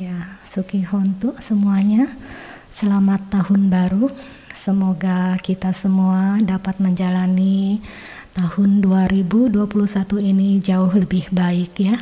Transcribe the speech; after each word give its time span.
Ya, 0.00 0.40
Suki 0.40 0.80
Hontu 0.88 1.36
semuanya. 1.44 2.08
Selamat 2.72 3.28
tahun 3.28 3.68
baru. 3.68 4.08
Semoga 4.56 5.36
kita 5.44 5.76
semua 5.76 6.40
dapat 6.40 6.80
menjalani 6.80 7.76
tahun 8.32 8.80
2021 8.80 9.52
ini 10.24 10.64
jauh 10.64 10.88
lebih 10.96 11.28
baik 11.28 11.76
ya. 11.76 12.00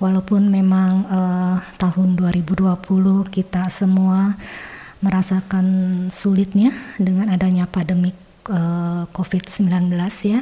Walaupun 0.00 0.48
memang 0.48 1.04
uh, 1.12 1.60
tahun 1.76 2.16
2020 2.16 2.72
kita 3.28 3.68
semua 3.68 4.40
merasakan 5.04 6.08
sulitnya 6.08 6.72
dengan 6.96 7.28
adanya 7.28 7.68
pandemik 7.68 8.16
uh, 8.48 9.04
COVID-19 9.12 9.92
ya 10.24 10.40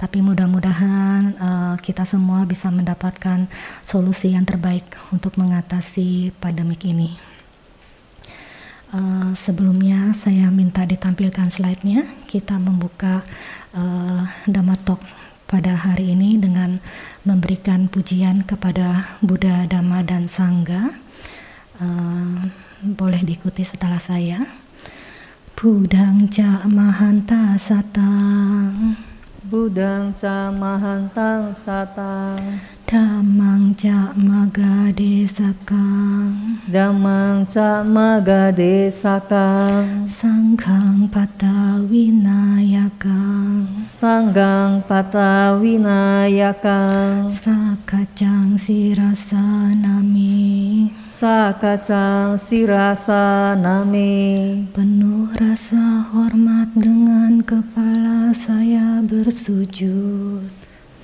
tapi 0.00 0.24
mudah-mudahan 0.24 1.36
uh, 1.36 1.76
kita 1.76 2.08
semua 2.08 2.48
bisa 2.48 2.72
mendapatkan 2.72 3.44
solusi 3.84 4.32
yang 4.32 4.48
terbaik 4.48 4.88
untuk 5.12 5.36
mengatasi 5.36 6.32
pandemik 6.40 6.88
ini. 6.88 7.20
Uh, 8.96 9.36
sebelumnya 9.36 10.16
saya 10.16 10.48
minta 10.48 10.88
ditampilkan 10.88 11.52
slide-nya. 11.52 12.08
Kita 12.24 12.56
membuka 12.56 13.20
uh, 13.76 14.24
Damatok 14.48 15.04
pada 15.44 15.76
hari 15.76 16.16
ini 16.16 16.40
dengan 16.40 16.80
memberikan 17.28 17.92
pujian 17.92 18.48
kepada 18.48 19.20
Buddha, 19.20 19.68
Dhamma, 19.68 20.00
dan 20.00 20.32
Sangga. 20.32 20.96
Uh, 21.76 22.48
boleh 22.80 23.20
diikuti 23.20 23.68
setelah 23.68 24.00
saya. 24.00 24.40
Budang 25.60 26.32
ca 26.32 26.64
mahanta 26.64 27.60
satang. 27.60 29.09
Budang 29.50 30.14
ca 30.14 30.46
mahantang 30.54 31.50
satang 31.50 32.62
Dhammang 32.90 33.78
ca 33.78 34.10
magadesakang 34.18 36.58
Dhammang 36.66 37.46
ca 37.46 37.86
magadesakang 37.86 40.10
Sanghang 40.10 41.06
patawinayakang 41.06 43.70
Sanggang 43.78 44.82
patawinayakang 44.90 47.30
Sakacang 47.30 48.58
sirasa 48.58 49.70
nami 49.78 50.90
Sakacang 50.98 52.34
sirasa 52.34 53.54
nami 53.54 54.66
Penuh 54.74 55.30
rasa 55.38 56.10
hormat 56.10 56.74
dengan 56.74 57.38
kepala 57.46 58.34
saya 58.34 58.98
bersujud 59.06 60.59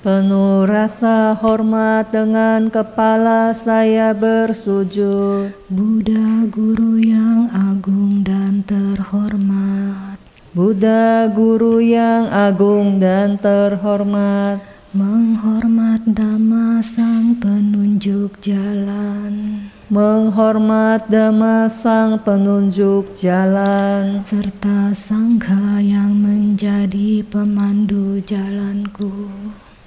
Penuh 0.07 0.63
rasa 0.63 1.35
hormat 1.35 2.15
dengan 2.15 2.71
kepala 2.71 3.51
saya 3.51 4.15
bersujud. 4.15 5.51
Buddha 5.67 6.47
guru 6.47 6.95
yang 6.95 7.51
agung 7.51 8.23
dan 8.23 8.63
terhormat. 8.63 10.15
Buddha 10.55 11.27
guru 11.27 11.83
yang 11.83 12.31
agung 12.31 13.03
dan 13.03 13.35
terhormat. 13.35 14.63
Menghormat 14.95 16.07
Dhamma 16.07 16.79
sang 16.79 17.35
penunjuk 17.43 18.39
jalan. 18.39 19.59
Menghormat 19.91 21.11
Dhamma 21.11 21.67
sang 21.67 22.23
penunjuk 22.23 23.11
jalan. 23.11 24.23
Serta 24.23 24.95
Sangha 24.95 25.83
yang 25.83 26.15
menjadi 26.15 27.27
pemandu 27.27 28.23
jalanku 28.23 29.11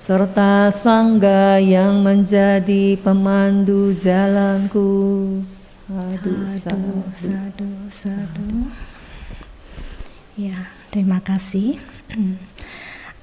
serta 0.00 0.72
sangga 0.72 1.60
yang 1.60 2.00
menjadi 2.00 2.96
pemandu 3.04 3.92
jalanku. 3.92 4.88
Sadu, 5.44 6.48
sadu, 6.48 7.04
sadu, 7.12 7.70
sadu. 7.92 8.48
Ya, 10.40 10.72
terima 10.88 11.20
kasih. 11.20 11.76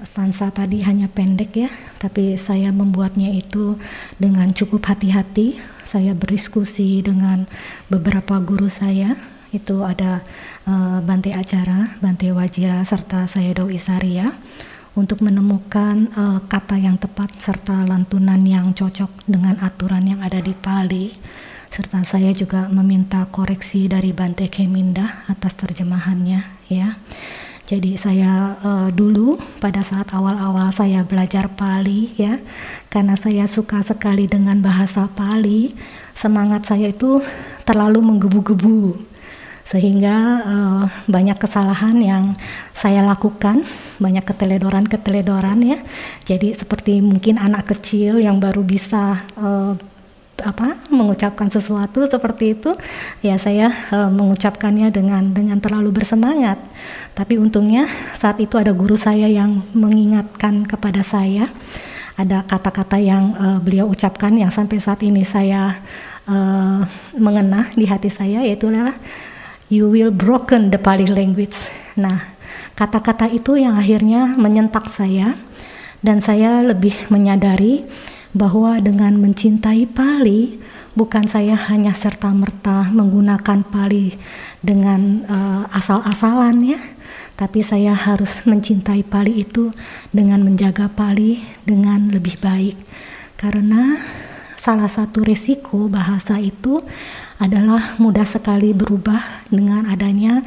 Stansa 0.05 0.53
tadi 0.53 0.85
hanya 0.85 1.09
pendek 1.09 1.65
ya, 1.65 1.69
tapi 1.97 2.37
saya 2.37 2.69
membuatnya 2.69 3.33
itu 3.33 3.73
dengan 4.21 4.53
cukup 4.53 4.85
hati-hati. 4.85 5.57
Saya 5.81 6.13
berdiskusi 6.13 7.01
dengan 7.01 7.49
beberapa 7.89 8.37
guru 8.37 8.69
saya. 8.69 9.17
Itu 9.49 9.81
ada 9.81 10.21
uh, 10.69 11.01
Bante 11.01 11.33
Acara, 11.33 11.97
Bante 12.05 12.29
Wajira, 12.29 12.85
serta 12.85 13.25
saya 13.25 13.57
Doi 13.57 13.81
Saria 13.81 14.29
untuk 14.97 15.21
menemukan 15.21 16.09
uh, 16.17 16.41
kata 16.49 16.81
yang 16.81 16.97
tepat 16.97 17.37
serta 17.37 17.85
lantunan 17.85 18.41
yang 18.41 18.73
cocok 18.73 19.29
dengan 19.29 19.61
aturan 19.61 20.09
yang 20.09 20.25
ada 20.25 20.41
di 20.41 20.57
Pali. 20.57 21.13
Serta 21.69 22.01
saya 22.01 22.33
juga 22.33 22.65
meminta 22.65 23.29
koreksi 23.29 23.85
dari 23.85 24.09
Bante 24.09 24.49
Keminda 24.49 25.29
atas 25.29 25.53
terjemahannya 25.53 26.41
ya. 26.73 26.97
Jadi 27.67 27.99
saya 27.99 28.55
uh, 28.63 28.89
dulu 28.89 29.35
pada 29.59 29.83
saat 29.83 30.09
awal-awal 30.15 30.71
saya 30.71 31.03
belajar 31.03 31.51
Pali 31.51 32.15
ya, 32.15 32.39
karena 32.87 33.19
saya 33.19 33.43
suka 33.43 33.83
sekali 33.83 34.23
dengan 34.23 34.63
bahasa 34.63 35.11
Pali, 35.11 35.75
semangat 36.15 36.63
saya 36.63 36.95
itu 36.95 37.19
terlalu 37.67 37.99
menggebu-gebu 37.99 39.06
sehingga 39.67 40.15
uh, 40.47 40.83
banyak 41.11 41.35
kesalahan 41.35 41.99
yang 41.99 42.25
saya 42.71 43.03
lakukan, 43.03 43.67
banyak 43.99 44.23
keteledoran-keteledoran 44.23 45.59
ya. 45.59 45.79
Jadi 46.23 46.55
seperti 46.55 47.03
mungkin 47.03 47.35
anak 47.35 47.75
kecil 47.75 48.23
yang 48.23 48.39
baru 48.39 48.63
bisa 48.63 49.27
uh, 49.35 49.75
apa 50.37 50.77
mengucapkan 50.93 51.49
sesuatu 51.49 52.05
seperti 52.05 52.53
itu 52.53 52.69
ya 53.25 53.41
saya 53.41 53.73
uh, 53.89 54.05
mengucapkannya 54.13 54.93
dengan 54.93 55.33
dengan 55.33 55.57
terlalu 55.57 55.89
bersemangat 55.89 56.61
tapi 57.17 57.41
untungnya 57.41 57.89
saat 58.13 58.37
itu 58.37 58.53
ada 58.53 58.69
guru 58.69 58.93
saya 59.01 59.25
yang 59.25 59.65
mengingatkan 59.73 60.69
kepada 60.69 61.01
saya 61.01 61.49
ada 62.13 62.45
kata-kata 62.45 63.01
yang 63.01 63.33
uh, 63.33 63.57
beliau 63.57 63.89
ucapkan 63.89 64.33
yang 64.37 64.53
sampai 64.53 64.77
saat 64.77 65.01
ini 65.01 65.25
saya 65.25 65.73
uh, 66.29 66.85
mengena 67.17 67.73
di 67.73 67.89
hati 67.89 68.13
saya 68.13 68.45
yaitu 68.45 68.69
adalah 68.69 68.93
you 69.67 69.91
will 69.91 70.11
broken 70.11 70.71
the 70.71 70.79
Pali 70.79 71.07
language. 71.07 71.67
Nah, 71.99 72.23
kata-kata 72.75 73.27
itu 73.31 73.59
yang 73.59 73.75
akhirnya 73.75 74.35
menyentak 74.35 74.87
saya 74.87 75.35
dan 75.99 76.23
saya 76.23 76.63
lebih 76.63 76.95
menyadari 77.11 77.83
bahwa 78.31 78.77
dengan 78.79 79.17
mencintai 79.17 79.89
Pali 79.89 80.61
bukan 80.93 81.25
saya 81.25 81.57
hanya 81.69 81.93
serta-merta 81.93 82.89
menggunakan 82.93 83.65
Pali 83.67 84.17
dengan 84.61 85.25
uh, 85.25 85.63
asal-asalan 85.73 86.57
ya, 86.63 86.79
tapi 87.37 87.61
saya 87.61 87.93
harus 87.93 88.45
mencintai 88.49 89.05
Pali 89.05 89.41
itu 89.41 89.69
dengan 90.09 90.41
menjaga 90.41 90.89
Pali 90.89 91.43
dengan 91.65 92.09
lebih 92.09 92.41
baik. 92.41 92.77
Karena 93.37 94.01
salah 94.57 94.89
satu 94.89 95.21
resiko 95.21 95.85
bahasa 95.85 96.41
itu 96.41 96.81
adalah 97.37 97.97
mudah 98.01 98.25
sekali 98.25 98.73
berubah 98.73 99.45
dengan 99.49 99.85
adanya 99.85 100.41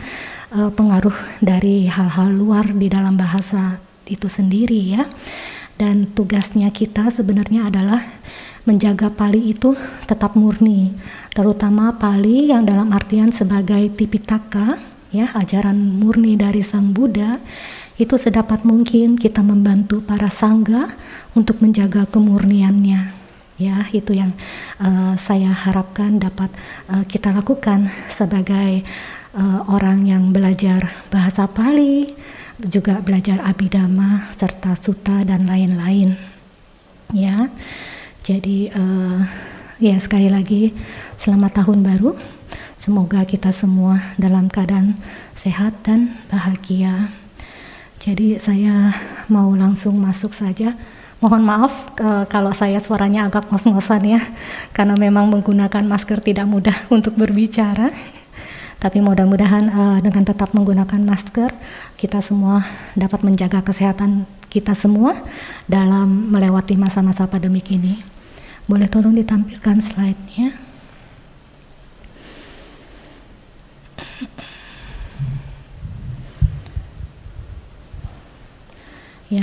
uh, 0.55 0.71
pengaruh 0.75 1.15
dari 1.39 1.87
hal-hal 1.87 2.35
luar 2.35 2.67
di 2.75 2.91
dalam 2.91 3.15
bahasa 3.15 3.79
itu 4.07 4.27
sendiri 4.27 4.99
ya. 4.99 5.07
Dan 5.79 6.13
tugasnya 6.13 6.69
kita 6.69 7.09
sebenarnya 7.09 7.73
adalah 7.73 8.05
menjaga 8.69 9.09
Pali 9.09 9.57
itu 9.57 9.73
tetap 10.05 10.37
murni, 10.37 10.93
terutama 11.33 11.97
Pali 11.97 12.53
yang 12.53 12.69
dalam 12.69 12.93
artian 12.93 13.33
sebagai 13.33 13.89
Tipitaka 13.97 14.77
ya, 15.09 15.33
ajaran 15.33 15.97
murni 15.97 16.37
dari 16.37 16.61
Sang 16.61 16.93
Buddha 16.93 17.41
itu 17.97 18.17
sedapat 18.21 18.65
mungkin 18.65 19.17
kita 19.17 19.41
membantu 19.41 20.05
para 20.05 20.29
sangga 20.29 20.93
untuk 21.33 21.65
menjaga 21.65 22.05
kemurniannya 22.09 23.20
ya 23.61 23.85
itu 23.93 24.17
yang 24.17 24.33
uh, 24.81 25.13
saya 25.21 25.53
harapkan 25.53 26.17
dapat 26.17 26.49
uh, 26.89 27.05
kita 27.05 27.29
lakukan 27.29 27.93
sebagai 28.09 28.81
uh, 29.37 29.69
orang 29.69 30.09
yang 30.09 30.33
belajar 30.33 30.89
bahasa 31.13 31.45
Pali 31.45 32.09
juga 32.57 33.05
belajar 33.05 33.45
abidama 33.45 34.33
serta 34.33 34.77
suta 34.81 35.21
dan 35.29 35.45
lain-lain. 35.45 36.17
Ya 37.13 37.53
jadi 38.25 38.73
uh, 38.73 39.21
ya 39.77 40.01
sekali 40.01 40.33
lagi 40.33 40.73
selamat 41.21 41.61
tahun 41.61 41.85
baru. 41.85 42.17
Semoga 42.81 43.29
kita 43.29 43.53
semua 43.53 44.17
dalam 44.17 44.49
keadaan 44.49 44.97
sehat 45.37 45.85
dan 45.85 46.17
bahagia. 46.33 47.13
Jadi 48.01 48.41
saya 48.41 48.97
mau 49.29 49.53
langsung 49.53 50.01
masuk 50.01 50.33
saja 50.33 50.73
Mohon 51.21 51.43
maaf 51.45 51.73
e, 52.01 52.25
kalau 52.33 52.49
saya 52.57 52.81
suaranya 52.81 53.29
agak 53.29 53.53
ngos-ngosan 53.53 54.09
ya, 54.09 54.21
karena 54.73 54.97
memang 54.97 55.29
menggunakan 55.29 55.85
masker 55.85 56.25
tidak 56.25 56.49
mudah 56.49 56.73
untuk 56.97 57.13
berbicara. 57.13 57.93
Tapi 58.81 59.05
mudah-mudahan 59.05 59.65
e, 59.69 59.83
dengan 60.01 60.25
tetap 60.25 60.57
menggunakan 60.57 61.01
masker, 61.05 61.53
kita 62.01 62.25
semua 62.25 62.65
dapat 62.97 63.21
menjaga 63.21 63.61
kesehatan 63.61 64.25
kita 64.51 64.73
semua 64.73 65.15
dalam 65.69 66.33
melewati 66.33 66.75
masa-masa 66.75 67.29
pandemik 67.29 67.69
ini. 67.69 68.01
Boleh 68.65 68.89
tolong 68.89 69.13
ditampilkan 69.13 69.77
slide-nya. 69.79 70.57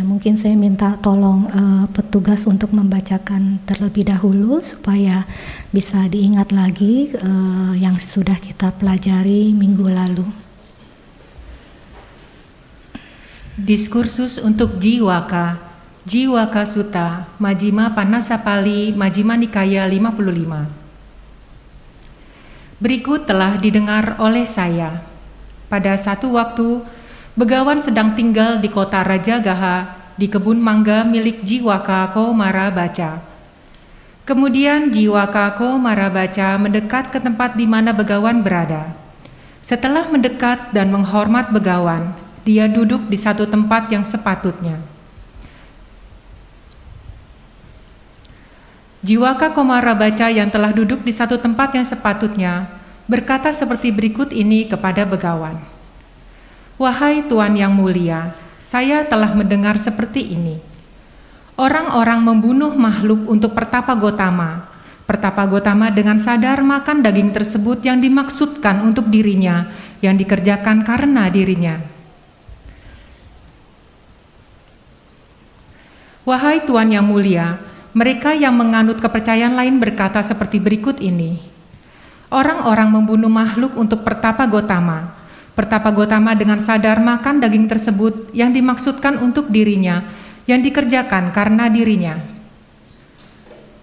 Mungkin 0.03 0.35
saya 0.35 0.51
minta 0.51 0.99
tolong 0.99 1.47
uh, 1.47 1.87
petugas 1.95 2.43
untuk 2.43 2.75
membacakan 2.75 3.63
terlebih 3.63 4.11
dahulu 4.11 4.59
supaya 4.59 5.23
bisa 5.71 6.03
diingat 6.11 6.51
lagi 6.51 7.15
uh, 7.15 7.71
yang 7.71 7.95
sudah 7.95 8.35
kita 8.35 8.75
pelajari 8.75 9.55
minggu 9.55 9.87
lalu. 9.87 10.27
Diskursus 13.55 14.43
untuk 14.43 14.75
Jiwaka, 14.75 15.55
Jiwaka 16.03 16.67
Sutta, 16.67 17.31
Majima 17.39 17.95
Panasapali, 17.95 18.91
Majima 18.91 19.39
Nikaya 19.39 19.87
55. 19.87 20.67
Berikut 22.83 23.23
telah 23.23 23.55
didengar 23.55 24.19
oleh 24.19 24.43
saya. 24.43 24.99
Pada 25.71 25.95
satu 25.95 26.35
waktu, 26.35 26.83
Begawan 27.37 27.85
sedang 27.85 28.17
tinggal 28.17 28.57
di 28.57 28.65
kota 28.65 29.05
Raja 29.05 29.37
Gaha 29.37 29.93
di 30.17 30.25
kebun 30.25 30.57
mangga 30.57 31.05
milik 31.05 31.45
Jiwaka 31.45 32.09
Ko 32.09 32.33
Marabaca. 32.33 33.21
Kemudian 34.25 34.89
Jiwaka 34.89 35.53
Ko 35.53 35.77
Marabaca 35.77 36.57
mendekat 36.57 37.13
ke 37.13 37.21
tempat 37.21 37.53
di 37.53 37.69
mana 37.69 37.93
Begawan 37.93 38.41
berada. 38.41 38.89
Setelah 39.61 40.09
mendekat 40.09 40.73
dan 40.73 40.89
menghormat 40.89 41.53
Begawan, 41.53 42.17
dia 42.41 42.65
duduk 42.65 43.05
di 43.05 43.21
satu 43.21 43.45
tempat 43.45 43.93
yang 43.93 44.01
sepatutnya. 44.01 44.81
Jiwaka 49.05 49.53
Komarabaca 49.53 50.33
yang 50.33 50.49
telah 50.49 50.73
duduk 50.73 51.05
di 51.05 51.13
satu 51.13 51.37
tempat 51.37 51.69
yang 51.77 51.85
sepatutnya 51.85 52.65
berkata 53.05 53.53
seperti 53.53 53.93
berikut 53.93 54.33
ini 54.33 54.65
kepada 54.65 55.05
Begawan. 55.05 55.76
Wahai 56.77 57.25
Tuan 57.25 57.57
yang 57.57 57.73
mulia, 57.73 58.37
saya 58.61 59.01
telah 59.01 59.33
mendengar 59.33 59.81
seperti 59.81 60.37
ini. 60.37 60.61
Orang-orang 61.57 62.21
membunuh 62.21 62.69
makhluk 62.77 63.25
untuk 63.25 63.57
pertapa 63.57 63.97
Gotama. 63.97 64.69
Pertapa 65.09 65.41
Gotama 65.49 65.89
dengan 65.89 66.21
sadar 66.21 66.61
makan 66.61 67.01
daging 67.01 67.33
tersebut 67.33 67.81
yang 67.81 67.97
dimaksudkan 67.97 68.85
untuk 68.85 69.09
dirinya, 69.09 69.73
yang 70.05 70.13
dikerjakan 70.21 70.85
karena 70.85 71.25
dirinya. 71.33 71.81
Wahai 76.29 76.61
Tuan 76.61 76.93
yang 76.93 77.09
mulia, 77.09 77.57
mereka 77.97 78.37
yang 78.37 78.53
menganut 78.53 79.01
kepercayaan 79.01 79.57
lain 79.57 79.81
berkata 79.81 80.21
seperti 80.21 80.61
berikut 80.61 81.01
ini. 81.01 81.41
Orang-orang 82.29 82.93
membunuh 82.93 83.33
makhluk 83.33 83.73
untuk 83.73 84.05
pertapa 84.05 84.45
Gotama, 84.45 85.17
Pertapa 85.57 85.89
Gotama 85.89 86.37
dengan 86.37 86.61
sadar 86.61 87.01
makan 87.01 87.41
daging 87.41 87.65
tersebut 87.65 88.29
yang 88.29 88.53
dimaksudkan 88.53 89.17
untuk 89.17 89.49
dirinya, 89.49 90.05
yang 90.45 90.61
dikerjakan 90.61 91.33
karena 91.33 91.65
dirinya. 91.65 92.21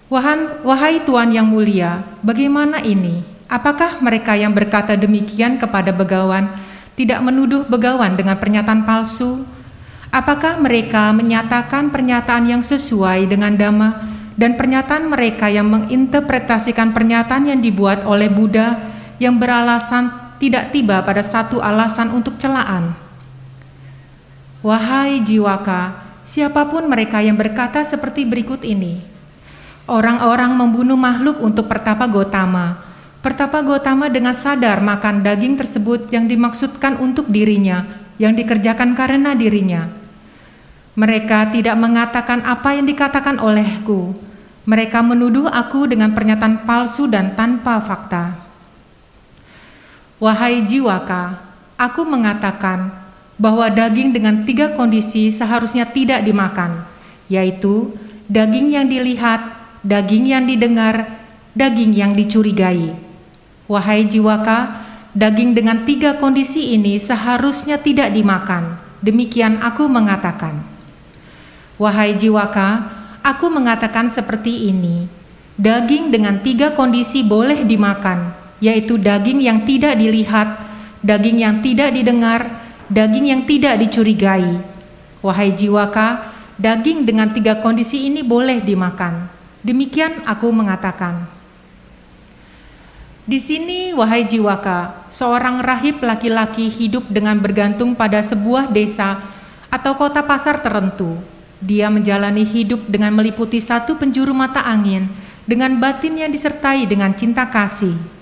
Wahan, 0.07 0.63
wahai 0.63 1.03
Tuan 1.03 1.35
yang 1.35 1.51
mulia, 1.51 2.07
bagaimana 2.23 2.79
ini? 2.79 3.27
Apakah 3.51 3.99
mereka 3.99 4.39
yang 4.39 4.55
berkata 4.55 4.95
demikian 4.95 5.59
kepada 5.59 5.91
begawan 5.91 6.47
tidak 6.95 7.19
menuduh 7.19 7.67
begawan 7.67 8.15
dengan 8.15 8.39
pernyataan 8.39 8.87
palsu? 8.87 9.43
Apakah 10.15 10.63
mereka 10.63 11.11
menyatakan 11.11 11.91
pernyataan 11.91 12.55
yang 12.55 12.63
sesuai 12.63 13.27
dengan 13.27 13.51
dhamma 13.59 13.99
dan 14.39 14.55
pernyataan 14.55 15.11
mereka 15.11 15.51
yang 15.51 15.67
menginterpretasikan 15.67 16.95
pernyataan 16.95 17.51
yang 17.51 17.59
dibuat 17.59 18.07
oleh 18.07 18.31
Buddha 18.31 18.79
yang 19.19 19.43
beralasan 19.43 20.24
tidak 20.39 20.75
tiba 20.75 21.03
pada 21.03 21.23
satu 21.23 21.63
alasan 21.63 22.11
untuk 22.11 22.37
celaan. 22.37 22.95
Wahai 24.65 25.21
jiwaka, 25.21 26.01
siapa 26.25 26.65
pun 26.69 26.89
mereka 26.89 27.21
yang 27.21 27.37
berkata 27.37 27.85
seperti 27.85 28.25
berikut 28.25 28.65
ini. 28.65 29.05
Orang-orang 29.85 30.57
membunuh 30.57 30.97
makhluk 30.97 31.45
untuk 31.45 31.69
pertapa 31.69 32.09
Gotama. 32.09 32.81
Pertapa 33.21 33.61
Gotama 33.61 34.09
dengan 34.09 34.33
sadar 34.33 34.81
makan 34.81 35.21
daging 35.21 35.61
tersebut 35.61 36.09
yang 36.09 36.25
dimaksudkan 36.25 36.97
untuk 36.97 37.29
dirinya, 37.29 37.85
yang 38.17 38.33
dikerjakan 38.33 38.97
karena 38.97 39.37
dirinya. 39.37 39.93
Mereka 40.97 41.53
tidak 41.53 41.77
mengatakan 41.77 42.41
apa 42.47 42.73
yang 42.73 42.87
dikatakan 42.89 43.43
olehku. 43.43 44.17
Mereka 44.65 45.05
menuduh 45.05 45.51
aku 45.53 45.85
dengan 45.85 46.17
pernyataan 46.17 46.65
palsu 46.65 47.05
dan 47.05 47.37
tanpa 47.37 47.83
fakta. 47.85 48.44
Wahai 50.23 50.63
jiwaka, 50.63 51.43
aku 51.75 52.07
mengatakan 52.07 52.95
bahwa 53.35 53.67
daging 53.67 54.15
dengan 54.15 54.47
tiga 54.47 54.71
kondisi 54.79 55.35
seharusnya 55.35 55.91
tidak 55.91 56.23
dimakan, 56.23 56.87
yaitu 57.27 57.91
daging 58.31 58.71
yang 58.71 58.87
dilihat, 58.87 59.43
daging 59.83 60.31
yang 60.31 60.47
didengar, 60.47 61.11
daging 61.59 61.91
yang 61.99 62.15
dicurigai. 62.15 62.95
Wahai 63.67 64.07
jiwaka, 64.07 64.87
daging 65.19 65.57
dengan 65.57 65.83
tiga 65.83 66.15
kondisi 66.21 66.79
ini 66.79 66.95
seharusnya 67.01 67.81
tidak 67.83 68.15
dimakan. 68.15 68.79
Demikian 69.03 69.61
aku 69.61 69.91
mengatakan. 69.91 70.63
Wahai 71.75 72.15
jiwaka, 72.15 72.87
aku 73.19 73.51
mengatakan 73.51 74.15
seperti 74.15 74.71
ini: 74.71 75.11
daging 75.59 76.15
dengan 76.15 76.39
tiga 76.39 76.71
kondisi 76.71 77.27
boleh 77.27 77.67
dimakan, 77.67 78.31
yaitu 78.65 78.97
daging 78.97 79.45
yang 79.45 79.69
tidak 79.69 80.01
dilihat, 80.01 80.57
daging 81.05 81.45
yang 81.45 81.61
tidak 81.61 81.93
didengar, 81.93 82.49
daging 82.89 83.29
yang 83.29 83.43
tidak 83.45 83.77
dicurigai. 83.77 84.57
Wahai 85.21 85.53
jiwaka, 85.53 86.33
daging 86.57 87.05
dengan 87.05 87.29
tiga 87.37 87.61
kondisi 87.61 88.09
ini 88.09 88.25
boleh 88.25 88.65
dimakan. 88.65 89.29
Demikian 89.61 90.25
aku 90.25 90.49
mengatakan. 90.49 91.29
Di 93.25 93.41
sini, 93.41 93.93
wahai 93.97 94.29
jiwaka, 94.29 95.09
seorang 95.09 95.65
rahib 95.65 96.01
laki-laki 96.05 96.69
hidup 96.69 97.09
dengan 97.09 97.41
bergantung 97.41 97.97
pada 97.97 98.21
sebuah 98.21 98.69
desa 98.69 99.21
atau 99.73 99.97
kota 99.97 100.21
pasar 100.25 100.61
tertentu. 100.61 101.21
Dia 101.65 101.89
menjalani 101.89 102.45
hidup 102.45 102.85
dengan 102.85 103.17
meliputi 103.17 103.61
satu 103.65 103.97
penjuru 103.97 104.37
mata 104.37 104.61
angin 104.69 105.09
dengan 105.49 105.81
batin 105.81 106.21
yang 106.21 106.29
disertai 106.29 106.85
dengan 106.85 107.17
cinta 107.17 107.49
kasih. 107.49 108.14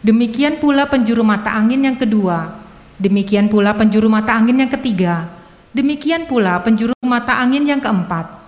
Demikian 0.00 0.56
pula 0.56 0.88
penjuru 0.88 1.20
mata 1.20 1.52
angin 1.52 1.84
yang 1.84 1.92
kedua, 1.92 2.56
demikian 2.96 3.52
pula 3.52 3.76
penjuru 3.76 4.08
mata 4.08 4.32
angin 4.32 4.56
yang 4.56 4.72
ketiga, 4.72 5.28
demikian 5.76 6.24
pula 6.24 6.56
penjuru 6.64 6.96
mata 7.04 7.36
angin 7.36 7.68
yang 7.68 7.84
keempat. 7.84 8.40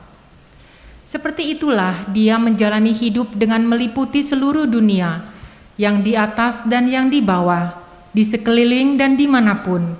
Seperti 1.04 1.52
itulah 1.52 2.08
dia 2.08 2.40
menjalani 2.40 2.96
hidup 2.96 3.36
dengan 3.36 3.60
meliputi 3.68 4.24
seluruh 4.24 4.64
dunia, 4.64 5.28
yang 5.76 6.00
di 6.00 6.16
atas 6.16 6.64
dan 6.64 6.88
yang 6.88 7.12
di 7.12 7.20
bawah, 7.20 7.76
di 8.16 8.24
sekeliling 8.24 8.96
dan 8.96 9.20
di 9.20 9.28
mana 9.28 9.60
pun. 9.60 9.92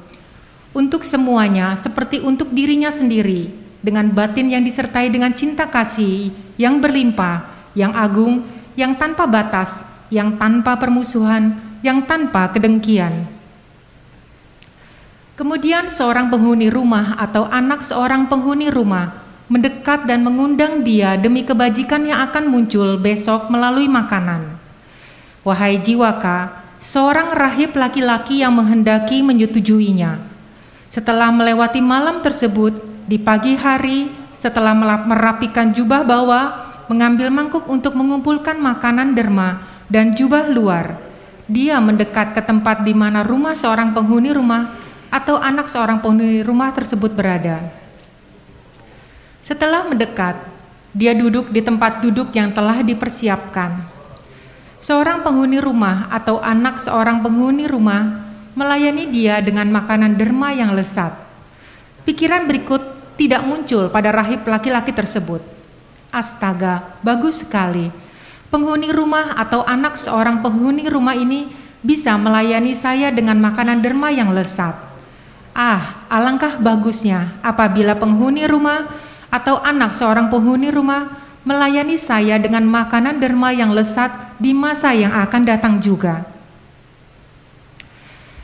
Untuk 0.72 1.04
semuanya 1.04 1.76
seperti 1.76 2.24
untuk 2.24 2.48
dirinya 2.48 2.88
sendiri, 2.88 3.52
dengan 3.84 4.08
batin 4.08 4.48
yang 4.48 4.64
disertai 4.64 5.12
dengan 5.12 5.36
cinta 5.36 5.68
kasih 5.68 6.32
yang 6.56 6.80
berlimpah, 6.80 7.44
yang 7.76 7.92
agung, 7.92 8.40
yang 8.72 8.96
tanpa 8.96 9.28
batas, 9.28 9.91
yang 10.12 10.36
tanpa 10.36 10.76
permusuhan, 10.76 11.56
yang 11.80 12.04
tanpa 12.04 12.52
kedengkian. 12.52 13.24
Kemudian 15.32 15.88
seorang 15.88 16.28
penghuni 16.28 16.68
rumah 16.68 17.16
atau 17.16 17.48
anak 17.48 17.80
seorang 17.80 18.28
penghuni 18.28 18.68
rumah 18.68 19.24
mendekat 19.48 20.04
dan 20.04 20.20
mengundang 20.20 20.84
dia 20.84 21.16
demi 21.16 21.42
kebajikan 21.42 22.04
yang 22.04 22.20
akan 22.28 22.52
muncul 22.52 23.00
besok 23.00 23.48
melalui 23.48 23.88
makanan. 23.88 24.60
Wahai 25.42 25.80
jiwaka, 25.80 26.62
seorang 26.76 27.32
rahib 27.32 27.72
laki-laki 27.74 28.44
yang 28.44 28.52
menghendaki 28.52 29.24
menyetujuinya. 29.24 30.20
Setelah 30.92 31.32
melewati 31.32 31.80
malam 31.80 32.20
tersebut, 32.20 32.78
di 33.08 33.16
pagi 33.16 33.56
hari 33.56 34.12
setelah 34.36 34.76
merapikan 35.04 35.72
jubah 35.72 36.04
bawah, 36.04 36.46
mengambil 36.92 37.32
mangkuk 37.32 37.64
untuk 37.70 37.96
mengumpulkan 37.96 38.60
makanan 38.60 39.16
derma, 39.16 39.71
dan 39.92 40.16
jubah 40.16 40.48
luar. 40.48 40.96
Dia 41.44 41.76
mendekat 41.84 42.32
ke 42.32 42.40
tempat 42.40 42.80
di 42.80 42.96
mana 42.96 43.20
rumah 43.20 43.52
seorang 43.52 43.92
penghuni 43.92 44.32
rumah 44.32 44.72
atau 45.12 45.36
anak 45.36 45.68
seorang 45.68 46.00
penghuni 46.00 46.40
rumah 46.40 46.72
tersebut 46.72 47.12
berada. 47.12 47.60
Setelah 49.44 49.84
mendekat, 49.84 50.40
dia 50.96 51.12
duduk 51.12 51.52
di 51.52 51.60
tempat 51.60 52.00
duduk 52.00 52.32
yang 52.32 52.56
telah 52.56 52.80
dipersiapkan. 52.80 53.84
Seorang 54.80 55.20
penghuni 55.20 55.60
rumah 55.60 56.08
atau 56.08 56.40
anak 56.40 56.80
seorang 56.80 57.20
penghuni 57.20 57.68
rumah 57.68 58.24
melayani 58.56 59.12
dia 59.12 59.44
dengan 59.44 59.68
makanan 59.68 60.16
derma 60.16 60.56
yang 60.56 60.72
lesat. 60.72 61.12
Pikiran 62.08 62.48
berikut 62.48 62.80
tidak 63.20 63.44
muncul 63.44 63.92
pada 63.92 64.08
rahib 64.08 64.40
laki-laki 64.48 64.90
tersebut. 64.90 65.44
Astaga, 66.08 66.96
bagus 67.04 67.44
sekali 67.44 67.92
penghuni 68.52 68.92
rumah 68.92 69.32
atau 69.32 69.64
anak 69.64 69.96
seorang 69.96 70.44
penghuni 70.44 70.84
rumah 70.92 71.16
ini 71.16 71.48
bisa 71.80 72.20
melayani 72.20 72.76
saya 72.76 73.08
dengan 73.08 73.40
makanan 73.40 73.80
derma 73.80 74.12
yang 74.12 74.28
lesat. 74.36 74.76
Ah, 75.56 76.04
alangkah 76.12 76.60
bagusnya 76.60 77.32
apabila 77.40 77.96
penghuni 77.96 78.44
rumah 78.44 78.92
atau 79.32 79.56
anak 79.64 79.96
seorang 79.96 80.28
penghuni 80.28 80.68
rumah 80.68 81.08
melayani 81.48 81.96
saya 81.96 82.36
dengan 82.36 82.68
makanan 82.68 83.18
derma 83.18 83.56
yang 83.56 83.72
lesat 83.72 84.36
di 84.36 84.52
masa 84.52 84.92
yang 84.92 85.16
akan 85.16 85.42
datang 85.48 85.80
juga. 85.80 86.28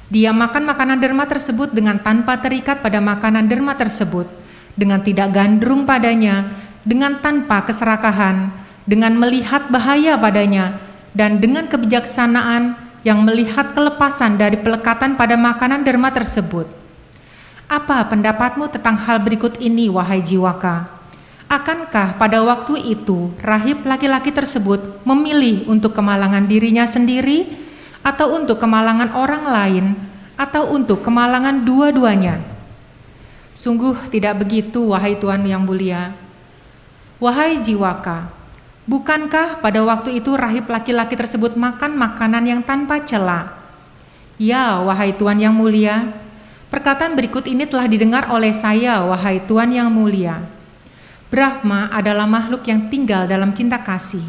Dia 0.09 0.33
makan 0.33 0.65
makanan 0.65 1.05
derma 1.05 1.29
tersebut 1.29 1.69
dengan 1.77 2.00
tanpa 2.00 2.41
terikat 2.41 2.81
pada 2.81 2.97
makanan 2.97 3.45
derma 3.45 3.77
tersebut, 3.77 4.25
dengan 4.73 5.05
tidak 5.05 5.37
gandrung 5.37 5.85
padanya, 5.85 6.49
dengan 6.81 7.21
tanpa 7.21 7.69
keserakahan, 7.69 8.49
dengan 8.88 9.12
melihat 9.12 9.68
bahaya 9.68 10.16
padanya, 10.16 10.80
dan 11.12 11.37
dengan 11.37 11.68
kebijaksanaan 11.68 12.73
yang 13.04 13.21
melihat 13.21 13.76
kelepasan 13.76 14.40
dari 14.40 14.57
pelekatan 14.57 15.21
pada 15.21 15.37
makanan 15.37 15.85
derma 15.85 16.09
tersebut. 16.09 16.64
Apa 17.68 18.09
pendapatmu 18.09 18.73
tentang 18.73 18.97
hal 18.97 19.21
berikut 19.21 19.61
ini, 19.61 19.92
wahai 19.92 20.25
jiwaka? 20.25 20.88
Akankah 21.49 22.16
pada 22.16 22.40
waktu 22.40 22.80
itu 22.97 23.33
rahib 23.40 23.85
laki-laki 23.85 24.33
tersebut 24.33 25.04
memilih 25.04 25.68
untuk 25.68 25.92
kemalangan 25.92 26.49
dirinya 26.49 26.88
sendiri, 26.88 27.45
atau 28.00 28.40
untuk 28.40 28.57
kemalangan 28.57 29.12
orang 29.12 29.45
lain, 29.45 29.85
atau 30.40 30.73
untuk 30.73 31.04
kemalangan 31.04 31.61
dua-duanya? 31.61 32.40
Sungguh 33.52 34.09
tidak 34.09 34.40
begitu, 34.49 34.97
wahai 34.97 35.18
Tuhan 35.18 35.45
yang 35.45 35.61
mulia. 35.61 36.16
Wahai 37.18 37.59
jiwaka, 37.61 38.30
bukankah 38.88 39.61
pada 39.61 39.85
waktu 39.85 40.18
itu 40.18 40.33
rahib 40.35 40.66
laki-laki 40.66 41.14
tersebut 41.14 41.54
makan 41.54 41.95
makanan 41.95 42.45
yang 42.49 42.61
tanpa 42.64 43.04
celah? 43.04 43.54
Ya, 44.40 44.80
wahai 44.80 45.12
Tuhan 45.12 45.38
yang 45.38 45.52
mulia, 45.52 46.09
Perkataan 46.68 47.16
berikut 47.16 47.49
ini 47.49 47.64
telah 47.64 47.88
didengar 47.88 48.28
oleh 48.28 48.52
saya, 48.52 49.00
wahai 49.00 49.40
Tuhan 49.40 49.73
yang 49.73 49.88
mulia. 49.88 50.45
Brahma 51.33 51.88
adalah 51.88 52.28
makhluk 52.28 52.61
yang 52.68 52.92
tinggal 52.92 53.25
dalam 53.25 53.57
cinta 53.57 53.80
kasih. 53.80 54.25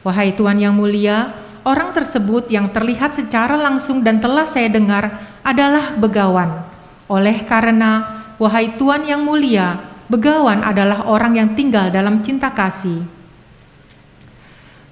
Wahai 0.00 0.32
Tuhan 0.32 0.56
yang 0.56 0.72
mulia, 0.72 1.36
orang 1.68 1.92
tersebut 1.92 2.48
yang 2.48 2.72
terlihat 2.72 3.12
secara 3.12 3.60
langsung 3.60 4.00
dan 4.00 4.24
telah 4.24 4.48
saya 4.48 4.72
dengar 4.72 5.20
adalah 5.44 5.92
begawan. 6.00 6.64
Oleh 7.12 7.44
karena, 7.44 8.24
wahai 8.40 8.72
Tuhan 8.80 9.04
yang 9.04 9.20
mulia, 9.20 9.84
begawan 10.08 10.64
adalah 10.64 11.12
orang 11.12 11.36
yang 11.36 11.52
tinggal 11.52 11.92
dalam 11.92 12.24
cinta 12.24 12.48
kasih. 12.48 13.04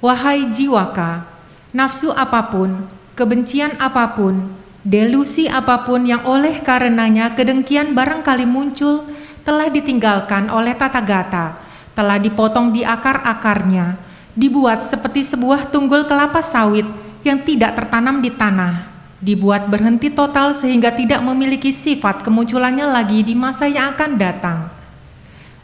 Wahai 0.04 0.52
jiwaka, 0.52 1.24
nafsu 1.72 2.12
apa 2.12 2.52
pun, 2.52 2.84
kebencian 3.16 3.74
apa 3.80 4.12
pun, 4.12 4.52
Delusi 4.86 5.50
apa 5.50 5.82
pun 5.82 6.06
yang 6.06 6.22
oleh 6.30 6.62
karenanya 6.62 7.34
kedengkian 7.34 7.90
barangkali 7.90 8.46
muncul 8.46 9.02
telah 9.42 9.66
ditinggalkan 9.66 10.46
oleh 10.46 10.78
tata 10.78 11.02
gata, 11.02 11.58
telah 11.98 12.22
dipotong 12.22 12.70
di 12.70 12.86
akar-akarnya, 12.86 13.98
dibuat 14.38 14.86
seperti 14.86 15.26
sebuah 15.26 15.74
tunggul 15.74 16.06
kelapa 16.06 16.38
sawit 16.38 16.86
yang 17.26 17.42
tidak 17.42 17.74
tertanam 17.74 18.22
di 18.22 18.30
tanah, 18.30 18.86
dibuat 19.18 19.66
berhenti 19.66 20.06
total 20.06 20.54
sehingga 20.54 20.94
tidak 20.94 21.18
memiliki 21.18 21.74
sifat 21.74 22.22
kemunculannya 22.22 22.86
lagi 22.86 23.26
di 23.26 23.34
masa 23.34 23.66
yang 23.66 23.90
akan 23.90 24.14
datang. 24.14 24.70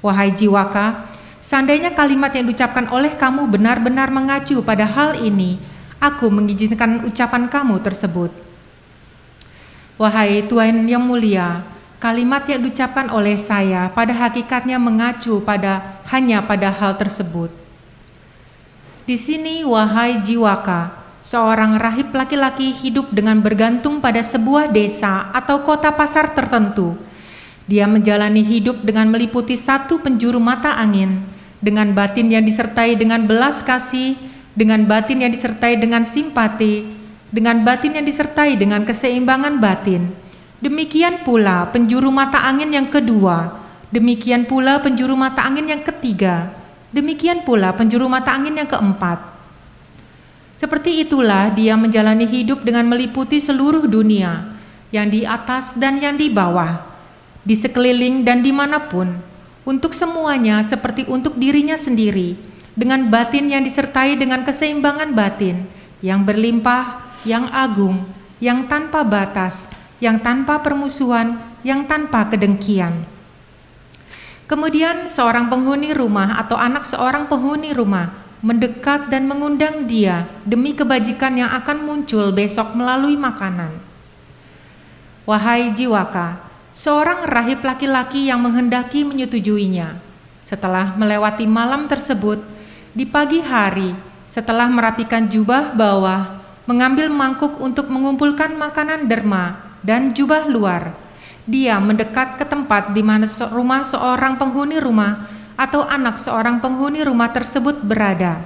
Wahai 0.02 0.34
jiwaka, 0.34 1.12
seandainya 1.42 1.92
kalimat 1.92 2.30
yang 2.30 2.46
diucapkan 2.46 2.87
oleh 2.94 3.12
kamu 3.18 3.50
benar-benar 3.50 4.08
mengacu 4.14 4.62
pada 4.62 4.87
hal 4.87 5.18
ini, 5.18 5.58
aku 5.99 6.30
mengizinkan 6.30 7.02
ucapan 7.02 7.50
kamu 7.50 7.82
tersebut. 7.82 8.30
Wahai 10.00 10.46
Tuhan 10.46 10.87
yang 10.87 11.02
mulia, 11.02 11.66
kalimat 12.02 12.42
yang 12.46 12.62
diucapkan 12.62 13.11
oleh 13.11 13.38
saya 13.38 13.90
pada 13.90 14.11
hakikatnya 14.11 14.78
mengacu 14.78 15.42
pada 15.42 16.00
hanya 16.11 16.42
pada 16.42 16.72
hal 16.72 16.99
tersebut. 16.99 17.52
Di 19.02 19.18
sini, 19.18 19.66
wahai 19.66 20.22
jiwaka, 20.22 20.94
seorang 21.22 21.78
rahib 21.78 22.11
laki-laki 22.11 22.75
hidup 22.75 23.11
dengan 23.14 23.38
bergantung 23.38 24.02
pada 24.02 24.22
sebuah 24.22 24.70
desa 24.70 25.30
atau 25.30 25.62
kota 25.62 25.94
pasar 25.94 26.34
tertentu. 26.34 26.99
Dia 27.73 27.88
menjalani 27.88 28.45
hidup 28.45 28.85
dengan 28.85 29.09
meliputi 29.09 29.57
satu 29.57 29.97
penjuru 29.97 30.37
mata 30.37 30.76
angin, 30.76 31.25
dengan 31.57 31.97
batin 31.97 32.29
yang 32.29 32.45
disertai 32.45 33.00
dengan 33.00 33.25
belas 33.25 33.64
kasih, 33.64 34.12
dengan 34.52 34.85
batin 34.85 35.25
yang 35.25 35.33
disertai 35.33 35.81
dengan 35.81 36.05
simpati, 36.05 36.85
dengan 37.33 37.64
batin 37.64 37.97
yang 37.97 38.05
disertai 38.05 38.61
dengan 38.61 38.85
keseimbangan 38.85 39.57
batin. 39.57 40.05
Demikian 40.61 41.25
pula 41.25 41.64
penjuru 41.73 42.12
mata 42.12 42.45
angin 42.45 42.76
yang 42.76 42.93
kedua, 42.93 43.57
demikian 43.88 44.45
pula 44.45 44.76
penjuru 44.85 45.17
mata 45.17 45.41
angin 45.41 45.73
yang 45.73 45.81
ketiga, 45.81 46.52
demikian 46.93 47.41
pula 47.41 47.73
penjuru 47.73 48.05
mata 48.05 48.37
angin 48.37 48.52
yang 48.52 48.69
keempat. 48.69 49.17
Seperti 50.61 51.09
itulah 51.09 51.49
dia 51.49 51.73
menjalani 51.81 52.29
hidup 52.29 52.69
dengan 52.69 52.85
meliputi 52.85 53.41
seluruh 53.41 53.88
dunia, 53.88 54.45
yang 54.93 55.09
di 55.09 55.25
atas 55.25 55.73
dan 55.73 55.97
yang 55.97 56.21
di 56.21 56.29
bawah, 56.29 56.91
di 57.42 57.58
sekeliling 57.58 58.22
dan 58.22 58.42
di 58.42 58.50
mana 58.54 58.78
pun, 58.78 59.18
untuk 59.62 59.94
semuanya 59.94 60.62
seperti 60.66 61.06
untuk 61.06 61.38
dirinya 61.38 61.78
sendiri, 61.78 62.34
dengan 62.72 63.11
batin 63.12 63.50
yang 63.52 63.62
disertai 63.62 64.16
dengan 64.16 64.42
keseimbangan 64.42 65.12
batin, 65.12 65.66
yang 66.02 66.25
berlimpah 66.26 67.02
yang 67.22 67.46
agung, 67.54 68.02
yang 68.42 68.66
tanpa 68.66 69.06
batas, 69.06 69.70
yang 70.02 70.18
tanpa 70.18 70.58
permusuhan, 70.58 71.38
yang 71.62 71.87
tanpa 71.87 72.26
kedengkian. 72.26 73.06
Kemudian 74.50 75.06
seorang 75.06 75.46
penghuni 75.46 75.94
rumah 75.94 76.37
atau 76.42 76.58
anak 76.58 76.84
seorang 76.84 77.30
penghuni 77.30 77.70
rumah 77.72 78.11
mendekat 78.42 79.06
dan 79.06 79.30
mengundang 79.30 79.87
dia 79.87 80.26
demi 80.42 80.75
kebajikan 80.75 81.38
yang 81.38 81.50
akan 81.62 81.87
muncul 81.87 82.34
besok 82.34 82.75
melalui 82.75 83.14
makanan. 83.14 83.70
Wahai 85.22 85.70
jiwaka, 85.70 86.42
seorang 86.73 87.29
rahib 87.29 87.61
laki-laki 87.61 88.33
yang 88.33 88.41
menghendaki 88.41 89.05
menyetujuinya. 89.05 89.97
Setelah 90.43 90.97
melewati 90.97 91.47
malam 91.49 91.87
tersebut, 91.87 92.43
di 92.93 93.09
pagi 93.09 93.41
hari, 93.41 93.93
setelah 94.29 94.69
merapikan 94.69 95.29
jubah 95.29 95.73
bawah 95.73 96.41
mengambil 96.64 97.12
mangkuk 97.12 97.61
untuk 97.61 97.88
mengumpulkan 97.93 98.57
makanan 98.57 99.09
derma 99.09 99.61
dan 99.85 100.12
jubah 100.12 100.49
luar. 100.49 100.97
Dia 101.45 101.76
mendekat 101.83 102.38
ke 102.38 102.45
tempat 102.47 102.95
di 102.95 103.02
mana 103.02 103.26
rumah 103.50 103.83
seorang 103.83 104.38
penghuni 104.38 104.79
rumah 104.79 105.26
atau 105.59 105.85
anak 105.85 106.17
seorang 106.17 106.62
penghuni 106.62 107.02
rumah 107.02 107.29
tersebut 107.35 107.83
berada. 107.83 108.41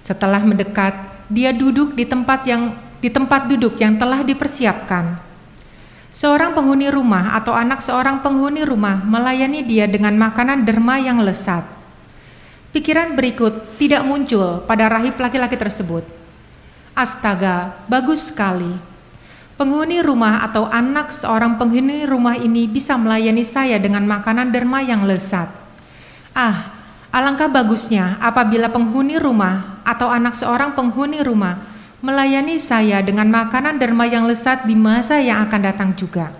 Setelah 0.00 0.40
mendekat, 0.40 0.94
dia 1.28 1.52
duduk 1.52 1.92
di 1.92 2.08
tempat 2.08 2.46
yang 2.48 2.72
di 2.98 3.10
tempat 3.12 3.50
duduk 3.50 3.76
yang 3.76 3.98
telah 3.98 4.24
dipersiapkan. 4.24 5.27
Seorang 6.18 6.50
penghuni 6.50 6.90
rumah 6.90 7.38
atau 7.38 7.54
anak 7.54 7.78
seorang 7.78 8.18
penghuni 8.26 8.66
rumah 8.66 8.98
melayani 9.06 9.62
dia 9.62 9.86
dengan 9.86 10.18
makanan 10.18 10.66
derma 10.66 10.98
yang 10.98 11.22
lesat. 11.22 11.62
Pikiran 12.74 13.14
berikut 13.14 13.78
tidak 13.78 14.02
muncul 14.02 14.66
pada 14.66 14.90
rahib 14.90 15.14
laki-laki 15.14 15.54
tersebut 15.54 16.02
Astaga, 16.98 17.78
bagus 17.86 18.34
sekali. 18.34 18.74
Penghuni 19.54 20.02
rumah 20.02 20.42
atau 20.42 20.66
anak 20.66 21.14
seorang 21.14 21.54
penghuni 21.54 22.02
rumah 22.02 22.34
ini 22.34 22.66
bisa 22.66 22.98
melayani 22.98 23.46
saya 23.46 23.78
dengan 23.78 24.02
makanan 24.02 24.50
derma 24.50 24.82
yang 24.82 25.06
lezat. 25.06 25.46
Ah, 26.34 26.74
alangkah 27.14 27.46
bagusnya 27.46 28.18
apabila 28.18 28.66
penghuni 28.66 29.14
rumah 29.14 29.78
atau 29.86 30.10
anak 30.10 30.34
seorang 30.34 30.74
penghuni 30.74 31.22
rumah 31.22 31.77
melayani 31.98 32.62
saya 32.62 33.02
dengan 33.02 33.26
makanan 33.26 33.78
derma 33.82 34.06
yang 34.06 34.26
lezat 34.26 34.66
di 34.66 34.78
masa 34.78 35.18
yang 35.18 35.46
akan 35.46 35.60
datang 35.62 35.90
juga. 35.98 36.30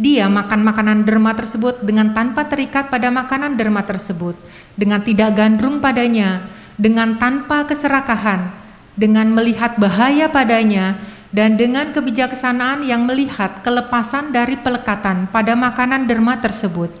Dia 0.00 0.26
makan 0.26 0.64
makanan 0.64 1.04
derma 1.04 1.36
tersebut 1.36 1.84
dengan 1.84 2.10
tanpa 2.16 2.48
terikat 2.48 2.88
pada 2.88 3.12
makanan 3.12 3.54
derma 3.54 3.84
tersebut, 3.84 4.34
dengan 4.74 5.04
tidak 5.04 5.36
gandrung 5.36 5.78
padanya, 5.78 6.44
dengan 6.80 7.20
tanpa 7.20 7.68
keserakahan, 7.68 8.50
dengan 8.98 9.30
melihat 9.32 9.76
bahaya 9.76 10.28
padanya 10.28 10.96
dan 11.32 11.56
dengan 11.56 11.96
kebijaksanaan 11.96 12.84
yang 12.84 13.08
melihat 13.08 13.64
kelepasan 13.64 14.32
dari 14.32 14.60
pelekatan 14.60 15.28
pada 15.32 15.56
makanan 15.56 16.04
derma 16.04 16.36
tersebut. 16.40 16.92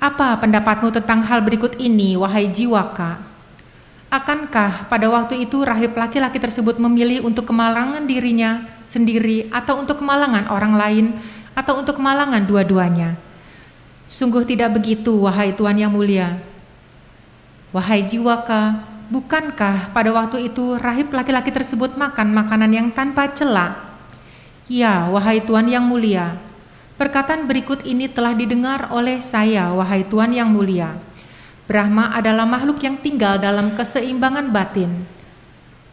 Apa 0.00 0.36
pendapatmu 0.40 0.92
tentang 0.92 1.24
hal 1.24 1.44
berikut 1.44 1.76
ini, 1.80 2.16
wahai 2.16 2.48
jiwaka? 2.48 3.35
Akankah 4.16 4.88
pada 4.88 5.12
waktu 5.12 5.44
itu 5.44 5.60
rahib 5.60 5.92
laki-laki 5.92 6.40
tersebut 6.40 6.80
memilih 6.80 7.20
untuk 7.20 7.44
kemalangan 7.52 8.08
dirinya 8.08 8.64
sendiri 8.88 9.44
atau 9.52 9.76
untuk 9.76 10.00
kemalangan 10.00 10.48
orang 10.48 10.72
lain 10.72 11.06
atau 11.52 11.76
untuk 11.76 12.00
kemalangan 12.00 12.40
dua-duanya? 12.48 13.12
Sungguh 14.08 14.48
tidak 14.48 14.72
begitu, 14.80 15.12
wahai 15.20 15.52
Tuhan 15.52 15.76
yang 15.76 15.92
mulia. 15.92 16.40
Wahai 17.76 18.08
jiwaka, 18.08 18.88
Bukankah 19.06 19.94
pada 19.94 20.10
waktu 20.10 20.50
itu 20.50 20.74
rahib 20.82 21.14
laki-laki 21.14 21.54
tersebut 21.54 21.94
makan 21.94 22.34
makanan 22.34 22.70
yang 22.74 22.88
tanpa 22.90 23.30
celah? 23.30 23.78
Ya, 24.66 25.06
wahai 25.06 25.38
Tuhan 25.38 25.70
yang 25.70 25.86
mulia, 25.86 26.34
perkataan 26.98 27.46
berikut 27.46 27.86
ini 27.86 28.10
telah 28.10 28.34
didengar 28.34 28.90
oleh 28.90 29.22
saya, 29.22 29.70
wahai 29.70 30.02
Tuhan 30.02 30.34
yang 30.34 30.50
mulia. 30.50 30.98
Brahma 31.66 32.14
adalah 32.14 32.46
makhluk 32.46 32.78
yang 32.86 32.94
tinggal 33.02 33.42
dalam 33.42 33.74
keseimbangan 33.74 34.54
batin. 34.54 35.02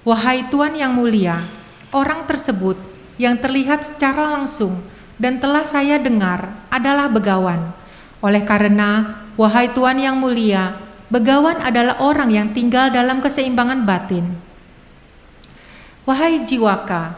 Wahai 0.05 0.45
Tuhan 0.53 0.77
yang 0.77 0.93
mulia, 0.93 1.49
orang 1.89 2.29
tersebut 2.29 2.77
yang 3.17 3.41
terlihat 3.41 3.81
secara 3.81 4.37
langsung 4.37 4.85
dan 5.17 5.41
telah 5.41 5.65
saya 5.65 5.97
dengar 5.97 6.53
adalah 6.69 7.09
begawan. 7.09 7.73
Oleh 8.21 8.45
karena, 8.45 9.17
wahai 9.33 9.73
Tuhan 9.73 9.97
yang 9.97 10.17
mulia, 10.21 10.77
begawan 11.09 11.57
adalah 11.61 11.97
orang 12.01 12.29
yang 12.29 12.47
tinggal 12.53 12.93
dalam 12.93 13.17
keseimbangan 13.17 13.81
batin. 13.81 14.29
Wahai 16.05 16.45
jiwaka, 16.45 17.17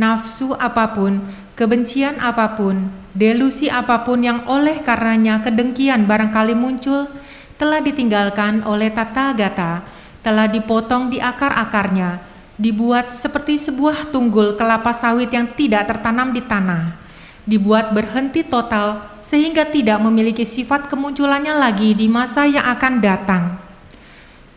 nafsu 0.00 0.56
apa 0.56 0.96
pun, 0.96 1.20
kebencian 1.52 2.16
apa 2.16 2.56
pun, 2.56 2.88
delusi 3.12 3.68
apa 3.68 4.06
pun 4.06 4.22
yang 4.22 4.46
oleh 4.46 4.80
karenanya 4.80 5.42
kedengkian 5.42 6.06
barangkali 6.06 6.54
muncul, 6.54 7.10
telah 7.60 7.84
ditinggalkan 7.84 8.64
oleh 8.64 8.88
tata 8.88 9.36
gata, 9.36 9.84
telah 10.24 10.48
dipotong 10.48 11.12
di 11.12 11.20
akar-akarnya, 11.20 12.24
dibuat 12.56 13.12
seperti 13.12 13.60
sebuah 13.60 14.08
tunggul 14.08 14.56
kelapa 14.56 14.96
sawit 14.96 15.28
yang 15.28 15.44
tidak 15.52 15.84
tertanam 15.84 16.32
di 16.32 16.40
tanah, 16.40 16.96
dibuat 17.44 17.92
berhenti 17.92 18.40
total 18.40 19.04
sehingga 19.20 19.68
tidak 19.68 20.00
memiliki 20.00 20.48
sifat 20.48 20.88
kemunculannya 20.88 21.52
lagi 21.52 21.92
di 21.92 22.08
masa 22.08 22.48
yang 22.48 22.64
akan 22.64 22.94
datang. 23.04 23.44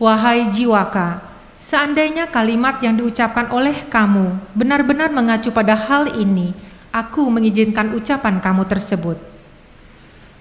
Wahai 0.00 0.48
jiwaka, 0.48 1.20
seandainya 1.60 2.24
kalimat 2.32 2.80
yang 2.80 2.96
diucapkan 2.96 3.52
oleh 3.52 3.84
kamu 3.92 4.32
benar-benar 4.56 5.12
mengacu 5.12 5.52
pada 5.52 5.76
hal 5.76 6.08
ini, 6.16 6.56
aku 6.88 7.28
mengizinkan 7.28 7.92
ucapan 7.92 8.40
kamu 8.40 8.64
tersebut. 8.64 9.20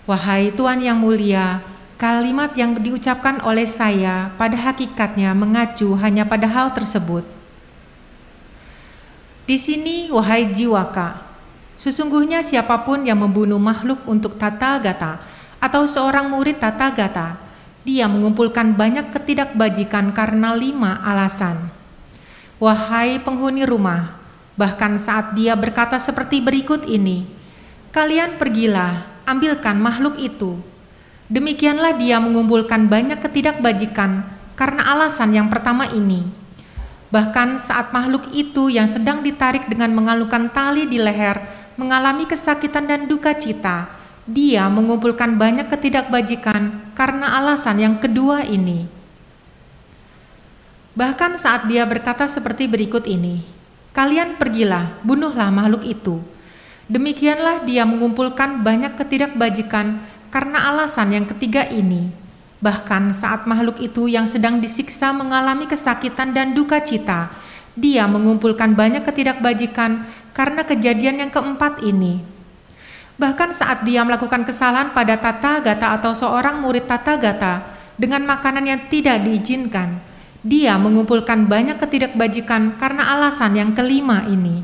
Wahai 0.08 0.52
Tuhan 0.52 0.80
yang 0.80 1.00
mulia, 1.00 1.73
kalimat 1.98 2.52
yang 2.58 2.78
diucapkan 2.78 3.42
oleh 3.46 3.66
saya 3.70 4.34
pada 4.36 4.58
hakikatnya 4.58 5.32
mengacu 5.32 5.94
hanya 6.00 6.28
pada 6.28 6.50
hal 6.50 6.74
tersebut. 6.74 7.24
Di 9.44 9.60
sini, 9.60 10.08
wahai 10.08 10.56
jiwaka, 10.56 11.20
sesungguhnya 11.76 12.42
siapa 12.42 12.88
pun 12.88 13.04
yang 13.04 13.20
membunuh 13.20 13.60
makhluk 13.60 14.00
untuk 14.08 14.40
tata 14.40 14.80
gata 14.80 15.20
atau 15.60 15.84
seorang 15.84 16.32
murid 16.32 16.60
tata 16.60 16.92
gata, 16.92 17.28
dia 17.84 18.08
mengumpulkan 18.08 18.72
banyak 18.72 19.12
ketidakbajikan 19.12 20.16
karena 20.16 20.56
lima 20.56 21.04
alasan. 21.04 21.68
Wahai 22.56 23.20
penghuni 23.20 23.68
rumah, 23.68 24.16
bahkan 24.56 24.96
saat 24.96 25.36
dia 25.36 25.52
berkata 25.60 26.00
seperti 26.00 26.40
berikut 26.40 26.88
ini, 26.88 27.28
kalian 27.92 28.40
pergilah, 28.40 29.04
ambilkan 29.28 29.76
makhluk 29.76 30.16
itu. 30.20 30.60
Demikianlah 31.34 31.98
dia 31.98 32.22
mengumpulkan 32.22 32.86
banyak 32.86 33.18
ketidakbajikan 33.18 34.22
karena 34.54 34.86
alasan 34.94 35.34
yang 35.34 35.50
pertama 35.50 35.90
ini 35.90 36.44
Bahkan 37.14 37.62
saat 37.62 37.94
makhluk 37.94 38.26
itu 38.34 38.74
yang 38.74 38.90
sedang 38.90 39.22
ditarik 39.22 39.70
dengan 39.70 39.94
mengalungkan 39.94 40.50
tali 40.50 40.90
di 40.90 40.98
leher 40.98 41.38
mengalami 41.78 42.26
kesakitan 42.26 42.90
dan 42.90 43.06
duka 43.06 43.38
cita, 43.38 43.86
dia 44.26 44.66
mengumpulkan 44.66 45.38
banyak 45.38 45.70
ketidakbajikan 45.70 46.74
karena 46.98 47.38
alasan 47.38 47.78
yang 47.78 47.96
kedua 48.02 48.42
ini. 48.50 48.90
Bahkan 50.98 51.38
saat 51.38 51.70
dia 51.70 51.86
berkata 51.86 52.26
seperti 52.26 52.66
berikut 52.66 53.06
ini, 53.06 53.46
"Kalian 53.94 54.34
pergilah, 54.42 54.98
bunuhlah 55.06 55.54
makhluk 55.54 55.86
itu." 55.86 56.18
Demikianlah 56.90 57.62
dia 57.62 57.86
mengumpulkan 57.86 58.66
banyak 58.66 58.98
ketidakbajikan 58.98 60.02
karena 60.34 60.74
alasan 60.74 61.14
yang 61.14 61.30
ketiga 61.30 61.70
ini 61.70 62.24
Bahkan 62.64 63.12
saat 63.12 63.44
makhluk 63.44 63.76
itu 63.84 64.08
yang 64.08 64.24
sedang 64.24 64.64
disiksa 64.64 65.12
mengalami 65.12 65.68
kesakitan 65.68 66.32
dan 66.32 66.56
duka 66.56 66.80
cita, 66.80 67.28
dia 67.76 68.08
mengumpulkan 68.08 68.72
banyak 68.72 69.04
ketidakbajikan 69.04 70.08
karena 70.32 70.64
kejadian 70.64 71.28
yang 71.28 71.28
keempat 71.28 71.84
ini. 71.84 72.24
Bahkan 73.20 73.52
saat 73.52 73.84
dia 73.84 74.08
melakukan 74.08 74.48
kesalahan 74.48 74.96
pada 74.96 75.20
tata 75.20 75.60
gata 75.60 76.00
atau 76.00 76.16
seorang 76.16 76.64
murid 76.64 76.88
tata 76.88 77.20
gata 77.20 77.68
dengan 78.00 78.24
makanan 78.24 78.64
yang 78.64 78.82
tidak 78.88 79.20
diizinkan, 79.28 80.00
dia 80.40 80.80
mengumpulkan 80.80 81.44
banyak 81.44 81.76
ketidakbajikan 81.76 82.80
karena 82.80 83.12
alasan 83.12 83.60
yang 83.60 83.76
kelima 83.76 84.24
ini. 84.32 84.64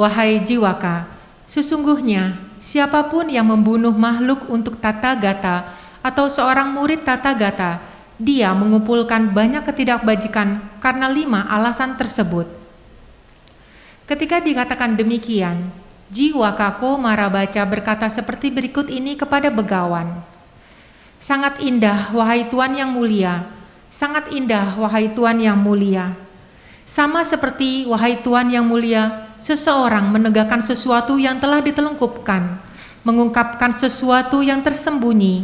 Wahai 0.00 0.40
jiwaka, 0.40 1.04
sesungguhnya 1.44 2.51
siapa 2.62 3.10
pun 3.10 3.26
yang 3.26 3.50
membunuh 3.50 3.90
makhluk 3.90 4.46
untuk 4.46 4.78
tata 4.78 5.18
gata 5.18 5.66
atau 5.98 6.30
seorang 6.30 6.70
murid 6.70 7.02
tata 7.02 7.34
gata, 7.34 7.82
dia 8.22 8.54
mengumpulkan 8.54 9.34
banyak 9.34 9.66
ketidakbajikan 9.66 10.62
karena 10.78 11.10
lima 11.10 11.42
alasan 11.50 11.98
tersebut. 11.98 12.46
Ketika 14.06 14.38
dikatakan 14.38 14.94
demikian, 14.94 15.74
jiwa 16.06 16.54
Kako 16.54 17.02
Marabaca 17.02 17.62
berkata 17.66 18.06
seperti 18.06 18.54
berikut 18.54 18.86
ini 18.86 19.18
kepada 19.18 19.50
begawan. 19.50 20.22
Sangat 21.18 21.58
indah, 21.62 22.14
wahai 22.14 22.46
Tuan 22.46 22.74
yang 22.78 22.90
mulia. 22.94 23.46
Sangat 23.90 24.30
indah, 24.34 24.74
wahai 24.78 25.10
Tuan 25.10 25.38
yang 25.38 25.58
mulia. 25.58 26.14
Sama 26.82 27.22
seperti, 27.22 27.86
wahai 27.86 28.18
Tuan 28.18 28.50
yang 28.50 28.66
mulia, 28.66 29.31
seseorang 29.42 30.06
menegakkan 30.06 30.62
sesuatu 30.62 31.18
yang 31.18 31.42
telah 31.42 31.58
ditelengkupkan, 31.58 32.62
mengungkapkan 33.02 33.74
sesuatu 33.74 34.38
yang 34.38 34.62
tersembunyi, 34.62 35.42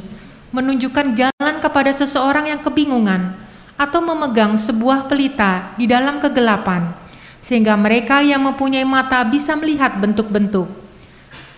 menunjukkan 0.54 1.18
jalan 1.18 1.54
kepada 1.58 1.90
seseorang 1.90 2.54
yang 2.54 2.62
kebingungan 2.62 3.34
atau 3.74 3.98
memegang 3.98 4.54
sebuah 4.54 5.11
pelita 5.11 5.74
di 5.74 5.90
dalam 5.90 6.22
kegelapan, 6.22 6.94
sehingga 7.42 7.74
mereka 7.74 8.22
yang 8.22 8.46
mempunyai 8.46 8.87
mata 8.87 9.26
bisa 9.26 9.58
melihat 9.58 9.98
bentuk-bentuk. 9.98 10.70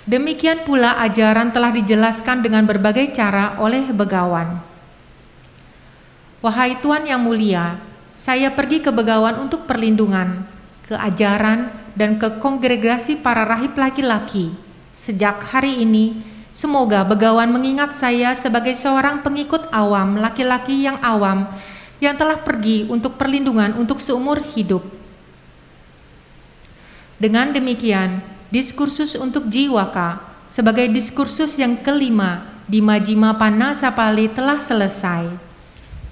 Demikian 0.09 0.64
pula 0.64 0.96
ajaran 1.05 1.53
telah 1.53 1.76
dijelaskan 1.76 2.40
dengan 2.40 2.64
berbagai 2.64 3.12
cara 3.12 3.61
oleh 3.61 3.85
begawan. 3.92 4.59
Wahai 6.40 6.81
Tuhan 6.81 7.05
yang 7.05 7.20
mulia, 7.20 7.76
saya 8.16 8.48
pergi 8.48 8.81
ke 8.81 8.88
begawan 8.88 9.37
untuk 9.44 9.68
perlindungan, 9.68 10.48
ke 10.88 10.96
ajaran, 10.96 11.68
dan 11.94 12.18
ke 12.18 12.40
kongregasi 12.42 13.18
para 13.18 13.46
rahib 13.46 13.74
laki-laki. 13.79 14.53
Sejak 14.92 15.40
hari 15.55 15.83
ini, 15.83 16.31
Semoga 16.50 17.07
Begawan 17.07 17.48
mengingat 17.48 17.94
saya 17.96 18.35
sebagai 18.35 18.74
seorang 18.74 19.22
pengikut 19.22 19.70
awam, 19.70 20.18
laki-laki 20.18 20.85
yang 20.85 20.98
awam, 21.00 21.46
yang 22.03 22.18
telah 22.18 22.37
pergi 22.37 22.85
untuk 22.90 23.14
perlindungan 23.14 23.79
untuk 23.79 24.03
seumur 24.03 24.42
hidup. 24.42 24.83
Dengan 27.16 27.55
demikian, 27.55 28.20
diskursus 28.50 29.14
untuk 29.14 29.46
jiwaka 29.46 30.20
sebagai 30.50 30.90
diskursus 30.90 31.55
yang 31.61 31.79
kelima 31.79 32.44
di 32.66 32.83
Majima 32.83 33.37
Panasapali 33.37 34.26
telah 34.33 34.59
selesai. 34.59 35.31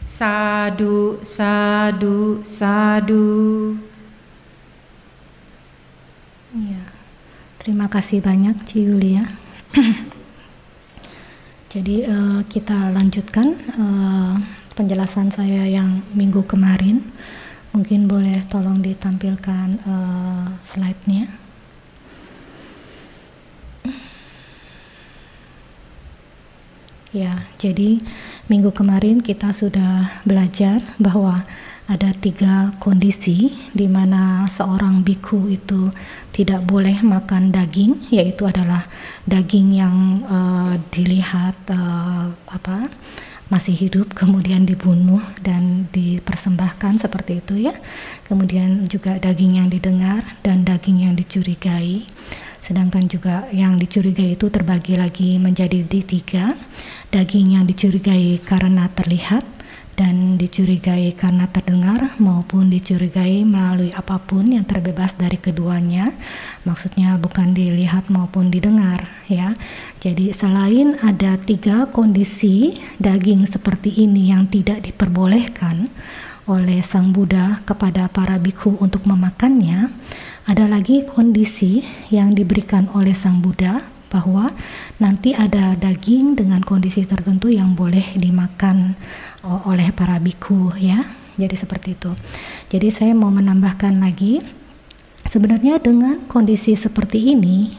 Sadu, 0.07 1.19
sadu, 1.27 2.41
sadu. 2.47 3.88
Ya, 6.49 6.81
terima 7.61 7.93
kasih 7.93 8.25
banyak 8.25 8.65
Ci 8.65 8.89
Yulia. 8.89 9.21
Jadi 11.73 12.09
uh, 12.09 12.41
kita 12.49 12.89
lanjutkan 12.89 13.53
uh, 13.77 14.41
penjelasan 14.73 15.29
saya 15.29 15.69
yang 15.69 16.01
minggu 16.17 16.49
kemarin. 16.49 17.05
Mungkin 17.77 18.09
boleh 18.09 18.49
tolong 18.49 18.81
ditampilkan 18.81 19.77
uh, 19.85 20.57
slide-nya. 20.65 21.29
Ya, 27.13 27.45
jadi 27.57 28.05
minggu 28.53 28.73
kemarin 28.73 29.25
kita 29.25 29.53
sudah 29.53 30.21
belajar 30.29 30.85
bahwa 31.01 31.45
ada 31.89 32.13
tiga 32.13 32.77
kondisi 32.85 33.49
di 33.73 33.89
mana 33.89 34.45
seorang 34.45 35.01
biku 35.01 35.49
itu 35.49 35.89
tidak 36.37 36.61
boleh 36.69 37.01
makan 37.01 37.49
daging, 37.49 38.13
yaitu 38.13 38.45
adalah 38.45 38.85
daging 39.25 39.73
yang 39.73 39.97
uh, 40.29 40.77
dilihat 40.93 41.57
uh, 41.73 42.29
apa 42.53 42.93
masih 43.49 43.73
hidup 43.73 44.13
kemudian 44.13 44.69
dibunuh 44.69 45.25
dan 45.41 45.89
dipersembahkan 45.89 47.01
seperti 47.01 47.41
itu 47.41 47.73
ya. 47.73 47.75
Kemudian 48.29 48.85
juga 48.85 49.17
daging 49.17 49.65
yang 49.65 49.73
didengar 49.73 50.21
dan 50.45 50.69
daging 50.69 51.09
yang 51.09 51.17
dicurigai. 51.17 52.05
Sedangkan 52.61 53.09
juga 53.09 53.49
yang 53.49 53.81
dicurigai 53.81 54.37
itu 54.37 54.53
terbagi 54.53 55.01
lagi 55.01 55.41
menjadi 55.41 55.81
di 55.89 56.05
tiga. 56.05 56.53
Daging 57.09 57.57
yang 57.57 57.65
dicurigai 57.65 58.37
karena 58.45 58.93
terlihat, 58.93 59.41
dan 59.99 60.39
dicurigai 60.39 61.11
karena 61.19 61.51
terdengar 61.51 62.15
maupun 62.23 62.71
dicurigai 62.71 63.43
melalui 63.43 63.91
apa 63.91 64.23
pun 64.23 64.47
yang 64.47 64.63
terbebas 64.63 65.19
dari 65.19 65.35
keduanya. 65.43 66.15
Maksudnya 66.63 67.19
bukan 67.19 67.51
dilihat 67.51 68.07
maupun 68.07 68.55
didengar 68.55 69.11
ya. 69.27 69.59
Jadi 69.99 70.31
selain 70.31 70.95
ada 71.03 71.35
tiga 71.35 71.91
kondisi 71.91 72.79
daging 73.03 73.43
seperti 73.51 73.91
ini 74.07 74.31
yang 74.31 74.47
tidak 74.47 74.87
diperbolehkan 74.87 75.91
oleh 76.47 76.81
Sang 76.81 77.11
Buddha 77.11 77.61
kepada 77.67 78.07
para 78.09 78.41
bikhu 78.41 78.81
untuk 78.81 79.05
memakannya, 79.05 79.93
ada 80.49 80.65
lagi 80.65 81.05
kondisi 81.05 81.85
yang 82.09 82.33
diberikan 82.33 82.89
oleh 82.97 83.13
Sang 83.13 83.45
Buddha 83.45 83.85
bahwa 84.09 84.49
nanti 84.97 85.37
ada 85.37 85.77
daging 85.77 86.41
dengan 86.41 86.65
kondisi 86.65 87.05
tertentu 87.05 87.53
yang 87.53 87.77
boleh 87.77 88.17
dimakan 88.17 88.97
oleh 89.65 89.91
para 89.97 90.21
biku 90.21 90.73
ya. 90.77 91.01
Jadi 91.39 91.55
seperti 91.55 91.95
itu. 91.95 92.11
Jadi 92.69 92.89
saya 92.91 93.13
mau 93.15 93.31
menambahkan 93.31 94.03
lagi 94.03 94.43
sebenarnya 95.29 95.79
dengan 95.79 96.25
kondisi 96.27 96.75
seperti 96.75 97.37
ini 97.37 97.71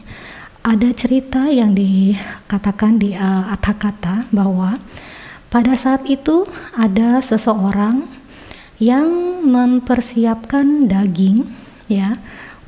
ada 0.60 0.92
cerita 0.92 1.48
yang 1.48 1.72
dikatakan 1.72 3.00
di 3.00 3.16
uh, 3.16 3.56
kata 3.56 4.28
bahwa 4.28 4.76
pada 5.48 5.72
saat 5.74 6.04
itu 6.06 6.44
ada 6.76 7.18
seseorang 7.24 8.04
yang 8.80 9.40
mempersiapkan 9.44 10.88
daging 10.88 11.48
ya 11.90 12.16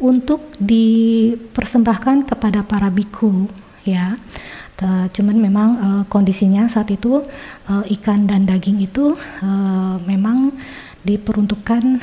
untuk 0.03 0.43
dipersembahkan 0.59 2.27
kepada 2.27 2.67
para 2.67 2.91
biku 2.91 3.47
ya 3.87 4.19
cuman 5.12 5.37
memang 5.38 5.71
uh, 5.79 6.03
kondisinya 6.11 6.66
saat 6.66 6.90
itu 6.90 7.23
uh, 7.71 7.85
ikan 8.01 8.27
dan 8.27 8.45
daging 8.49 8.83
itu 8.83 9.14
uh, 9.42 9.97
memang 10.05 10.53
diperuntukkan 11.03 12.03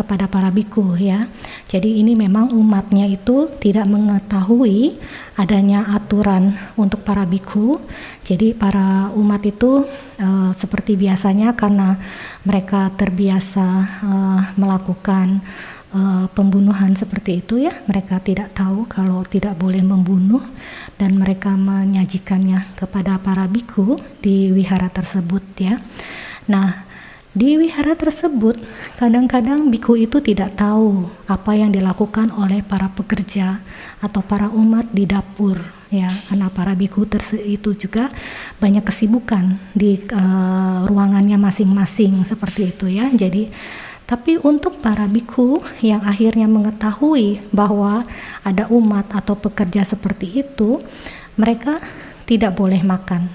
kepada 0.00 0.30
para 0.30 0.48
biku 0.48 0.96
ya. 0.96 1.28
Jadi 1.68 2.00
ini 2.00 2.16
memang 2.16 2.56
umatnya 2.56 3.04
itu 3.04 3.52
tidak 3.60 3.84
mengetahui 3.84 4.96
adanya 5.36 5.92
aturan 5.92 6.56
untuk 6.80 7.04
para 7.04 7.28
biku. 7.28 7.76
Jadi 8.24 8.56
para 8.56 9.12
umat 9.12 9.44
itu 9.44 9.84
uh, 10.16 10.50
seperti 10.56 10.96
biasanya 10.96 11.52
karena 11.52 12.00
mereka 12.48 12.88
terbiasa 12.96 13.66
uh, 14.00 14.40
melakukan 14.56 15.44
uh, 15.94 16.26
pembunuhan 16.32 16.94
seperti 16.94 17.42
itu 17.42 17.66
ya 17.66 17.74
mereka 17.86 18.22
tidak 18.22 18.54
tahu 18.54 18.86
kalau 18.86 19.26
tidak 19.26 19.58
boleh 19.58 19.82
membunuh 19.82 20.42
dan 21.00 21.16
mereka 21.16 21.56
menyajikannya 21.56 22.76
kepada 22.76 23.16
para 23.16 23.48
biku 23.48 23.96
di 24.20 24.52
wihara 24.52 24.92
tersebut 24.92 25.40
ya. 25.56 25.80
Nah 26.44 26.84
di 27.32 27.56
wihara 27.56 27.96
tersebut 27.96 28.60
kadang-kadang 29.00 29.72
biku 29.72 29.96
itu 29.96 30.20
tidak 30.20 30.60
tahu 30.60 31.08
apa 31.24 31.56
yang 31.56 31.72
dilakukan 31.72 32.28
oleh 32.34 32.60
para 32.60 32.92
pekerja 32.92 33.64
atau 34.04 34.20
para 34.20 34.52
umat 34.52 34.92
di 34.92 35.08
dapur 35.08 35.56
ya. 35.88 36.12
Karena 36.28 36.52
para 36.52 36.76
biku 36.76 37.08
itu 37.48 37.70
juga 37.72 38.12
banyak 38.60 38.84
kesibukan 38.84 39.56
di 39.72 39.96
uh, 40.12 40.84
ruangannya 40.84 41.40
masing-masing 41.40 42.28
seperti 42.28 42.76
itu 42.76 42.92
ya. 42.92 43.08
Jadi 43.08 43.48
tapi 44.10 44.42
untuk 44.42 44.82
para 44.82 45.06
biku 45.06 45.62
yang 45.78 46.02
akhirnya 46.02 46.50
mengetahui 46.50 47.46
bahwa 47.54 48.02
ada 48.42 48.66
umat 48.66 49.06
atau 49.14 49.38
pekerja 49.38 49.86
seperti 49.86 50.42
itu, 50.42 50.82
mereka 51.38 51.78
tidak 52.26 52.58
boleh 52.58 52.82
makan 52.82 53.30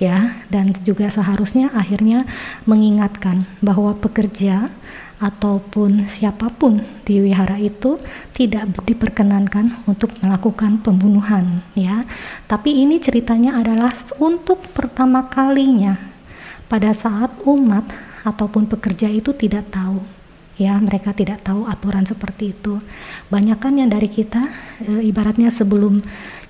ya 0.00 0.32
dan 0.48 0.72
juga 0.80 1.12
seharusnya 1.12 1.68
akhirnya 1.76 2.24
mengingatkan 2.64 3.44
bahwa 3.60 3.92
pekerja 4.00 4.72
ataupun 5.20 6.08
siapa 6.08 6.48
pun 6.56 6.80
di 7.04 7.20
wihara 7.20 7.60
itu 7.60 8.00
tidak 8.32 8.64
diperkenankan 8.88 9.84
untuk 9.84 10.08
melakukan 10.24 10.80
pembunuhan 10.80 11.60
ya. 11.76 12.00
Tapi 12.48 12.80
ini 12.80 12.96
ceritanya 12.96 13.60
adalah 13.60 13.92
untuk 14.16 14.72
pertama 14.72 15.28
kalinya 15.28 16.00
pada 16.64 16.96
saat 16.96 17.28
umat 17.44 17.84
ataupun 18.24 18.64
pekerja 18.72 19.12
itu 19.12 19.36
tidak 19.36 19.68
tahu 19.68 20.13
ya 20.54 20.78
mereka 20.78 21.10
tidak 21.10 21.42
tahu 21.42 21.66
aturan 21.66 22.06
seperti 22.06 22.54
itu. 22.54 22.78
Banyak 23.30 23.58
kan 23.58 23.74
yang 23.74 23.90
dari 23.90 24.06
kita 24.06 24.42
e, 24.86 25.10
ibaratnya 25.10 25.50
sebelum 25.50 25.98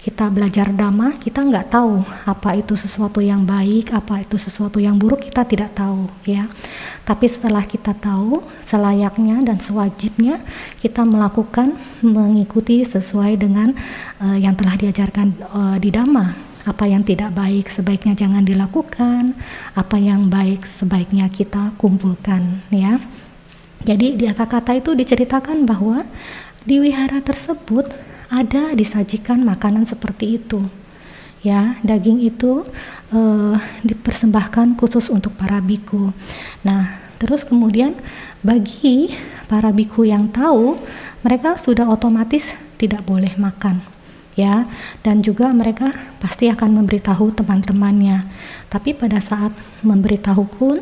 kita 0.05 0.29
belajar 0.29 0.69
dhamma 0.69 1.17
kita 1.17 1.41
nggak 1.41 1.73
tahu 1.73 2.05
apa 2.29 2.61
itu 2.61 2.77
sesuatu 2.77 3.25
yang 3.25 3.49
baik 3.49 3.89
apa 3.97 4.21
itu 4.21 4.37
sesuatu 4.37 4.77
yang 4.77 5.01
buruk 5.01 5.25
kita 5.25 5.49
tidak 5.49 5.73
tahu 5.73 6.05
ya. 6.29 6.45
Tapi 7.09 7.25
setelah 7.25 7.65
kita 7.65 7.97
tahu 7.97 8.45
selayaknya 8.61 9.41
dan 9.41 9.57
sewajibnya 9.57 10.41
kita 10.85 11.09
melakukan 11.09 11.73
mengikuti 12.05 12.85
sesuai 12.85 13.41
dengan 13.41 13.73
e, 14.21 14.27
yang 14.45 14.53
telah 14.53 14.77
diajarkan 14.77 15.33
e, 15.33 15.61
di 15.81 15.89
dhamma. 15.89 16.53
Apa 16.65 16.89
yang 16.89 17.05
tidak 17.05 17.37
baik 17.37 17.69
sebaiknya 17.69 18.17
jangan 18.17 18.41
dilakukan 18.41 19.37
apa 19.77 20.01
yang 20.01 20.33
baik 20.33 20.65
sebaiknya 20.65 21.29
kita 21.29 21.77
kumpulkan 21.77 22.65
ya 22.73 22.97
jadi 23.85 24.17
di 24.17 24.25
kata-kata 24.25 24.73
itu 24.81 24.97
diceritakan 24.97 25.69
bahwa 25.69 26.01
di 26.65 26.81
wihara 26.81 27.21
tersebut 27.21 27.93
ada 28.33 28.73
disajikan 28.73 29.45
makanan 29.45 29.85
seperti 29.85 30.41
itu. 30.41 30.65
Ya, 31.45 31.77
daging 31.85 32.25
itu 32.25 32.65
uh, 33.13 33.57
dipersembahkan 33.85 34.81
khusus 34.81 35.13
untuk 35.13 35.37
para 35.37 35.61
biku. 35.61 36.09
Nah, 36.65 36.97
terus 37.21 37.45
kemudian 37.45 37.93
bagi 38.41 39.13
para 39.45 39.69
biku 39.69 40.09
yang 40.09 40.33
tahu, 40.33 40.81
mereka 41.21 41.61
sudah 41.61 41.85
otomatis 41.85 42.57
tidak 42.81 43.05
boleh 43.05 43.37
makan 43.37 43.85
ya 44.35 44.67
dan 45.07 45.23
juga 45.23 45.47
mereka 45.55 45.95
pasti 46.19 46.51
akan 46.51 46.83
memberitahu 46.83 47.39
teman-temannya 47.39 48.27
tapi 48.67 48.91
pada 48.91 49.23
saat 49.23 49.55
memberitahu 49.87 50.43
pun 50.51 50.77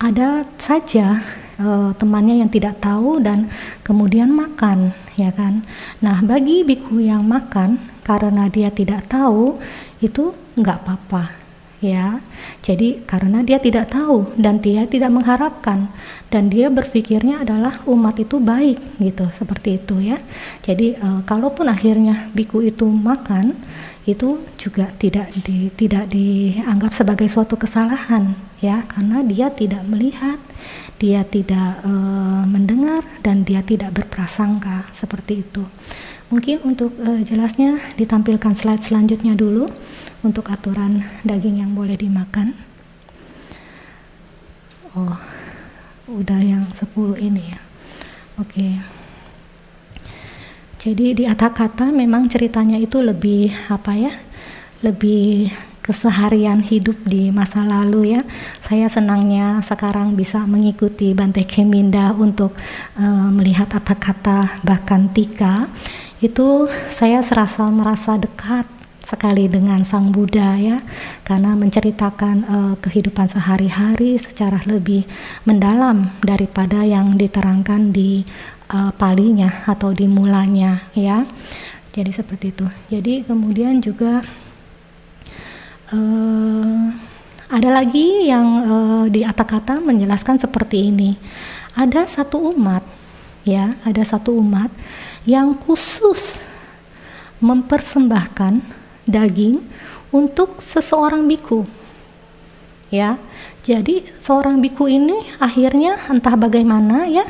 ada 0.00 0.48
saja 0.56 1.20
uh, 1.62 1.90
temannya 1.94 2.42
yang 2.42 2.50
tidak 2.50 2.82
tahu 2.82 3.22
dan 3.22 3.46
kemudian 3.86 4.34
makan 4.34 4.90
ya 5.14 5.30
kan? 5.30 5.62
Nah 6.02 6.18
bagi 6.26 6.66
biku 6.66 6.98
yang 6.98 7.22
makan 7.22 7.78
karena 8.02 8.50
dia 8.50 8.74
tidak 8.74 9.06
tahu 9.06 9.56
itu 10.02 10.34
nggak 10.58 10.78
apa-apa 10.82 11.42
ya. 11.82 12.22
Jadi 12.62 13.02
karena 13.02 13.42
dia 13.42 13.58
tidak 13.58 13.90
tahu 13.90 14.30
dan 14.38 14.62
dia 14.62 14.86
tidak 14.86 15.10
mengharapkan 15.10 15.90
dan 16.30 16.46
dia 16.46 16.70
berpikirnya 16.70 17.42
adalah 17.42 17.82
umat 17.90 18.18
itu 18.22 18.38
baik 18.38 18.78
gitu 19.02 19.26
seperti 19.34 19.82
itu 19.82 19.98
ya. 19.98 20.18
Jadi 20.62 20.94
e, 20.94 21.08
kalaupun 21.26 21.66
akhirnya 21.66 22.30
biku 22.30 22.62
itu 22.62 22.86
makan 22.86 23.58
itu 24.02 24.42
juga 24.58 24.90
tidak 24.98 25.30
di, 25.46 25.70
tidak 25.78 26.10
dianggap 26.10 26.90
sebagai 26.90 27.30
suatu 27.30 27.54
kesalahan 27.54 28.34
ya 28.58 28.82
karena 28.90 29.22
dia 29.22 29.46
tidak 29.54 29.86
melihat 29.86 30.42
dia 30.98 31.22
tidak 31.26 31.82
uh, 31.82 32.46
mendengar 32.46 33.02
dan 33.26 33.42
dia 33.42 33.62
tidak 33.62 33.90
berprasangka 33.90 34.86
seperti 34.94 35.42
itu. 35.42 35.66
Mungkin 36.30 36.62
untuk 36.62 36.94
uh, 37.02 37.18
jelasnya 37.26 37.82
ditampilkan 37.98 38.54
slide 38.54 38.86
selanjutnya 38.86 39.34
dulu 39.34 39.66
untuk 40.22 40.46
aturan 40.50 41.02
daging 41.26 41.58
yang 41.58 41.74
boleh 41.74 41.98
dimakan. 41.98 42.54
Oh, 44.94 45.18
udah 46.06 46.38
yang 46.38 46.70
10 46.70 46.86
ini 47.18 47.50
ya. 47.50 47.60
Oke. 48.38 48.78
Okay. 48.78 49.01
Jadi 50.82 51.14
di 51.14 51.24
kata 51.30 51.94
memang 51.94 52.26
ceritanya 52.26 52.74
itu 52.74 52.98
lebih 52.98 53.54
apa 53.70 53.94
ya? 53.94 54.10
Lebih 54.82 55.46
keseharian 55.78 56.58
hidup 56.58 56.98
di 57.06 57.30
masa 57.30 57.62
lalu 57.62 58.18
ya. 58.18 58.26
Saya 58.66 58.90
senangnya 58.90 59.62
sekarang 59.62 60.18
bisa 60.18 60.42
mengikuti 60.42 61.14
Bante 61.14 61.46
Keminda 61.46 62.10
untuk 62.18 62.58
uh, 62.98 63.30
melihat 63.30 63.70
kata-kata 63.70 64.58
bahkan 64.66 65.06
tika. 65.14 65.70
Itu 66.18 66.66
saya 66.90 67.22
serasa 67.22 67.62
merasa 67.70 68.18
dekat 68.18 68.81
sekali 69.12 69.44
dengan 69.44 69.84
Sang 69.84 70.08
Buddha 70.08 70.56
ya 70.56 70.80
karena 71.28 71.52
menceritakan 71.52 72.36
uh, 72.48 72.74
kehidupan 72.80 73.28
sehari-hari 73.28 74.16
secara 74.16 74.64
lebih 74.64 75.04
mendalam 75.44 76.16
daripada 76.24 76.80
yang 76.80 77.20
diterangkan 77.20 77.92
di 77.92 78.24
uh, 78.72 78.88
palinya 78.96 79.68
atau 79.68 79.92
di 79.92 80.08
mulanya 80.08 80.88
ya. 80.96 81.28
Jadi 81.92 82.08
seperti 82.08 82.56
itu. 82.56 82.64
Jadi 82.88 83.28
kemudian 83.28 83.84
juga 83.84 84.24
uh, 85.92 86.84
ada 87.52 87.68
lagi 87.68 88.32
yang 88.32 88.46
uh, 88.64 89.04
di 89.12 89.28
kata-kata 89.28 89.76
menjelaskan 89.84 90.40
seperti 90.40 90.88
ini. 90.88 91.20
Ada 91.76 92.08
satu 92.08 92.52
umat, 92.56 92.80
ya, 93.44 93.76
ada 93.84 94.00
satu 94.00 94.40
umat 94.40 94.72
yang 95.28 95.52
khusus 95.60 96.48
mempersembahkan 97.44 98.81
daging 99.08 99.62
untuk 100.12 100.60
seseorang 100.60 101.24
biku. 101.26 101.64
ya. 102.92 103.16
Jadi 103.62 104.02
seorang 104.18 104.58
biku 104.58 104.90
ini 104.90 105.14
akhirnya 105.38 105.94
entah 106.10 106.34
bagaimana 106.34 107.06
ya, 107.06 107.22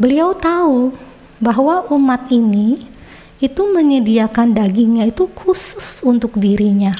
beliau 0.00 0.32
tahu 0.32 0.96
bahwa 1.36 1.84
umat 1.92 2.32
ini 2.32 2.80
itu 3.40 3.62
menyediakan 3.68 4.52
dagingnya 4.56 5.08
itu 5.08 5.28
khusus 5.32 6.00
untuk 6.04 6.36
dirinya. 6.36 6.96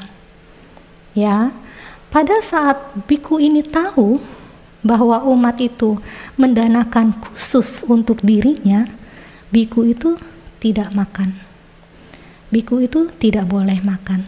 Ya. 1.16 1.52
Pada 2.10 2.42
saat 2.42 2.76
biku 3.06 3.38
ini 3.38 3.62
tahu 3.62 4.18
bahwa 4.82 5.22
umat 5.30 5.60
itu 5.62 6.00
mendanakan 6.34 7.14
khusus 7.22 7.86
untuk 7.86 8.18
dirinya, 8.24 8.88
biku 9.52 9.86
itu 9.86 10.16
tidak 10.58 10.90
makan. 10.92 11.49
Biku 12.50 12.82
itu 12.82 13.08
tidak 13.18 13.46
boleh 13.46 13.78
makan. 13.82 14.26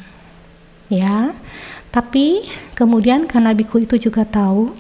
Ya. 0.89 1.35
Tapi 1.93 2.47
kemudian 2.73 3.29
karena 3.29 3.53
biku 3.53 3.83
itu 3.83 4.01
juga 4.01 4.25
tahu 4.25 4.73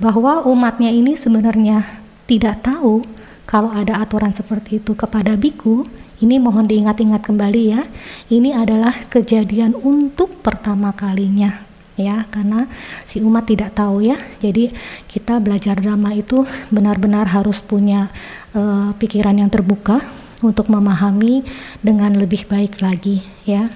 bahwa 0.00 0.46
umatnya 0.48 0.88
ini 0.88 1.12
sebenarnya 1.12 1.84
tidak 2.24 2.64
tahu 2.64 3.04
kalau 3.44 3.68
ada 3.68 4.00
aturan 4.00 4.32
seperti 4.32 4.80
itu 4.80 4.96
kepada 4.96 5.36
biku, 5.36 5.84
ini 6.24 6.40
mohon 6.40 6.64
diingat-ingat 6.64 7.20
kembali 7.20 7.62
ya. 7.76 7.84
Ini 8.32 8.56
adalah 8.56 8.96
kejadian 9.12 9.76
untuk 9.76 10.40
pertama 10.40 10.96
kalinya 10.96 11.74
ya 11.94 12.26
karena 12.26 12.66
si 13.06 13.22
umat 13.22 13.46
tidak 13.46 13.78
tahu 13.78 14.02
ya 14.02 14.18
jadi 14.42 14.74
kita 15.06 15.38
belajar 15.38 15.78
drama 15.78 16.10
itu 16.10 16.42
benar-benar 16.74 17.30
harus 17.30 17.62
punya 17.62 18.10
uh, 18.50 18.90
pikiran 18.98 19.38
yang 19.38 19.50
terbuka 19.50 20.02
untuk 20.40 20.72
memahami 20.72 21.44
dengan 21.84 22.16
lebih 22.16 22.48
baik 22.48 22.80
lagi 22.80 23.22
ya. 23.44 23.70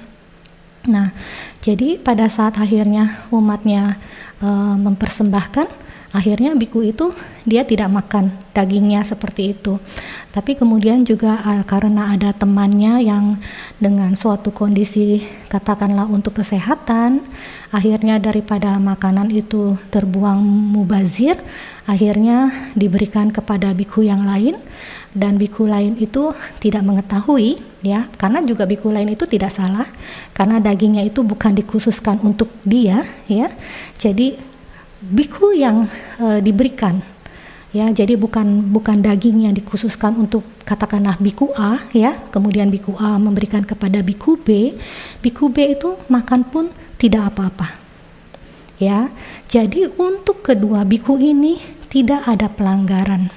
Nah 0.88 1.12
jadi 1.62 2.00
pada 2.00 2.26
saat 2.32 2.56
akhirnya 2.56 3.28
umatnya 3.28 4.00
uh, 4.40 4.74
mempersembahkan 4.80 5.68
akhirnya 6.08 6.56
biku 6.56 6.80
itu 6.80 7.12
dia 7.44 7.68
tidak 7.68 7.92
makan 7.92 8.32
dagingnya 8.56 9.04
seperti 9.04 9.52
itu. 9.52 9.76
Tapi 10.32 10.56
kemudian 10.56 11.04
juga 11.04 11.36
karena 11.68 12.16
ada 12.16 12.32
temannya 12.32 13.04
yang 13.04 13.36
dengan 13.76 14.16
suatu 14.16 14.48
kondisi 14.48 15.20
katakanlah 15.52 16.08
untuk 16.08 16.40
kesehatan 16.40 17.20
akhirnya 17.68 18.16
daripada 18.16 18.80
makanan 18.80 19.28
itu 19.28 19.76
terbuang 19.92 20.40
mubazir 20.72 21.36
akhirnya 21.84 22.52
diberikan 22.72 23.28
kepada 23.28 23.76
biku 23.76 24.00
yang 24.00 24.24
lain 24.24 24.56
dan 25.18 25.34
biku 25.34 25.66
lain 25.66 25.98
itu 25.98 26.30
tidak 26.62 26.86
mengetahui 26.86 27.58
ya. 27.82 28.06
Karena 28.14 28.38
juga 28.46 28.64
biku 28.64 28.94
lain 28.94 29.12
itu 29.12 29.26
tidak 29.26 29.50
salah. 29.50 29.90
Karena 30.32 30.62
dagingnya 30.62 31.02
itu 31.02 31.26
bukan 31.26 31.58
dikhususkan 31.58 32.22
untuk 32.22 32.48
dia 32.62 33.02
ya. 33.26 33.50
Jadi 33.98 34.38
biku 35.02 35.50
yang 35.50 35.90
e, 36.22 36.38
diberikan 36.38 37.02
ya. 37.74 37.90
Jadi 37.90 38.14
bukan 38.14 38.70
bukan 38.70 39.02
daging 39.02 39.50
yang 39.50 39.54
dikhususkan 39.58 40.14
untuk 40.14 40.46
katakanlah 40.62 41.18
biku 41.18 41.50
A 41.58 41.82
ya. 41.90 42.14
Kemudian 42.30 42.70
biku 42.70 42.94
A 43.02 43.18
memberikan 43.18 43.66
kepada 43.66 43.98
biku 44.00 44.38
B. 44.38 44.70
Biku 45.18 45.50
B 45.50 45.74
itu 45.74 45.98
makan 46.06 46.46
pun 46.46 46.70
tidak 46.94 47.34
apa-apa 47.34 47.74
ya. 48.78 49.10
Jadi 49.50 49.90
untuk 49.98 50.46
kedua 50.46 50.86
biku 50.86 51.18
ini 51.18 51.58
tidak 51.90 52.24
ada 52.28 52.46
pelanggaran 52.52 53.32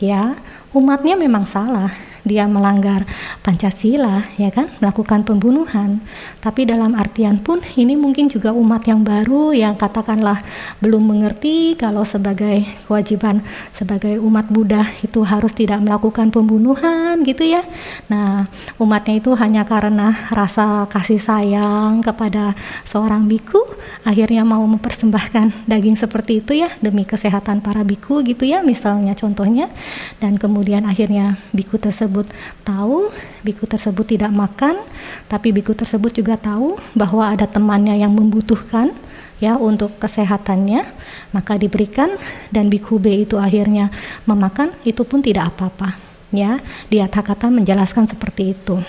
ya 0.00 0.34
umatnya 0.70 1.18
memang 1.18 1.42
salah 1.46 1.90
dia 2.22 2.46
melanggar 2.46 3.08
Pancasila 3.40 4.24
ya 4.36 4.52
kan? 4.52 4.68
Melakukan 4.78 5.24
pembunuhan. 5.24 6.00
Tapi 6.40 6.68
dalam 6.68 6.92
artian 6.96 7.40
pun 7.40 7.60
ini 7.76 7.96
mungkin 7.96 8.28
juga 8.28 8.52
umat 8.52 8.84
yang 8.86 9.02
baru 9.02 9.56
yang 9.56 9.74
katakanlah 9.74 10.40
belum 10.84 11.02
mengerti 11.02 11.74
kalau 11.74 12.04
sebagai 12.04 12.64
kewajiban 12.84 13.40
sebagai 13.72 14.20
umat 14.20 14.52
Buddha 14.52 14.84
itu 15.00 15.24
harus 15.24 15.52
tidak 15.56 15.80
melakukan 15.80 16.28
pembunuhan 16.28 17.24
gitu 17.24 17.44
ya. 17.48 17.64
Nah 18.12 18.46
umatnya 18.76 19.18
itu 19.18 19.32
hanya 19.36 19.64
karena 19.64 20.12
rasa 20.28 20.84
kasih 20.92 21.20
sayang 21.20 22.04
kepada 22.04 22.52
seorang 22.84 23.24
biku 23.24 23.60
akhirnya 24.04 24.44
mau 24.44 24.62
mempersembahkan 24.68 25.66
daging 25.66 25.96
seperti 25.96 26.44
itu 26.44 26.52
ya 26.60 26.68
demi 26.84 27.08
kesehatan 27.08 27.64
para 27.64 27.80
biku 27.82 28.20
gitu 28.22 28.44
ya 28.44 28.60
misalnya 28.60 29.16
contohnya. 29.16 29.72
Dan 30.20 30.36
kemudian 30.36 30.84
akhirnya 30.84 31.40
biku 31.56 31.80
tersebut 31.80 32.09
tersebut 32.10 32.26
tahu, 32.66 33.14
biku 33.46 33.64
tersebut 33.70 34.18
tidak 34.18 34.34
makan, 34.34 34.82
tapi 35.30 35.54
biku 35.54 35.78
tersebut 35.78 36.10
juga 36.10 36.34
tahu 36.34 36.74
bahwa 36.98 37.30
ada 37.30 37.46
temannya 37.46 37.94
yang 37.94 38.10
membutuhkan 38.10 38.90
ya 39.38 39.54
untuk 39.54 39.94
kesehatannya, 40.02 40.82
maka 41.30 41.54
diberikan 41.54 42.18
dan 42.50 42.66
biku 42.66 42.98
B 42.98 43.22
itu 43.22 43.38
akhirnya 43.38 43.94
memakan, 44.26 44.74
itu 44.82 45.06
pun 45.06 45.22
tidak 45.22 45.54
apa-apa. 45.54 45.94
Ya, 46.34 46.58
dia 46.90 47.06
kata 47.06 47.50
menjelaskan 47.50 48.10
seperti 48.10 48.58
itu. 48.58 48.82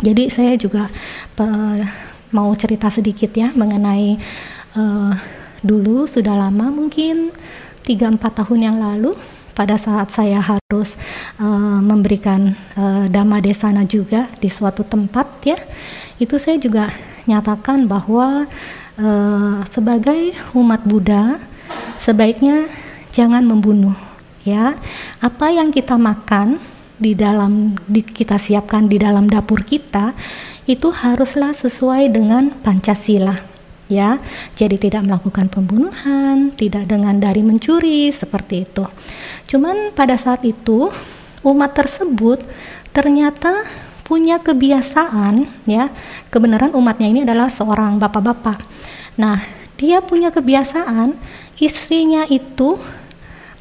Jadi 0.00 0.32
saya 0.32 0.56
juga 0.56 0.88
uh, 1.40 1.80
mau 2.32 2.48
cerita 2.56 2.88
sedikit 2.88 3.32
ya 3.32 3.52
mengenai 3.52 4.16
uh, 4.76 5.12
dulu 5.60 6.04
sudah 6.04 6.36
lama 6.36 6.68
mungkin 6.70 7.32
3-4 7.88 8.20
tahun 8.20 8.60
yang 8.60 8.76
lalu 8.78 9.16
pada 9.58 9.74
saat 9.74 10.14
saya 10.14 10.38
harus 10.38 10.94
uh, 11.42 11.82
memberikan 11.82 12.54
uh, 12.78 13.10
dhamma 13.10 13.42
desana 13.42 13.82
juga 13.82 14.30
di 14.38 14.46
suatu 14.46 14.86
tempat 14.86 15.26
ya. 15.42 15.58
Itu 16.22 16.38
saya 16.38 16.62
juga 16.62 16.94
nyatakan 17.26 17.90
bahwa 17.90 18.46
uh, 19.02 19.58
sebagai 19.66 20.38
umat 20.54 20.86
Buddha 20.86 21.42
sebaiknya 21.98 22.70
jangan 23.10 23.42
membunuh 23.42 23.98
ya. 24.46 24.78
Apa 25.18 25.50
yang 25.50 25.74
kita 25.74 25.98
makan 25.98 26.62
di 26.94 27.18
dalam 27.18 27.74
di, 27.90 28.06
kita 28.06 28.38
siapkan 28.38 28.86
di 28.86 29.02
dalam 29.02 29.26
dapur 29.26 29.66
kita 29.66 30.14
itu 30.70 30.94
haruslah 30.94 31.50
sesuai 31.50 32.14
dengan 32.14 32.54
Pancasila 32.62 33.57
ya. 33.88 34.22
Jadi 34.54 34.76
tidak 34.78 35.04
melakukan 35.08 35.48
pembunuhan, 35.50 36.54
tidak 36.54 36.86
dengan 36.86 37.18
dari 37.18 37.42
mencuri 37.42 38.12
seperti 38.12 38.68
itu. 38.68 38.84
Cuman 39.48 39.96
pada 39.96 40.14
saat 40.14 40.44
itu 40.44 40.92
umat 41.42 41.74
tersebut 41.74 42.44
ternyata 42.92 43.64
punya 44.04 44.40
kebiasaan 44.40 45.48
ya. 45.68 45.90
Kebenaran 46.32 46.72
umatnya 46.72 47.08
ini 47.08 47.20
adalah 47.24 47.52
seorang 47.52 48.00
bapak-bapak. 48.00 48.64
Nah, 49.18 49.40
dia 49.80 50.00
punya 50.00 50.30
kebiasaan 50.30 51.18
istrinya 51.58 52.24
itu 52.30 52.78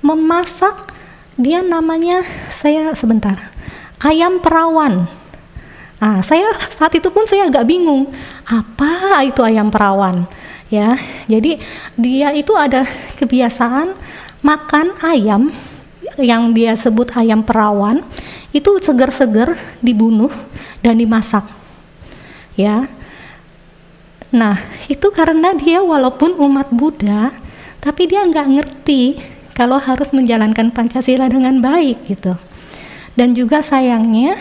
memasak 0.05 0.93
dia 1.37 1.61
namanya 1.61 2.25
saya 2.49 2.93
sebentar 2.97 3.53
ayam 4.01 4.41
perawan 4.41 5.05
Ah, 5.97 6.21
saya 6.21 6.53
saat 6.69 6.93
itu 6.93 7.09
pun 7.09 7.25
saya 7.25 7.49
agak 7.49 7.65
bingung, 7.65 8.13
apa 8.45 9.25
itu 9.25 9.41
ayam 9.41 9.73
perawan? 9.73 10.29
Ya, 10.69 10.99
jadi 11.25 11.57
dia 11.95 12.35
itu 12.35 12.53
ada 12.53 12.85
kebiasaan 13.17 13.97
makan 14.45 14.93
ayam 15.01 15.49
yang 16.19 16.53
dia 16.53 16.75
sebut 16.77 17.09
ayam 17.15 17.41
perawan 17.41 18.03
itu 18.53 18.77
segar-segar 18.83 19.57
dibunuh 19.81 20.29
dan 20.85 20.99
dimasak. 21.01 21.45
Ya. 22.53 22.85
Nah, 24.27 24.59
itu 24.91 25.07
karena 25.09 25.55
dia 25.55 25.79
walaupun 25.79 26.35
umat 26.35 26.67
Buddha, 26.69 27.31
tapi 27.79 28.11
dia 28.11 28.27
nggak 28.27 28.47
ngerti 28.59 29.17
kalau 29.55 29.79
harus 29.79 30.11
menjalankan 30.11 30.69
Pancasila 30.69 31.31
dengan 31.31 31.63
baik 31.63 32.11
gitu. 32.11 32.35
Dan 33.17 33.33
juga 33.33 33.63
sayangnya 33.63 34.37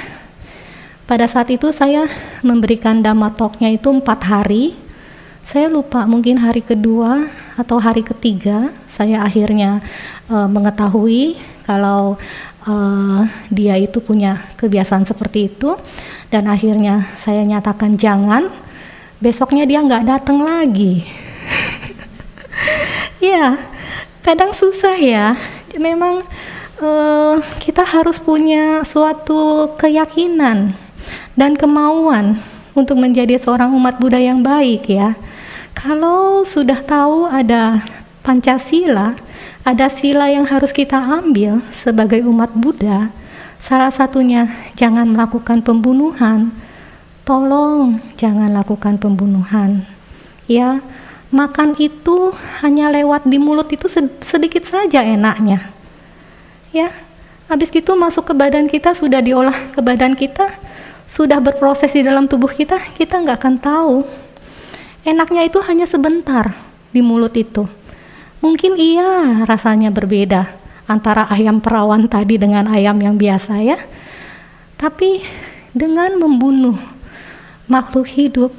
pada 1.06 1.30
saat 1.30 1.46
itu 1.54 1.70
saya 1.70 2.10
memberikan 2.42 2.98
damatoknya 2.98 3.70
itu 3.70 3.88
empat 3.94 4.20
hari. 4.26 4.74
Saya 5.46 5.70
lupa 5.70 6.02
mungkin 6.10 6.42
hari 6.42 6.58
kedua 6.58 7.30
atau 7.54 7.78
hari 7.78 8.02
ketiga 8.02 8.74
saya 8.90 9.22
akhirnya 9.22 9.78
uh, 10.26 10.50
mengetahui 10.50 11.38
kalau 11.62 12.18
uh, 12.66 13.22
dia 13.54 13.78
itu 13.78 14.02
punya 14.02 14.42
kebiasaan 14.58 15.06
seperti 15.06 15.46
itu 15.46 15.78
dan 16.34 16.50
akhirnya 16.50 17.06
saya 17.14 17.46
nyatakan 17.46 17.94
jangan. 17.94 18.50
Besoknya 19.22 19.64
dia 19.64 19.80
nggak 19.80 20.04
datang 20.04 20.42
lagi. 20.42 21.06
ya, 23.32 23.56
kadang 24.20 24.50
susah 24.52 24.98
ya. 24.98 25.38
Memang 25.78 26.26
uh, 26.82 27.38
kita 27.62 27.86
harus 27.86 28.18
punya 28.18 28.82
suatu 28.82 29.72
keyakinan 29.78 30.85
dan 31.36 31.54
kemauan 31.54 32.40
untuk 32.72 32.96
menjadi 32.96 33.36
seorang 33.36 33.72
umat 33.76 34.00
Buddha 34.00 34.18
yang 34.18 34.40
baik 34.40 34.88
ya. 34.88 35.14
Kalau 35.76 36.42
sudah 36.48 36.80
tahu 36.80 37.28
ada 37.28 37.84
Pancasila, 38.24 39.14
ada 39.62 39.86
sila 39.86 40.32
yang 40.32 40.48
harus 40.48 40.72
kita 40.72 40.96
ambil 40.98 41.62
sebagai 41.70 42.24
umat 42.26 42.50
Buddha, 42.56 43.12
salah 43.60 43.92
satunya 43.92 44.50
jangan 44.74 45.06
melakukan 45.06 45.62
pembunuhan. 45.62 46.50
Tolong 47.26 48.00
jangan 48.16 48.50
lakukan 48.54 48.96
pembunuhan. 48.96 49.84
Ya, 50.46 50.78
makan 51.34 51.74
itu 51.76 52.30
hanya 52.62 52.88
lewat 52.88 53.26
di 53.26 53.36
mulut 53.36 53.66
itu 53.68 53.90
sedikit 54.22 54.62
saja 54.62 55.02
enaknya. 55.02 55.74
Ya, 56.70 56.94
habis 57.50 57.74
gitu 57.74 57.98
masuk 57.98 58.30
ke 58.30 58.34
badan 58.34 58.70
kita 58.70 58.94
sudah 58.94 59.18
diolah 59.18 59.54
ke 59.74 59.80
badan 59.82 60.14
kita, 60.14 60.46
sudah 61.06 61.38
berproses 61.38 61.94
di 61.94 62.02
dalam 62.02 62.26
tubuh 62.26 62.50
kita, 62.50 62.82
kita 62.98 63.22
nggak 63.22 63.38
akan 63.38 63.56
tahu. 63.62 63.96
Enaknya 65.06 65.46
itu 65.46 65.62
hanya 65.62 65.86
sebentar 65.86 66.50
di 66.90 66.98
mulut 66.98 67.30
itu. 67.38 67.62
Mungkin 68.42 68.74
iya 68.74 69.46
rasanya 69.46 69.94
berbeda 69.94 70.50
antara 70.90 71.30
ayam 71.30 71.62
perawan 71.62 72.10
tadi 72.10 72.38
dengan 72.38 72.66
ayam 72.66 72.98
yang 72.98 73.14
biasa 73.14 73.62
ya. 73.62 73.78
Tapi 74.74 75.22
dengan 75.70 76.18
membunuh 76.18 76.76
makhluk 77.70 78.10
hidup 78.10 78.50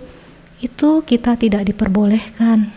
itu 0.63 1.03
kita 1.03 1.35
tidak 1.35 1.67
diperbolehkan 1.67 2.71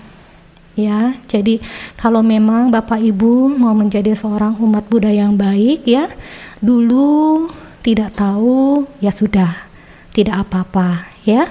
ya. 0.74 1.14
Jadi 1.30 1.62
kalau 1.94 2.20
memang 2.20 2.74
Bapak 2.74 3.00
Ibu 3.00 3.54
mau 3.54 3.72
menjadi 3.72 4.12
seorang 4.12 4.59
umat 4.61 4.87
Buddha 4.90 5.14
yang 5.14 5.38
baik 5.38 5.87
ya, 5.87 6.11
dulu 6.59 7.48
tidak 7.80 8.16
tahu 8.16 8.84
ya 9.00 9.12
sudah, 9.12 9.68
tidak 10.12 10.48
apa-apa 10.48 11.08
ya. 11.24 11.48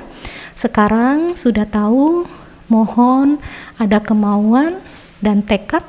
Sekarang 0.53 1.39
sudah 1.39 1.63
tahu, 1.63 2.27
mohon 2.67 3.39
ada 3.79 3.97
kemauan 4.03 4.77
dan 5.23 5.41
tekad 5.41 5.83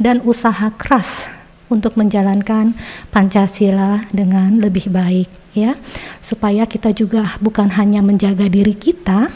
dan 0.00 0.22
usaha 0.24 0.70
keras 0.76 1.26
untuk 1.66 1.98
menjalankan 1.98 2.76
Pancasila 3.10 4.06
dengan 4.14 4.62
lebih 4.62 4.88
baik 4.88 5.28
ya. 5.52 5.74
Supaya 6.22 6.64
kita 6.64 6.94
juga 6.94 7.26
bukan 7.42 7.72
hanya 7.74 8.00
menjaga 8.00 8.46
diri 8.46 8.74
kita, 8.78 9.30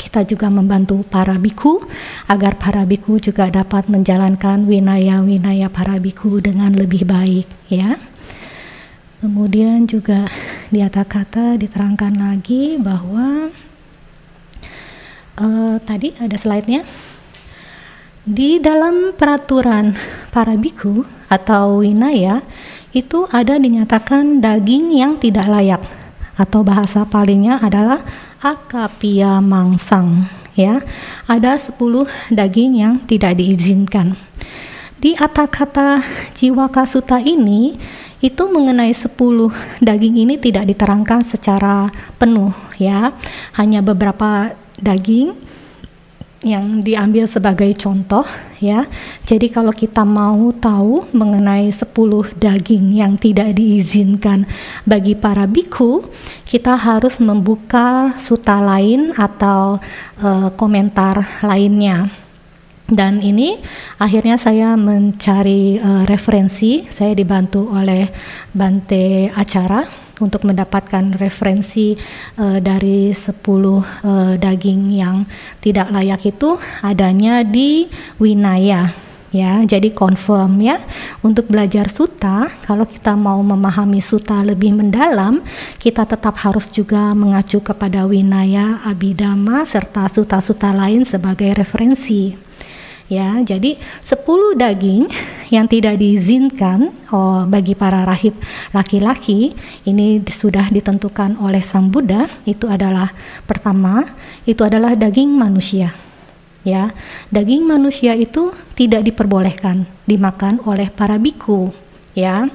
kita 0.00 0.24
juga 0.24 0.48
membantu 0.48 1.04
para 1.04 1.36
biku 1.36 1.82
agar 2.30 2.56
para 2.56 2.86
biku 2.88 3.20
juga 3.20 3.52
dapat 3.52 3.90
menjalankan 3.90 4.64
winaya-winaya 4.64 5.68
para 5.68 6.00
biku 6.00 6.40
dengan 6.40 6.72
lebih 6.72 7.04
baik 7.04 7.46
ya. 7.68 8.00
Kemudian 9.20 9.84
juga 9.84 10.24
di 10.72 10.80
atas 10.80 11.04
kata 11.04 11.60
diterangkan 11.60 12.16
lagi 12.16 12.80
bahwa 12.80 13.52
uh, 15.36 15.76
tadi 15.84 16.16
ada 16.16 16.40
slide-nya. 16.40 16.88
Di 18.24 18.56
dalam 18.56 19.12
peraturan 19.12 19.92
para 20.32 20.56
biku 20.56 21.04
atau 21.28 21.84
winaya 21.84 22.40
itu 22.96 23.28
ada 23.28 23.60
dinyatakan 23.60 24.40
daging 24.40 24.96
yang 24.96 25.20
tidak 25.20 25.52
layak 25.52 25.84
atau 26.40 26.64
bahasa 26.64 27.04
palingnya 27.04 27.60
adalah 27.60 28.00
akapia 28.40 29.44
mangsang 29.44 30.32
ya. 30.56 30.80
Ada 31.28 31.60
10 31.60 31.76
daging 32.32 32.72
yang 32.72 33.04
tidak 33.04 33.36
diizinkan. 33.36 34.16
Di 34.96 35.12
kata 35.16 36.00
jiwa 36.36 36.72
kasuta 36.72 37.20
ini 37.20 37.76
itu 38.20 38.42
mengenai 38.52 38.92
10 38.92 39.16
daging 39.80 40.28
ini 40.28 40.36
tidak 40.36 40.68
diterangkan 40.68 41.24
secara 41.24 41.88
penuh 42.20 42.52
ya. 42.76 43.16
Hanya 43.56 43.80
beberapa 43.80 44.52
daging 44.76 45.50
yang 46.40 46.80
diambil 46.80 47.28
sebagai 47.28 47.68
contoh 47.76 48.24
ya. 48.60 48.88
Jadi 49.28 49.52
kalau 49.52 49.72
kita 49.72 50.08
mau 50.08 50.52
tahu 50.56 51.08
mengenai 51.12 51.68
10 51.68 51.84
daging 52.36 52.96
yang 52.96 53.20
tidak 53.20 53.56
diizinkan 53.56 54.48
bagi 54.88 55.12
para 55.16 55.44
biku, 55.44 56.04
kita 56.48 56.76
harus 56.76 57.20
membuka 57.20 58.16
suta 58.16 58.60
lain 58.60 59.12
atau 59.16 59.80
uh, 60.24 60.48
komentar 60.56 61.40
lainnya. 61.44 62.19
Dan 62.90 63.22
ini 63.22 63.54
akhirnya 64.02 64.34
saya 64.34 64.74
mencari 64.74 65.78
uh, 65.78 66.02
referensi, 66.10 66.82
saya 66.90 67.14
dibantu 67.14 67.70
oleh 67.70 68.10
Bante 68.50 69.30
Acara 69.30 69.86
untuk 70.18 70.42
mendapatkan 70.42 71.14
referensi 71.16 71.94
uh, 72.42 72.58
dari 72.58 73.14
10 73.14 73.30
uh, 73.30 74.34
daging 74.36 74.82
yang 74.90 75.22
tidak 75.62 75.94
layak 75.94 76.34
itu 76.34 76.58
adanya 76.82 77.46
di 77.46 77.86
Winaya 78.18 78.90
ya. 79.30 79.62
Jadi 79.62 79.94
confirm 79.94 80.58
ya. 80.58 80.82
Untuk 81.22 81.46
belajar 81.46 81.86
suta 81.94 82.50
kalau 82.66 82.90
kita 82.90 83.14
mau 83.14 83.38
memahami 83.38 84.02
suta 84.02 84.42
lebih 84.42 84.74
mendalam 84.74 85.38
kita 85.78 86.02
tetap 86.10 86.42
harus 86.42 86.66
juga 86.66 87.14
mengacu 87.14 87.62
kepada 87.62 88.02
winaya 88.02 88.82
abidama 88.82 89.62
serta 89.62 90.10
suta-suta 90.10 90.74
lain 90.74 91.06
sebagai 91.06 91.54
referensi 91.54 92.49
ya 93.10 93.42
jadi 93.42 93.74
10 93.74 94.54
daging 94.54 95.10
yang 95.50 95.66
tidak 95.66 95.98
diizinkan 95.98 96.94
oh, 97.10 97.42
bagi 97.44 97.74
para 97.74 98.06
rahib 98.06 98.38
laki-laki 98.70 99.50
ini 99.82 100.22
sudah 100.22 100.70
ditentukan 100.70 101.34
oleh 101.42 101.58
sang 101.58 101.90
Buddha 101.90 102.30
itu 102.46 102.70
adalah 102.70 103.10
pertama 103.50 104.06
itu 104.46 104.62
adalah 104.62 104.94
daging 104.94 105.34
manusia. 105.34 105.92
Ya 106.60 106.94
daging 107.34 107.66
manusia 107.66 108.14
itu 108.14 108.52
tidak 108.76 109.02
diperbolehkan 109.02 109.90
dimakan 110.06 110.62
oleh 110.62 110.86
para 110.92 111.18
biku. 111.18 111.74
Ya 112.14 112.46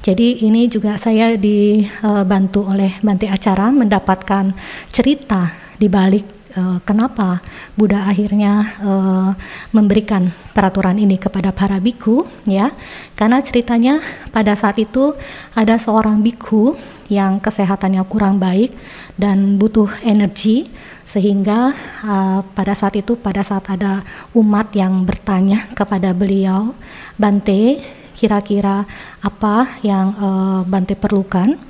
jadi 0.00 0.40
ini 0.44 0.68
juga 0.68 0.96
saya 1.00 1.36
dibantu 1.36 2.64
oleh 2.64 2.96
Bante 3.00 3.28
Acara 3.28 3.72
mendapatkan 3.72 4.52
cerita 4.92 5.52
di 5.80 5.88
balik 5.88 6.33
uh, 6.56 6.78
kenapa 6.82 7.42
Buddha 7.78 8.06
akhirnya 8.06 8.74
uh, 8.82 9.30
memberikan 9.74 10.32
peraturan 10.54 10.98
ini 10.98 11.18
kepada 11.18 11.50
para 11.50 11.78
biku 11.78 12.26
ya? 12.46 12.72
Karena 13.18 13.42
ceritanya 13.42 14.00
pada 14.30 14.54
saat 14.58 14.78
itu 14.78 15.14
ada 15.54 15.78
seorang 15.78 16.22
biku 16.22 16.78
yang 17.12 17.36
kesehatannya 17.42 18.00
kurang 18.08 18.40
baik 18.40 18.72
dan 19.20 19.60
butuh 19.60 19.90
energi 20.02 20.72
sehingga 21.04 21.76
uh, 22.00 22.40
pada 22.56 22.72
saat 22.72 22.96
itu 22.96 23.14
pada 23.20 23.44
saat 23.44 23.68
ada 23.68 24.00
umat 24.32 24.72
yang 24.72 25.04
bertanya 25.04 25.68
kepada 25.76 26.16
beliau 26.16 26.72
Bante 27.20 27.78
kira-kira 28.16 28.88
apa 29.20 29.68
yang 29.84 30.16
uh, 30.16 30.60
Bante 30.64 30.96
perlukan 30.96 31.60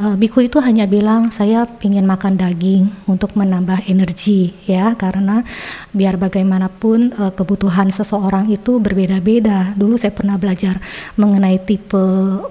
uh, 0.00 0.16
biku 0.16 0.44
itu 0.44 0.62
hanya 0.62 0.88
bilang 0.88 1.28
saya 1.28 1.68
ingin 1.82 2.06
makan 2.08 2.38
daging 2.38 2.88
untuk 3.04 3.34
menambah 3.36 3.84
energi 3.90 4.54
ya 4.64 4.96
karena 4.96 5.44
biar 5.92 6.16
bagaimanapun 6.16 7.12
uh, 7.18 7.32
kebutuhan 7.34 7.92
seseorang 7.92 8.48
itu 8.48 8.80
berbeda-beda. 8.80 9.76
Dulu 9.76 9.98
saya 10.00 10.14
pernah 10.14 10.40
belajar 10.40 10.80
mengenai 11.18 11.60
tipe 11.60 12.00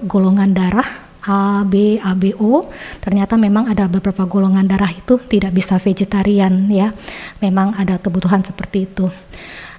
golongan 0.06 0.54
darah 0.54 1.12
A, 1.22 1.62
B, 1.62 2.02
A, 2.02 2.18
B, 2.18 2.34
O. 2.34 2.66
Ternyata 2.98 3.38
memang 3.38 3.70
ada 3.70 3.86
beberapa 3.86 4.26
golongan 4.26 4.66
darah 4.66 4.90
itu 4.90 5.22
tidak 5.30 5.54
bisa 5.54 5.78
vegetarian 5.78 6.66
ya. 6.66 6.90
Memang 7.38 7.78
ada 7.78 7.98
kebutuhan 8.02 8.42
seperti 8.42 8.90
itu. 8.90 9.06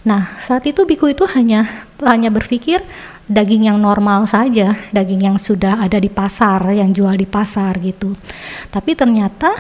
Nah, 0.04 0.36
saat 0.44 0.68
itu 0.68 0.84
biku 0.84 1.08
itu 1.08 1.24
hanya 1.32 1.64
hanya 2.04 2.28
berpikir 2.28 2.84
daging 3.32 3.72
yang 3.72 3.80
normal 3.80 4.28
saja, 4.28 4.76
daging 4.92 5.32
yang 5.32 5.38
sudah 5.40 5.80
ada 5.80 5.96
di 5.96 6.12
pasar, 6.12 6.60
yang 6.76 6.92
jual 6.92 7.16
di 7.16 7.24
pasar 7.24 7.80
gitu. 7.80 8.12
Tapi 8.68 9.00
ternyata 9.00 9.56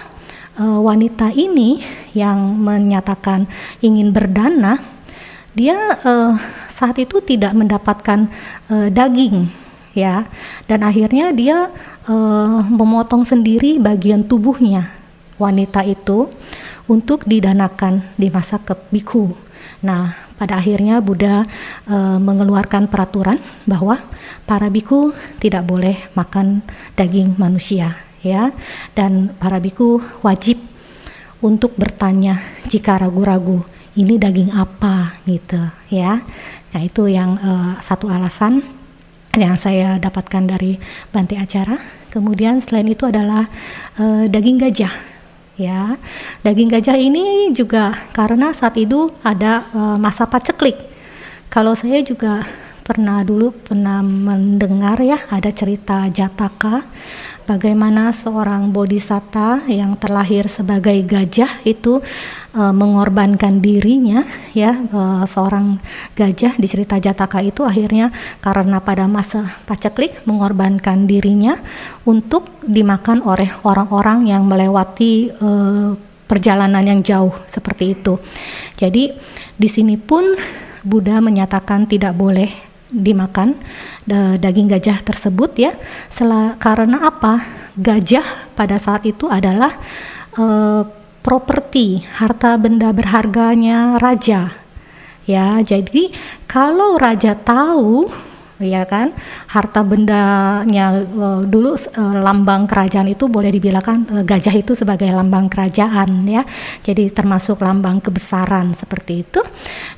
e, 0.59 0.63
wanita 0.63 1.31
ini 1.31 1.79
yang 2.11 2.59
menyatakan 2.59 3.47
ingin 3.79 4.11
berdana, 4.11 4.83
dia 5.55 5.95
e, 6.03 6.35
saat 6.67 6.99
itu 6.99 7.23
tidak 7.23 7.55
mendapatkan 7.55 8.27
e, 8.67 8.91
daging 8.91 9.47
ya, 9.95 10.27
dan 10.67 10.83
akhirnya 10.83 11.31
dia 11.31 11.71
e, 12.03 12.15
memotong 12.67 13.23
sendiri 13.23 13.79
bagian 13.79 14.27
tubuhnya 14.27 14.91
wanita 15.39 15.87
itu 15.87 16.27
untuk 16.91 17.23
didanakan 17.23 18.03
di 18.19 18.27
masa 18.27 18.59
kebiku. 18.59 19.31
Nah, 19.83 20.32
pada 20.43 20.59
akhirnya 20.59 20.99
Buddha 20.99 21.47
e, 21.87 21.95
mengeluarkan 22.19 22.91
peraturan 22.91 23.39
bahwa 23.63 23.95
para 24.43 24.67
biku 24.67 25.15
tidak 25.39 25.63
boleh 25.63 25.95
makan 26.19 26.59
daging 26.99 27.39
manusia 27.39 27.95
ya 28.19 28.51
dan 28.91 29.31
para 29.39 29.63
biku 29.63 30.03
wajib 30.19 30.59
untuk 31.39 31.79
bertanya 31.79 32.43
jika 32.67 32.99
ragu-ragu 32.99 33.63
ini 33.95 34.19
daging 34.19 34.51
apa 34.51 35.15
gitu 35.23 35.63
ya. 35.87 36.19
Nah, 36.75 36.81
itu 36.83 37.07
yang 37.07 37.39
e, 37.39 37.51
satu 37.79 38.11
alasan 38.11 38.59
yang 39.39 39.55
saya 39.55 39.95
dapatkan 39.95 40.43
dari 40.43 40.75
Bante 41.15 41.39
Acara. 41.39 41.79
Kemudian 42.11 42.59
selain 42.59 42.91
itu 42.91 43.07
adalah 43.07 43.47
e, 43.95 44.27
daging 44.27 44.59
gajah 44.59 45.12
ya. 45.59 45.97
Daging 46.41 46.69
gajah 46.71 46.97
ini 46.97 47.51
juga 47.53 47.93
karena 48.13 48.53
saat 48.53 48.77
itu 48.79 49.13
ada 49.21 49.65
uh, 49.73 49.97
masa 49.97 50.25
paceklik. 50.25 50.77
Kalau 51.49 51.77
saya 51.77 52.01
juga 52.01 52.41
pernah 52.83 53.23
dulu 53.23 53.55
pernah 53.55 54.03
mendengar 54.03 54.99
ya 54.99 55.15
ada 55.31 55.47
cerita 55.55 56.03
Jataka 56.11 56.83
bagaimana 57.47 58.11
seorang 58.11 58.75
bodhisatta 58.75 59.67
yang 59.71 59.95
terlahir 59.95 60.51
sebagai 60.51 60.99
gajah 61.07 61.63
itu 61.63 62.03
uh, 62.53 62.73
mengorbankan 62.73 63.59
dirinya 63.59 64.23
ya 64.53 64.77
uh, 64.93 65.25
seorang 65.25 65.81
gajah 66.13 66.55
di 66.57 66.67
cerita 66.69 67.01
Jataka 67.01 67.41
itu 67.41 67.65
akhirnya 67.65 68.13
karena 68.39 68.79
pada 68.79 69.09
masa 69.09 69.59
paceklik 69.65 70.23
mengorbankan 70.29 71.09
dirinya 71.09 71.57
untuk 72.05 72.49
dimakan 72.63 73.25
oleh 73.25 73.49
orang-orang 73.65 74.29
yang 74.29 74.45
melewati 74.45 75.33
uh, 75.41 75.97
perjalanan 76.29 76.81
yang 76.81 77.01
jauh 77.05 77.33
seperti 77.45 77.93
itu. 77.93 78.17
Jadi 78.79 79.13
di 79.53 79.69
sini 79.69 79.99
pun 79.99 80.33
Buddha 80.81 81.21
menyatakan 81.21 81.85
tidak 81.85 82.17
boleh 82.17 82.49
dimakan 82.93 83.57
daging 84.41 84.69
gajah 84.69 85.01
tersebut 85.01 85.51
ya. 85.57 85.71
Karena 86.57 87.05
apa? 87.05 87.41
Gajah 87.77 88.53
pada 88.57 88.77
saat 88.77 89.05
itu 89.05 89.29
adalah 89.29 89.73
uh, 90.37 90.85
properti, 91.23 92.03
harta 92.19 92.59
benda 92.59 92.91
berharganya 92.91 93.97
raja. 93.97 94.51
Ya, 95.23 95.63
jadi 95.63 96.11
kalau 96.51 96.99
raja 96.99 97.31
tahu 97.31 98.11
ya 98.63 98.87
kan 98.87 99.11
harta 99.51 99.83
bendanya 99.83 101.03
uh, 101.03 101.41
dulu 101.43 101.75
uh, 101.75 102.15
lambang 102.21 102.63
kerajaan 102.69 103.11
itu 103.11 103.27
boleh 103.27 103.51
dibilangkan 103.51 104.07
uh, 104.07 104.23
gajah 104.23 104.55
itu 104.55 104.75
sebagai 104.75 105.07
lambang 105.11 105.51
kerajaan 105.51 106.27
ya. 106.27 106.43
Jadi 106.83 107.11
termasuk 107.11 107.59
lambang 107.63 107.99
kebesaran 107.99 108.71
seperti 108.75 109.25
itu. 109.27 109.41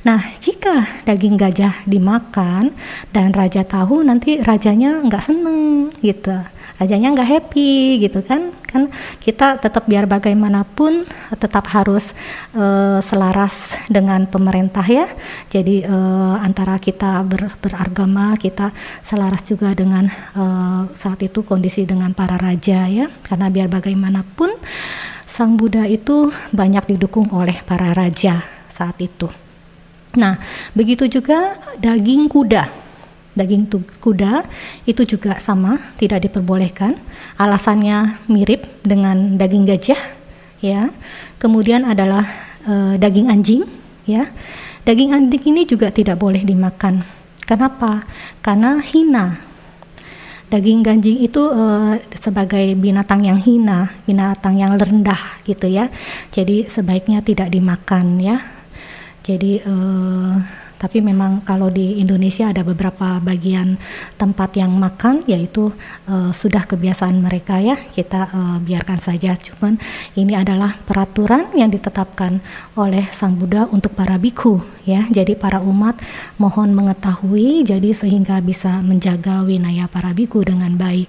Nah 0.06 0.18
jika 0.38 1.04
daging 1.06 1.38
gajah 1.38 1.74
dimakan 1.86 2.74
dan 3.10 3.34
raja 3.34 3.62
tahu 3.62 4.02
nanti 4.02 4.42
rajanya 4.42 5.02
nggak 5.04 5.22
seneng 5.22 5.90
gitu 6.02 6.34
rajanya 6.76 7.12
nggak 7.12 7.30
happy 7.30 8.00
gitu 8.04 8.20
kan. 8.24 8.52
Kan 8.66 8.92
kita 9.20 9.56
tetap 9.56 9.88
biar 9.88 10.04
bagaimanapun 10.04 11.08
tetap 11.40 11.68
harus 11.72 12.12
uh, 12.52 13.00
selaras 13.00 13.76
dengan 13.88 14.28
pemerintah 14.28 14.84
ya. 14.84 15.08
Jadi 15.48 15.84
uh, 15.88 16.36
antara 16.40 16.76
kita 16.76 17.24
ber, 17.24 17.56
beragama 17.60 18.36
kita 18.36 18.72
selaras 19.00 19.42
juga 19.44 19.72
dengan 19.72 20.06
uh, 20.36 20.88
saat 20.92 21.24
itu 21.24 21.42
kondisi 21.42 21.88
dengan 21.88 22.12
para 22.12 22.36
raja 22.36 22.86
ya. 22.88 23.08
Karena 23.24 23.48
biar 23.48 23.68
bagaimanapun 23.72 24.52
sang 25.26 25.56
Buddha 25.58 25.84
itu 25.84 26.32
banyak 26.52 26.96
didukung 26.96 27.28
oleh 27.32 27.60
para 27.64 27.92
raja 27.92 28.44
saat 28.68 28.96
itu. 29.00 29.28
Nah 30.16 30.40
begitu 30.72 31.08
juga 31.08 31.60
daging 31.76 32.28
kuda 32.28 32.85
daging 33.36 33.68
kuda 34.00 34.48
itu 34.88 35.04
juga 35.04 35.36
sama 35.36 35.76
tidak 36.00 36.26
diperbolehkan. 36.26 36.96
Alasannya 37.36 38.24
mirip 38.32 38.64
dengan 38.80 39.36
daging 39.36 39.68
gajah 39.68 40.00
ya. 40.64 40.88
Kemudian 41.36 41.84
adalah 41.84 42.24
e, 42.64 42.96
daging 42.96 43.28
anjing 43.28 43.62
ya. 44.08 44.32
Daging 44.88 45.12
anjing 45.12 45.44
ini 45.44 45.68
juga 45.68 45.92
tidak 45.92 46.16
boleh 46.16 46.40
dimakan. 46.40 47.04
Kenapa? 47.44 48.08
Karena 48.40 48.80
hina. 48.80 49.38
Daging 50.46 50.80
ganjing 50.80 51.18
itu 51.20 51.42
e, 51.52 51.64
sebagai 52.16 52.72
binatang 52.78 53.26
yang 53.28 53.36
hina 53.36 53.92
binatang 54.08 54.56
yang 54.56 54.80
rendah 54.80 55.44
gitu 55.44 55.68
ya. 55.68 55.92
Jadi 56.32 56.64
sebaiknya 56.72 57.20
tidak 57.20 57.52
dimakan 57.52 58.16
ya. 58.16 58.40
Jadi 59.26 59.60
e, 59.60 59.74
tapi 60.76 61.00
memang 61.00 61.40
kalau 61.44 61.72
di 61.72 62.00
Indonesia 62.00 62.52
ada 62.52 62.60
beberapa 62.60 63.16
bagian 63.20 63.80
tempat 64.20 64.56
yang 64.60 64.76
makan 64.76 65.24
yaitu 65.24 65.72
uh, 66.08 66.30
sudah 66.36 66.68
kebiasaan 66.68 67.20
mereka 67.20 67.60
ya 67.60 67.76
kita 67.76 68.28
uh, 68.30 68.58
biarkan 68.60 69.00
saja. 69.00 69.36
Cuman 69.40 69.80
ini 70.16 70.36
adalah 70.36 70.76
peraturan 70.84 71.52
yang 71.56 71.72
ditetapkan 71.72 72.44
oleh 72.76 73.04
Sang 73.08 73.36
Buddha 73.40 73.64
untuk 73.72 73.96
para 73.96 74.20
biku 74.20 74.60
ya. 74.84 75.08
Jadi 75.08 75.32
para 75.32 75.64
umat 75.64 75.96
mohon 76.36 76.76
mengetahui 76.76 77.64
jadi 77.64 77.90
sehingga 77.96 78.44
bisa 78.44 78.84
menjaga 78.84 79.40
winaya 79.44 79.88
para 79.88 80.12
biku 80.12 80.44
dengan 80.44 80.76
baik. 80.76 81.08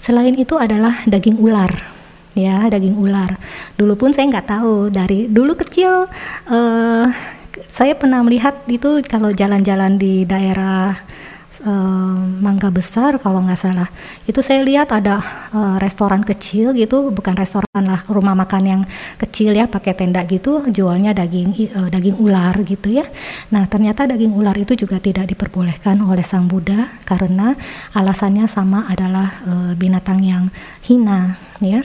Selain 0.00 0.36
itu 0.36 0.56
adalah 0.56 1.04
daging 1.04 1.36
ular 1.40 1.94
ya 2.34 2.66
daging 2.66 2.98
ular. 2.98 3.38
Dulu 3.78 3.94
pun 3.94 4.10
saya 4.10 4.26
nggak 4.26 4.48
tahu 4.50 4.90
dari 4.90 5.30
dulu 5.30 5.54
kecil 5.54 6.10
uh, 6.50 7.06
saya 7.70 7.94
pernah 7.94 8.22
melihat 8.26 8.54
itu 8.66 9.02
kalau 9.06 9.30
jalan-jalan 9.30 9.98
di 9.98 10.26
daerah 10.26 10.98
uh, 11.64 12.18
Mangga 12.42 12.68
Besar 12.70 13.16
kalau 13.18 13.42
nggak 13.42 13.60
salah. 13.60 13.88
Itu 14.28 14.44
saya 14.44 14.62
lihat 14.62 14.92
ada 14.92 15.18
uh, 15.54 15.76
restoran 15.80 16.22
kecil 16.22 16.76
gitu 16.76 17.10
bukan 17.10 17.34
restoran 17.34 17.84
lah 17.84 18.04
rumah 18.06 18.36
makan 18.36 18.62
yang 18.64 18.82
kecil 19.18 19.56
ya 19.56 19.66
pakai 19.66 19.96
tenda 19.96 20.22
gitu 20.28 20.66
jualnya 20.68 21.16
daging 21.16 21.54
uh, 21.74 21.88
daging 21.90 22.16
ular 22.20 22.54
gitu 22.62 23.00
ya. 23.00 23.06
Nah 23.50 23.66
ternyata 23.66 24.06
daging 24.06 24.34
ular 24.34 24.54
itu 24.54 24.74
juga 24.74 25.00
tidak 25.00 25.30
diperbolehkan 25.30 25.98
oleh 26.04 26.22
sang 26.22 26.46
Buddha 26.46 26.90
karena 27.08 27.56
alasannya 27.96 28.46
sama 28.46 28.86
adalah 28.90 29.42
uh, 29.48 29.72
binatang 29.74 30.20
yang 30.22 30.50
hina 30.84 31.40
ya. 31.62 31.82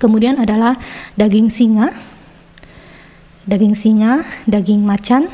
Kemudian 0.00 0.42
adalah 0.42 0.74
daging 1.14 1.46
singa 1.46 2.11
daging 3.46 3.74
singa, 3.74 4.22
daging 4.46 4.82
macan, 4.82 5.26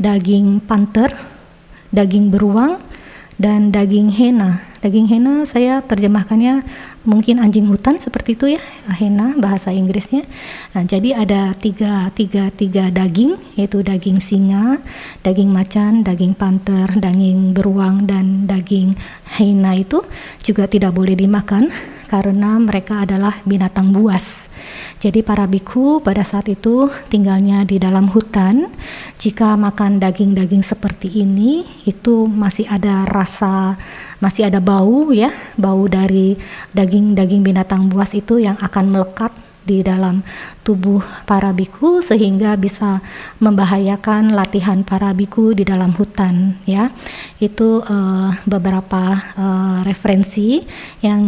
daging 0.00 0.60
panter, 0.64 1.12
daging 1.92 2.32
beruang, 2.32 2.80
dan 3.36 3.74
daging 3.74 4.14
hena. 4.14 4.62
Daging 4.84 5.08
hena 5.08 5.48
saya 5.48 5.80
terjemahkannya 5.80 6.60
mungkin 7.08 7.40
anjing 7.40 7.64
hutan 7.64 7.96
seperti 7.96 8.36
itu 8.36 8.52
ya, 8.52 8.62
hena 9.00 9.32
bahasa 9.32 9.72
Inggrisnya. 9.72 10.28
Nah, 10.76 10.84
jadi 10.84 11.24
ada 11.24 11.56
tiga, 11.56 12.12
tiga, 12.12 12.52
tiga 12.52 12.92
daging, 12.92 13.40
yaitu 13.56 13.80
daging 13.80 14.20
singa, 14.20 14.76
daging 15.24 15.48
macan, 15.48 16.04
daging 16.04 16.36
panter, 16.36 16.84
daging 17.00 17.56
beruang, 17.56 18.04
dan 18.04 18.44
daging 18.44 18.92
hena 19.40 19.72
itu 19.72 20.04
juga 20.44 20.68
tidak 20.68 20.92
boleh 20.92 21.16
dimakan 21.16 21.72
karena 22.12 22.60
mereka 22.60 23.08
adalah 23.08 23.40
binatang 23.48 23.88
buas. 23.88 24.52
Jadi 24.98 25.20
para 25.20 25.44
biku 25.44 26.00
pada 26.00 26.24
saat 26.24 26.48
itu 26.48 26.88
tinggalnya 27.12 27.68
di 27.68 27.76
dalam 27.76 28.08
hutan. 28.08 28.72
Jika 29.20 29.54
makan 29.60 30.00
daging-daging 30.00 30.64
seperti 30.64 31.20
ini, 31.20 31.62
itu 31.84 32.24
masih 32.24 32.64
ada 32.66 33.04
rasa, 33.04 33.76
masih 34.18 34.48
ada 34.48 34.58
bau 34.64 35.12
ya, 35.12 35.28
bau 35.60 35.84
dari 35.86 36.40
daging-daging 36.72 37.44
binatang 37.44 37.92
buas 37.92 38.16
itu 38.16 38.40
yang 38.40 38.56
akan 38.58 38.90
melekat 38.90 39.43
di 39.64 39.80
dalam 39.80 40.20
tubuh 40.60 41.00
para 41.24 41.52
biku 41.52 42.04
sehingga 42.04 42.56
bisa 42.56 43.00
membahayakan 43.40 44.36
latihan 44.36 44.84
para 44.84 45.12
biku 45.16 45.56
di 45.56 45.64
dalam 45.64 45.92
hutan 45.96 46.60
ya. 46.68 46.92
Itu 47.40 47.80
uh, 47.84 48.32
beberapa 48.44 49.16
uh, 49.36 49.78
referensi 49.84 50.64
yang 51.00 51.22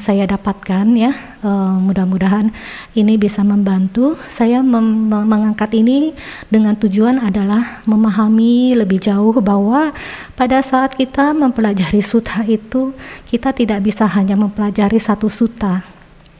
saya 0.00 0.24
dapatkan 0.28 0.86
ya. 0.96 1.12
Uh, 1.42 1.76
mudah-mudahan 1.80 2.48
ini 2.96 3.20
bisa 3.20 3.44
membantu. 3.44 4.16
Saya 4.28 4.64
mem 4.64 5.12
mengangkat 5.12 5.74
ini 5.76 6.16
dengan 6.48 6.76
tujuan 6.76 7.20
adalah 7.20 7.84
memahami 7.84 8.76
lebih 8.78 9.00
jauh 9.02 9.36
bahwa 9.44 9.92
pada 10.38 10.64
saat 10.64 10.96
kita 10.96 11.36
mempelajari 11.36 12.00
suta 12.00 12.40
itu 12.48 12.96
kita 13.28 13.52
tidak 13.52 13.84
bisa 13.84 14.08
hanya 14.08 14.38
mempelajari 14.38 14.96
satu 14.96 15.28
suta 15.28 15.91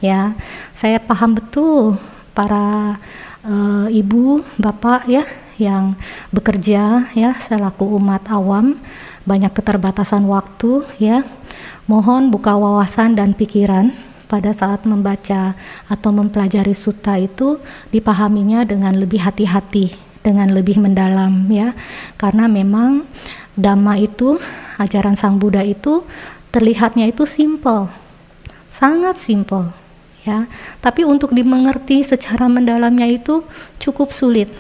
ya 0.03 0.34
saya 0.74 0.98
paham 0.98 1.38
betul 1.38 1.96
para 2.34 2.98
uh, 3.46 3.86
ibu 3.88 4.42
bapak 4.59 5.07
ya 5.07 5.24
yang 5.62 5.94
bekerja 6.34 7.07
ya 7.14 7.30
selaku 7.38 7.86
umat 7.96 8.26
awam. 8.28 8.76
Banyak 9.22 9.55
keterbatasan 9.55 10.26
waktu 10.26 10.82
ya. 10.98 11.22
Mohon 11.86 12.34
buka 12.34 12.59
wawasan 12.59 13.14
dan 13.14 13.34
pikiran 13.34 13.94
pada 14.26 14.50
saat 14.50 14.82
membaca 14.82 15.55
atau 15.86 16.11
mempelajari 16.11 16.74
suta 16.74 17.18
itu 17.18 17.59
dipahaminya 17.94 18.66
dengan 18.66 18.98
lebih 18.98 19.22
hati-hati 19.22 19.94
dengan 20.26 20.50
lebih 20.50 20.82
mendalam 20.82 21.46
ya. 21.50 21.74
Karena 22.18 22.50
memang 22.50 23.07
dhamma 23.55 23.98
itu 24.03 24.42
ajaran 24.82 25.14
sang 25.14 25.38
Buddha 25.38 25.62
itu 25.62 26.03
terlihatnya 26.50 27.07
itu 27.09 27.28
simple 27.28 27.88
sangat 28.72 29.20
simple 29.20 29.68
ya. 30.26 30.46
Tapi 30.82 31.06
untuk 31.06 31.34
dimengerti 31.34 32.02
secara 32.02 32.46
mendalamnya 32.46 33.06
itu 33.06 33.42
cukup 33.78 34.14
sulit 34.14 34.50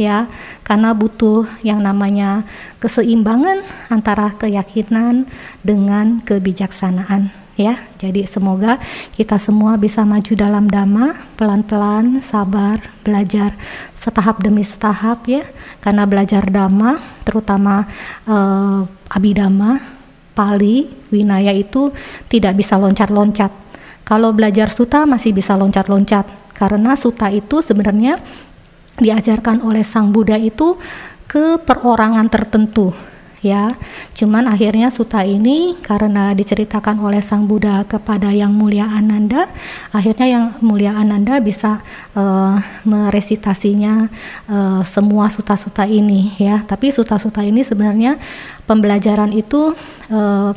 ya. 0.00 0.28
Karena 0.64 0.96
butuh 0.96 1.44
yang 1.60 1.84
namanya 1.84 2.44
keseimbangan 2.80 3.64
antara 3.92 4.32
keyakinan 4.36 5.28
dengan 5.60 6.24
kebijaksanaan 6.24 7.32
ya. 7.60 7.76
Jadi 8.00 8.24
semoga 8.24 8.80
kita 9.12 9.36
semua 9.36 9.76
bisa 9.76 10.00
maju 10.08 10.32
dalam 10.32 10.64
dhamma 10.64 11.12
pelan-pelan 11.36 12.24
sabar 12.24 12.80
belajar 13.04 13.52
setahap 13.92 14.40
demi 14.40 14.64
setahap 14.64 15.28
ya. 15.28 15.44
Karena 15.84 16.08
belajar 16.08 16.48
dhamma 16.48 16.96
terutama 17.28 17.84
eh, 18.24 18.80
abidama 19.12 20.00
pali 20.32 20.88
winaya 21.12 21.52
itu 21.52 21.92
tidak 22.32 22.56
bisa 22.56 22.80
loncat-loncat 22.80 23.69
kalau 24.10 24.34
belajar 24.34 24.74
suta 24.74 25.06
masih 25.06 25.30
bisa 25.30 25.54
loncat-loncat 25.54 26.26
karena 26.58 26.98
suta 26.98 27.30
itu 27.30 27.62
sebenarnya 27.62 28.18
diajarkan 28.98 29.62
oleh 29.62 29.86
Sang 29.86 30.10
Buddha 30.10 30.34
itu 30.34 30.74
ke 31.30 31.62
perorangan 31.62 32.26
tertentu 32.26 32.90
ya. 33.38 33.78
Cuman 34.18 34.50
akhirnya 34.50 34.90
suta 34.90 35.22
ini 35.22 35.78
karena 35.78 36.34
diceritakan 36.34 37.00
oleh 37.00 37.22
Sang 37.22 37.46
Buddha 37.46 37.86
kepada 37.86 38.34
yang 38.34 38.50
mulia 38.50 38.90
Ananda, 38.90 39.48
akhirnya 39.94 40.26
yang 40.26 40.44
mulia 40.58 40.98
Ananda 40.98 41.38
bisa 41.38 41.78
uh, 42.18 42.58
meresitasinya 42.82 44.10
uh, 44.50 44.82
semua 44.82 45.30
suta-suta 45.32 45.88
ini 45.88 46.34
ya. 46.34 46.66
Tapi 46.66 46.90
suta-suta 46.90 47.46
ini 47.46 47.62
sebenarnya 47.62 48.18
pembelajaran 48.66 49.32
itu 49.32 49.72
uh, 50.12 50.50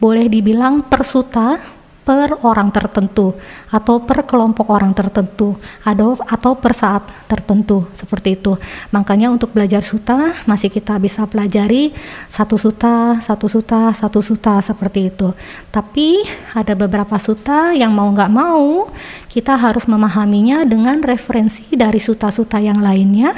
boleh 0.00 0.26
dibilang 0.32 0.86
persuta 0.88 1.60
per 2.00 2.40
orang 2.42 2.72
tertentu 2.72 3.36
atau 3.70 4.02
per 4.02 4.24
kelompok 4.26 4.66
orang 4.72 4.90
tertentu 4.96 5.54
atau 5.84 6.16
atau 6.26 6.52
per 6.58 6.72
saat 6.74 7.06
tertentu 7.30 7.86
seperti 7.94 8.40
itu. 8.40 8.56
Makanya 8.90 9.30
untuk 9.30 9.54
belajar 9.54 9.84
suta 9.84 10.34
masih 10.48 10.72
kita 10.72 10.98
bisa 10.98 11.28
pelajari 11.28 11.94
satu 12.26 12.56
suta, 12.58 13.20
satu 13.22 13.46
suta, 13.46 13.92
satu 13.94 14.20
suta 14.24 14.58
seperti 14.64 15.12
itu. 15.12 15.30
Tapi 15.70 16.24
ada 16.56 16.74
beberapa 16.74 17.14
suta 17.20 17.76
yang 17.76 17.94
mau 17.94 18.10
nggak 18.10 18.32
mau 18.32 18.90
kita 19.30 19.54
harus 19.54 19.86
memahaminya 19.86 20.66
dengan 20.66 20.98
referensi 21.06 21.70
dari 21.70 22.02
suta-suta 22.02 22.58
yang 22.58 22.82
lainnya, 22.82 23.30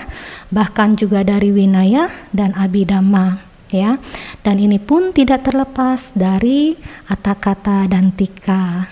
bahkan 0.49 0.97
juga 0.97 1.21
dari 1.21 1.53
Winaya 1.53 2.09
dan 2.33 2.57
Abhidhamma 2.57 3.52
ya. 3.73 3.99
Dan 4.45 4.61
ini 4.61 4.79
pun 4.79 5.11
tidak 5.11 5.49
terlepas 5.49 6.15
dari 6.15 6.77
kata-kata 7.09 7.89
dan 7.89 8.13
tika. 8.13 8.87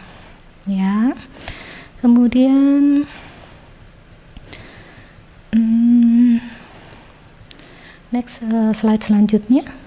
Ya. 0.64 1.14
Kemudian 2.01 3.05
hmm, 5.53 6.41
next 8.11 8.41
uh, 8.41 8.72
slide 8.72 9.05
selanjutnya. 9.05 9.80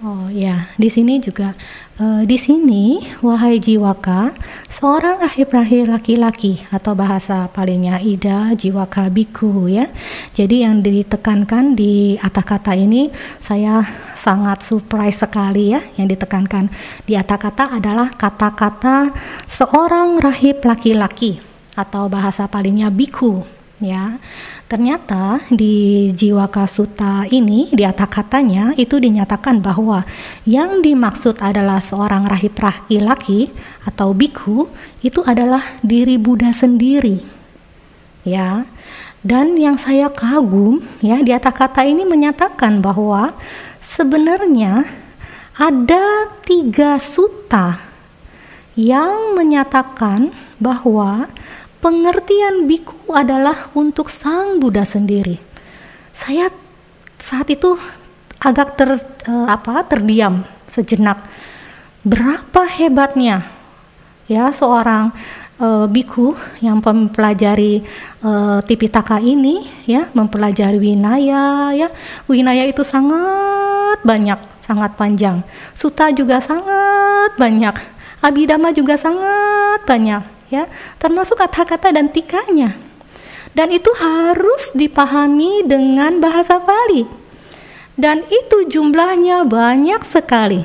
Oh 0.00 0.32
ya, 0.32 0.64
di 0.80 0.88
sini 0.88 1.20
juga 1.20 1.52
uh, 2.00 2.24
di 2.24 2.40
sini 2.40 3.04
wahai 3.20 3.60
jiwaka, 3.60 4.32
seorang 4.64 5.20
akhir-akhir 5.20 5.92
laki-laki 5.92 6.56
atau 6.72 6.96
bahasa 6.96 7.52
palingnya 7.52 8.00
ida 8.00 8.56
jiwaka 8.56 9.12
biku 9.12 9.68
ya. 9.68 9.92
Jadi 10.32 10.64
yang 10.64 10.80
ditekankan 10.80 11.76
di 11.76 12.16
kata-kata 12.16 12.72
ini 12.80 13.12
saya 13.44 13.84
sangat 14.16 14.64
surprise 14.64 15.20
sekali 15.20 15.76
ya 15.76 15.84
yang 16.00 16.08
ditekankan 16.08 16.72
di 17.04 17.20
kata-kata 17.20 17.76
adalah 17.76 18.08
kata-kata 18.16 19.12
seorang 19.44 20.16
rahib 20.16 20.64
laki-laki 20.64 21.44
atau 21.76 22.08
bahasa 22.08 22.48
palingnya 22.48 22.88
biku 22.88 23.44
ya. 23.84 24.16
Ternyata 24.70 25.42
di 25.50 26.06
Jiwa 26.14 26.46
Kasuta 26.46 27.26
ini 27.26 27.66
di 27.74 27.82
atas 27.82 28.06
katanya 28.06 28.70
itu 28.78 29.02
dinyatakan 29.02 29.58
bahwa 29.58 30.06
yang 30.46 30.78
dimaksud 30.78 31.42
adalah 31.42 31.82
seorang 31.82 32.30
rahib 32.30 32.54
laki-laki 32.54 33.50
atau 33.82 34.14
biku 34.14 34.70
itu 35.02 35.26
adalah 35.26 35.58
diri 35.82 36.22
Buddha 36.22 36.54
sendiri. 36.54 37.18
Ya. 38.22 38.62
Dan 39.26 39.58
yang 39.58 39.74
saya 39.74 40.06
kagum 40.06 40.86
ya 41.02 41.18
di 41.18 41.34
atas 41.34 41.50
kata 41.50 41.82
ini 41.82 42.06
menyatakan 42.06 42.78
bahwa 42.78 43.34
sebenarnya 43.82 44.86
ada 45.58 46.30
tiga 46.46 46.94
suta 47.02 47.90
yang 48.78 49.34
menyatakan 49.34 50.30
bahwa 50.62 51.26
pengertian 51.80 52.68
biku 52.68 53.16
adalah 53.16 53.72
untuk 53.72 54.12
sang 54.12 54.60
Buddha 54.60 54.84
sendiri. 54.84 55.40
Saya 56.12 56.52
saat 57.16 57.48
itu 57.48 57.76
agak 58.40 58.76
ter 58.76 59.00
uh, 59.28 59.48
apa 59.48 59.84
terdiam 59.88 60.44
sejenak. 60.68 61.20
Berapa 62.00 62.64
hebatnya 62.64 63.44
ya 64.24 64.48
seorang 64.52 65.12
uh, 65.60 65.84
biku 65.88 66.36
yang 66.64 66.80
mempelajari 66.80 67.84
uh, 68.24 68.64
Tipitaka 68.64 69.20
ini 69.20 69.64
ya, 69.88 70.08
mempelajari 70.12 70.80
Winaya 70.80 71.72
ya. 71.72 71.88
Winaya 72.28 72.64
itu 72.68 72.84
sangat 72.84 74.00
banyak, 74.04 74.40
sangat 74.60 74.96
panjang. 74.96 75.44
Suta 75.72 76.12
juga 76.12 76.40
sangat 76.40 77.36
banyak. 77.36 77.76
Abhidhamma 78.20 78.76
juga 78.76 79.00
sangat 79.00 79.80
banyak 79.88 80.39
ya 80.50 80.66
termasuk 80.98 81.38
kata-kata 81.40 81.94
dan 81.94 82.10
tikanya. 82.12 82.76
Dan 83.50 83.74
itu 83.74 83.90
harus 83.98 84.70
dipahami 84.78 85.66
dengan 85.66 86.22
bahasa 86.22 86.62
Bali 86.62 87.20
dan 88.00 88.24
itu 88.32 88.64
jumlahnya 88.64 89.44
banyak 89.44 90.00
sekali 90.08 90.64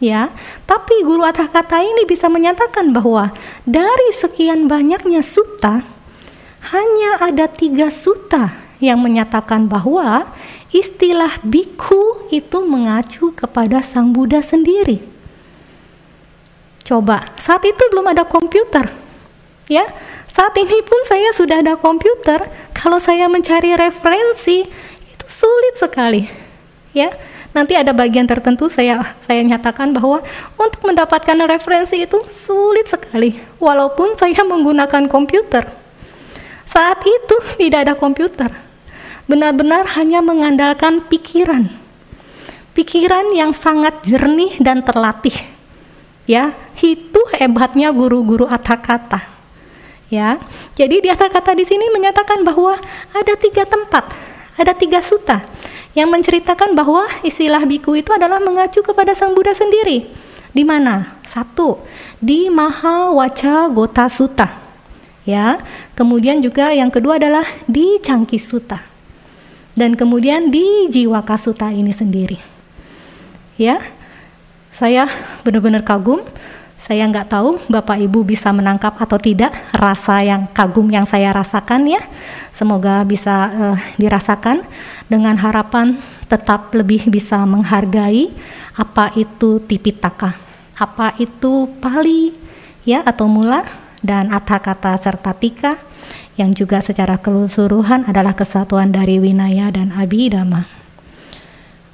ya. 0.00 0.32
Tapi 0.64 1.04
guru 1.04 1.20
atah 1.20 1.44
kata 1.44 1.84
ini 1.84 2.08
bisa 2.08 2.32
menyatakan 2.32 2.88
bahwa 2.88 3.36
dari 3.68 4.08
sekian 4.16 4.64
banyaknya 4.64 5.20
suta 5.20 5.84
hanya 6.72 7.20
ada 7.20 7.44
tiga 7.52 7.92
suta 7.92 8.56
yang 8.80 9.04
menyatakan 9.04 9.68
bahwa 9.68 10.32
istilah 10.72 11.36
biku 11.44 12.24
itu 12.32 12.64
mengacu 12.64 13.36
kepada 13.36 13.84
sang 13.84 14.16
Buddha 14.16 14.40
sendiri. 14.40 15.04
Coba, 16.84 17.20
saat 17.36 17.64
itu 17.64 17.80
belum 17.92 18.12
ada 18.12 18.24
komputer 18.24 19.03
ya 19.68 19.84
saat 20.34 20.50
ini 20.58 20.82
pun 20.82 20.98
saya 21.06 21.30
sudah 21.30 21.62
ada 21.62 21.78
komputer. 21.78 22.42
Kalau 22.74 22.98
saya 22.98 23.30
mencari 23.30 23.70
referensi 23.78 24.66
itu 25.06 25.26
sulit 25.30 25.78
sekali. 25.78 26.26
Ya 26.90 27.14
nanti 27.54 27.78
ada 27.78 27.94
bagian 27.94 28.26
tertentu 28.26 28.66
saya 28.66 28.98
saya 29.22 29.46
nyatakan 29.46 29.94
bahwa 29.94 30.18
untuk 30.58 30.82
mendapatkan 30.82 31.38
referensi 31.46 32.02
itu 32.02 32.18
sulit 32.26 32.90
sekali. 32.90 33.38
Walaupun 33.62 34.18
saya 34.18 34.42
menggunakan 34.42 35.06
komputer. 35.06 35.70
Saat 36.66 37.06
itu 37.06 37.36
tidak 37.54 37.86
ada 37.86 37.94
komputer. 37.94 38.50
Benar-benar 39.30 39.86
hanya 39.94 40.18
mengandalkan 40.18 41.06
pikiran. 41.06 41.70
Pikiran 42.74 43.30
yang 43.38 43.54
sangat 43.54 44.02
jernih 44.02 44.58
dan 44.58 44.82
terlatih. 44.82 45.46
Ya 46.26 46.58
itu 46.82 47.22
hebatnya 47.38 47.94
guru-guru 47.94 48.50
kata 48.50 49.33
ya. 50.12 50.40
Jadi 50.74 51.04
di 51.04 51.08
atas 51.08 51.30
kata 51.30 51.56
di 51.56 51.64
sini 51.68 51.88
menyatakan 51.92 52.42
bahwa 52.42 52.76
ada 53.12 53.34
tiga 53.38 53.64
tempat, 53.64 54.08
ada 54.58 54.72
tiga 54.74 55.00
suta 55.04 55.44
yang 55.94 56.10
menceritakan 56.10 56.74
bahwa 56.74 57.06
istilah 57.22 57.62
biku 57.64 57.94
itu 57.94 58.10
adalah 58.10 58.42
mengacu 58.42 58.82
kepada 58.82 59.14
Sang 59.14 59.32
Buddha 59.32 59.54
sendiri. 59.54 60.10
Di 60.54 60.62
mana? 60.62 61.18
Satu, 61.26 61.82
di 62.22 62.46
Maha 62.50 63.10
Waca 63.10 63.70
Gota 63.70 64.06
Suta. 64.10 64.54
Ya. 65.26 65.62
Kemudian 65.98 66.42
juga 66.42 66.70
yang 66.74 66.90
kedua 66.90 67.18
adalah 67.18 67.46
di 67.66 67.98
Cangki 68.02 68.38
Suta. 68.38 68.78
Dan 69.74 69.98
kemudian 69.98 70.54
di 70.54 70.86
Jiwaka 70.90 71.34
Suta 71.34 71.74
ini 71.74 71.90
sendiri. 71.90 72.38
Ya. 73.58 73.82
Saya 74.74 75.06
benar-benar 75.46 75.86
kagum 75.86 76.22
saya 76.84 77.08
nggak 77.08 77.32
tahu 77.32 77.56
Bapak 77.72 77.96
Ibu 77.96 78.28
bisa 78.28 78.52
menangkap 78.52 78.92
atau 79.00 79.16
tidak 79.16 79.56
rasa 79.72 80.20
yang 80.20 80.44
kagum 80.52 80.84
yang 80.92 81.08
saya 81.08 81.32
rasakan 81.32 81.88
ya. 81.88 82.04
Semoga 82.52 83.00
bisa 83.08 83.48
uh, 83.48 83.78
dirasakan 83.96 84.60
dengan 85.08 85.32
harapan 85.40 85.96
tetap 86.28 86.76
lebih 86.76 87.08
bisa 87.08 87.40
menghargai 87.48 88.28
apa 88.76 89.16
itu 89.16 89.64
tipitaka, 89.64 90.36
apa 90.76 91.16
itu 91.16 91.72
pali 91.80 92.36
ya 92.84 93.00
atau 93.00 93.32
mula 93.32 93.64
dan 94.04 94.28
atha 94.28 94.60
kata 94.60 95.00
serta 95.00 95.32
tika 95.32 95.80
yang 96.36 96.52
juga 96.52 96.84
secara 96.84 97.16
keseluruhan 97.16 98.04
adalah 98.04 98.36
kesatuan 98.36 98.92
dari 98.92 99.16
winaya 99.16 99.72
dan 99.72 99.88
abhidhamma. 99.88 100.68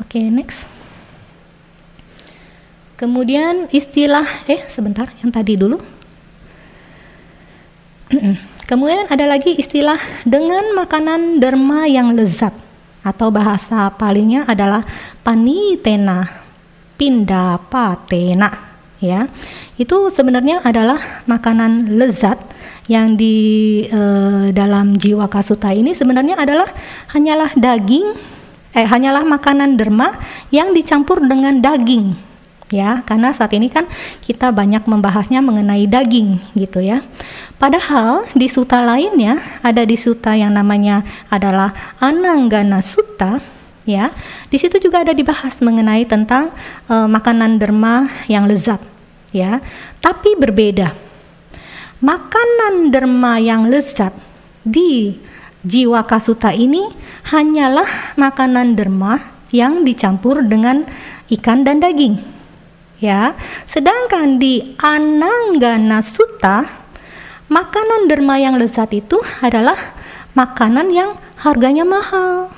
Oke, 0.02 0.18
okay, 0.18 0.26
next. 0.34 0.79
Kemudian 3.00 3.72
istilah 3.72 4.28
eh 4.44 4.60
sebentar 4.68 5.08
yang 5.24 5.32
tadi 5.32 5.56
dulu. 5.56 5.80
Kemudian 8.68 9.08
ada 9.08 9.24
lagi 9.24 9.56
istilah 9.56 9.96
dengan 10.28 10.76
makanan 10.76 11.40
derma 11.40 11.88
yang 11.88 12.12
lezat 12.12 12.52
atau 13.00 13.32
bahasa 13.32 13.88
palingnya 13.96 14.44
adalah 14.44 14.84
panitena 15.24 16.28
pindapatena 17.00 18.52
ya. 19.00 19.32
Itu 19.80 20.12
sebenarnya 20.12 20.60
adalah 20.60 21.24
makanan 21.24 21.96
lezat 21.96 22.36
yang 22.84 23.16
di 23.16 23.88
eh, 23.88 24.52
dalam 24.52 25.00
jiwa 25.00 25.24
kasuta 25.32 25.72
ini 25.72 25.96
sebenarnya 25.96 26.36
adalah 26.36 26.68
hanyalah 27.16 27.56
daging 27.56 28.12
eh 28.76 28.84
hanyalah 28.84 29.24
makanan 29.24 29.80
derma 29.80 30.20
yang 30.52 30.76
dicampur 30.76 31.24
dengan 31.24 31.64
daging 31.64 32.28
ya 32.70 33.02
karena 33.02 33.34
saat 33.34 33.50
ini 33.52 33.66
kan 33.66 33.84
kita 34.22 34.54
banyak 34.54 34.86
membahasnya 34.86 35.42
mengenai 35.42 35.90
daging 35.90 36.38
gitu 36.54 36.80
ya. 36.80 37.02
Padahal 37.58 38.24
di 38.32 38.46
suta 38.46 38.80
lainnya 38.80 39.42
ada 39.60 39.82
di 39.84 39.98
suta 39.98 40.32
yang 40.38 40.54
namanya 40.54 41.04
adalah 41.28 41.74
Ananggana 42.00 42.80
Sutta 42.80 43.42
ya 43.84 44.14
di 44.48 44.56
situ 44.56 44.78
juga 44.78 45.02
ada 45.02 45.12
dibahas 45.12 45.58
mengenai 45.60 46.06
tentang 46.06 46.54
uh, 46.86 47.10
makanan 47.10 47.58
derma 47.58 48.08
yang 48.30 48.46
lezat 48.46 48.80
ya. 49.34 49.58
Tapi 49.98 50.38
berbeda. 50.38 50.94
Makanan 52.00 52.88
derma 52.88 53.36
yang 53.36 53.68
lezat 53.68 54.16
di 54.64 55.20
jiwa 55.60 56.00
kasuta 56.08 56.56
ini 56.56 56.88
hanyalah 57.28 58.16
makanan 58.16 58.72
derma 58.72 59.20
yang 59.52 59.84
dicampur 59.84 60.40
dengan 60.40 60.88
ikan 61.28 61.60
dan 61.60 61.84
daging 61.84 62.39
ya. 63.00 63.34
Sedangkan 63.64 64.36
di 64.38 64.76
Ananggana 64.78 66.04
Sutta, 66.04 66.68
makanan 67.48 68.06
derma 68.06 68.36
yang 68.36 68.60
lezat 68.60 68.92
itu 68.94 69.18
adalah 69.40 69.76
makanan 70.36 70.92
yang 70.92 71.16
harganya 71.40 71.82
mahal. 71.82 72.52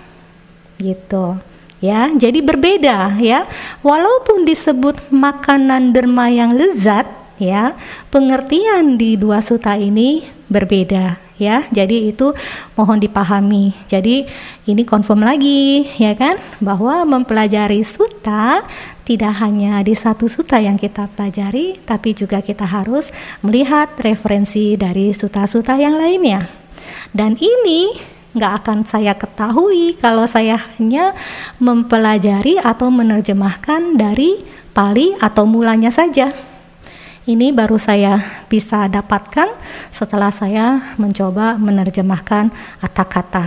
Gitu. 0.76 1.38
Ya, 1.82 2.10
jadi 2.14 2.42
berbeda 2.42 3.18
ya. 3.18 3.46
Walaupun 3.82 4.46
disebut 4.46 5.10
makanan 5.10 5.90
derma 5.90 6.30
yang 6.30 6.54
lezat, 6.54 7.10
ya, 7.42 7.74
pengertian 8.10 8.98
di 8.98 9.18
dua 9.18 9.42
suta 9.42 9.74
ini 9.74 10.26
berbeda 10.46 11.21
ya. 11.42 11.66
Jadi 11.74 12.14
itu 12.14 12.30
mohon 12.78 13.02
dipahami. 13.02 13.74
Jadi 13.90 14.24
ini 14.70 14.82
confirm 14.86 15.26
lagi 15.26 15.90
ya 15.98 16.14
kan 16.14 16.38
bahwa 16.62 17.02
mempelajari 17.02 17.82
suta 17.82 18.62
tidak 19.02 19.42
hanya 19.42 19.82
di 19.82 19.98
satu 19.98 20.30
suta 20.30 20.62
yang 20.62 20.78
kita 20.78 21.10
pelajari, 21.12 21.82
tapi 21.82 22.14
juga 22.14 22.38
kita 22.38 22.62
harus 22.62 23.10
melihat 23.42 23.90
referensi 23.98 24.78
dari 24.78 25.10
suta-suta 25.10 25.74
yang 25.74 25.98
lainnya. 25.98 26.46
Dan 27.10 27.34
ini 27.36 27.90
nggak 28.32 28.52
akan 28.64 28.78
saya 28.88 29.12
ketahui 29.12 29.98
kalau 30.00 30.24
saya 30.24 30.56
hanya 30.56 31.12
mempelajari 31.60 32.56
atau 32.56 32.88
menerjemahkan 32.88 34.00
dari 34.00 34.40
Pali 34.72 35.12
atau 35.20 35.44
mulanya 35.44 35.92
saja. 35.92 36.32
Ini 37.22 37.54
baru 37.54 37.78
saya 37.78 38.18
bisa 38.50 38.90
dapatkan 38.90 39.46
setelah 39.94 40.34
saya 40.34 40.82
mencoba 40.98 41.54
menerjemahkan 41.54 42.50
kata-kata 42.82 43.46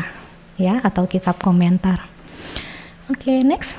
ya 0.56 0.80
atau 0.80 1.04
kitab 1.04 1.44
komentar. 1.44 2.08
Oke, 3.12 3.28
okay, 3.28 3.38
next. 3.44 3.76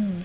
Hmm. 0.00 0.24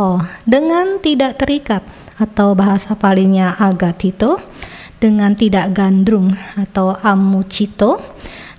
Oh, 0.00 0.24
dengan 0.48 0.96
tidak 1.04 1.36
terikat 1.44 1.84
atau 2.16 2.56
bahasa 2.56 2.96
palingnya 2.96 3.52
agatito, 3.60 4.40
dengan 4.96 5.36
tidak 5.36 5.76
gandrung 5.76 6.32
atau 6.56 6.96
amucito, 7.04 8.00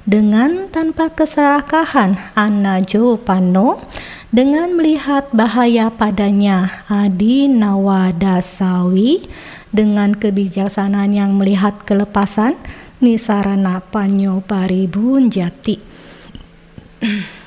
dengan 0.10 0.66
tanpa 0.74 1.14
keserakahan 1.14 2.18
anajo 2.34 3.22
pano, 3.22 3.78
dengan 4.34 4.74
melihat 4.74 5.30
bahaya 5.30 5.93
padanya 5.93 6.82
adi 6.89 7.45
nawadasawi, 7.45 9.30
dengan 9.70 10.18
kebijaksanaan 10.18 11.14
yang 11.14 11.38
melihat 11.38 11.86
kelepasan 11.86 12.57
nisarana 12.97 13.86
panyo 13.86 14.41
paribun 14.41 15.30
jati. 15.30 15.78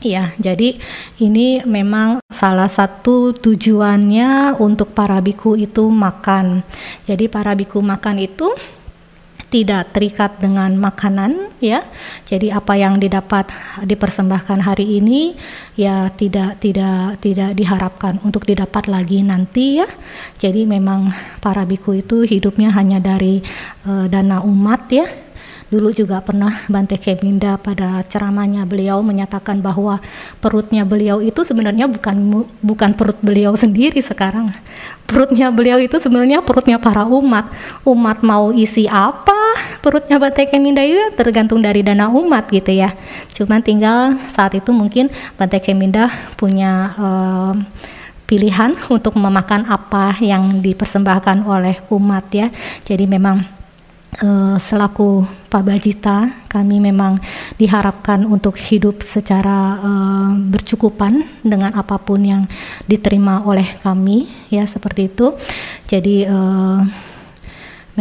Ya, 0.00 0.32
jadi 0.40 0.80
ini 1.20 1.60
memang 1.68 2.24
salah 2.32 2.72
satu 2.72 3.36
tujuannya 3.36 4.56
untuk 4.56 4.96
para 4.96 5.20
biku 5.20 5.60
itu 5.60 5.92
makan. 5.92 6.64
Jadi 7.04 7.28
para 7.28 7.52
biku 7.52 7.84
makan 7.84 8.24
itu 8.24 8.48
tidak 9.50 9.90
terikat 9.92 10.38
dengan 10.38 10.72
makanan 10.78 11.50
ya. 11.58 11.82
Jadi 12.24 12.54
apa 12.54 12.78
yang 12.78 13.02
didapat 13.02 13.50
dipersembahkan 13.82 14.62
hari 14.62 15.02
ini 15.02 15.34
ya 15.74 16.08
tidak 16.14 16.62
tidak 16.62 17.18
tidak 17.18 17.58
diharapkan 17.58 18.22
untuk 18.22 18.46
didapat 18.46 18.86
lagi 18.86 19.26
nanti 19.26 19.82
ya. 19.82 19.88
Jadi 20.38 20.64
memang 20.64 21.10
para 21.42 21.66
biku 21.66 21.98
itu 21.98 22.22
hidupnya 22.22 22.70
hanya 22.70 23.02
dari 23.02 23.42
uh, 23.84 24.06
dana 24.06 24.40
umat 24.46 24.86
ya 24.88 25.06
Dulu 25.70 25.94
juga 25.94 26.18
pernah 26.18 26.50
Bante 26.66 26.98
Keminda 26.98 27.54
pada 27.54 28.02
ceramahnya 28.02 28.66
beliau 28.66 29.06
menyatakan 29.06 29.62
bahwa 29.62 30.02
perutnya 30.42 30.82
beliau 30.82 31.22
itu 31.22 31.46
sebenarnya 31.46 31.86
bukan 31.86 32.42
bukan 32.58 32.90
perut 32.98 33.14
beliau 33.22 33.54
sendiri 33.54 34.02
sekarang. 34.02 34.50
Perutnya 35.06 35.54
beliau 35.54 35.78
itu 35.78 35.94
sebenarnya 36.02 36.42
perutnya 36.42 36.82
para 36.82 37.06
umat. 37.06 37.46
Umat 37.86 38.18
mau 38.26 38.50
isi 38.50 38.90
apa? 38.90 39.39
Perutnya 39.80 40.20
Bante 40.20 40.44
Keminda 40.48 40.84
itu 40.84 41.00
tergantung 41.16 41.64
dari 41.64 41.80
dana 41.80 42.10
umat 42.12 42.50
gitu 42.52 42.70
ya. 42.72 42.92
Cuman 43.32 43.64
tinggal 43.64 44.18
saat 44.28 44.54
itu 44.56 44.70
mungkin 44.70 45.08
Bante 45.40 45.58
Keminda 45.60 46.12
punya 46.36 46.92
uh, 46.98 47.54
pilihan 48.30 48.78
untuk 48.86 49.18
memakan 49.18 49.66
apa 49.66 50.14
yang 50.22 50.62
dipersembahkan 50.62 51.42
oleh 51.42 51.82
umat 51.90 52.30
ya. 52.30 52.46
Jadi 52.86 53.10
memang 53.10 53.42
uh, 54.22 54.54
selaku 54.54 55.26
Pak 55.50 55.66
Bajita, 55.66 56.46
kami 56.46 56.78
memang 56.78 57.18
diharapkan 57.58 58.22
untuk 58.22 58.54
hidup 58.54 59.02
secara 59.02 59.82
uh, 59.82 60.30
bercukupan 60.30 61.26
dengan 61.42 61.74
apa 61.74 61.98
pun 61.98 62.22
yang 62.22 62.46
diterima 62.86 63.42
oleh 63.42 63.66
kami, 63.82 64.30
ya 64.46 64.62
seperti 64.62 65.10
itu. 65.10 65.34
Jadi 65.90 66.22
uh, 66.22 67.09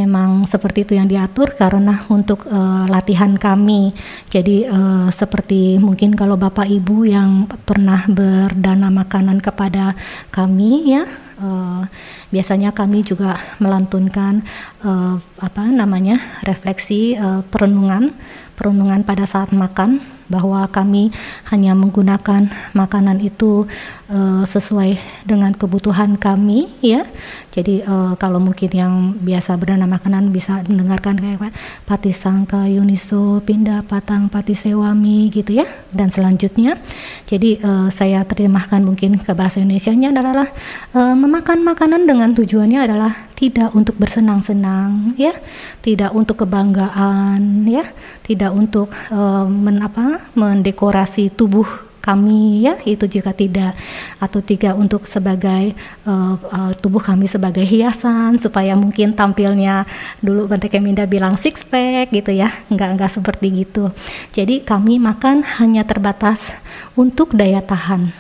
memang 0.06 0.48
seperti 0.48 0.88
itu 0.88 0.94
yang 0.96 1.12
diatur 1.12 1.52
karena 1.60 2.08
untuk 2.08 2.48
uh, 2.48 2.88
latihan 2.88 3.36
kami. 3.36 3.92
Jadi 4.32 4.64
uh, 4.64 5.12
seperti 5.12 5.76
mungkin 5.76 6.16
kalau 6.16 6.40
Bapak 6.40 6.72
Ibu 6.72 7.04
yang 7.04 7.52
pernah 7.68 8.08
berdana 8.08 8.88
makanan 8.88 9.44
kepada 9.44 10.00
kami, 10.32 10.96
ya. 10.96 11.04
Uh, 11.40 11.88
biasanya 12.36 12.76
kami 12.76 13.00
juga 13.00 13.40
melantunkan 13.64 14.44
uh, 14.84 15.16
apa 15.40 15.72
namanya 15.72 16.20
refleksi 16.44 17.16
uh, 17.16 17.48
perenungan 17.48 18.12
perenungan 18.60 19.08
pada 19.08 19.24
saat 19.24 19.56
makan 19.56 20.04
bahwa 20.30 20.62
kami 20.70 21.10
hanya 21.50 21.74
menggunakan 21.74 22.52
makanan 22.78 23.24
itu 23.24 23.66
uh, 24.14 24.46
sesuai 24.46 25.02
dengan 25.26 25.58
kebutuhan 25.58 26.20
kami 26.22 26.70
ya 26.84 27.08
jadi 27.50 27.82
uh, 27.82 28.14
kalau 28.22 28.38
mungkin 28.38 28.70
yang 28.70 28.94
biasa 29.18 29.58
berdana 29.58 29.90
makanan 29.90 30.30
bisa 30.30 30.62
mendengarkan 30.70 31.18
kayak 31.18 31.54
pati 31.90 32.14
sangka 32.14 32.70
yuniso 32.70 33.42
pindah 33.42 33.82
patang 33.90 34.30
pati 34.30 34.54
sewami 34.54 35.34
gitu 35.34 35.58
ya. 35.58 35.66
Dan 35.90 36.14
selanjutnya 36.14 36.78
jadi 37.26 37.58
uh, 37.66 37.90
saya 37.90 38.22
terjemahkan 38.22 38.86
mungkin 38.86 39.18
ke 39.18 39.34
bahasa 39.34 39.62
Indonesia-nya 39.66 40.14
adalah 40.14 40.48
uh, 40.94 41.16
memakan 41.18 41.66
makanan 41.66 42.06
dengan 42.06 42.38
tujuannya 42.38 42.86
adalah 42.86 43.12
tidak 43.34 43.74
untuk 43.74 43.96
bersenang-senang 43.98 45.16
ya 45.16 45.32
tidak 45.80 46.12
untuk 46.12 46.44
kebanggaan 46.46 47.66
ya 47.66 47.88
tidak 48.28 48.52
untuk 48.54 48.94
uh, 49.10 49.48
men, 49.50 49.82
apa, 49.82 50.30
mendekorasi 50.38 51.34
tubuh 51.34 51.89
kami 52.00 52.66
ya 52.66 52.80
itu 52.88 53.06
juga 53.06 53.36
tidak 53.36 53.76
atau 54.18 54.40
tiga 54.40 54.74
untuk 54.76 55.06
sebagai 55.06 55.76
uh, 56.08 56.36
uh, 56.36 56.72
tubuh 56.80 57.04
kami 57.04 57.28
sebagai 57.28 57.64
hiasan 57.64 58.40
supaya 58.40 58.74
mungkin 58.74 59.14
tampilnya 59.14 59.84
dulu 60.24 60.50
Bante 60.50 60.72
Keminda 60.72 61.06
bilang 61.06 61.36
six 61.36 61.64
pack 61.64 62.12
gitu 62.12 62.32
ya 62.34 62.52
enggak 62.72 62.98
enggak 62.98 63.12
seperti 63.12 63.52
gitu. 63.66 63.92
Jadi 64.32 64.64
kami 64.64 64.98
makan 64.98 65.44
hanya 65.62 65.84
terbatas 65.84 66.52
untuk 66.98 67.36
daya 67.36 67.62
tahan 67.62 68.12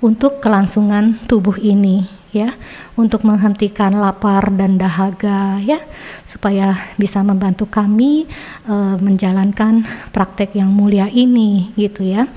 untuk 0.00 0.40
kelangsungan 0.40 1.20
tubuh 1.28 1.60
ini 1.60 2.20
ya 2.30 2.54
untuk 2.94 3.26
menghentikan 3.26 3.90
lapar 3.98 4.54
dan 4.54 4.78
dahaga 4.78 5.58
ya 5.66 5.82
supaya 6.22 6.94
bisa 6.94 7.20
membantu 7.26 7.66
kami 7.66 8.30
uh, 8.70 8.94
menjalankan 9.02 9.82
praktek 10.14 10.54
yang 10.54 10.70
mulia 10.70 11.10
ini 11.10 11.74
gitu 11.74 12.06
ya 12.06 12.30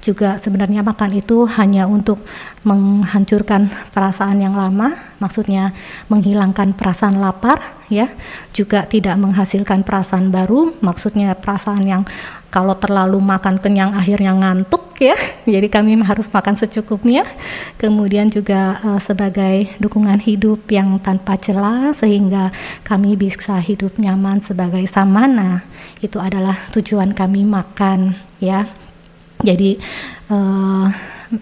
juga 0.00 0.40
sebenarnya 0.40 0.80
makan 0.80 1.12
itu 1.20 1.44
hanya 1.60 1.84
untuk 1.84 2.24
menghancurkan 2.64 3.68
perasaan 3.92 4.40
yang 4.40 4.56
lama, 4.56 4.96
maksudnya 5.20 5.76
menghilangkan 6.08 6.72
perasaan 6.72 7.20
lapar 7.20 7.60
ya, 7.92 8.08
juga 8.56 8.88
tidak 8.88 9.20
menghasilkan 9.20 9.84
perasaan 9.84 10.32
baru, 10.32 10.72
maksudnya 10.80 11.36
perasaan 11.36 11.84
yang 11.84 12.02
kalau 12.50 12.74
terlalu 12.74 13.22
makan 13.22 13.62
kenyang 13.62 13.94
akhirnya 13.94 14.34
ngantuk 14.34 14.98
ya. 14.98 15.14
Jadi 15.54 15.70
kami 15.70 15.94
harus 16.02 16.26
makan 16.32 16.58
secukupnya. 16.58 17.22
Kemudian 17.78 18.32
juga 18.32 18.80
uh, 18.82 18.98
sebagai 18.98 19.70
dukungan 19.78 20.18
hidup 20.18 20.66
yang 20.72 20.98
tanpa 20.98 21.38
celah 21.38 21.94
sehingga 21.94 22.50
kami 22.82 23.14
bisa 23.14 23.56
hidup 23.62 23.96
nyaman 24.02 24.42
sebagai 24.42 24.82
samana. 24.90 25.62
Itu 26.02 26.18
adalah 26.18 26.58
tujuan 26.74 27.14
kami 27.14 27.46
makan 27.46 28.18
ya. 28.42 28.79
Jadi 29.40 29.80
uh, 30.28 30.86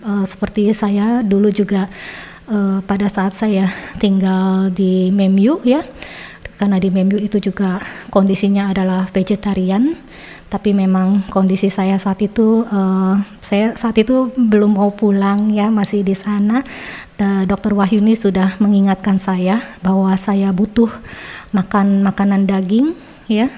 uh, 0.04 0.24
seperti 0.24 0.70
saya 0.74 1.20
dulu 1.26 1.50
juga 1.50 1.90
uh, 2.50 2.78
pada 2.86 3.10
saat 3.10 3.34
saya 3.34 3.66
tinggal 3.98 4.70
di 4.70 5.10
Memyu 5.10 5.62
ya. 5.66 5.82
Karena 6.58 6.82
di 6.82 6.90
Memyu 6.90 7.18
itu 7.22 7.38
juga 7.38 7.78
kondisinya 8.10 8.70
adalah 8.70 9.06
vegetarian 9.10 9.94
tapi 10.48 10.72
memang 10.72 11.28
kondisi 11.28 11.68
saya 11.68 12.00
saat 12.00 12.24
itu 12.24 12.64
uh, 12.64 13.20
saya 13.44 13.76
saat 13.76 14.00
itu 14.00 14.32
belum 14.32 14.80
mau 14.80 14.88
pulang 14.96 15.52
ya 15.52 15.68
masih 15.68 16.00
di 16.00 16.16
sana 16.16 16.64
dokter 17.44 17.74
Wahyuni 17.74 18.14
sudah 18.14 18.56
mengingatkan 18.62 19.18
saya 19.18 19.60
bahwa 19.82 20.14
saya 20.14 20.54
butuh 20.54 20.88
makan 21.50 22.06
makanan 22.06 22.46
daging 22.46 22.94
ya 23.28 23.52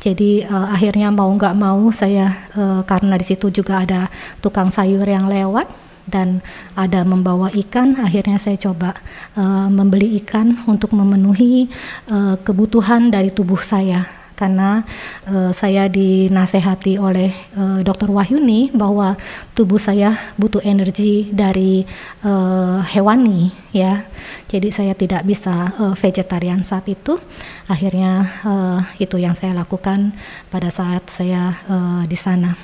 jadi 0.00 0.48
uh, 0.48 0.72
akhirnya 0.72 1.12
mau 1.12 1.28
nggak 1.28 1.54
mau 1.54 1.92
saya 1.92 2.32
uh, 2.56 2.80
karena 2.88 3.20
di 3.20 3.26
situ 3.28 3.52
juga 3.52 3.84
ada 3.84 4.08
tukang 4.40 4.72
sayur 4.72 5.04
yang 5.04 5.28
lewat 5.28 5.68
dan 6.08 6.42
ada 6.74 7.06
membawa 7.06 7.52
ikan 7.54 8.00
akhirnya 8.00 8.40
saya 8.40 8.58
coba 8.58 8.96
uh, 9.38 9.68
membeli 9.70 10.18
ikan 10.24 10.64
untuk 10.66 10.96
memenuhi 10.96 11.70
uh, 12.10 12.34
kebutuhan 12.40 13.12
dari 13.12 13.30
tubuh 13.30 13.60
saya 13.60 14.19
karena 14.40 14.88
uh, 15.28 15.52
saya 15.52 15.84
dinasehati 15.92 16.96
oleh 16.96 17.28
uh, 17.60 17.84
Dr. 17.84 18.08
Wahyuni 18.08 18.72
bahwa 18.72 19.20
tubuh 19.52 19.76
saya 19.76 20.16
butuh 20.40 20.64
energi 20.64 21.28
dari 21.28 21.84
uh, 22.24 22.80
hewani 22.80 23.52
ya. 23.76 24.08
Jadi 24.48 24.72
saya 24.72 24.96
tidak 24.96 25.28
bisa 25.28 25.76
uh, 25.76 25.92
vegetarian 25.92 26.64
saat 26.64 26.88
itu. 26.88 27.20
Akhirnya 27.68 28.24
uh, 28.48 28.80
itu 28.96 29.20
yang 29.20 29.36
saya 29.36 29.52
lakukan 29.52 30.16
pada 30.48 30.72
saat 30.72 31.04
saya 31.12 31.52
uh, 31.68 32.02
di 32.08 32.16
sana. 32.16 32.56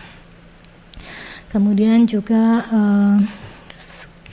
Kemudian 1.52 2.08
juga 2.08 2.64
uh, 2.72 3.20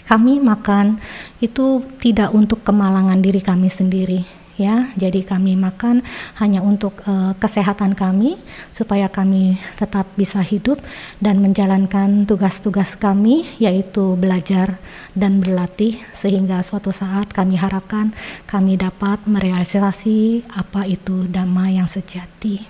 kami 0.08 0.40
makan 0.40 0.96
itu 1.44 1.84
tidak 2.00 2.32
untuk 2.32 2.64
kemalangan 2.64 3.20
diri 3.20 3.44
kami 3.44 3.68
sendiri 3.68 4.43
ya. 4.58 4.92
Jadi 4.98 5.26
kami 5.26 5.56
makan 5.58 6.02
hanya 6.38 6.62
untuk 6.62 7.02
uh, 7.06 7.34
kesehatan 7.38 7.98
kami 7.98 8.38
supaya 8.74 9.10
kami 9.10 9.58
tetap 9.78 10.10
bisa 10.18 10.42
hidup 10.42 10.82
dan 11.22 11.42
menjalankan 11.42 12.26
tugas-tugas 12.30 12.96
kami 12.98 13.46
yaitu 13.58 14.18
belajar 14.18 14.78
dan 15.14 15.42
berlatih 15.42 16.02
sehingga 16.14 16.62
suatu 16.66 16.90
saat 16.90 17.30
kami 17.32 17.58
harapkan 17.58 18.14
kami 18.50 18.78
dapat 18.78 19.22
merealisasi 19.30 20.44
apa 20.54 20.86
itu 20.90 21.30
dhamma 21.30 21.70
yang 21.70 21.90
sejati. 21.90 22.66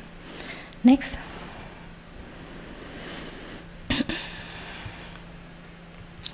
Next. 0.83 1.15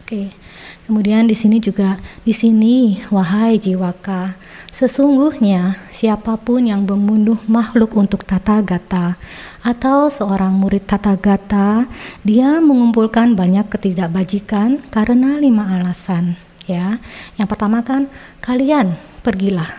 Oke. 0.02 0.34
Okay. 0.34 0.49
Kemudian 0.90 1.30
di 1.30 1.38
sini 1.38 1.62
juga 1.62 2.02
di 2.26 2.34
sini 2.34 2.98
wahai 3.14 3.62
jiwaka 3.62 4.34
Sesungguhnya 4.70 5.82
siapa 5.90 6.38
pun 6.38 6.62
yang 6.62 6.86
membunuh 6.86 7.42
makhluk 7.50 7.98
untuk 7.98 8.22
tata 8.22 8.62
gata 8.62 9.18
atau 9.66 10.14
seorang 10.14 10.54
murid 10.54 10.86
tata 10.86 11.18
gata, 11.18 11.90
dia 12.22 12.62
mengumpulkan 12.62 13.34
banyak 13.34 13.66
ketidakbajikan 13.66 14.86
karena 14.94 15.42
lima 15.42 15.74
alasan. 15.74 16.38
Ya, 16.70 17.02
yang 17.42 17.50
pertama 17.50 17.82
kan 17.82 18.14
kalian 18.46 18.94
pergilah, 19.26 19.74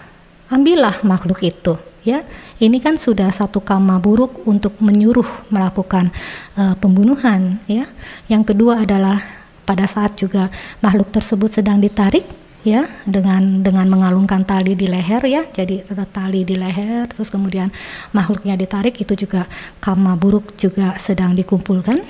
ambillah 0.50 1.06
makhluk 1.06 1.38
itu. 1.46 1.78
Ya, 2.02 2.26
ini 2.58 2.82
kan 2.82 2.98
sudah 2.98 3.30
satu 3.30 3.62
kama 3.62 4.02
buruk 4.02 4.42
untuk 4.42 4.74
menyuruh 4.82 5.46
melakukan 5.54 6.10
uh, 6.58 6.74
pembunuhan. 6.82 7.62
Ya, 7.70 7.86
yang 8.26 8.42
kedua 8.42 8.82
adalah 8.82 9.22
pada 9.70 9.86
saat 9.86 10.18
juga 10.18 10.50
makhluk 10.82 11.14
tersebut 11.14 11.62
sedang 11.62 11.78
ditarik 11.78 12.26
ya 12.66 12.90
dengan 13.06 13.62
dengan 13.62 13.86
mengalungkan 13.86 14.42
tali 14.42 14.74
di 14.74 14.90
leher 14.90 15.22
ya. 15.30 15.46
Jadi 15.46 15.86
tali 16.10 16.42
di 16.42 16.58
leher 16.58 17.06
terus 17.06 17.30
kemudian 17.30 17.70
makhluknya 18.10 18.58
ditarik 18.58 18.98
itu 18.98 19.14
juga 19.14 19.46
kama 19.78 20.18
buruk 20.18 20.58
juga 20.58 20.98
sedang 20.98 21.38
dikumpulkan. 21.38 22.02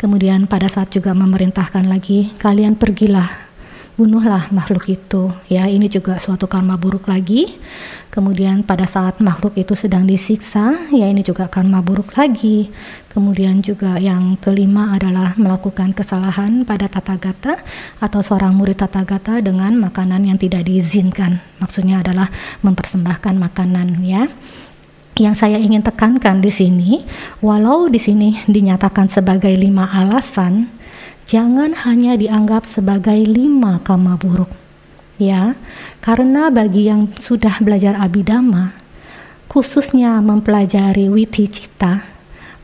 Kemudian 0.00 0.48
pada 0.48 0.70
saat 0.72 0.88
juga 0.94 1.12
memerintahkan 1.12 1.84
lagi 1.90 2.32
kalian 2.40 2.78
pergilah 2.78 3.47
bunuhlah 3.98 4.54
makhluk 4.54 4.86
itu. 4.86 5.34
Ya 5.50 5.66
ini 5.66 5.90
juga 5.90 6.22
suatu 6.22 6.46
karma 6.46 6.78
buruk 6.78 7.10
lagi. 7.10 7.58
Kemudian 8.14 8.62
pada 8.62 8.86
saat 8.86 9.18
makhluk 9.18 9.58
itu 9.58 9.74
sedang 9.74 10.06
disiksa 10.06 10.78
ya 10.94 11.10
ini 11.10 11.26
juga 11.26 11.50
karma 11.50 11.82
buruk 11.82 12.14
lagi. 12.14 12.70
Kemudian 13.10 13.58
juga 13.58 13.98
yang 13.98 14.38
kelima 14.38 14.94
adalah 14.94 15.34
melakukan 15.34 15.90
kesalahan 15.90 16.62
pada 16.62 16.86
tata 16.86 17.18
gata 17.18 17.58
atau 17.98 18.20
seorang 18.22 18.54
murid 18.54 18.78
tata 18.78 19.02
gata 19.02 19.42
dengan 19.42 19.74
makanan 19.74 20.30
yang 20.30 20.38
tidak 20.38 20.70
diizinkan. 20.70 21.42
Maksudnya 21.58 21.98
adalah 22.06 22.30
mempersembahkan 22.62 23.34
makanan 23.34 23.98
ya. 24.06 24.30
Yang 25.18 25.34
saya 25.34 25.58
ingin 25.58 25.82
tekankan 25.82 26.38
di 26.38 26.54
sini, 26.54 27.02
walau 27.42 27.90
di 27.90 27.98
sini 27.98 28.38
dinyatakan 28.46 29.10
sebagai 29.10 29.50
lima 29.50 29.90
alasan, 29.90 30.70
jangan 31.28 31.76
hanya 31.84 32.16
dianggap 32.16 32.64
sebagai 32.64 33.20
lima 33.20 33.84
kama 33.84 34.16
buruk. 34.16 34.48
Ya, 35.20 35.58
karena 36.00 36.48
bagi 36.48 36.88
yang 36.88 37.12
sudah 37.20 37.60
belajar 37.60 37.98
abidama, 38.00 38.72
khususnya 39.50 40.22
mempelajari 40.24 41.10
witi 41.10 41.50
cita, 41.50 42.06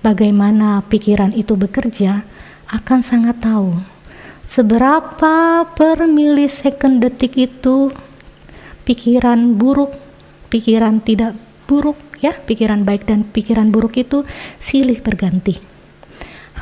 bagaimana 0.01 0.81
pikiran 0.87 1.35
itu 1.37 1.59
bekerja, 1.59 2.25
akan 2.73 3.05
sangat 3.05 3.45
tahu 3.45 3.85
seberapa 4.47 5.67
per 5.77 6.07
milisecond 6.09 7.03
detik 7.03 7.37
itu 7.37 7.91
pikiran 8.87 9.59
buruk, 9.59 9.93
pikiran 10.49 11.03
tidak 11.03 11.35
buruk, 11.67 11.99
ya, 12.23 12.33
pikiran 12.33 12.87
baik 12.87 13.05
dan 13.05 13.27
pikiran 13.27 13.69
buruk 13.69 13.99
itu 13.99 14.23
silih 14.62 15.03
berganti 15.03 15.75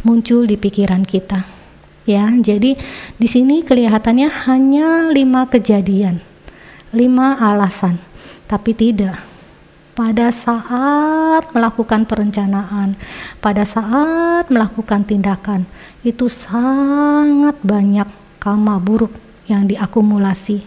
muncul 0.03 0.49
di 0.49 0.57
pikiran 0.57 1.05
kita 1.05 1.62
ya 2.09 2.31
jadi 2.35 2.75
di 3.17 3.29
sini 3.31 3.63
kelihatannya 3.63 4.29
hanya 4.49 5.11
lima 5.11 5.47
kejadian 5.47 6.23
lima 6.93 7.41
alasan 7.41 7.99
tapi 8.53 8.77
tidak. 8.77 9.17
Pada 9.93 10.33
saat 10.33 11.53
melakukan 11.53 12.09
perencanaan 12.09 12.97
pada 13.45 13.61
saat 13.69 14.49
melakukan 14.49 15.05
tindakan 15.05 15.69
itu 16.01 16.33
sangat 16.33 17.61
banyak 17.61 18.09
kama 18.41 18.81
buruk 18.81 19.13
yang 19.49 19.69
diakumulasi. 19.69 20.65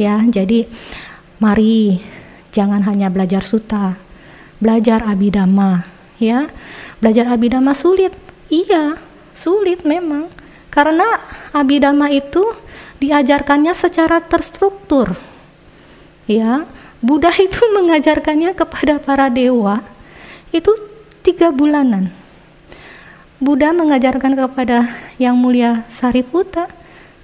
Ya 0.00 0.24
jadi 0.24 0.64
mari 1.36 2.00
jangan 2.48 2.80
hanya 2.88 3.12
belajar 3.12 3.44
suta 3.44 4.00
belajar 4.56 5.04
abidama 5.04 5.84
ya. 6.16 6.48
Belajar 7.00 7.28
abidama 7.28 7.76
sulit. 7.76 8.16
Iya 8.48 8.96
sulit 9.36 9.84
memang 9.84 10.32
karena 10.76 11.08
abidama 11.56 12.12
itu 12.12 12.44
diajarkannya 13.00 13.72
secara 13.72 14.20
terstruktur. 14.20 15.16
Ya, 16.28 16.68
Buddha 17.00 17.32
itu 17.48 17.64
mengajarkannya 17.72 18.52
kepada 18.52 19.00
para 19.00 19.32
dewa 19.32 19.80
itu 20.52 20.68
tiga 21.24 21.48
bulanan. 21.48 22.12
Buddha 23.40 23.72
mengajarkan 23.72 24.36
kepada 24.36 24.92
yang 25.16 25.36
mulia 25.36 25.84
Sariputta 25.88 26.68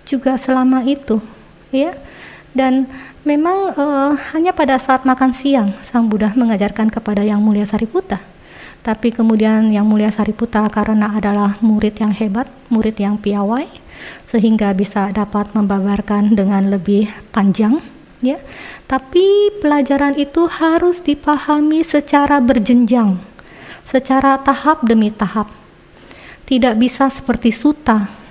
juga 0.08 0.40
selama 0.40 0.84
itu, 0.88 1.20
ya. 1.72 1.92
Dan 2.52 2.88
memang 3.24 3.72
uh, 3.72 4.12
hanya 4.32 4.52
pada 4.52 4.76
saat 4.76 5.04
makan 5.08 5.32
siang 5.32 5.72
sang 5.80 6.08
Buddha 6.08 6.32
mengajarkan 6.36 6.92
kepada 6.92 7.24
yang 7.24 7.40
mulia 7.40 7.64
Sariputta 7.64 8.31
tapi 8.82 9.14
kemudian 9.14 9.70
yang 9.70 9.86
mulia 9.86 10.10
Sariputta 10.10 10.66
karena 10.66 11.14
adalah 11.14 11.58
murid 11.62 12.02
yang 12.02 12.10
hebat, 12.10 12.50
murid 12.66 12.98
yang 12.98 13.14
piawai, 13.14 13.70
sehingga 14.26 14.74
bisa 14.74 15.14
dapat 15.14 15.54
membabarkan 15.54 16.34
dengan 16.34 16.66
lebih 16.66 17.06
panjang, 17.30 17.78
ya. 18.18 18.42
Tapi 18.90 19.54
pelajaran 19.62 20.18
itu 20.18 20.50
harus 20.50 20.98
dipahami 20.98 21.86
secara 21.86 22.42
berjenjang, 22.42 23.22
secara 23.86 24.42
tahap 24.42 24.82
demi 24.82 25.14
tahap. 25.14 25.46
Tidak 26.46 26.74
bisa 26.74 27.06
seperti 27.06 27.54
suta 27.54 28.21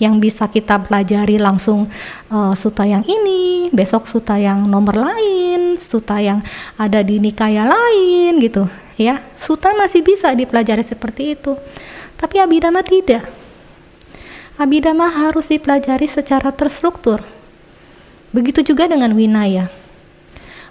yang 0.00 0.16
bisa 0.16 0.48
kita 0.48 0.80
pelajari 0.80 1.36
langsung 1.36 1.86
uh, 2.32 2.56
suta 2.56 2.88
yang 2.88 3.04
ini, 3.04 3.68
besok 3.68 4.08
suta 4.08 4.40
yang 4.40 4.64
nomor 4.64 4.96
lain, 4.96 5.76
suta 5.76 6.16
yang 6.18 6.40
ada 6.80 7.04
di 7.04 7.20
nikaya 7.20 7.68
lain 7.68 8.40
gitu. 8.40 8.64
Ya 8.96 9.20
suta 9.36 9.76
masih 9.76 10.00
bisa 10.00 10.32
dipelajari 10.32 10.80
seperti 10.80 11.36
itu. 11.36 11.52
Tapi 12.16 12.40
abidama 12.40 12.80
tidak. 12.80 13.28
Abidama 14.56 15.08
harus 15.08 15.52
dipelajari 15.52 16.08
secara 16.08 16.48
terstruktur. 16.52 17.20
Begitu 18.32 18.72
juga 18.72 18.88
dengan 18.88 19.12
Winaya. 19.12 19.68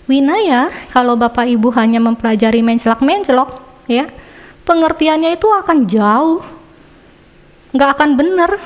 Winaya, 0.09 0.73
kalau 0.89 1.13
Bapak 1.13 1.45
Ibu 1.45 1.69
hanya 1.77 2.01
mempelajari 2.01 2.65
mencelak-mencelok, 2.65 3.61
ya, 3.86 4.09
pengertiannya 4.65 5.38
itu 5.38 5.45
akan 5.45 5.86
jauh, 5.86 6.41
nggak 7.73 7.89
akan 7.93 8.09
benar, 8.17 8.57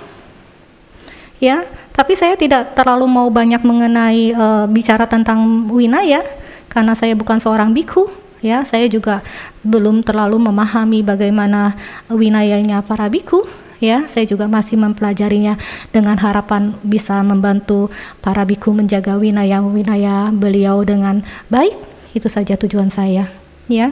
ya. 1.44 1.68
Tapi 1.92 2.16
saya 2.16 2.40
tidak 2.40 2.72
terlalu 2.74 3.06
mau 3.06 3.28
banyak 3.28 3.60
mengenai 3.60 4.32
uh, 4.34 4.66
bicara 4.72 5.04
tentang 5.06 5.68
Winaya, 5.68 6.24
karena 6.72 6.96
saya 6.96 7.14
bukan 7.14 7.38
seorang 7.44 7.76
biku, 7.76 8.08
ya. 8.40 8.64
Saya 8.64 8.88
juga 8.88 9.20
belum 9.62 10.02
terlalu 10.02 10.40
memahami 10.40 11.04
bagaimana 11.04 11.76
winayanya 12.08 12.82
para 12.82 13.12
biku, 13.12 13.44
ya 13.84 14.08
saya 14.08 14.24
juga 14.24 14.48
masih 14.48 14.80
mempelajarinya 14.80 15.60
dengan 15.92 16.16
harapan 16.16 16.72
bisa 16.88 17.20
membantu 17.20 17.92
para 18.24 18.48
biku 18.48 18.72
menjaga 18.72 19.20
winaya 19.20 19.60
winaya 19.60 20.32
beliau 20.32 20.88
dengan 20.88 21.20
baik 21.52 21.76
itu 22.16 22.32
saja 22.32 22.56
tujuan 22.56 22.88
saya 22.88 23.28
ya 23.68 23.92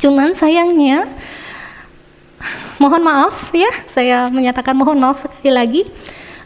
cuman 0.00 0.32
sayangnya 0.32 1.04
mohon 2.80 3.04
maaf 3.04 3.52
ya 3.52 3.68
saya 3.92 4.32
menyatakan 4.32 4.72
mohon 4.72 4.96
maaf 4.96 5.28
sekali 5.28 5.52
lagi 5.52 5.82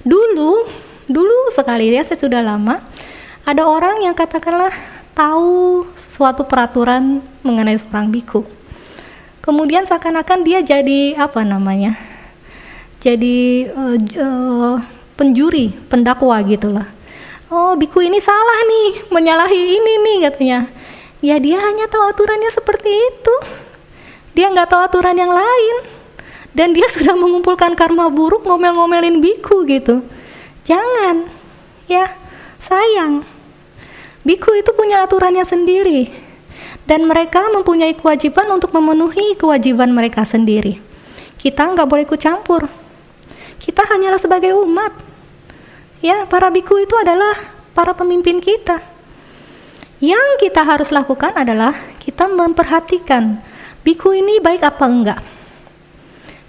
dulu 0.06 0.62
dulu 1.10 1.50
sekali 1.50 1.90
ya 1.90 2.06
saya 2.06 2.22
sudah 2.22 2.40
lama 2.46 2.78
ada 3.42 3.66
orang 3.66 4.06
yang 4.06 4.14
katakanlah 4.14 4.70
tahu 5.18 5.82
suatu 5.98 6.46
peraturan 6.46 7.18
mengenai 7.42 7.74
seorang 7.74 8.14
biku 8.14 8.46
kemudian 9.42 9.82
seakan-akan 9.82 10.46
dia 10.46 10.62
jadi 10.62 11.18
apa 11.18 11.42
namanya 11.42 11.98
jadi 13.06 13.70
uh, 13.70 14.82
penjuri, 15.14 15.72
pendakwa 15.86 16.42
gitulah. 16.44 16.90
Oh, 17.46 17.78
biku 17.78 18.02
ini 18.02 18.18
salah 18.18 18.60
nih, 18.66 19.08
menyalahi 19.14 19.60
ini 19.78 19.92
nih 20.02 20.18
katanya. 20.28 20.60
Ya 21.24 21.40
dia 21.40 21.56
hanya 21.62 21.88
tahu 21.88 22.04
aturannya 22.12 22.50
seperti 22.52 22.90
itu. 22.90 23.36
Dia 24.36 24.52
nggak 24.52 24.68
tahu 24.68 24.80
aturan 24.84 25.16
yang 25.16 25.32
lain. 25.32 25.76
Dan 26.56 26.72
dia 26.72 26.88
sudah 26.88 27.12
mengumpulkan 27.12 27.76
karma 27.76 28.08
buruk 28.08 28.48
ngomel-ngomelin 28.48 29.20
biku 29.20 29.68
gitu. 29.68 30.00
Jangan, 30.64 31.28
ya 31.84 32.16
sayang. 32.56 33.22
Biku 34.24 34.56
itu 34.56 34.72
punya 34.72 35.04
aturannya 35.04 35.44
sendiri. 35.44 36.08
Dan 36.88 37.04
mereka 37.04 37.52
mempunyai 37.52 37.92
kewajiban 37.92 38.48
untuk 38.48 38.72
memenuhi 38.72 39.36
kewajiban 39.36 39.92
mereka 39.92 40.24
sendiri. 40.24 40.80
Kita 41.36 41.68
nggak 41.76 41.84
boleh 41.84 42.08
ikut 42.08 42.18
campur 42.18 42.64
kita 43.66 43.82
hanyalah 43.82 44.20
sebagai 44.20 44.54
umat. 44.62 44.94
Ya, 45.98 46.28
para 46.28 46.52
biku 46.54 46.78
itu 46.78 46.94
adalah 46.94 47.34
para 47.74 47.96
pemimpin 47.96 48.38
kita. 48.38 48.78
Yang 49.98 50.46
kita 50.46 50.62
harus 50.62 50.94
lakukan 50.94 51.34
adalah 51.34 51.74
kita 51.98 52.30
memperhatikan 52.30 53.42
biku 53.82 54.12
ini 54.14 54.38
baik 54.38 54.62
apa 54.62 54.84
enggak. 54.86 55.20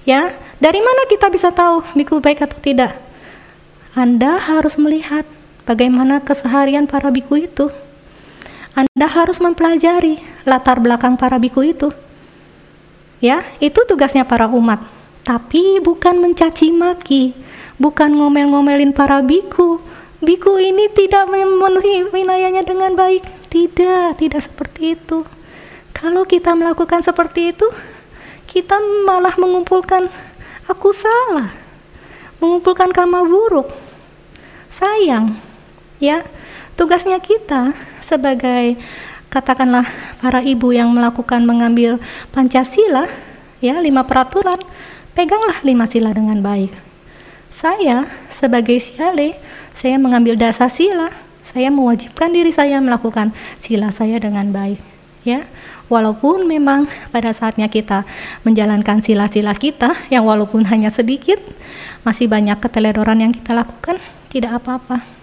Ya, 0.08 0.32
dari 0.64 0.80
mana 0.80 1.04
kita 1.12 1.28
bisa 1.28 1.52
tahu 1.52 1.84
biku 1.92 2.24
baik 2.24 2.48
atau 2.48 2.56
tidak? 2.64 2.96
Anda 3.92 4.40
harus 4.40 4.80
melihat 4.80 5.28
bagaimana 5.68 6.24
keseharian 6.24 6.88
para 6.88 7.12
biku 7.12 7.36
itu. 7.36 7.68
Anda 8.72 9.12
harus 9.12 9.44
mempelajari 9.44 10.24
latar 10.48 10.80
belakang 10.80 11.20
para 11.20 11.36
biku 11.36 11.68
itu. 11.68 11.92
Ya, 13.20 13.44
itu 13.60 13.84
tugasnya 13.84 14.24
para 14.24 14.48
umat 14.48 14.98
tapi 15.28 15.84
bukan 15.84 16.24
mencaci 16.24 16.72
maki, 16.72 17.36
bukan 17.76 18.16
ngomel-ngomelin 18.16 18.96
para 18.96 19.20
biku. 19.20 19.84
Biku 20.24 20.56
ini 20.56 20.88
tidak 20.96 21.28
memenuhi 21.28 22.08
wilayahnya 22.08 22.64
dengan 22.64 22.96
baik. 22.96 23.28
Tidak, 23.52 24.24
tidak 24.24 24.42
seperti 24.42 24.96
itu. 24.96 25.28
Kalau 25.92 26.24
kita 26.24 26.56
melakukan 26.56 27.04
seperti 27.04 27.52
itu, 27.52 27.68
kita 28.58 28.82
malah 29.06 29.38
mengumpulkan 29.38 30.10
aku 30.66 30.90
salah, 30.90 31.54
mengumpulkan 32.42 32.90
karma 32.90 33.22
buruk. 33.22 33.70
Sayang, 34.74 35.38
ya. 36.02 36.26
Tugasnya 36.74 37.22
kita 37.22 37.78
sebagai 38.02 38.82
katakanlah 39.30 39.86
para 40.18 40.42
ibu 40.42 40.74
yang 40.74 40.90
melakukan 40.90 41.46
mengambil 41.46 42.02
Pancasila, 42.34 43.06
ya, 43.62 43.78
lima 43.78 44.02
peraturan 44.10 44.58
peganglah 45.14 45.62
lima 45.62 45.86
sila 45.86 46.10
dengan 46.14 46.42
baik. 46.42 46.74
Saya 47.54 48.10
sebagai 48.34 48.82
siale, 48.82 49.38
saya 49.70 50.02
mengambil 50.02 50.34
dasar 50.34 50.74
sila, 50.74 51.14
saya 51.46 51.70
mewajibkan 51.70 52.34
diri 52.34 52.50
saya 52.50 52.82
melakukan 52.82 53.34
sila 53.62 53.94
saya 53.94 54.18
dengan 54.18 54.50
baik. 54.50 54.82
Ya, 55.22 55.46
walaupun 55.88 56.48
memang 56.48 56.88
pada 57.12 57.32
saatnya 57.32 57.68
kita 57.68 58.08
menjalankan 58.48 59.04
sila-sila 59.04 59.56
kita 59.56 59.96
yang 60.14 60.24
walaupun 60.24 60.68
hanya 60.72 60.92
sedikit, 60.94 61.40
masih 62.08 62.32
banyak 62.32 62.60
keteledoran 62.60 63.20
yang 63.24 63.34
kita 63.36 63.52
lakukan, 63.52 64.00
tidak 64.32 64.64
apa-apa 64.64 65.18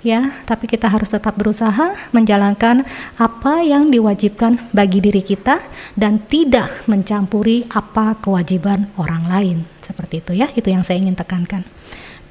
ya, 0.00 0.32
tapi 0.48 0.64
kita 0.68 0.88
harus 0.88 1.12
tetap 1.12 1.36
berusaha 1.36 1.96
menjalankan 2.12 2.84
apa 3.20 3.60
yang 3.64 3.92
diwajibkan 3.92 4.72
bagi 4.72 5.00
diri 5.00 5.20
kita 5.20 5.60
dan 5.96 6.20
tidak 6.26 6.84
mencampuri 6.88 7.68
apa 7.72 8.16
kewajiban 8.18 8.88
orang 8.96 9.24
lain. 9.28 9.58
Seperti 9.84 10.24
itu 10.24 10.32
ya, 10.36 10.48
itu 10.56 10.68
yang 10.72 10.84
saya 10.84 11.00
ingin 11.00 11.16
tekankan. 11.16 11.62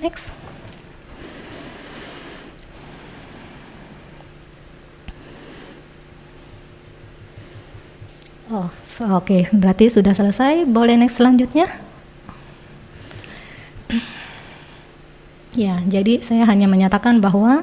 Next. 0.01 0.38
Oh, 8.49 8.65
so, 8.81 9.05
oke, 9.05 9.29
okay. 9.29 9.41
berarti 9.53 9.93
sudah 9.93 10.09
selesai. 10.09 10.65
Boleh 10.65 10.97
next 10.97 11.21
selanjutnya? 11.21 11.69
Ya, 15.53 15.77
jadi 15.85 16.17
saya 16.25 16.49
hanya 16.49 16.65
menyatakan 16.65 17.21
bahwa 17.21 17.61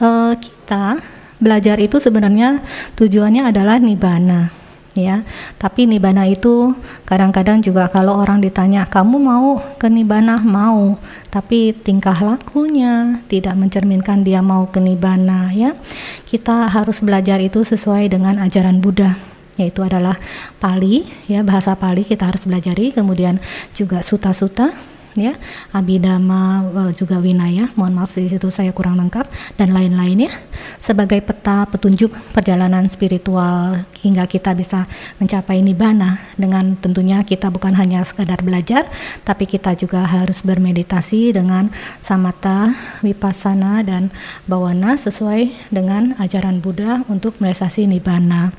uh, 0.00 0.32
kita 0.40 1.04
belajar 1.36 1.76
itu 1.84 2.00
sebenarnya 2.00 2.64
tujuannya 2.96 3.44
adalah 3.44 3.76
nibana 3.76 4.48
ya. 4.96 5.20
Tapi 5.60 5.84
nibana 5.84 6.24
itu 6.24 6.72
kadang-kadang 7.04 7.60
juga 7.60 7.92
kalau 7.92 8.16
orang 8.16 8.40
ditanya, 8.40 8.88
"Kamu 8.88 9.20
mau 9.20 9.60
ke 9.76 9.92
nibana?" 9.92 10.40
Mau, 10.40 10.96
tapi 11.28 11.76
tingkah 11.76 12.16
lakunya 12.16 13.20
tidak 13.28 13.52
mencerminkan 13.52 14.24
dia 14.24 14.40
mau 14.40 14.64
ke 14.64 14.80
nibana 14.80 15.52
ya. 15.52 15.76
Kita 16.24 16.72
harus 16.72 17.04
belajar 17.04 17.36
itu 17.36 17.60
sesuai 17.68 18.08
dengan 18.16 18.40
ajaran 18.40 18.80
Buddha 18.80 19.31
yaitu 19.60 19.84
adalah 19.84 20.16
Pali 20.60 21.08
ya 21.28 21.44
bahasa 21.44 21.76
Pali 21.76 22.04
kita 22.06 22.28
harus 22.28 22.44
belajari 22.44 22.92
kemudian 22.94 23.40
juga 23.76 24.00
suta-suta 24.00 24.91
ya. 25.16 25.36
Abidama 25.72 26.64
eh, 26.88 26.92
juga 26.96 27.20
Winaya 27.20 27.72
mohon 27.76 27.96
maaf 27.96 28.16
di 28.16 28.28
situ 28.28 28.48
saya 28.48 28.72
kurang 28.72 28.98
lengkap 28.98 29.28
dan 29.56 29.72
lain-lainnya 29.72 30.30
sebagai 30.78 31.20
peta 31.22 31.64
petunjuk 31.68 32.12
perjalanan 32.32 32.88
spiritual 32.88 33.84
hingga 34.02 34.26
kita 34.26 34.52
bisa 34.56 34.90
mencapai 35.22 35.62
nibana 35.62 36.20
dengan 36.36 36.74
tentunya 36.78 37.22
kita 37.22 37.48
bukan 37.48 37.76
hanya 37.78 38.02
sekadar 38.02 38.42
belajar 38.42 38.88
tapi 39.22 39.46
kita 39.46 39.76
juga 39.78 40.04
harus 40.04 40.42
bermeditasi 40.42 41.34
dengan 41.36 41.70
samatha 42.02 42.74
vipassana 43.00 43.84
dan 43.86 44.10
bawana 44.46 44.98
sesuai 44.98 45.72
dengan 45.72 46.18
ajaran 46.18 46.58
Buddha 46.58 47.06
untuk 47.06 47.38
merealisasi 47.38 47.86
nibana 47.86 48.50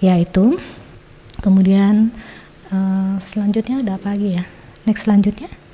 yaitu 0.00 0.56
kemudian 1.44 2.10
uh, 2.72 3.20
selanjutnya 3.20 3.84
ada 3.84 4.00
apa 4.00 4.16
lagi 4.16 4.40
ya? 4.40 4.44
Next 4.86 5.04
selanjutnya 5.04 5.65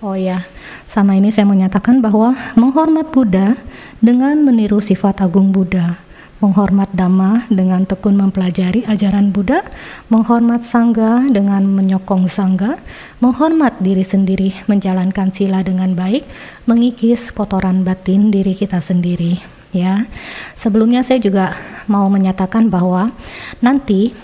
Oh 0.00 0.16
ya, 0.16 0.48
sama 0.88 1.12
ini 1.12 1.28
saya 1.28 1.44
menyatakan 1.44 2.00
bahwa 2.00 2.32
menghormat 2.56 3.12
Buddha 3.12 3.52
dengan 4.00 4.40
meniru 4.40 4.80
sifat 4.80 5.20
agung 5.20 5.52
Buddha, 5.52 6.00
menghormat 6.40 6.88
Dhamma 6.96 7.44
dengan 7.52 7.84
tekun 7.84 8.16
mempelajari 8.16 8.88
ajaran 8.88 9.28
Buddha, 9.28 9.60
menghormat 10.08 10.64
Sangga 10.64 11.28
dengan 11.28 11.68
menyokong 11.68 12.32
Sangga, 12.32 12.80
menghormat 13.20 13.76
diri 13.84 14.00
sendiri 14.00 14.56
menjalankan 14.72 15.28
sila 15.36 15.60
dengan 15.60 15.92
baik, 15.92 16.24
mengikis 16.64 17.28
kotoran 17.28 17.84
batin 17.84 18.32
diri 18.32 18.56
kita 18.56 18.80
sendiri. 18.80 19.36
Ya, 19.76 20.08
sebelumnya 20.56 21.04
saya 21.04 21.20
juga 21.20 21.52
mau 21.84 22.08
menyatakan 22.08 22.72
bahwa 22.72 23.12
nanti 23.60 24.16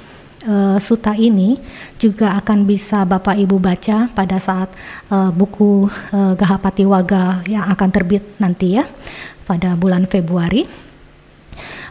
uh, 0.47 0.78
suta 0.78 1.12
ini 1.12 1.59
juga 1.99 2.38
akan 2.38 2.64
bisa 2.64 3.03
Bapak 3.03 3.36
Ibu 3.36 3.59
baca 3.59 4.09
pada 4.14 4.38
saat 4.38 4.70
uh, 5.11 5.34
buku 5.34 5.90
uh, 5.90 6.32
Gahapati 6.38 6.86
Waga 6.86 7.42
yang 7.51 7.66
akan 7.68 7.90
terbit 7.90 8.22
nanti 8.38 8.78
ya 8.78 8.86
pada 9.44 9.74
bulan 9.74 10.07
Februari. 10.07 10.64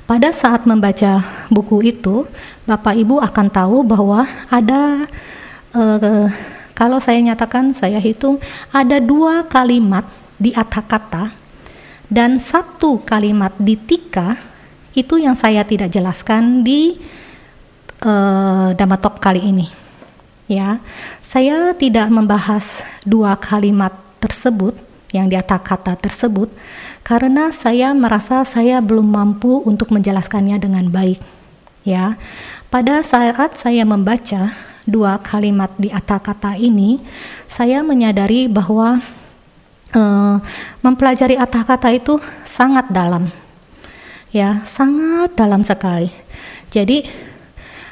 Pada 0.05 0.29
saat 0.29 0.69
membaca 0.69 1.21
buku 1.49 1.81
itu, 1.81 2.29
Bapak 2.69 2.93
Ibu 2.93 3.25
akan 3.25 3.47
tahu 3.49 3.81
bahwa 3.81 4.29
ada 4.53 5.09
kalau 6.71 7.03
saya 7.03 7.19
nyatakan 7.19 7.75
saya 7.75 7.99
hitung 7.99 8.39
ada 8.71 8.95
dua 9.03 9.43
kalimat 9.43 10.07
di 10.39 10.55
kata 10.55 11.35
dan 12.07 12.37
satu 12.37 13.01
kalimat 13.03 13.51
di 13.59 13.75
tika 13.75 14.39
itu 14.95 15.19
yang 15.19 15.35
saya 15.35 15.67
tidak 15.67 15.91
jelaskan 15.91 16.63
di 16.63 16.95
uh, 18.05 18.69
Damatok 18.77 19.17
kali 19.17 19.41
ini. 19.41 19.67
Ya, 20.45 20.77
saya 21.25 21.73
tidak 21.73 22.05
membahas 22.13 22.85
dua 23.01 23.33
kalimat 23.33 23.89
tersebut 24.21 24.77
yang 25.09 25.25
di 25.25 25.37
kata 25.41 25.97
tersebut 25.97 26.53
karena 27.01 27.49
saya 27.49 27.97
merasa 27.97 28.45
saya 28.45 28.77
belum 28.77 29.09
mampu 29.09 29.65
untuk 29.65 29.89
menjelaskannya 29.89 30.61
dengan 30.61 30.85
baik. 30.93 31.17
Ya, 31.81 32.17
pada 32.69 33.01
saat 33.01 33.57
saya 33.57 33.81
membaca 33.89 34.53
dua 34.85 35.17
kalimat 35.17 35.73
di 35.81 35.89
atas 35.89 36.21
kata 36.21 36.61
ini, 36.61 37.01
saya 37.49 37.81
menyadari 37.81 38.45
bahwa 38.45 39.01
uh, 39.97 40.37
mempelajari 40.85 41.41
atas 41.41 41.65
kata 41.65 41.89
itu 41.89 42.21
sangat 42.45 42.85
dalam, 42.93 43.33
ya, 44.29 44.61
sangat 44.61 45.33
dalam 45.33 45.65
sekali. 45.65 46.09
Jadi 46.69 47.05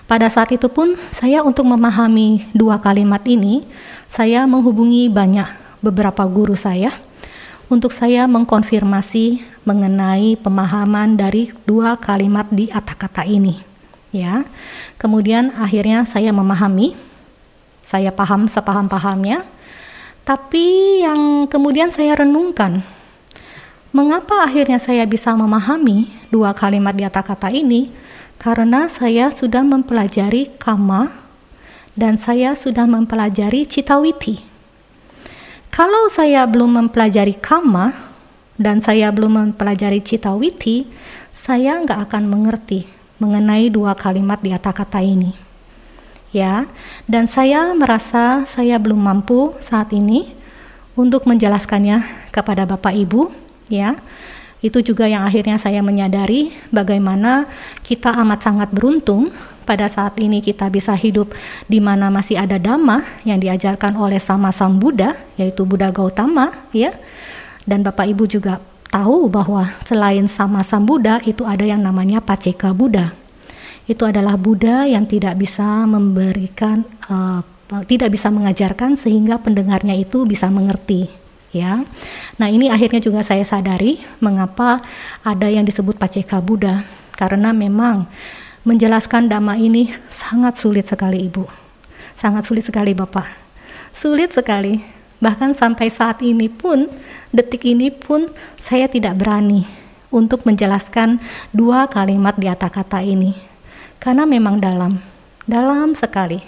pada 0.05 0.27
saat 0.27 0.51
itu 0.51 0.67
pun 0.67 0.99
saya 1.09 1.41
untuk 1.41 1.67
memahami 1.67 2.47
dua 2.51 2.77
kalimat 2.77 3.23
ini, 3.23 3.63
saya 4.11 4.45
menghubungi 4.45 5.09
banyak 5.09 5.47
beberapa 5.79 6.23
guru 6.27 6.55
saya 6.55 6.93
untuk 7.71 7.95
saya 7.95 8.29
mengkonfirmasi 8.29 9.41
mengenai 9.63 10.37
pemahaman 10.37 11.15
dari 11.15 11.49
dua 11.65 11.95
kalimat 11.97 12.45
di 12.51 12.67
atas 12.69 12.95
kata 12.99 13.23
ini 13.25 13.73
ya. 14.13 14.45
Kemudian 15.01 15.51
akhirnya 15.57 16.05
saya 16.05 16.29
memahami, 16.29 16.93
saya 17.81 18.13
paham 18.13 18.45
sepaham-pahamnya. 18.45 19.43
Tapi 20.23 21.01
yang 21.03 21.51
kemudian 21.51 21.91
saya 21.91 22.15
renungkan, 22.15 22.79
mengapa 23.91 24.47
akhirnya 24.47 24.79
saya 24.79 25.03
bisa 25.03 25.35
memahami 25.35 26.07
dua 26.31 26.55
kalimat 26.55 26.95
di 26.95 27.03
atas 27.03 27.27
kata 27.27 27.51
ini? 27.51 27.91
Karena 28.43 28.91
saya 28.91 29.31
sudah 29.31 29.63
mempelajari 29.63 30.51
kama 30.59 31.15
dan 31.95 32.19
saya 32.19 32.59
sudah 32.59 32.83
mempelajari 32.83 33.63
citawiti. 33.63 34.43
Kalau 35.71 36.11
saya 36.11 36.43
belum 36.43 36.75
mempelajari 36.75 37.39
kama 37.39 37.95
dan 38.59 38.83
saya 38.83 39.15
belum 39.15 39.39
mempelajari 39.39 40.03
citawiti, 40.03 40.91
saya 41.31 41.79
nggak 41.87 42.11
akan 42.11 42.27
mengerti 42.27 42.83
mengenai 43.23 43.71
dua 43.71 43.95
kalimat 43.95 44.43
di 44.43 44.51
atas 44.51 44.75
kata 44.75 44.99
ini. 44.99 45.31
Ya, 46.35 46.67
dan 47.07 47.31
saya 47.31 47.71
merasa 47.71 48.43
saya 48.43 48.75
belum 48.75 48.99
mampu 48.99 49.55
saat 49.63 49.95
ini 49.95 50.35
untuk 50.99 51.23
menjelaskannya 51.31 52.03
kepada 52.35 52.67
Bapak 52.67 52.91
Ibu, 52.91 53.31
ya. 53.71 53.95
Itu 54.63 54.79
juga 54.79 55.11
yang 55.11 55.27
akhirnya 55.27 55.59
saya 55.59 55.83
menyadari 55.83 56.55
bagaimana 56.71 57.51
kita 57.83 58.15
amat 58.23 58.47
sangat 58.47 58.71
beruntung 58.71 59.35
pada 59.67 59.91
saat 59.91 60.15
ini 60.23 60.39
kita 60.39 60.71
bisa 60.71 60.95
hidup 60.95 61.35
di 61.67 61.83
mana 61.83 62.07
masih 62.07 62.39
ada 62.39 62.55
dhamma 62.55 63.03
yang 63.27 63.43
diajarkan 63.43 63.99
oleh 63.99 64.23
sama 64.23 64.55
Sang 64.55 64.79
Buddha, 64.79 65.19
yaitu 65.35 65.67
Buddha 65.67 65.91
Gautama, 65.91 66.55
ya. 66.71 66.95
Dan 67.67 67.83
Bapak 67.83 68.07
Ibu 68.07 68.23
juga 68.27 68.63
tahu 68.87 69.27
bahwa 69.27 69.67
selain 69.83 70.31
sama 70.31 70.63
Sang 70.63 70.87
Buddha 70.87 71.19
itu 71.27 71.43
ada 71.43 71.67
yang 71.67 71.83
namanya 71.83 72.23
Paceka 72.23 72.71
Buddha. 72.71 73.11
Itu 73.83 74.07
adalah 74.07 74.39
Buddha 74.39 74.87
yang 74.87 75.03
tidak 75.03 75.35
bisa 75.35 75.83
memberikan 75.83 76.87
uh, 77.11 77.43
tidak 77.83 78.13
bisa 78.13 78.29
mengajarkan 78.29 78.93
sehingga 78.93 79.41
pendengarnya 79.41 79.97
itu 79.97 80.23
bisa 80.29 80.47
mengerti 80.47 81.22
ya. 81.55 81.85
Nah, 82.41 82.47
ini 82.49 82.67
akhirnya 82.67 82.99
juga 82.99 83.21
saya 83.23 83.45
sadari 83.45 84.01
mengapa 84.19 84.83
ada 85.23 85.47
yang 85.47 85.63
disebut 85.63 85.95
Paceka 85.95 86.41
Buddha 86.43 86.83
karena 87.15 87.53
memang 87.53 88.09
menjelaskan 88.67 89.31
dhamma 89.31 89.55
ini 89.55 89.93
sangat 90.09 90.59
sulit 90.59 90.89
sekali 90.89 91.29
Ibu. 91.29 91.45
Sangat 92.17 92.49
sulit 92.49 92.65
sekali 92.65 92.91
Bapak. 92.91 93.29
Sulit 93.93 94.33
sekali 94.33 94.81
Bahkan 95.23 95.55
sampai 95.55 95.87
saat 95.87 96.19
ini 96.19 96.51
pun, 96.51 96.91
detik 97.31 97.63
ini 97.63 97.87
pun 97.87 98.27
saya 98.59 98.91
tidak 98.91 99.23
berani 99.23 99.63
untuk 100.11 100.43
menjelaskan 100.43 101.23
dua 101.55 101.87
kalimat 101.87 102.35
di 102.35 102.51
atas 102.51 102.67
kata 102.67 102.99
ini. 102.99 103.31
Karena 104.03 104.27
memang 104.27 104.59
dalam, 104.59 104.99
dalam 105.47 105.95
sekali. 105.95 106.43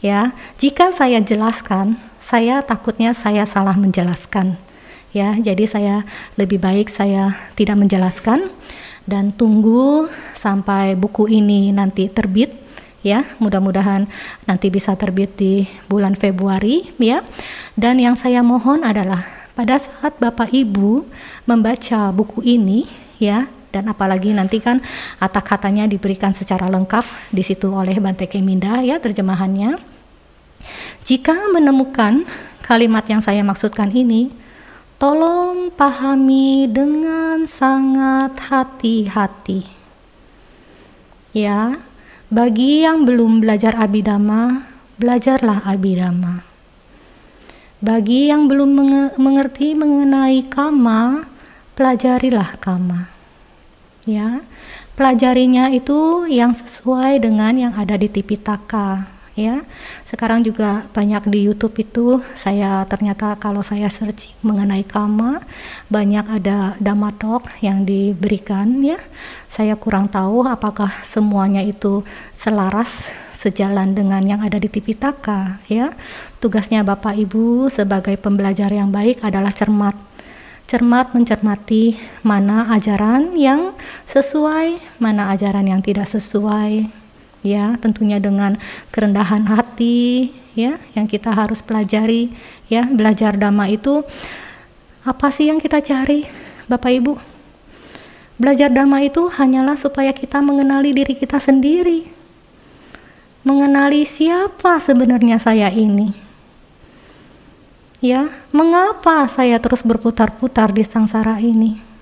Ya, 0.00 0.32
jika 0.56 0.96
saya 0.96 1.20
jelaskan, 1.20 2.00
saya 2.26 2.58
takutnya 2.66 3.14
saya 3.14 3.46
salah 3.46 3.78
menjelaskan. 3.78 4.58
Ya, 5.14 5.38
jadi 5.38 5.64
saya 5.70 5.96
lebih 6.34 6.58
baik 6.58 6.90
saya 6.90 7.38
tidak 7.54 7.78
menjelaskan 7.78 8.50
dan 9.06 9.30
tunggu 9.30 10.10
sampai 10.34 10.98
buku 10.98 11.30
ini 11.30 11.70
nanti 11.70 12.10
terbit 12.10 12.50
ya. 13.06 13.22
Mudah-mudahan 13.38 14.10
nanti 14.44 14.66
bisa 14.74 14.98
terbit 14.98 15.38
di 15.38 15.70
bulan 15.86 16.18
Februari 16.18 16.90
ya. 16.98 17.22
Dan 17.78 18.02
yang 18.02 18.18
saya 18.18 18.42
mohon 18.42 18.82
adalah 18.82 19.22
pada 19.54 19.78
saat 19.78 20.18
Bapak 20.18 20.50
Ibu 20.50 21.06
membaca 21.46 22.10
buku 22.10 22.42
ini 22.42 22.90
ya 23.22 23.48
dan 23.72 23.88
apalagi 23.88 24.36
nanti 24.36 24.60
kan 24.60 24.84
atak 25.16 25.56
katanya 25.56 25.88
diberikan 25.88 26.36
secara 26.36 26.68
lengkap 26.68 27.06
di 27.32 27.40
situ 27.40 27.72
oleh 27.72 27.96
Bante 27.96 28.28
Keminda 28.28 28.84
ya 28.84 29.00
terjemahannya 29.00 29.95
jika 31.06 31.34
menemukan 31.52 32.26
kalimat 32.62 33.06
yang 33.06 33.22
saya 33.22 33.44
maksudkan 33.46 33.92
ini 33.94 34.32
tolong 34.96 35.70
pahami 35.70 36.66
dengan 36.70 37.44
sangat 37.44 38.38
hati-hati 38.48 39.68
ya 41.36 41.80
bagi 42.26 42.82
yang 42.82 43.06
belum 43.06 43.38
belajar 43.38 43.78
abidama, 43.78 44.66
belajarlah 44.98 45.62
abidama. 45.62 46.42
Bagi 47.78 48.34
yang 48.34 48.50
belum 48.50 48.66
mengerti 49.14 49.78
mengenai 49.78 50.42
kama, 50.50 51.30
pelajarilah 51.78 52.58
kama. 52.58 53.14
Ya, 54.10 54.42
pelajarinya 54.98 55.70
itu 55.70 56.26
yang 56.26 56.50
sesuai 56.50 57.22
dengan 57.22 57.54
yang 57.54 57.78
ada 57.78 57.94
di 57.94 58.10
Tipitaka 58.10 59.06
ya. 59.36 59.62
Sekarang 60.02 60.42
juga 60.42 60.88
banyak 60.90 61.28
di 61.28 61.46
YouTube 61.46 61.76
itu 61.78 62.24
saya 62.34 62.82
ternyata 62.88 63.36
kalau 63.36 63.60
saya 63.60 63.86
searching 63.92 64.34
mengenai 64.40 64.82
kama 64.82 65.44
banyak 65.92 66.24
ada 66.26 66.74
damatok 66.82 67.46
yang 67.60 67.84
diberikan 67.84 68.80
ya. 68.82 68.98
Saya 69.46 69.76
kurang 69.78 70.10
tahu 70.10 70.48
apakah 70.48 70.90
semuanya 71.06 71.62
itu 71.62 72.02
selaras 72.32 73.12
sejalan 73.36 73.92
dengan 73.92 74.24
yang 74.24 74.40
ada 74.42 74.56
di 74.56 74.66
Tipitaka 74.66 75.60
ya. 75.68 75.92
Tugasnya 76.40 76.82
Bapak 76.82 77.14
Ibu 77.14 77.68
sebagai 77.68 78.16
pembelajar 78.16 78.72
yang 78.72 78.90
baik 78.90 79.22
adalah 79.22 79.52
cermat 79.52 79.94
cermat 80.66 81.14
mencermati 81.14 81.94
mana 82.26 82.66
ajaran 82.74 83.38
yang 83.38 83.70
sesuai, 84.02 84.98
mana 84.98 85.30
ajaran 85.30 85.62
yang 85.62 85.78
tidak 85.78 86.10
sesuai 86.10 87.05
ya 87.44 87.76
tentunya 87.80 88.20
dengan 88.22 88.56
kerendahan 88.94 89.48
hati 89.48 90.32
ya 90.56 90.80
yang 90.96 91.04
kita 91.04 91.32
harus 91.34 91.60
pelajari 91.60 92.32
ya 92.72 92.88
belajar 92.88 93.36
dhamma 93.36 93.68
itu 93.68 94.04
apa 95.06 95.30
sih 95.30 95.52
yang 95.52 95.62
kita 95.62 95.78
cari 95.84 96.26
Bapak 96.66 96.90
Ibu? 96.90 97.14
Belajar 98.42 98.68
dhamma 98.74 99.06
itu 99.06 99.30
hanyalah 99.30 99.78
supaya 99.78 100.10
kita 100.10 100.42
mengenali 100.42 100.90
diri 100.90 101.14
kita 101.14 101.38
sendiri. 101.38 102.10
Mengenali 103.46 104.02
siapa 104.02 104.82
sebenarnya 104.82 105.38
saya 105.38 105.70
ini. 105.70 106.10
Ya 108.02 108.28
mengapa 108.50 109.24
saya 109.30 109.62
terus 109.62 109.86
berputar-putar 109.86 110.74
di 110.74 110.82
sangsara 110.82 111.38
ini 111.40 111.95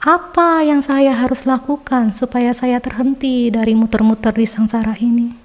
apa 0.00 0.64
yang 0.64 0.80
saya 0.80 1.12
harus 1.12 1.44
lakukan 1.44 2.16
supaya 2.16 2.56
saya 2.56 2.80
terhenti 2.80 3.52
dari 3.52 3.76
muter-muter 3.76 4.32
di 4.32 4.48
sangsara 4.48 4.96
ini? 4.96 5.36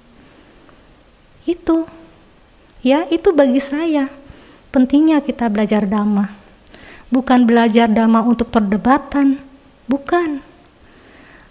Itu, 1.44 1.84
ya, 2.80 3.04
itu 3.12 3.36
bagi 3.36 3.60
saya 3.60 4.08
pentingnya 4.72 5.20
kita 5.20 5.52
belajar 5.52 5.84
dhamma. 5.84 6.32
Bukan 7.12 7.44
belajar 7.44 7.84
dhamma 7.92 8.24
untuk 8.24 8.48
perdebatan, 8.48 9.44
bukan. 9.84 10.40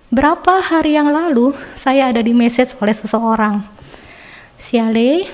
Berapa 0.10 0.66
hari 0.66 0.98
yang 0.98 1.14
lalu 1.14 1.54
saya 1.78 2.10
ada 2.10 2.26
di 2.26 2.34
message 2.34 2.74
oleh 2.82 2.94
seseorang. 2.98 3.62
Siale, 4.58 5.30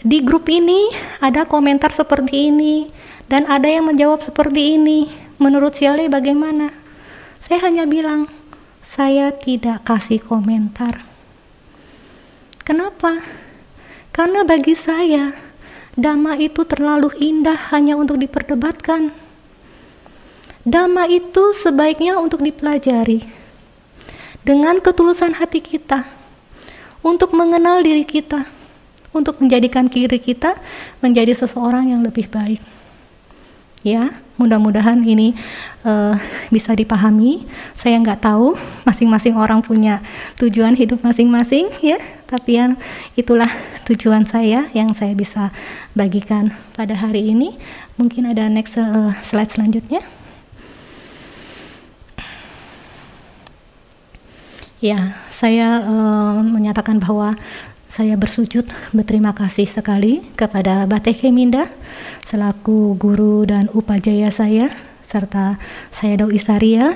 di 0.00 0.18
grup 0.24 0.48
ini 0.48 0.88
ada 1.20 1.44
komentar 1.44 1.92
seperti 1.92 2.48
ini 2.48 2.88
dan 3.28 3.44
ada 3.44 3.68
yang 3.68 3.84
menjawab 3.84 4.24
seperti 4.24 4.80
ini 4.80 5.27
Menurut 5.38 5.78
Siale 5.78 6.10
bagaimana? 6.10 6.74
Saya 7.38 7.70
hanya 7.70 7.86
bilang, 7.86 8.26
saya 8.82 9.30
tidak 9.30 9.86
kasih 9.86 10.18
komentar. 10.18 11.06
Kenapa? 12.66 13.22
Karena 14.10 14.42
bagi 14.42 14.74
saya, 14.74 15.30
dhamma 15.94 16.34
itu 16.42 16.66
terlalu 16.66 17.14
indah 17.22 17.70
hanya 17.70 17.94
untuk 17.94 18.18
diperdebatkan. 18.18 19.14
Dhamma 20.66 21.06
itu 21.06 21.54
sebaiknya 21.54 22.18
untuk 22.18 22.42
dipelajari 22.42 23.22
dengan 24.42 24.82
ketulusan 24.82 25.38
hati 25.38 25.62
kita, 25.62 26.02
untuk 27.00 27.30
mengenal 27.30 27.80
diri 27.80 28.02
kita, 28.02 28.42
untuk 29.14 29.38
menjadikan 29.38 29.86
kiri 29.86 30.18
kita 30.18 30.58
menjadi 30.98 31.32
seseorang 31.32 31.94
yang 31.94 32.02
lebih 32.02 32.28
baik. 32.28 32.60
Ya, 33.86 34.18
mudah-mudahan 34.38 35.02
ini 35.02 35.34
uh, 35.82 36.14
bisa 36.48 36.72
dipahami. 36.72 37.44
Saya 37.74 37.98
nggak 37.98 38.24
tahu, 38.24 38.54
masing-masing 38.86 39.34
orang 39.34 39.60
punya 39.60 40.00
tujuan 40.38 40.78
hidup 40.78 41.02
masing-masing, 41.02 41.68
ya. 41.82 41.98
Tapi 42.24 42.56
yang 42.56 42.72
itulah 43.18 43.50
tujuan 43.84 44.24
saya 44.24 44.70
yang 44.72 44.94
saya 44.94 45.12
bisa 45.12 45.50
bagikan 45.92 46.54
pada 46.78 46.94
hari 46.94 47.34
ini. 47.34 47.58
Mungkin 47.98 48.30
ada 48.30 48.46
next 48.46 48.78
uh, 48.78 49.12
slide 49.26 49.50
selanjutnya. 49.50 50.00
Ya, 54.78 55.18
saya 55.34 55.82
uh, 55.82 56.38
menyatakan 56.38 57.02
bahwa 57.02 57.34
saya 57.88 58.20
bersujud 58.20 58.68
berterima 58.92 59.32
kasih 59.32 59.64
sekali 59.64 60.20
kepada 60.36 60.84
Bate 60.84 61.16
Keminda 61.16 61.64
selaku 62.20 62.94
guru 63.00 63.48
dan 63.48 63.72
upajaya 63.72 64.28
saya 64.28 64.68
serta 65.08 65.56
saya 65.88 66.20
Do 66.20 66.28
Isaria 66.28 66.94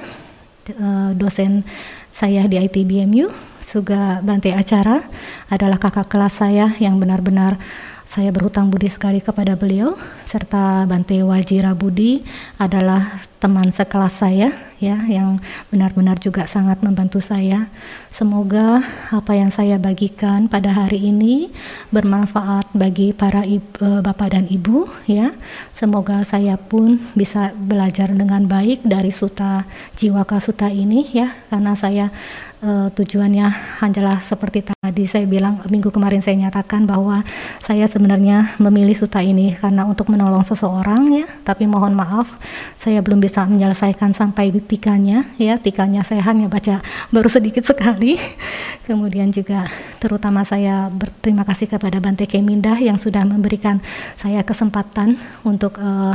eh, 0.69 1.11
dosen 1.17 1.65
saya 2.13 2.45
di 2.45 2.61
ITBMU 2.61 3.33
juga 3.65 4.21
Bante 4.21 4.53
Acara 4.53 5.01
adalah 5.49 5.81
kakak 5.81 6.13
kelas 6.13 6.45
saya 6.45 6.69
yang 6.77 7.01
benar-benar 7.01 7.57
saya 8.05 8.29
berhutang 8.29 8.69
budi 8.69 8.93
sekali 8.93 9.25
kepada 9.25 9.57
beliau 9.57 9.97
serta 10.29 10.85
Bante 10.85 11.17
Wajira 11.25 11.73
Budi 11.73 12.21
adalah 12.61 13.25
teman 13.43 13.75
sekelas 13.75 14.23
saya 14.23 14.55
ya 14.79 15.03
yang 15.11 15.43
benar-benar 15.75 16.23
juga 16.23 16.47
sangat 16.47 16.79
membantu 16.79 17.19
saya. 17.19 17.67
Semoga 18.07 18.79
apa 19.11 19.35
yang 19.35 19.51
saya 19.51 19.83
bagikan 19.83 20.47
pada 20.47 20.71
hari 20.71 21.11
ini 21.11 21.51
bermanfaat 21.91 22.71
bagi 22.71 23.11
para 23.11 23.43
ibu, 23.43 23.67
eh, 23.83 23.99
bapak 23.99 24.39
dan 24.39 24.47
ibu 24.47 24.87
ya. 25.11 25.35
Semoga 25.75 26.23
saya 26.23 26.55
pun 26.55 27.03
bisa 27.19 27.51
belajar 27.55 28.15
dengan 28.15 28.47
baik 28.47 28.87
dari 28.87 29.11
suta 29.11 29.67
jiwaka 29.99 30.39
suta 30.39 30.71
ini 30.71 31.11
ya 31.11 31.27
karena 31.51 31.75
saya 31.75 32.15
uh, 32.61 32.89
tujuannya 32.93 33.47
hanyalah 33.83 34.19
seperti 34.21 34.71
tadi 34.71 35.05
saya 35.09 35.27
bilang 35.27 35.65
minggu 35.73 35.89
kemarin 35.89 36.21
saya 36.21 36.37
nyatakan 36.39 36.85
bahwa 36.85 37.25
saya 37.65 37.89
sebenarnya 37.89 38.57
memilih 38.61 38.95
suta 38.95 39.25
ini 39.25 39.57
karena 39.57 39.89
untuk 39.89 40.13
menolong 40.13 40.45
seseorang 40.45 41.25
ya 41.25 41.27
tapi 41.43 41.65
mohon 41.65 41.97
maaf 41.97 42.31
saya 42.77 43.03
belum 43.03 43.19
bisa 43.23 43.32
menyelesaikan 43.49 44.13
sampai 44.13 44.53
di 44.53 44.61
tikanya 44.61 45.25
ya 45.41 45.57
tikanya 45.57 46.05
saya 46.05 46.21
hanya 46.29 46.53
baca 46.53 46.85
baru 47.09 47.29
sedikit 47.33 47.65
sekali 47.65 48.21
kemudian 48.89 49.33
juga 49.33 49.65
terutama 49.97 50.45
saya 50.45 50.93
berterima 50.93 51.49
kasih 51.49 51.73
kepada 51.73 51.97
Bante 52.05 52.29
Kemindah 52.29 52.77
yang 52.77 53.01
sudah 53.01 53.25
memberikan 53.25 53.81
saya 54.21 54.45
kesempatan 54.45 55.17
untuk 55.49 55.81
uh, 55.81 56.15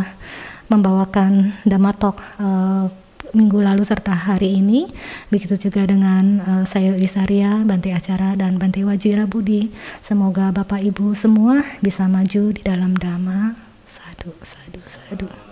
membawakan 0.69 1.57
Damatok 1.65 2.21
uh, 2.37 2.91
minggu 3.35 3.59
lalu 3.59 3.83
serta 3.83 4.13
hari 4.15 4.59
ini. 4.59 4.87
Begitu 5.31 5.69
juga 5.69 5.83
dengan 5.87 6.41
uh, 6.43 6.63
saya 6.67 6.95
Lisaria, 6.95 7.63
Bante 7.63 7.91
Acara 7.91 8.37
dan 8.37 8.57
Bante 8.61 8.83
Wajira 8.83 9.27
Budi. 9.27 9.71
Semoga 9.99 10.51
Bapak 10.53 10.83
Ibu 10.83 11.11
semua 11.17 11.63
bisa 11.83 12.07
maju 12.07 12.53
di 12.53 12.61
dalam 12.63 12.95
dhamma. 12.95 13.57
Sadu, 13.87 14.31
sadu, 14.43 14.81
sadu. 14.83 15.46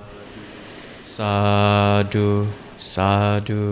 Sadu, 1.16 2.44
sadu. 2.76 3.64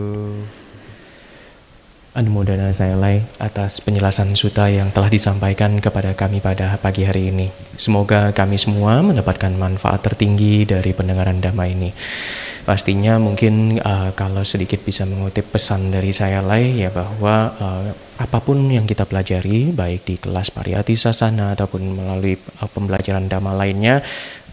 Anumodana 2.16 2.72
saya 2.72 2.96
Lai 2.96 3.20
atas 3.36 3.84
penjelasan 3.84 4.32
suta 4.32 4.72
yang 4.72 4.96
telah 4.96 5.12
disampaikan 5.12 5.76
kepada 5.84 6.16
kami 6.16 6.40
pada 6.40 6.80
pagi 6.80 7.04
hari 7.04 7.36
ini. 7.36 7.52
Semoga 7.76 8.32
kami 8.32 8.56
semua 8.56 9.04
mendapatkan 9.04 9.52
manfaat 9.60 10.00
tertinggi 10.08 10.64
dari 10.64 10.96
pendengaran 10.96 11.44
dhamma 11.44 11.68
ini. 11.68 11.92
Pastinya 12.64 13.20
mungkin 13.20 13.76
uh, 13.76 14.16
kalau 14.16 14.48
sedikit 14.48 14.80
bisa 14.80 15.04
mengutip 15.04 15.44
pesan 15.52 15.92
dari 15.92 16.16
saya 16.16 16.40
Lai 16.40 16.80
ya 16.80 16.96
bahwa 16.96 17.52
uh, 17.60 17.92
apa 18.24 18.40
pun 18.40 18.72
yang 18.72 18.88
kita 18.88 19.04
pelajari 19.04 19.76
baik 19.76 20.08
di 20.08 20.16
kelas 20.16 20.48
pariyati 20.48 20.96
sasana 20.96 21.60
ataupun 21.60 21.92
melalui 21.92 22.40
uh, 22.40 22.70
pembelajaran 22.72 23.28
dhamma 23.28 23.52
lainnya 23.52 24.00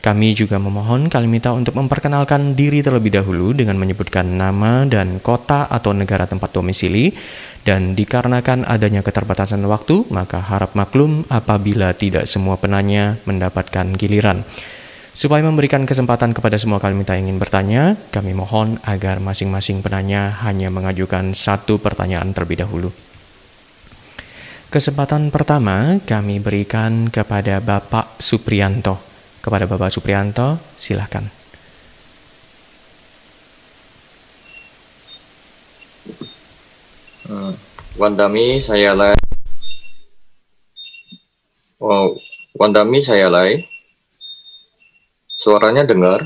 Kami 0.01 0.33
juga 0.33 0.57
memohon 0.57 1.05
Kalimeta 1.05 1.53
untuk 1.53 1.77
memperkenalkan 1.77 2.57
diri 2.57 2.81
terlebih 2.81 3.21
dahulu 3.21 3.53
dengan 3.53 3.77
menyebutkan 3.77 4.25
nama 4.33 4.81
dan 4.89 5.21
kota 5.21 5.69
atau 5.69 5.93
negara 5.93 6.25
tempat 6.25 6.49
domisili 6.57 7.13
dan 7.61 7.93
dikarenakan 7.93 8.65
adanya 8.65 9.05
keterbatasan 9.05 9.61
waktu 9.69 10.09
maka 10.09 10.41
harap 10.41 10.73
maklum 10.73 11.21
apabila 11.29 11.93
tidak 11.93 12.25
semua 12.25 12.57
penanya 12.57 13.21
mendapatkan 13.29 13.93
giliran. 13.93 14.41
Supaya 15.11 15.43
memberikan 15.43 15.83
kesempatan 15.83 16.31
kepada 16.31 16.55
semua 16.55 16.79
kalimita 16.79 17.19
yang 17.19 17.27
ingin 17.27 17.39
bertanya, 17.43 17.99
kami 18.15 18.31
mohon 18.31 18.79
agar 18.87 19.19
masing-masing 19.19 19.83
penanya 19.83 20.31
hanya 20.47 20.71
mengajukan 20.71 21.35
satu 21.35 21.83
pertanyaan 21.83 22.31
terlebih 22.31 22.63
dahulu. 22.63 22.95
Kesempatan 24.71 25.27
pertama 25.35 25.99
kami 26.07 26.39
berikan 26.39 27.11
kepada 27.11 27.59
Bapak 27.59 28.23
Suprianto. 28.23 28.95
Kepada 29.43 29.67
Bapak 29.67 29.91
Suprianto, 29.91 30.55
silahkan. 30.79 31.27
Uh, 37.27 37.51
Wandami 37.99 38.63
saya 38.63 38.95
lai. 38.95 39.19
Oh, 41.83 42.15
Wandami 42.55 43.03
saya 43.03 43.27
lai. 43.27 43.59
Suaranya 45.41 45.81
dengar? 45.81 46.21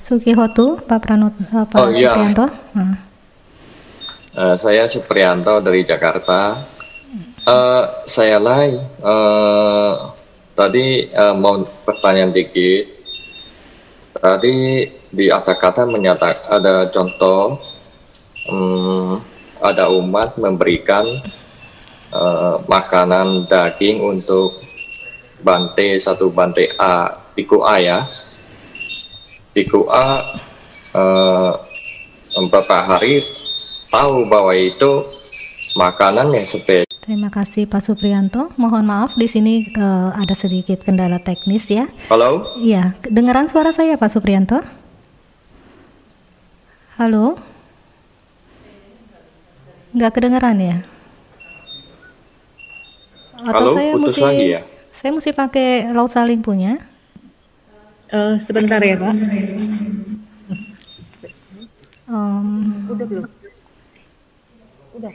Sukihotu, 0.00 0.80
Pak 0.88 1.04
Pranut, 1.04 1.36
uh, 1.52 1.68
Pak 1.68 1.76
oh, 1.76 1.92
iya. 1.92 2.16
Suprianto. 2.16 2.46
Hmm. 2.72 2.96
Uh, 4.32 4.56
saya 4.56 4.88
Suprianto 4.88 5.60
dari 5.60 5.84
Jakarta. 5.84 6.56
Uh, 7.44 7.84
saya 8.08 8.40
Lai, 8.40 8.80
uh, 9.04 10.08
tadi 10.56 11.12
uh, 11.12 11.36
mau 11.36 11.60
pertanyaan 11.84 12.32
dikit. 12.32 12.88
Tadi 14.16 14.88
di 15.12 15.28
atas 15.28 15.60
kata 15.60 15.84
menyatakan 15.84 16.48
ada 16.48 16.88
contoh, 16.88 17.60
um, 18.48 19.20
ada 19.60 19.92
umat 19.92 20.40
memberikan 20.40 21.04
uh, 22.16 22.56
makanan 22.64 23.44
daging 23.52 24.00
untuk 24.00 24.56
bante 25.44 26.00
satu 26.00 26.32
bante 26.32 26.64
A, 26.80 27.20
piku 27.36 27.68
A 27.68 27.76
ya 27.76 28.00
Biku 29.50 29.82
A 29.90 30.06
uh, 30.94 31.52
beberapa 32.38 32.76
hari 32.86 33.18
tahu 33.90 34.30
bahwa 34.30 34.54
itu 34.54 35.02
makanan 35.74 36.30
yang 36.30 36.46
spesial. 36.46 36.86
Terima 37.02 37.26
kasih 37.34 37.66
Pak 37.66 37.82
Suprianto. 37.82 38.54
Mohon 38.54 38.86
maaf 38.86 39.18
di 39.18 39.26
sini 39.26 39.66
uh, 39.74 40.14
ada 40.14 40.38
sedikit 40.38 40.78
kendala 40.86 41.18
teknis 41.18 41.66
ya. 41.66 41.90
Halo? 42.06 42.46
Iya, 42.62 42.94
dengeran 43.10 43.50
suara 43.50 43.74
saya 43.74 43.98
Pak 43.98 44.10
Suprianto? 44.14 44.62
Halo? 46.94 47.34
Nggak 49.90 50.12
kedengeran 50.14 50.58
ya? 50.62 50.76
Atau 53.40 53.72
Halo, 53.72 53.74
saya 53.74 53.90
putus 53.98 54.06
mesti 54.06 54.22
lagi 54.22 54.46
ya? 54.54 54.60
saya 54.94 55.10
mesti 55.16 55.30
pakai 55.32 55.68
laut 55.96 56.12
saling 56.12 56.44
punya? 56.44 56.89
Eh, 58.10 58.36
sebentar 58.42 58.82
ya 58.82 58.98
Pak. 58.98 59.14
Um, 62.10 62.46
Udah 62.90 63.06
belum? 63.06 63.26
Udah. 64.98 65.12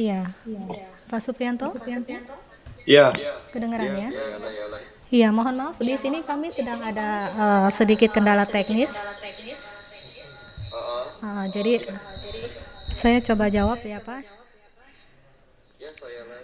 iya. 0.00 0.20
Pak 1.12 1.20
Suprianto? 1.20 1.68
Iya. 2.88 3.12
Kedengeran 3.52 3.92
ya? 3.92 4.10
Iya, 5.08 5.28
mohon 5.32 5.56
maaf 5.56 5.76
di 5.80 5.96
sini 6.00 6.24
kami 6.24 6.48
sedang 6.48 6.80
ada 6.80 7.28
uh, 7.36 7.68
sedikit 7.68 8.12
kendala 8.12 8.48
teknis. 8.48 8.92
Uh, 11.20 11.44
jadi 11.52 11.80
saya 12.92 13.20
coba 13.20 13.52
jawab 13.52 13.80
ya 13.84 14.00
Pak. 14.00 14.24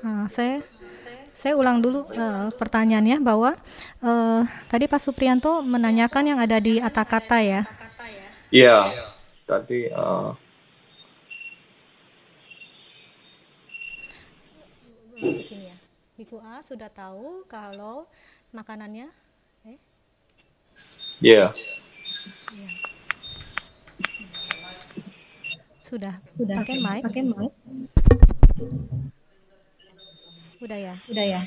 Uh, 0.04 0.28
saya 0.28 0.60
saya 1.34 1.58
ulang 1.58 1.82
dulu 1.82 2.06
uh, 2.14 2.48
pertanyaannya 2.54 3.18
bahwa 3.18 3.58
uh, 4.00 4.46
tadi 4.70 4.86
Pak 4.86 5.02
Suprianto 5.02 5.60
menanyakan 5.66 6.30
yang 6.30 6.38
ada 6.38 6.62
di 6.62 6.78
kata-kata 6.78 7.38
ya. 7.42 7.62
Iya. 8.54 8.94
Tadi 9.44 9.90
eh, 9.90 10.30
sini 15.18 15.68
ya. 15.68 15.76
Biku 16.14 16.38
A 16.40 16.62
sudah 16.62 16.88
tahu 16.88 17.42
kalau 17.50 18.06
makanannya 18.54 19.10
eh 19.66 19.78
iya. 21.18 21.50
sudah 25.84 26.14
sudah 26.34 26.56
pakai 26.58 26.78
mic 26.82 27.02
pakai 27.06 27.22
mic 27.22 27.52
sudah 30.64 30.78
ya? 30.80 30.94
Sudah 30.96 31.24
ya. 31.28 31.40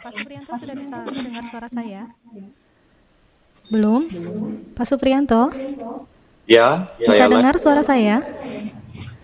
Pak 0.00 0.12
Suprianto 0.16 0.52
sudah 0.56 0.76
bisa 0.80 0.96
dengar 1.04 1.44
suara 1.52 1.68
saya? 1.68 2.02
Belum. 3.68 4.02
Pak 4.72 4.86
Suprianto? 4.88 5.42
Ya, 6.48 6.88
bisa 6.96 7.12
saya 7.12 7.28
dengar 7.28 7.56
suara 7.60 7.80
saya 7.84 8.20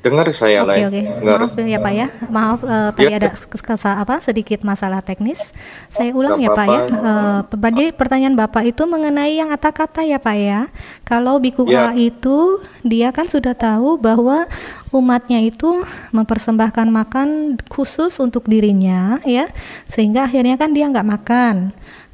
dengar 0.00 0.24
saya 0.32 0.64
Oke 0.64 0.68
Lai. 0.72 0.80
oke, 0.82 1.02
Dengar. 1.20 1.38
maaf 1.40 1.54
ya 1.56 1.78
Pak 1.78 1.92
ya, 1.92 2.06
maaf 2.28 2.60
eh, 2.62 2.90
tadi 2.96 3.12
Ya. 3.12 3.18
ada 3.20 3.28
kes- 3.30 3.62
kesa- 3.62 3.98
apa 3.98 4.14
sedikit 4.20 4.60
masalah 4.62 5.00
teknis. 5.00 5.52
Saya 5.86 6.12
ulang 6.12 6.40
ya 6.40 6.48
Nggak 6.48 6.56
Pak 6.56 6.66
ya. 6.66 6.80
apa-apa. 6.80 7.56
Eh, 7.56 7.70
Jadi 7.70 7.84
pertanyaan 7.92 8.34
Bapak 8.34 8.62
itu 8.64 8.82
mengenai 8.84 9.36
yang 9.36 9.48
kata-kata 9.50 10.00
ya 10.02 10.16
Pak 10.16 10.36
ya. 10.36 10.60
Kalau 11.04 11.36
biku 11.36 11.68
Ya. 11.68 11.92
itu 11.92 12.58
dia 12.82 13.12
kan 13.12 13.24
sudah 13.24 13.52
tahu 13.52 13.96
bahwa 13.96 14.48
umatnya 14.90 15.38
itu 15.38 15.84
mempersembahkan 16.10 16.88
makan 16.88 17.28
khusus 17.68 18.18
untuk 18.18 18.48
dirinya 18.48 19.20
ya, 19.22 19.46
sehingga 19.86 20.26
akhirnya 20.26 20.56
kan 20.56 20.72
dia 20.72 20.88
nggak 20.88 21.06
makan. 21.06 21.70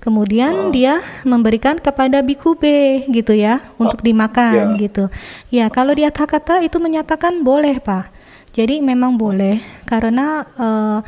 Kemudian 0.06 0.70
dia 0.70 1.02
memberikan 1.26 1.82
kepada 1.82 2.22
biku 2.22 2.54
B 2.54 2.62
gitu 3.10 3.34
ya 3.34 3.58
untuk 3.74 4.06
dimakan 4.06 4.78
Ya. 4.78 4.78
gitu. 4.78 5.10
Ya, 5.50 5.66
kalau 5.66 5.98
di 5.98 6.06
kata 6.06 6.62
itu 6.62 6.78
menyatakan 6.78 7.42
boleh, 7.42 7.82
Pak. 7.82 8.14
Jadi 8.54 8.78
memang 8.78 9.18
boleh 9.18 9.58
karena 9.82 10.46
eh, 10.54 10.98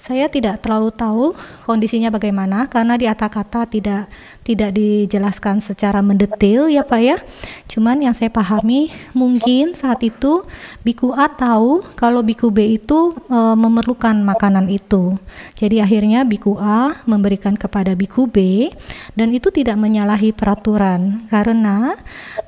saya 0.00 0.32
tidak 0.32 0.64
terlalu 0.64 0.88
tahu 0.96 1.36
kondisinya 1.68 2.08
bagaimana 2.08 2.64
karena 2.72 2.96
di 2.96 3.04
kata 3.04 3.68
tidak 3.68 4.08
tidak 4.40 4.72
dijelaskan 4.72 5.60
secara 5.60 6.00
mendetail 6.00 6.72
ya 6.72 6.88
Pak 6.88 7.00
ya. 7.04 7.20
Cuman 7.68 8.00
yang 8.00 8.16
saya 8.16 8.32
pahami 8.32 8.88
mungkin 9.12 9.76
saat 9.76 10.00
itu 10.00 10.48
Biku 10.80 11.12
A 11.12 11.28
tahu 11.28 11.84
kalau 12.00 12.24
Biku 12.24 12.48
B 12.48 12.80
itu 12.80 13.12
eh, 13.28 13.56
memerlukan 13.60 14.16
makanan 14.24 14.72
itu. 14.72 15.20
Jadi 15.60 15.84
akhirnya 15.84 16.24
Biku 16.24 16.56
A 16.56 16.96
memberikan 17.04 17.60
kepada 17.60 17.92
Biku 17.92 18.24
B 18.24 18.72
dan 19.12 19.36
itu 19.36 19.52
tidak 19.52 19.76
menyalahi 19.76 20.32
peraturan 20.32 21.28
karena 21.28 21.92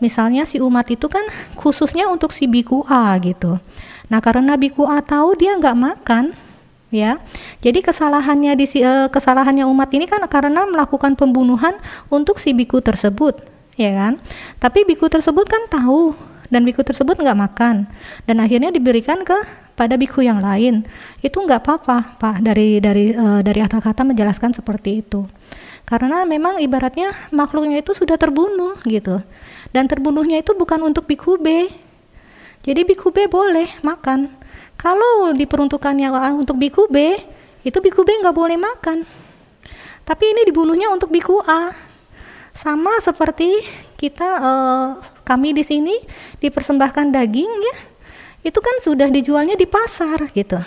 misalnya 0.01 0.49
si 0.49 0.57
umat 0.57 0.89
itu 0.89 1.05
kan 1.13 1.29
khususnya 1.61 2.09
untuk 2.09 2.33
si 2.33 2.49
Biku 2.49 2.81
A 2.89 3.13
gitu. 3.21 3.61
Nah 4.09 4.25
karena 4.25 4.57
Biku 4.57 4.89
A 4.89 5.05
tahu 5.05 5.37
dia 5.37 5.53
nggak 5.61 5.77
makan 5.77 6.33
ya. 6.93 7.19
Jadi 7.65 7.81
kesalahannya 7.81 8.53
di 8.55 8.69
eh, 8.79 9.09
kesalahannya 9.09 9.65
umat 9.67 9.91
ini 9.97 10.05
kan 10.07 10.23
karena 10.29 10.69
melakukan 10.69 11.17
pembunuhan 11.17 11.75
untuk 12.13 12.39
si 12.39 12.53
biku 12.53 12.79
tersebut, 12.85 13.41
ya 13.75 13.91
kan? 13.97 14.21
Tapi 14.61 14.85
biku 14.85 15.09
tersebut 15.09 15.49
kan 15.49 15.67
tahu 15.67 16.15
dan 16.53 16.63
biku 16.69 16.85
tersebut 16.85 17.17
nggak 17.17 17.39
makan 17.49 17.89
dan 18.29 18.37
akhirnya 18.45 18.69
diberikan 18.69 19.25
ke 19.25 19.35
pada 19.73 19.97
biku 19.97 20.21
yang 20.21 20.39
lain. 20.39 20.85
Itu 21.25 21.41
nggak 21.41 21.65
apa-apa, 21.65 22.21
Pak. 22.21 22.37
Dari 22.45 22.79
dari 22.79 23.17
eh, 23.17 23.41
dari 23.41 23.59
kata-kata 23.65 24.05
menjelaskan 24.05 24.53
seperti 24.53 25.03
itu. 25.03 25.25
Karena 25.83 26.23
memang 26.25 26.63
ibaratnya 26.63 27.11
makhluknya 27.35 27.83
itu 27.83 27.93
sudah 27.93 28.17
terbunuh 28.17 28.79
gitu. 28.87 29.19
Dan 29.73 29.89
terbunuhnya 29.89 30.41
itu 30.41 30.53
bukan 30.55 30.85
untuk 30.85 31.09
biku 31.09 31.41
B. 31.41 31.69
Jadi 32.63 32.87
biku 32.87 33.11
B 33.11 33.27
boleh 33.27 33.67
makan. 33.83 34.31
Kalau 34.83 35.31
diperuntukannya 35.31 36.11
untuk 36.35 36.59
biku 36.59 36.91
B, 36.91 37.15
itu 37.63 37.79
biku 37.79 38.03
B 38.03 38.19
nggak 38.19 38.35
boleh 38.35 38.59
makan. 38.59 39.07
Tapi 40.03 40.25
ini 40.35 40.43
dibunuhnya 40.43 40.91
untuk 40.91 41.15
biku 41.15 41.39
A. 41.47 41.71
Sama 42.51 42.99
seperti 42.99 43.63
kita 43.95 44.27
eh, 44.43 44.89
kami 45.23 45.55
di 45.55 45.63
sini 45.63 45.95
dipersembahkan 46.43 47.15
daging 47.15 47.53
ya. 47.63 47.77
Itu 48.43 48.59
kan 48.59 48.83
sudah 48.83 49.07
dijualnya 49.07 49.55
di 49.55 49.71
pasar 49.71 50.19
gitu. 50.35 50.59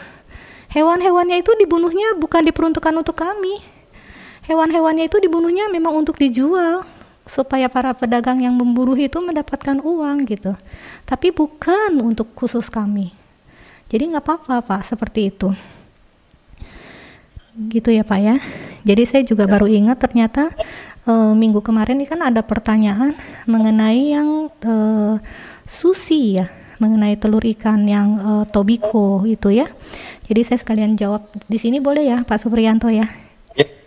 Hewan-hewannya 0.72 1.44
itu 1.44 1.52
dibunuhnya 1.60 2.16
bukan 2.16 2.48
diperuntukkan 2.48 2.96
untuk 2.96 3.20
kami. 3.20 3.60
Hewan-hewannya 4.48 5.12
itu 5.12 5.20
dibunuhnya 5.20 5.68
memang 5.68 5.92
untuk 5.92 6.16
dijual 6.16 6.88
supaya 7.28 7.68
para 7.68 7.92
pedagang 7.92 8.40
yang 8.40 8.56
memburu 8.56 8.96
itu 8.96 9.20
mendapatkan 9.20 9.84
uang 9.84 10.24
gitu. 10.32 10.56
Tapi 11.04 11.36
bukan 11.36 12.00
untuk 12.00 12.32
khusus 12.32 12.72
kami. 12.72 13.25
Jadi 13.96 14.12
nggak 14.12 14.28
apa-apa 14.28 14.60
Pak 14.60 14.92
seperti 14.92 15.32
itu. 15.32 15.56
Gitu 17.72 17.96
ya 17.96 18.04
Pak 18.04 18.20
ya. 18.20 18.36
Jadi 18.84 19.04
saya 19.08 19.24
juga 19.24 19.48
baru 19.48 19.72
ingat 19.72 20.04
ternyata 20.04 20.52
eh, 21.08 21.32
minggu 21.32 21.64
kemarin 21.64 22.04
ini 22.04 22.04
kan 22.04 22.20
ada 22.20 22.44
pertanyaan 22.44 23.16
mengenai 23.48 24.12
yang 24.12 24.52
eh, 24.52 25.16
sushi 25.64 26.44
ya, 26.44 26.52
mengenai 26.84 27.16
telur 27.16 27.40
ikan 27.56 27.88
yang 27.88 28.20
eh, 28.20 28.44
tobiko 28.52 29.24
itu 29.24 29.56
ya. 29.56 29.72
Jadi 30.28 30.44
saya 30.44 30.60
sekalian 30.60 31.00
jawab 31.00 31.32
di 31.48 31.56
sini 31.56 31.80
boleh 31.80 32.04
ya 32.04 32.18
Pak 32.28 32.44
Supriyanto 32.44 32.92
ya. 32.92 33.08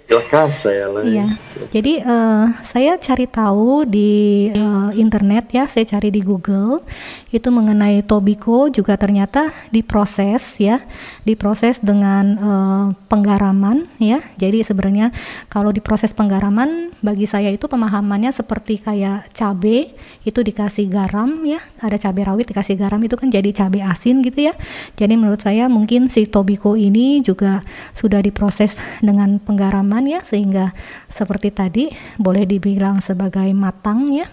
Silakan 0.09 0.57
saya 0.57 0.89
Lai. 0.89 1.21
Iya. 1.21 1.27
Jadi 1.69 2.01
eh, 2.01 2.47
saya 2.65 2.97
cari 2.97 3.29
tahu 3.29 3.85
di 3.85 4.49
eh, 4.49 4.91
internet 4.97 5.53
ya, 5.53 5.69
saya 5.69 5.85
cari 5.85 6.09
di 6.09 6.25
Google 6.25 6.81
itu 7.29 7.53
mengenai 7.53 8.01
tobiko 8.09 8.73
juga 8.73 8.97
ternyata 8.97 9.53
diproses 9.69 10.57
ya, 10.57 10.81
diproses 11.29 11.85
dengan 11.85 12.25
eh, 12.41 12.87
penggaraman 13.13 13.85
ya. 14.01 14.25
Jadi 14.41 14.65
sebenarnya 14.65 15.13
kalau 15.53 15.77
diproses 15.77 16.17
penggaraman 16.17 16.89
bagi 17.05 17.29
saya 17.29 17.53
itu 17.53 17.69
pemahamannya 17.69 18.33
seperti 18.33 18.81
kayak 18.81 19.29
cabe 19.37 19.93
itu 20.25 20.41
dikasih 20.41 20.89
garam 20.89 21.45
ya, 21.45 21.61
ada 21.85 22.01
cabai 22.01 22.25
rawit 22.25 22.49
dikasih 22.49 22.81
garam 22.81 23.05
itu 23.05 23.13
kan 23.13 23.29
jadi 23.29 23.53
cabai 23.53 23.85
asin 23.85 24.25
gitu 24.25 24.49
ya. 24.49 24.57
Jadi 24.97 25.21
menurut 25.21 25.45
saya 25.45 25.69
mungkin 25.69 26.09
si 26.09 26.25
tobiko 26.25 26.81
ini 26.81 27.21
juga 27.21 27.61
sudah 27.93 28.25
diproses 28.25 28.81
dengan 29.05 29.37
penggaraman 29.37 29.98
ya 30.05 30.21
sehingga 30.23 30.77
seperti 31.09 31.51
tadi 31.51 31.85
boleh 32.21 32.45
dibilang 32.45 33.01
sebagai 33.01 33.49
matang 33.57 34.13
ya. 34.13 34.29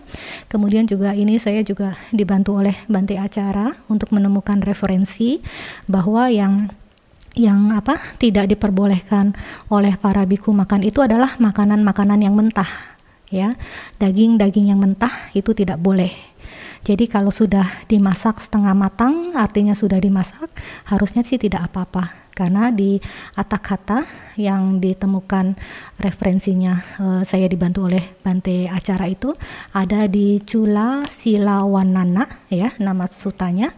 Kemudian 0.52 0.86
juga 0.86 1.16
ini 1.16 1.40
saya 1.40 1.64
juga 1.64 1.96
dibantu 2.14 2.60
oleh 2.60 2.76
Bante 2.86 3.16
Acara 3.16 3.72
untuk 3.88 4.12
menemukan 4.12 4.62
referensi 4.62 5.40
bahwa 5.90 6.28
yang 6.30 6.70
yang 7.36 7.76
apa 7.76 8.00
tidak 8.16 8.48
diperbolehkan 8.48 9.36
oleh 9.68 10.00
para 10.00 10.24
biku 10.24 10.56
makan 10.56 10.88
itu 10.88 11.04
adalah 11.04 11.36
makanan-makanan 11.36 12.24
yang 12.24 12.32
mentah 12.32 12.96
ya 13.28 13.60
daging-daging 14.00 14.72
yang 14.72 14.80
mentah 14.80 15.12
itu 15.36 15.52
tidak 15.52 15.76
boleh 15.82 16.14
Jadi 16.86 17.10
kalau 17.10 17.34
sudah 17.34 17.66
dimasak 17.90 18.38
setengah 18.38 18.78
matang, 18.78 19.34
artinya 19.34 19.74
sudah 19.74 19.98
dimasak, 19.98 20.54
harusnya 20.86 21.26
sih 21.26 21.42
tidak 21.42 21.74
apa-apa. 21.74 22.30
Karena 22.38 22.70
di 22.70 23.02
atak 23.34 23.64
kata 23.66 24.00
yang 24.38 24.78
ditemukan 24.78 25.58
referensinya 25.98 26.78
uh, 27.02 27.22
saya 27.26 27.50
dibantu 27.50 27.90
oleh 27.90 28.04
Bante 28.22 28.70
acara 28.70 29.10
itu 29.10 29.34
ada 29.74 30.06
di 30.06 30.38
Cula 30.44 31.10
Silawanana 31.10 32.28
ya 32.54 32.70
nama 32.78 33.10
sutanya. 33.10 33.74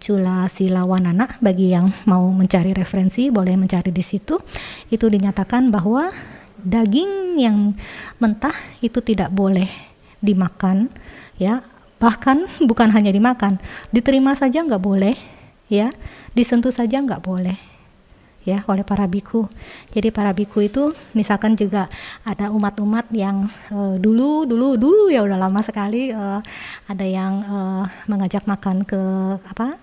Cula 0.00 0.48
Silawanana 0.48 1.36
bagi 1.44 1.76
yang 1.76 1.92
mau 2.08 2.24
mencari 2.32 2.72
referensi 2.72 3.28
boleh 3.28 3.58
mencari 3.58 3.92
di 3.92 4.06
situ. 4.06 4.40
Itu 4.88 5.12
dinyatakan 5.12 5.68
bahwa 5.68 6.08
daging 6.62 7.36
yang 7.36 7.76
mentah 8.16 8.54
itu 8.80 9.02
tidak 9.02 9.28
boleh 9.34 9.68
dimakan 10.22 10.88
ya 11.36 11.60
bahkan 11.96 12.44
bukan 12.60 12.92
hanya 12.92 13.08
dimakan 13.08 13.56
diterima 13.90 14.36
saja 14.36 14.60
nggak 14.60 14.82
boleh 14.82 15.16
ya 15.72 15.90
disentuh 16.36 16.70
saja 16.70 17.00
nggak 17.00 17.24
boleh 17.24 17.56
ya 18.46 18.62
oleh 18.70 18.86
para 18.86 19.10
biku. 19.10 19.50
Jadi 19.90 20.14
para 20.14 20.30
biku 20.30 20.62
itu 20.62 20.94
misalkan 21.18 21.58
juga 21.58 21.90
ada 22.22 22.54
umat-umat 22.54 23.10
yang 23.10 23.50
uh, 23.74 23.98
dulu 23.98 24.46
dulu 24.46 24.78
dulu 24.78 25.10
ya 25.10 25.26
udah 25.26 25.34
lama 25.34 25.58
sekali 25.66 26.14
uh, 26.14 26.38
ada 26.86 27.02
yang 27.02 27.42
uh, 27.42 27.82
mengajak 28.06 28.46
makan 28.46 28.86
ke 28.86 29.02
apa 29.42 29.74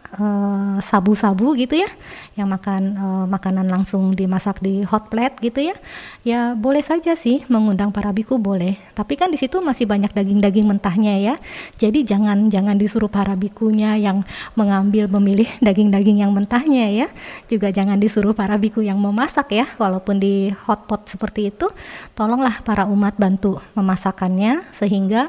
sabu-sabu 0.79 1.57
gitu 1.59 1.81
ya, 1.81 1.89
yang 2.37 2.47
makan 2.47 2.93
makanan 3.27 3.65
langsung 3.65 4.13
dimasak 4.13 4.61
di 4.61 4.85
hot 4.85 5.09
plate 5.09 5.41
gitu 5.41 5.73
ya. 5.73 5.75
Ya 6.23 6.55
boleh 6.55 6.79
saja 6.79 7.19
sih 7.19 7.43
mengundang 7.51 7.91
para 7.91 8.15
biku 8.15 8.39
boleh, 8.39 8.79
tapi 8.95 9.19
kan 9.19 9.27
di 9.27 9.35
situ 9.35 9.59
masih 9.59 9.83
banyak 9.83 10.07
daging-daging 10.15 10.63
mentahnya 10.63 11.19
ya. 11.19 11.35
Jadi 11.75 12.07
jangan 12.07 12.47
jangan 12.47 12.79
disuruh 12.79 13.11
para 13.11 13.35
bikunya 13.35 13.99
yang 13.99 14.23
mengambil 14.55 15.11
memilih 15.19 15.51
daging-daging 15.59 16.23
yang 16.23 16.31
mentahnya 16.31 16.87
ya. 16.95 17.07
Juga 17.51 17.75
jangan 17.75 17.99
disuruh 17.99 18.31
para 18.31 18.55
biku 18.55 18.79
yang 18.79 19.03
memasak 19.03 19.51
ya, 19.51 19.67
walaupun 19.75 20.23
di 20.23 20.47
hotpot 20.63 21.11
seperti 21.11 21.51
itu, 21.51 21.67
tolonglah 22.15 22.63
para 22.63 22.87
umat 22.87 23.19
bantu 23.19 23.59
memasakannya 23.75 24.63
sehingga 24.71 25.27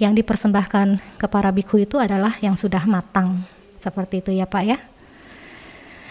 yang 0.00 0.16
dipersembahkan 0.16 1.20
ke 1.20 1.26
para 1.28 1.52
biku 1.52 1.84
itu 1.84 2.00
adalah 2.00 2.32
yang 2.40 2.56
sudah 2.56 2.88
matang. 2.88 3.44
Seperti 3.76 4.24
itu 4.24 4.32
ya 4.32 4.48
Pak 4.48 4.64
ya. 4.64 4.80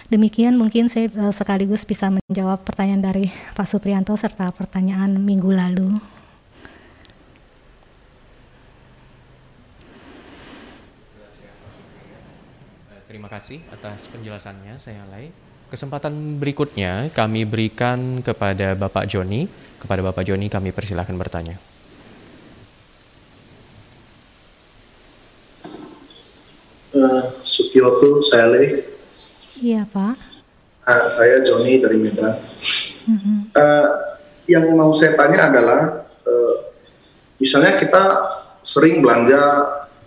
Demikian 0.10 0.58
mungkin 0.58 0.90
saya 0.90 1.06
eh, 1.06 1.30
sekaligus 1.30 1.86
bisa 1.86 2.10
menjawab 2.10 2.66
pertanyaan 2.66 3.14
dari 3.14 3.30
Pak 3.54 3.70
Sutrianto 3.70 4.18
serta 4.18 4.50
pertanyaan 4.50 5.22
minggu 5.22 5.54
lalu. 5.54 6.02
Terima 13.06 13.30
kasih 13.30 13.62
atas 13.70 14.10
penjelasannya, 14.10 14.82
saya 14.82 15.06
Lai. 15.14 15.30
Kesempatan 15.70 16.42
berikutnya 16.42 17.14
kami 17.14 17.46
berikan 17.46 18.26
kepada 18.26 18.74
Bapak 18.74 19.06
Joni. 19.06 19.46
Kepada 19.78 20.02
Bapak 20.02 20.26
Joni 20.26 20.50
kami 20.50 20.74
persilahkan 20.74 21.14
bertanya. 21.14 21.58
Uh, 26.98 27.22
Sukioto, 27.46 28.26
saya 28.26 28.50
Le. 28.50 28.98
Iya 29.60 29.84
Pak. 29.92 30.16
Uh, 30.88 31.08
saya 31.12 31.44
Joni 31.44 31.84
dari 31.84 32.00
Medan. 32.00 32.34
Mm-hmm. 33.06 33.36
Uh, 33.54 33.88
yang 34.50 34.66
mau 34.74 34.90
saya 34.96 35.14
tanya 35.14 35.52
adalah, 35.52 36.10
uh, 36.26 36.56
misalnya 37.38 37.78
kita 37.78 38.04
sering 38.66 39.04
belanja 39.04 39.38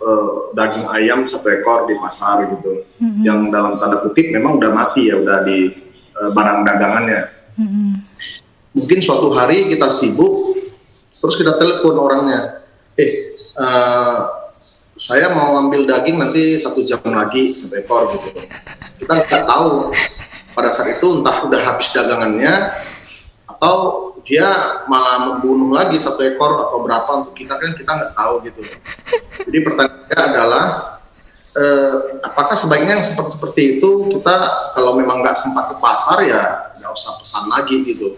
uh, 0.03 0.51
daging 0.51 0.87
ayam 0.91 1.23
satu 1.29 1.47
ekor 1.53 1.87
di 1.87 1.95
pasar 1.95 2.49
gitu, 2.51 2.83
mm-hmm. 2.99 3.23
yang 3.23 3.47
dalam 3.53 3.79
tanda 3.79 4.03
kutip 4.03 4.33
memang 4.33 4.59
udah 4.59 4.71
mati 4.73 5.07
ya, 5.07 5.21
udah 5.21 5.47
di 5.47 5.71
uh, 6.19 6.29
barang 6.35 6.59
dagangannya. 6.67 7.21
Mm-hmm. 7.59 7.91
Mungkin 8.73 8.99
suatu 8.99 9.31
hari 9.31 9.69
kita 9.71 9.87
sibuk, 9.93 10.57
terus 11.21 11.35
kita 11.39 11.55
telepon 11.61 11.95
orangnya, 11.95 12.65
eh 12.99 13.37
uh, 13.55 14.43
saya 14.93 15.31
mau 15.33 15.57
ambil 15.57 15.89
daging 15.89 16.21
nanti 16.21 16.59
satu 16.59 16.85
jam 16.85 17.01
lagi 17.07 17.55
satu 17.55 17.79
ekor 17.79 18.13
gitu. 18.13 18.29
Kita 19.03 19.13
nggak 19.19 19.45
tahu 19.45 19.91
pada 20.55 20.69
saat 20.71 20.95
itu 20.95 21.07
entah 21.19 21.43
udah 21.43 21.59
habis 21.59 21.91
dagangannya 21.91 22.79
atau 23.43 23.75
dia 24.23 24.47
malah 24.87 25.35
membunuh 25.35 25.75
lagi 25.75 25.99
satu 25.99 26.23
ekor 26.23 26.71
atau 26.71 26.79
berapa 26.79 27.11
untuk 27.19 27.35
kita 27.35 27.59
kan 27.59 27.75
kita 27.75 27.91
nggak 27.91 28.13
tahu 28.15 28.33
gitu. 28.47 28.61
Jadi 29.43 29.57
pertanyaannya 29.59 30.19
adalah 30.31 30.65
eh, 31.51 31.95
apakah 32.23 32.55
sebaiknya 32.55 32.97
yang 32.99 33.05
seperti 33.05 33.31
seperti 33.35 33.61
itu 33.77 33.89
kita 34.15 34.35
kalau 34.71 34.95
memang 34.95 35.19
nggak 35.19 35.35
sempat 35.35 35.75
ke 35.75 35.75
pasar 35.83 36.23
ya 36.23 36.71
nggak 36.79 36.91
usah 36.95 37.19
pesan 37.19 37.43
lagi 37.51 37.83
gitu 37.83 38.15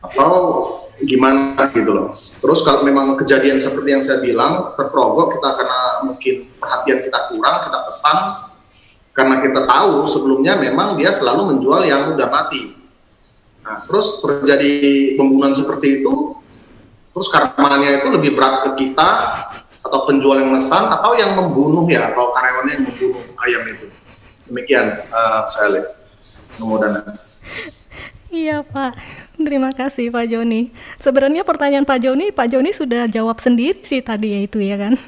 atau 0.00 0.32
gimana 1.04 1.68
gitu 1.72 1.92
loh. 1.92 2.08
Terus 2.12 2.60
kalau 2.64 2.84
memang 2.84 3.16
kejadian 3.20 3.60
seperti 3.60 3.88
yang 3.92 4.04
saya 4.04 4.24
bilang 4.24 4.72
terperogok 4.76 5.36
kita 5.36 5.48
karena 5.60 5.80
mungkin 6.08 6.34
perhatian 6.56 6.98
kita 7.04 7.18
kurang 7.28 7.56
kita 7.68 7.78
pesan 7.88 8.16
karena 9.14 9.42
kita 9.42 9.66
tahu 9.66 10.06
sebelumnya 10.06 10.56
memang 10.56 10.96
dia 10.96 11.10
selalu 11.10 11.54
menjual 11.54 11.86
yang 11.86 12.14
udah 12.14 12.28
mati 12.30 12.80
Nah, 13.60 13.84
terus 13.84 14.18
terjadi 14.24 14.72
pembunuhan 15.14 15.52
seperti 15.52 16.02
itu, 16.02 16.34
terus 17.12 17.28
karmanya 17.28 18.02
itu 18.02 18.08
lebih 18.08 18.34
berat 18.34 18.66
ke 18.66 18.70
kita 18.82 19.08
atau 19.80 20.00
penjual 20.08 20.40
yang 20.40 20.50
memesan 20.50 20.88
atau 20.88 21.14
yang 21.14 21.36
membunuh 21.36 21.84
ya 21.86 22.12
atau 22.12 22.32
karyawannya 22.32 22.72
yang 22.80 22.84
membunuh 22.88 23.22
ayam 23.46 23.62
itu. 23.68 23.86
Demikian 24.48 25.06
uh, 25.12 25.46
saya 25.46 25.68
lihat. 25.76 25.88
Iya 28.30 28.66
Pak, 28.66 28.92
terima 29.46 29.72
kasih 29.72 30.12
Pak 30.12 30.28
Joni. 30.28 30.68
Sebenarnya 31.00 31.46
pertanyaan 31.46 31.88
Pak 31.88 32.04
Joni, 32.04 32.28
Pak 32.28 32.52
Joni 32.52 32.76
sudah 32.76 33.08
jawab 33.08 33.40
sendiri 33.40 33.80
sih 33.86 34.04
tadi 34.04 34.36
ya 34.36 34.40
itu 34.44 34.60
ya 34.60 34.76
kan. 34.76 34.98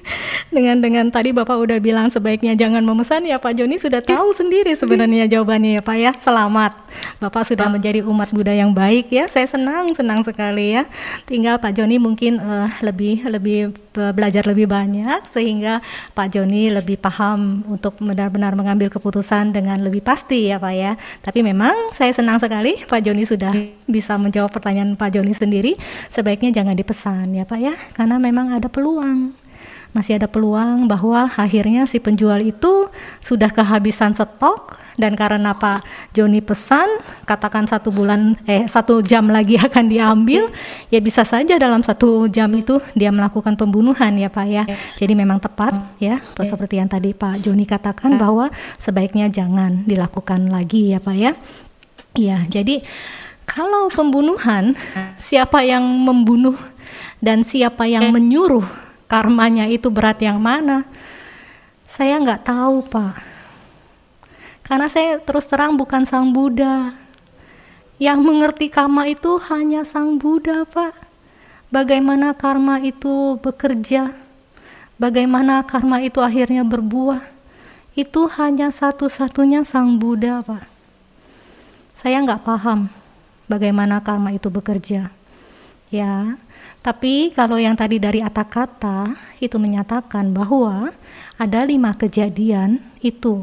dengan 0.54 0.78
dengan 0.78 1.10
tadi 1.10 1.34
Bapak 1.34 1.58
udah 1.58 1.82
bilang 1.82 2.06
sebaiknya 2.06 2.54
jangan 2.54 2.86
memesan 2.86 3.26
ya 3.26 3.42
Pak 3.42 3.58
Joni 3.58 3.82
sudah 3.82 3.98
tahu 3.98 4.30
sendiri 4.30 4.70
sebenarnya 4.78 5.26
jawabannya 5.26 5.80
ya 5.80 5.82
Pak 5.82 5.96
ya. 5.98 6.12
Selamat, 6.14 6.78
Bapak 7.18 7.50
sudah 7.50 7.66
menjadi 7.66 8.06
umat 8.06 8.30
Buddha 8.30 8.54
yang 8.54 8.70
baik 8.70 9.10
ya. 9.10 9.26
Saya 9.26 9.50
senang 9.50 9.90
senang 9.98 10.22
sekali 10.22 10.78
ya. 10.78 10.86
Tinggal 11.26 11.58
Pak 11.58 11.74
Joni 11.74 11.98
mungkin 11.98 12.38
uh, 12.38 12.70
lebih 12.84 13.26
lebih 13.26 13.74
belajar 14.14 14.46
lebih 14.46 14.70
banyak 14.70 15.26
sehingga 15.26 15.82
Pak 16.14 16.38
Joni 16.38 16.70
lebih 16.70 17.02
paham 17.02 17.66
untuk 17.66 17.98
benar-benar 17.98 18.54
mengambil 18.54 18.86
keputusan 18.86 19.50
dengan 19.50 19.82
lebih 19.82 20.04
pasti 20.06 20.54
ya 20.54 20.62
Pak 20.62 20.74
ya. 20.76 20.94
Tapi 21.26 21.42
memang 21.42 21.90
saya 21.90 22.14
senang 22.14 22.38
sekali 22.38 22.50
sekali 22.60 22.76
Pak 22.84 23.00
Joni 23.00 23.24
sudah 23.24 23.52
bisa 23.90 24.16
menjawab 24.16 24.54
pertanyaan 24.54 24.94
Pak 24.94 25.18
Joni 25.18 25.34
sendiri. 25.34 25.74
Sebaiknya 26.08 26.54
jangan 26.54 26.78
dipesan 26.78 27.34
ya 27.34 27.44
Pak 27.44 27.60
ya, 27.60 27.74
karena 27.94 28.16
memang 28.16 28.54
ada 28.54 28.70
peluang. 28.70 29.34
Masih 29.90 30.22
ada 30.22 30.30
peluang 30.30 30.86
bahwa 30.86 31.26
akhirnya 31.34 31.82
si 31.82 31.98
penjual 31.98 32.38
itu 32.38 32.86
sudah 33.18 33.50
kehabisan 33.50 34.14
stok 34.14 34.78
dan 34.94 35.18
karena 35.18 35.50
Pak 35.50 35.82
Joni 36.14 36.38
pesan 36.38 36.86
katakan 37.26 37.66
satu 37.66 37.90
bulan 37.90 38.38
eh 38.46 38.70
satu 38.70 39.02
jam 39.02 39.26
lagi 39.26 39.58
akan 39.66 39.90
diambil 39.90 40.46
ya 40.94 41.02
bisa 41.02 41.26
saja 41.26 41.58
dalam 41.58 41.82
satu 41.82 42.30
jam 42.30 42.46
itu 42.54 42.78
dia 42.94 43.10
melakukan 43.10 43.58
pembunuhan 43.58 44.14
ya 44.14 44.30
Pak 44.30 44.46
ya. 44.46 44.62
Jadi 44.94 45.12
memang 45.18 45.42
tepat 45.42 45.74
ya 45.98 46.22
seperti 46.38 46.78
yang 46.78 46.86
tadi 46.86 47.10
Pak 47.10 47.42
Joni 47.42 47.66
katakan 47.66 48.14
bahwa 48.14 48.46
sebaiknya 48.78 49.26
jangan 49.26 49.82
dilakukan 49.90 50.54
lagi 50.54 50.94
ya 50.94 51.02
Pak 51.02 51.16
ya. 51.18 51.34
Iya, 52.10 52.42
jadi 52.50 52.82
kalau 53.50 53.90
pembunuhan, 53.90 54.78
siapa 55.18 55.66
yang 55.66 55.82
membunuh 55.82 56.54
dan 57.18 57.42
siapa 57.42 57.82
yang 57.90 58.14
menyuruh 58.14 58.62
karmanya 59.10 59.66
itu 59.66 59.90
berat 59.90 60.22
yang 60.22 60.38
mana? 60.38 60.86
Saya 61.90 62.22
nggak 62.22 62.46
tahu, 62.46 62.86
Pak. 62.86 63.18
Karena 64.62 64.86
saya 64.86 65.18
terus 65.18 65.50
terang 65.50 65.74
bukan 65.74 66.06
Sang 66.06 66.30
Buddha. 66.30 66.94
Yang 67.98 68.22
mengerti 68.22 68.70
karma 68.70 69.10
itu 69.10 69.42
hanya 69.50 69.82
Sang 69.82 70.14
Buddha, 70.14 70.62
Pak. 70.62 71.10
Bagaimana 71.74 72.38
karma 72.38 72.78
itu 72.78 73.34
bekerja, 73.42 74.14
bagaimana 74.94 75.66
karma 75.66 75.98
itu 75.98 76.22
akhirnya 76.22 76.62
berbuah, 76.62 77.22
itu 77.98 78.30
hanya 78.38 78.70
satu-satunya 78.70 79.66
Sang 79.66 79.98
Buddha, 79.98 80.38
Pak. 80.38 80.70
Saya 81.98 82.22
nggak 82.22 82.46
paham 82.46 82.99
bagaimana 83.50 83.98
karma 83.98 84.30
itu 84.30 84.46
bekerja. 84.46 85.10
Ya, 85.90 86.38
tapi 86.86 87.34
kalau 87.34 87.58
yang 87.58 87.74
tadi 87.74 87.98
dari 87.98 88.22
kata 88.22 88.46
kata 88.46 89.00
itu 89.42 89.58
menyatakan 89.58 90.30
bahwa 90.30 90.94
ada 91.34 91.66
lima 91.66 91.90
kejadian 91.98 92.78
itu 93.02 93.42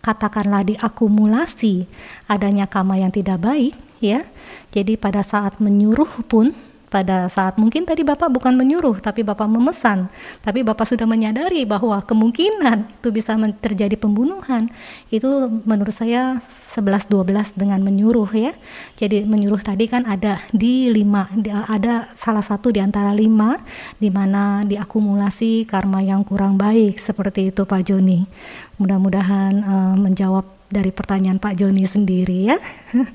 katakanlah 0.00 0.64
diakumulasi 0.64 1.84
adanya 2.24 2.64
karma 2.64 2.96
yang 2.96 3.12
tidak 3.12 3.44
baik 3.44 3.76
ya. 4.00 4.24
Jadi 4.72 4.96
pada 4.96 5.20
saat 5.20 5.60
menyuruh 5.60 6.24
pun 6.24 6.56
pada 6.92 7.32
saat 7.32 7.56
mungkin 7.56 7.88
tadi 7.88 8.04
Bapak 8.04 8.28
bukan 8.28 8.52
menyuruh 8.52 9.00
tapi 9.00 9.24
Bapak 9.24 9.48
memesan, 9.48 10.12
tapi 10.44 10.60
Bapak 10.60 10.84
sudah 10.84 11.08
menyadari 11.08 11.64
bahwa 11.64 12.04
kemungkinan 12.04 13.00
itu 13.00 13.08
bisa 13.08 13.32
terjadi 13.64 13.96
pembunuhan. 13.96 14.68
Itu 15.08 15.48
menurut 15.64 15.96
saya 15.96 16.44
11 16.76 17.08
12 17.08 17.56
dengan 17.56 17.80
menyuruh 17.80 18.28
ya. 18.36 18.52
Jadi 19.00 19.24
menyuruh 19.24 19.64
tadi 19.64 19.88
kan 19.88 20.04
ada 20.04 20.44
di 20.52 20.92
lima 20.92 21.24
ada 21.72 22.12
salah 22.12 22.44
satu 22.44 22.68
di 22.68 22.84
antara 22.84 23.16
lima 23.16 23.56
di 23.96 24.12
mana 24.12 24.60
diakumulasi 24.60 25.64
karma 25.64 26.04
yang 26.04 26.28
kurang 26.28 26.60
baik 26.60 27.00
seperti 27.00 27.48
itu 27.48 27.64
Pak 27.64 27.88
Joni. 27.88 28.28
Mudah-mudahan 28.76 29.52
uh, 29.64 29.96
menjawab 29.96 30.44
dari 30.68 30.92
pertanyaan 30.92 31.40
Pak 31.40 31.56
Joni 31.56 31.88
sendiri 31.88 32.52
ya. 32.52 32.58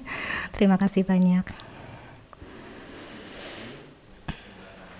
Terima 0.56 0.82
kasih 0.82 1.06
banyak. 1.06 1.77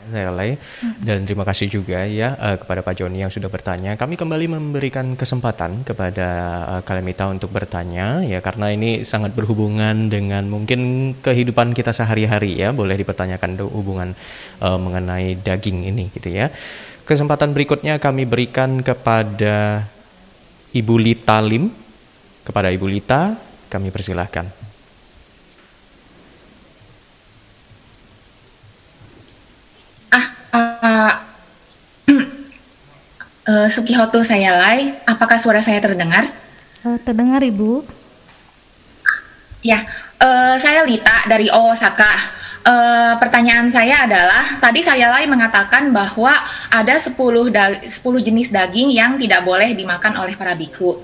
Saya 0.08 0.32
Lay 0.32 0.56
dan 1.04 1.28
terima 1.28 1.44
kasih 1.44 1.68
juga 1.68 2.08
ya 2.08 2.34
uh, 2.40 2.58
kepada 2.58 2.82
Pak 2.82 2.98
Joni 2.98 3.22
yang 3.22 3.32
sudah 3.32 3.52
bertanya. 3.52 3.94
Kami 4.00 4.16
kembali 4.16 4.48
memberikan 4.48 5.14
kesempatan 5.20 5.84
kepada 5.84 6.28
uh, 6.66 6.82
Kalemita 6.82 7.28
untuk 7.28 7.52
bertanya 7.52 8.24
ya 8.24 8.40
karena 8.40 8.72
ini 8.72 9.04
sangat 9.04 9.36
berhubungan 9.38 10.08
dengan 10.08 10.48
mungkin 10.48 11.14
kehidupan 11.20 11.76
kita 11.76 11.92
sehari-hari 11.92 12.58
ya. 12.58 12.72
Boleh 12.72 12.96
dipertanyakan 12.96 13.60
hubungan 13.68 14.16
uh, 14.64 14.80
mengenai 14.80 15.38
daging 15.38 15.92
ini 15.92 16.10
gitu 16.16 16.32
ya. 16.32 16.50
Kesempatan 17.08 17.56
berikutnya 17.56 18.00
kami 18.00 18.28
berikan 18.28 18.84
kepada 18.84 19.88
Ibu 20.76 20.96
Lita 21.00 21.40
Lim 21.40 21.88
kepada 22.48 22.72
Ibu 22.72 22.88
Lita, 22.88 23.36
kami 23.68 23.92
persilahkan. 23.92 24.48
Ah, 30.08 30.77
uh, 30.88 31.14
uh, 33.48 33.68
Sukihoto 33.68 34.24
saya 34.24 34.56
Lai, 34.56 34.96
apakah 35.04 35.38
suara 35.40 35.60
saya 35.60 35.84
terdengar? 35.84 36.32
Uh, 36.84 36.98
terdengar 37.04 37.44
Ibu. 37.44 37.84
Ya, 39.66 39.84
uh, 40.24 40.56
saya 40.62 40.88
Lita 40.88 41.28
dari 41.28 41.52
Osaka. 41.52 42.40
Uh, 42.68 43.16
pertanyaan 43.16 43.72
saya 43.72 44.04
adalah 44.04 44.60
tadi 44.60 44.84
saya 44.84 45.08
Lai 45.08 45.24
mengatakan 45.24 45.88
bahwa 45.96 46.36
ada 46.68 47.00
10 47.00 47.16
10 47.16 47.88
jenis 48.28 48.52
daging 48.52 48.92
yang 48.92 49.16
tidak 49.16 49.48
boleh 49.48 49.72
dimakan 49.72 50.20
oleh 50.20 50.36
para 50.36 50.52
biku 50.52 51.00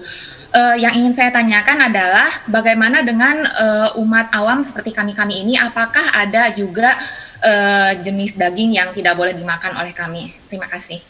uh, 0.53 0.75
yang 0.77 0.93
ingin 0.93 1.13
saya 1.17 1.33
tanyakan 1.33 1.89
adalah 1.89 2.29
bagaimana 2.47 3.01
dengan 3.01 3.43
uh, 3.43 3.99
umat 3.99 4.29
awam 4.31 4.61
seperti 4.61 4.93
kami-kami 4.93 5.43
ini, 5.43 5.57
apakah 5.57 6.13
ada 6.13 6.53
juga 6.53 6.95
uh, 7.43 7.91
jenis 7.99 8.33
daging 8.39 8.79
yang 8.79 8.89
tidak 8.95 9.19
boleh 9.19 9.35
dimakan 9.35 9.75
oleh 9.77 9.91
kami? 9.91 10.31
Terima 10.47 10.65
kasih. 10.71 11.03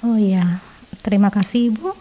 Oh 0.00 0.16
iya, 0.16 0.58
terima 1.04 1.28
kasih 1.28 1.70
Ibu. 1.74 1.92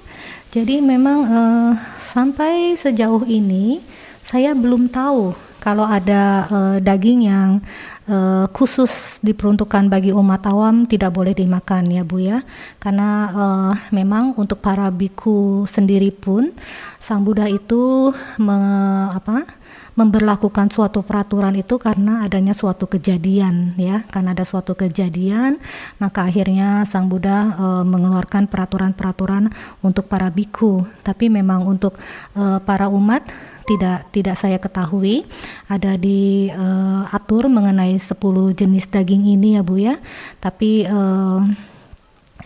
Jadi 0.55 0.79
memang 0.79 1.19
uh, 1.27 1.71
sampai 1.99 2.79
sejauh 2.79 3.27
ini 3.27 3.83
saya 4.23 4.55
belum 4.55 4.87
tahu 4.87 5.35
kalau 5.59 5.83
ada 5.83 6.47
uh, 6.47 6.77
daging 6.79 7.27
yang 7.27 7.59
uh, 8.07 8.47
khusus 8.55 9.19
diperuntukkan 9.19 9.91
bagi 9.91 10.15
umat 10.15 10.47
awam 10.47 10.87
tidak 10.87 11.11
boleh 11.11 11.35
dimakan 11.35 11.91
ya 11.91 12.07
Bu 12.07 12.23
ya 12.23 12.39
karena 12.79 13.09
uh, 13.35 13.73
memang 13.91 14.31
untuk 14.39 14.63
para 14.63 14.87
biku 14.87 15.67
sendiri 15.67 16.13
pun 16.15 16.55
Sang 17.03 17.23
Buddha 17.23 17.51
itu 17.51 18.15
me, 18.39 18.57
apa 19.11 19.56
memberlakukan 19.97 20.69
suatu 20.69 21.01
peraturan 21.01 21.57
itu 21.57 21.81
karena 21.81 22.21
adanya 22.21 22.53
suatu 22.53 22.85
kejadian 22.85 23.73
ya. 23.81 24.05
Karena 24.07 24.37
ada 24.37 24.45
suatu 24.45 24.77
kejadian 24.77 25.57
maka 25.97 26.29
akhirnya 26.29 26.85
sang 26.85 27.09
Buddha 27.09 27.57
e, 27.57 27.65
mengeluarkan 27.81 28.45
peraturan-peraturan 28.45 29.49
untuk 29.81 30.05
para 30.05 30.29
biku 30.29 30.85
tapi 31.01 31.33
memang 31.33 31.65
untuk 31.65 31.97
e, 32.37 32.61
para 32.61 32.93
umat 32.93 33.25
tidak 33.65 34.07
tidak 34.13 34.37
saya 34.37 34.61
ketahui. 34.61 35.25
Ada 35.65 35.97
di 35.97 36.53
e, 36.53 36.65
atur 37.09 37.49
mengenai 37.49 37.97
10 37.97 38.13
jenis 38.53 38.85
daging 38.93 39.33
ini 39.33 39.57
ya 39.57 39.61
Bu 39.65 39.81
ya. 39.81 39.97
Tapi 40.37 40.85
e, 40.85 40.99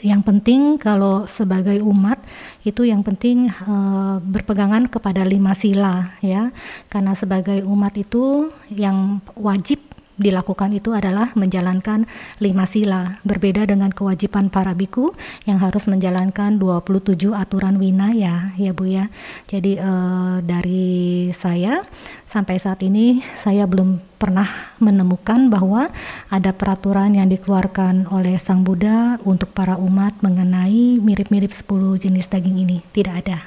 yang 0.02 0.26
penting 0.26 0.82
kalau 0.82 1.30
sebagai 1.30 1.78
umat 1.86 2.18
itu 2.66 2.86
yang 2.86 3.06
penting 3.06 3.50
uh, 3.70 4.18
berpegangan 4.22 4.90
kepada 4.90 5.22
lima 5.22 5.54
sila 5.54 6.18
ya. 6.26 6.50
Karena 6.90 7.14
sebagai 7.14 7.62
umat 7.66 7.94
itu 7.98 8.50
yang 8.74 9.22
wajib 9.38 9.91
dilakukan 10.22 10.72
itu 10.72 10.94
adalah 10.94 11.34
menjalankan 11.34 12.06
lima 12.38 12.70
sila. 12.70 13.20
Berbeda 13.26 13.66
dengan 13.66 13.90
kewajiban 13.90 14.54
para 14.54 14.78
biku 14.78 15.12
yang 15.50 15.58
harus 15.60 15.90
menjalankan 15.90 16.62
27 16.62 17.34
aturan 17.34 17.82
winaya 17.82 18.54
ya 18.56 18.72
Bu 18.72 18.86
ya. 18.88 19.10
Jadi 19.50 19.82
uh, 19.82 20.40
dari 20.46 21.30
saya 21.34 21.82
sampai 22.24 22.62
saat 22.62 22.86
ini 22.86 23.20
saya 23.36 23.66
belum 23.66 24.00
pernah 24.22 24.48
menemukan 24.78 25.50
bahwa 25.50 25.90
ada 26.30 26.54
peraturan 26.54 27.18
yang 27.18 27.28
dikeluarkan 27.28 28.06
oleh 28.14 28.38
Sang 28.38 28.62
Buddha 28.62 29.18
untuk 29.26 29.50
para 29.52 29.82
umat 29.82 30.22
mengenai 30.22 31.02
mirip-mirip 31.02 31.50
10 31.50 31.98
jenis 31.98 32.30
daging 32.30 32.62
ini. 32.62 32.86
Tidak 32.94 33.14
ada. 33.18 33.42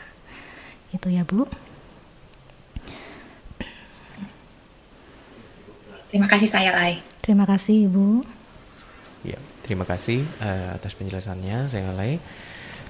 Itu 0.91 1.11
ya 1.11 1.23
Bu 1.23 1.47
Terima 6.15 6.31
kasih 6.31 6.47
saya 6.47 6.70
Lai. 6.70 7.03
Terima 7.19 7.43
kasih 7.43 7.91
Ibu. 7.91 8.23
Ya, 9.27 9.35
terima 9.66 9.82
kasih 9.82 10.23
uh, 10.39 10.78
atas 10.78 10.95
penjelasannya 10.95 11.66
saya 11.66 11.91
Lai. 11.91 12.23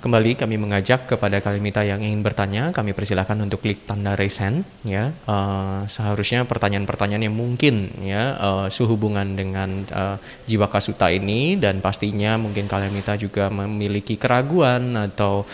Kembali 0.05 0.37
kami 0.37 0.61
mengajak 0.61 1.09
kepada 1.09 1.41
Kalimita 1.41 1.81
yang 1.89 2.05
ingin 2.05 2.21
bertanya, 2.21 2.69
kami 2.77 2.93
persilahkan 2.93 3.41
untuk 3.41 3.65
klik 3.65 3.89
tanda 3.89 4.13
raise 4.13 4.45
hand 4.45 4.69
ya. 4.85 5.09
Uh, 5.25 5.89
seharusnya 5.89 6.45
pertanyaan-pertanyaan 6.45 7.25
yang 7.25 7.33
mungkin 7.33 7.89
ya 8.05 8.37
uh, 8.37 8.69
sehubungan 8.69 9.33
dengan 9.33 9.89
uh, 9.89 10.21
jiwa 10.45 10.69
kasuta 10.69 11.09
ini 11.09 11.57
dan 11.57 11.81
pastinya 11.81 12.37
mungkin 12.37 12.69
Kalimita 12.69 13.17
juga 13.17 13.49
memiliki 13.49 14.21
keraguan 14.21 15.01
atau 15.01 15.49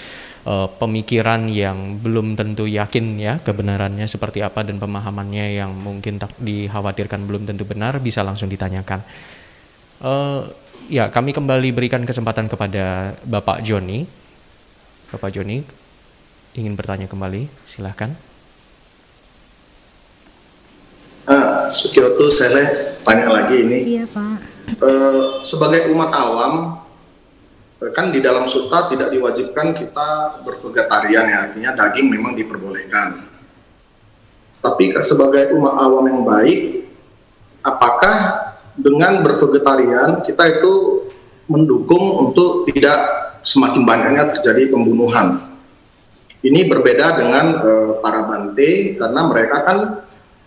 uh, 0.46 0.68
pemikiran 0.80 1.48
yang 1.50 2.00
belum 2.00 2.38
tentu 2.38 2.64
yakin 2.64 3.18
ya 3.20 3.36
kebenarannya 3.40 4.06
seperti 4.08 4.40
apa 4.40 4.64
dan 4.64 4.80
pemahamannya 4.80 5.60
yang 5.60 5.72
mungkin 5.74 6.16
tak 6.16 6.32
dikhawatirkan 6.40 7.24
belum 7.28 7.44
tentu 7.44 7.68
benar 7.68 8.00
bisa 8.00 8.24
langsung 8.24 8.48
ditanyakan. 8.48 9.04
Uh, 10.00 10.48
ya 10.88 11.12
kami 11.12 11.36
kembali 11.36 11.76
berikan 11.76 12.02
kesempatan 12.08 12.48
kepada 12.48 13.14
Bapak 13.28 13.60
Joni. 13.60 14.08
Bapak 15.10 15.34
Joni 15.34 15.60
ingin 16.54 16.74
bertanya 16.74 17.06
kembali, 17.06 17.46
silahkan. 17.68 18.10
Uh, 21.30 21.70
Sukioto, 21.70 22.26
saya 22.32 22.96
tanya 23.06 23.30
lagi 23.30 23.62
ini. 23.62 23.78
Iya 23.98 24.04
Pak. 24.10 24.38
Uh, 24.82 25.42
sebagai 25.46 25.90
umat 25.94 26.10
awam, 26.10 26.80
kan 27.89 28.12
di 28.12 28.20
dalam 28.20 28.44
sutta 28.44 28.93
tidak 28.93 29.09
diwajibkan 29.09 29.73
kita 29.73 30.09
bervegetarian 30.44 31.24
ya 31.24 31.39
artinya 31.48 31.70
daging 31.73 32.12
memang 32.12 32.36
diperbolehkan. 32.36 33.24
Tapi 34.61 34.93
sebagai 35.01 35.57
umat 35.57 35.81
awam 35.81 36.05
yang 36.05 36.20
baik 36.28 36.85
apakah 37.65 38.16
dengan 38.77 39.24
bervegetarian 39.24 40.20
kita 40.20 40.61
itu 40.61 41.09
mendukung 41.48 42.28
untuk 42.28 42.69
tidak 42.69 43.01
semakin 43.48 43.89
banyaknya 43.89 44.28
terjadi 44.36 44.69
pembunuhan? 44.69 45.40
Ini 46.44 46.69
berbeda 46.69 47.16
dengan 47.16 47.47
uh, 47.65 47.93
para 48.05 48.28
bante 48.28 49.01
karena 49.01 49.20
mereka 49.24 49.57
kan 49.65 49.78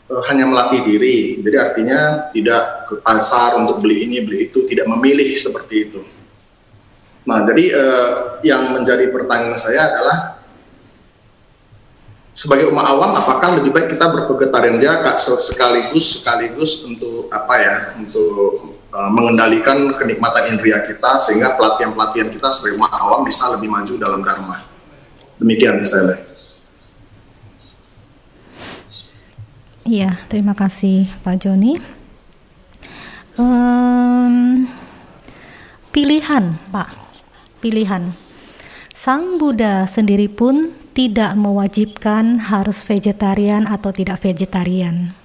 uh, 0.05 0.21
hanya 0.29 0.45
melatih 0.45 0.85
diri. 0.85 1.41
Jadi 1.41 1.57
artinya 1.57 2.29
tidak 2.29 2.93
ke 2.93 3.01
pasar 3.01 3.57
untuk 3.57 3.81
beli 3.81 4.05
ini 4.05 4.21
beli 4.21 4.53
itu 4.53 4.69
tidak 4.69 4.85
memilih 4.85 5.33
seperti 5.33 5.89
itu 5.89 6.01
Nah, 7.23 7.47
jadi 7.47 7.65
eh, 7.71 8.09
yang 8.43 8.75
menjadi 8.75 9.07
pertanyaan 9.07 9.55
saya 9.55 9.87
adalah 9.87 10.17
sebagai 12.35 12.67
umat 12.73 12.83
awam, 12.91 13.15
apakah 13.15 13.61
lebih 13.61 13.71
baik 13.71 13.95
kita 13.95 14.11
bervegetarian 14.11 14.81
aja 14.81 15.15
sekaligus 15.15 16.19
sekaligus 16.19 16.83
untuk 16.83 17.31
apa 17.31 17.55
ya, 17.55 17.75
untuk 17.95 18.83
eh, 18.91 19.09
mengendalikan 19.15 19.95
kenikmatan 19.95 20.51
indria 20.51 20.83
kita 20.83 21.15
sehingga 21.23 21.55
pelatihan-pelatihan 21.55 22.27
kita 22.27 22.51
sebagai 22.51 22.83
umat 22.83 22.91
awam 22.99 23.23
bisa 23.23 23.47
lebih 23.55 23.71
maju 23.71 23.93
dalam 23.95 24.19
dharma. 24.19 24.67
Demikian 25.39 25.79
saya. 25.87 26.19
Iya, 29.83 30.15
terima 30.31 30.55
kasih 30.55 31.11
Pak 31.23 31.43
Joni. 31.43 31.75
Um, 33.35 34.63
pilihan, 35.91 36.55
Pak 36.71 37.02
pilihan. 37.63 38.11
Sang 38.91 39.39
Buddha 39.39 39.87
sendiri 39.87 40.27
pun 40.27 40.75
tidak 40.91 41.39
mewajibkan 41.39 42.43
harus 42.51 42.83
vegetarian 42.83 43.63
atau 43.63 43.95
tidak 43.95 44.19
vegetarian. 44.19 45.15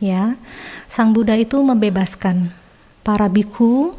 Ya. 0.00 0.40
Sang 0.88 1.12
Buddha 1.12 1.36
itu 1.36 1.60
membebaskan 1.60 2.48
para 3.04 3.28
biku 3.28 3.92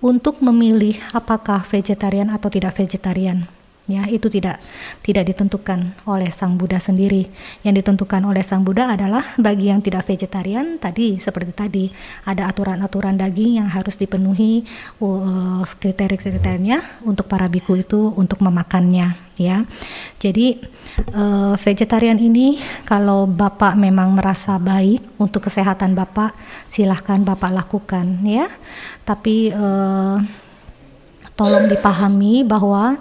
untuk 0.00 0.40
memilih 0.40 0.96
apakah 1.12 1.60
vegetarian 1.68 2.32
atau 2.32 2.48
tidak 2.48 2.80
vegetarian 2.80 3.57
ya 3.88 4.04
itu 4.06 4.28
tidak 4.28 4.60
tidak 5.00 5.32
ditentukan 5.32 5.96
oleh 6.04 6.28
sang 6.28 6.60
Buddha 6.60 6.76
sendiri. 6.76 7.24
Yang 7.64 7.82
ditentukan 7.82 8.22
oleh 8.28 8.44
sang 8.44 8.62
Buddha 8.62 8.92
adalah 8.92 9.24
bagi 9.40 9.72
yang 9.72 9.80
tidak 9.80 10.04
vegetarian 10.04 10.76
tadi 10.76 11.16
seperti 11.16 11.52
tadi 11.56 11.84
ada 12.28 12.46
aturan-aturan 12.52 13.16
daging 13.16 13.64
yang 13.64 13.68
harus 13.72 13.96
dipenuhi 13.96 14.62
uh, 15.00 15.64
kriteria-kriterianya 15.64 17.08
untuk 17.08 17.26
para 17.26 17.48
biku 17.48 17.80
itu 17.80 18.12
untuk 18.14 18.44
memakannya 18.44 19.16
ya. 19.40 19.64
Jadi 20.20 20.60
uh, 21.16 21.56
vegetarian 21.56 22.20
ini 22.20 22.60
kalau 22.84 23.24
bapak 23.24 23.78
memang 23.78 24.12
merasa 24.12 24.60
baik 24.60 25.16
untuk 25.16 25.48
kesehatan 25.48 25.96
bapak 25.96 26.36
silahkan 26.68 27.24
bapak 27.24 27.56
lakukan 27.56 28.20
ya. 28.26 28.52
Tapi 29.08 29.48
uh, 29.54 30.20
tolong 31.38 31.70
dipahami 31.70 32.42
bahwa 32.42 32.98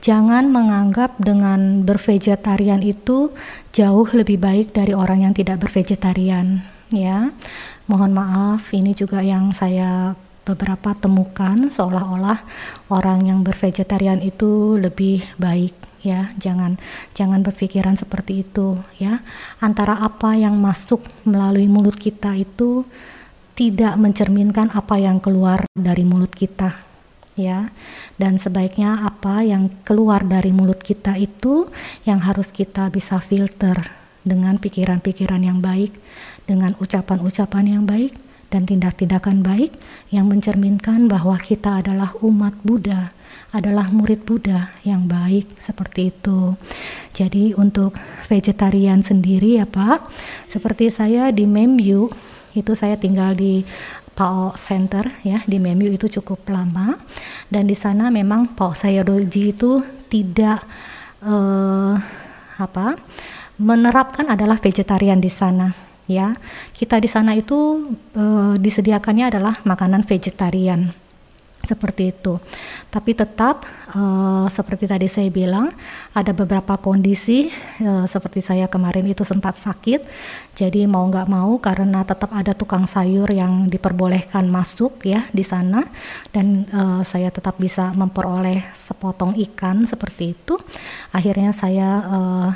jangan 0.00 0.48
menganggap 0.50 1.16
dengan 1.20 1.82
bervegetarian 1.82 2.80
itu 2.80 3.32
jauh 3.76 4.08
lebih 4.12 4.40
baik 4.40 4.72
dari 4.72 4.96
orang 4.96 5.28
yang 5.28 5.34
tidak 5.36 5.62
bervegetarian 5.62 6.64
ya. 6.90 7.32
Mohon 7.86 8.12
maaf 8.18 8.74
ini 8.74 8.94
juga 8.98 9.22
yang 9.22 9.54
saya 9.54 10.18
beberapa 10.46 10.94
temukan 10.94 11.70
seolah-olah 11.70 12.38
orang 12.90 13.26
yang 13.26 13.40
bervegetarian 13.42 14.22
itu 14.22 14.78
lebih 14.78 15.22
baik 15.38 15.74
ya. 16.06 16.30
Jangan 16.38 16.78
jangan 17.14 17.42
berpikiran 17.42 17.98
seperti 17.98 18.46
itu 18.46 18.78
ya. 18.98 19.22
Antara 19.58 19.98
apa 20.02 20.38
yang 20.38 20.58
masuk 20.58 21.02
melalui 21.26 21.66
mulut 21.66 21.98
kita 21.98 22.34
itu 22.38 22.86
tidak 23.56 23.96
mencerminkan 23.98 24.70
apa 24.70 25.00
yang 25.00 25.18
keluar 25.18 25.64
dari 25.72 26.04
mulut 26.04 26.30
kita 26.30 26.85
ya 27.36 27.70
dan 28.16 28.40
sebaiknya 28.40 29.04
apa 29.04 29.44
yang 29.44 29.68
keluar 29.84 30.24
dari 30.24 30.50
mulut 30.50 30.80
kita 30.80 31.20
itu 31.20 31.68
yang 32.08 32.24
harus 32.24 32.48
kita 32.50 32.88
bisa 32.88 33.20
filter 33.20 33.76
dengan 34.26 34.58
pikiran-pikiran 34.58 35.44
yang 35.44 35.62
baik 35.62 35.94
dengan 36.48 36.74
ucapan-ucapan 36.80 37.78
yang 37.78 37.84
baik 37.86 38.16
dan 38.50 38.66
tindak-tindakan 38.66 39.42
baik 39.42 39.74
yang 40.10 40.30
mencerminkan 40.30 41.10
bahwa 41.10 41.34
kita 41.38 41.82
adalah 41.82 42.14
umat 42.22 42.54
Buddha, 42.62 43.10
adalah 43.50 43.90
murid 43.90 44.22
Buddha 44.22 44.70
yang 44.86 45.10
baik 45.10 45.58
seperti 45.58 46.14
itu. 46.14 46.54
Jadi 47.10 47.52
untuk 47.58 47.98
vegetarian 48.30 49.02
sendiri 49.02 49.58
ya 49.58 49.66
Pak, 49.66 50.06
seperti 50.46 50.90
saya 50.94 51.34
di 51.34 51.44
Memyu 51.44 52.06
itu 52.56 52.72
saya 52.72 52.96
tinggal 52.96 53.36
di 53.36 53.66
PAO 54.16 54.56
Center 54.56 55.04
ya 55.22 55.44
di 55.44 55.60
Memyu 55.60 55.92
itu 55.92 56.08
cukup 56.08 56.48
lama. 56.48 56.96
Dan 57.52 57.68
di 57.68 57.76
sana 57.76 58.08
memang 58.08 58.56
PAO 58.56 58.72
Sayadoji 58.72 59.52
itu 59.52 59.84
tidak 60.08 60.64
uh, 61.22 61.94
apa 62.56 62.96
menerapkan 63.60 64.32
adalah 64.32 64.56
vegetarian 64.56 65.20
di 65.20 65.28
sana 65.28 65.76
ya. 66.08 66.32
Kita 66.72 66.96
di 66.96 67.06
sana 67.06 67.36
itu 67.36 67.92
uh, 68.16 68.56
disediakannya 68.56 69.30
adalah 69.30 69.60
makanan 69.62 70.02
vegetarian 70.02 71.05
seperti 71.66 72.14
itu. 72.14 72.38
Tapi 72.88 73.12
tetap 73.12 73.66
uh, 73.92 74.46
seperti 74.46 74.86
tadi 74.86 75.10
saya 75.10 75.28
bilang 75.28 75.68
ada 76.14 76.30
beberapa 76.30 76.78
kondisi 76.78 77.50
uh, 77.82 78.06
seperti 78.06 78.40
saya 78.40 78.70
kemarin 78.70 79.04
itu 79.10 79.26
sempat 79.26 79.58
sakit. 79.58 80.06
Jadi 80.54 80.86
mau 80.86 81.04
nggak 81.04 81.28
mau 81.28 81.58
karena 81.58 82.06
tetap 82.06 82.32
ada 82.32 82.54
tukang 82.54 82.86
sayur 82.86 83.28
yang 83.28 83.66
diperbolehkan 83.66 84.46
masuk 84.48 85.04
ya 85.04 85.26
di 85.34 85.42
sana 85.42 85.84
dan 86.30 86.64
uh, 86.70 87.02
saya 87.02 87.28
tetap 87.28 87.58
bisa 87.58 87.90
memperoleh 87.92 88.62
sepotong 88.72 89.34
ikan 89.50 89.84
seperti 89.84 90.38
itu. 90.38 90.54
Akhirnya 91.10 91.50
saya 91.50 92.00
uh, 92.06 92.50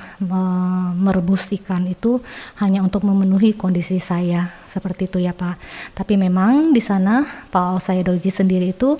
merebus 0.95 1.51
ikan 1.59 1.89
itu 1.91 2.23
hanya 2.63 2.81
untuk 2.87 3.03
memenuhi 3.03 3.53
kondisi 3.57 3.99
saya 3.99 4.61
seperti 4.71 5.11
itu 5.11 5.19
ya 5.19 5.35
Pak. 5.35 5.59
Tapi 5.99 6.15
memang 6.15 6.71
di 6.71 6.79
sana 6.79 7.27
Pak 7.51 7.83
Saya 7.83 8.07
Doji 8.07 8.31
sendiri 8.31 8.71
itu 8.71 9.00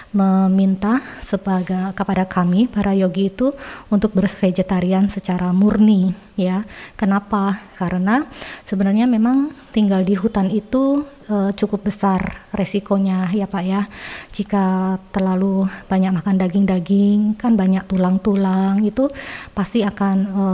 meminta 0.11 0.99
sebagai 1.23 1.95
kepada 1.95 2.27
kami 2.27 2.67
para 2.67 2.91
yogi 2.91 3.31
itu 3.31 3.55
untuk 3.87 4.11
bervegetarian 4.11 5.07
secara 5.07 5.55
murni 5.55 6.11
ya. 6.35 6.63
Kenapa? 6.99 7.59
Karena 7.77 8.25
sebenarnya 8.65 9.07
memang 9.09 9.53
tinggal 9.71 10.03
di 10.03 10.13
hutan 10.19 10.51
itu 10.51 11.05
e, 11.25 11.55
cukup 11.55 11.87
besar 11.87 12.49
resikonya 12.51 13.31
ya 13.31 13.47
Pak 13.47 13.63
ya. 13.63 13.87
Jika 14.35 14.97
terlalu 15.15 15.65
banyak 15.87 16.11
makan 16.11 16.35
daging-daging 16.41 17.39
kan 17.39 17.55
banyak 17.55 17.85
tulang-tulang 17.87 18.83
itu 18.83 19.07
pasti 19.55 19.81
akan 19.81 20.17
e, 20.27 20.45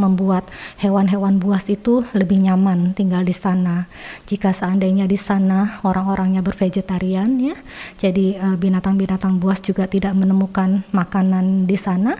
membuat 0.00 0.48
hewan-hewan 0.80 1.38
buas 1.38 1.68
itu 1.68 2.02
lebih 2.16 2.40
nyaman 2.42 2.96
tinggal 2.96 3.22
di 3.22 3.34
sana. 3.36 3.86
Jika 4.26 4.50
seandainya 4.54 5.04
di 5.04 5.18
sana 5.18 5.80
orang-orangnya 5.84 6.40
bervegetarian 6.40 7.38
ya, 7.38 7.56
jadi 8.00 8.26
e, 8.40 8.46
binatang-binatang 8.94 9.42
buas 9.42 9.58
juga 9.58 9.90
tidak 9.90 10.14
menemukan 10.14 10.86
makanan 10.94 11.66
di 11.66 11.74
sana. 11.74 12.14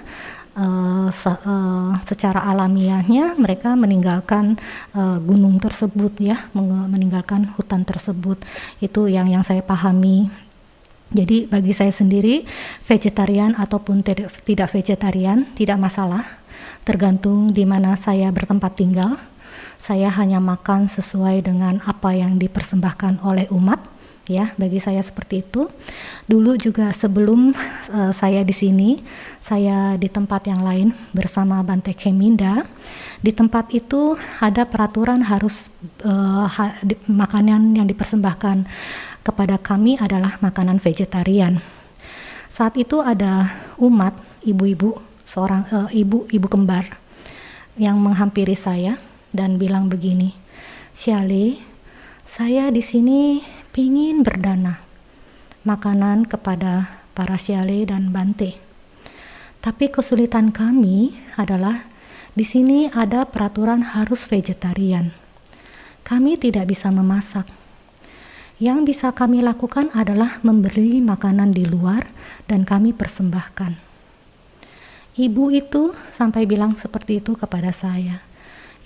Uh, 0.57 1.13
se 1.13 1.29
uh, 1.29 1.93
secara 2.09 2.41
alamiahnya 2.49 3.37
mereka 3.37 3.77
meninggalkan 3.77 4.57
uh, 4.97 5.21
gunung 5.21 5.61
tersebut 5.61 6.17
ya 6.17 6.49
meninggalkan 6.91 7.55
hutan 7.55 7.85
tersebut. 7.85 8.41
Itu 8.83 9.07
yang 9.07 9.31
yang 9.31 9.45
saya 9.47 9.63
pahami. 9.63 10.33
Jadi 11.13 11.47
bagi 11.47 11.71
saya 11.77 11.93
sendiri 11.95 12.43
vegetarian 12.83 13.55
ataupun 13.55 14.03
tidak 14.43 14.73
vegetarian 14.75 15.47
tidak 15.55 15.79
masalah. 15.79 16.25
Tergantung 16.83 17.53
di 17.53 17.63
mana 17.69 17.95
saya 17.95 18.33
bertempat 18.33 18.81
tinggal. 18.81 19.15
Saya 19.77 20.09
hanya 20.09 20.41
makan 20.41 20.89
sesuai 20.89 21.45
dengan 21.45 21.85
apa 21.85 22.17
yang 22.17 22.41
dipersembahkan 22.41 23.21
oleh 23.23 23.45
umat 23.53 23.96
ya 24.27 24.53
bagi 24.59 24.79
saya 24.83 25.03
seperti 25.03 25.43
itu. 25.43 25.71
Dulu 26.27 26.59
juga 26.59 26.91
sebelum 26.91 27.55
uh, 27.91 28.13
saya 28.13 28.43
di 28.43 28.55
sini 28.55 29.01
saya 29.39 29.95
di 29.95 30.11
tempat 30.11 30.51
yang 30.51 30.63
lain 30.63 30.95
bersama 31.15 31.63
Bante 31.63 31.95
Keminda 31.95 32.67
di 33.23 33.33
tempat 33.33 33.73
itu 33.73 34.15
ada 34.43 34.69
peraturan 34.69 35.25
harus 35.25 35.73
uh, 36.05 36.47
ha, 36.47 36.77
di, 36.85 36.99
makanan 37.09 37.75
yang 37.75 37.87
dipersembahkan 37.89 38.69
kepada 39.25 39.57
kami 39.59 39.99
adalah 39.99 40.39
makanan 40.45 40.79
vegetarian. 40.79 41.59
Saat 42.53 42.79
itu 42.79 43.03
ada 43.03 43.51
umat 43.81 44.15
ibu-ibu 44.47 45.01
seorang 45.27 45.67
uh, 45.75 45.89
ibu 45.91 46.31
ibu 46.31 46.47
kembar 46.47 46.87
yang 47.77 47.99
menghampiri 47.99 48.55
saya 48.57 48.97
dan 49.35 49.61
bilang 49.61 49.91
begini 49.93 50.33
Siale 50.97 51.61
saya 52.25 52.73
di 52.73 52.81
sini 52.81 53.45
pingin 53.77 54.25
berdana 54.25 54.81
makanan 55.69 56.25
kepada 56.25 57.05
para 57.13 57.37
siale 57.37 57.85
dan 57.85 58.09
bante. 58.09 58.57
Tapi 59.61 59.93
kesulitan 59.93 60.49
kami 60.49 61.13
adalah 61.37 61.85
di 62.33 62.41
sini 62.41 62.89
ada 62.89 63.29
peraturan 63.29 63.85
harus 63.85 64.25
vegetarian. 64.25 65.13
Kami 66.09 66.41
tidak 66.41 66.73
bisa 66.73 66.89
memasak. 66.89 67.45
Yang 68.57 68.97
bisa 68.97 69.13
kami 69.13 69.45
lakukan 69.45 69.93
adalah 69.93 70.41
memberi 70.41 70.97
makanan 71.05 71.53
di 71.53 71.69
luar 71.69 72.09
dan 72.49 72.65
kami 72.65 72.97
persembahkan. 72.97 73.77
Ibu 75.21 75.53
itu 75.53 75.93
sampai 76.09 76.49
bilang 76.49 76.81
seperti 76.81 77.21
itu 77.21 77.37
kepada 77.37 77.77
saya. 77.77 78.25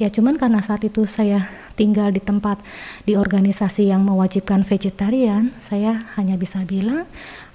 Ya 0.01 0.09
cuman 0.09 0.41
karena 0.41 0.65
saat 0.65 0.81
itu 0.81 1.05
saya 1.05 1.45
tinggal 1.77 2.09
di 2.09 2.25
tempat 2.25 2.57
di 3.05 3.21
organisasi 3.21 3.93
yang 3.93 4.01
mewajibkan 4.01 4.65
vegetarian, 4.65 5.53
saya 5.61 6.09
hanya 6.17 6.41
bisa 6.41 6.65
bilang, 6.65 7.05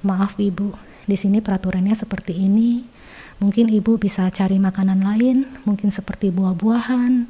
"Maaf 0.05 0.37
Ibu, 0.37 0.77
di 1.09 1.17
sini 1.17 1.41
peraturannya 1.41 1.97
seperti 1.97 2.37
ini." 2.37 2.85
Mungkin 3.41 3.67
ibu 3.67 3.99
bisa 3.99 4.29
cari 4.31 4.61
makanan 4.61 5.03
lain, 5.03 5.43
mungkin 5.67 5.91
seperti 5.91 6.31
buah-buahan 6.31 7.27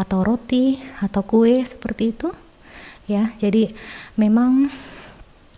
atau 0.00 0.24
roti 0.24 0.80
atau 1.02 1.20
kue 1.20 1.60
seperti 1.60 2.16
itu. 2.16 2.32
Ya, 3.04 3.34
jadi 3.36 3.74
memang 4.16 4.72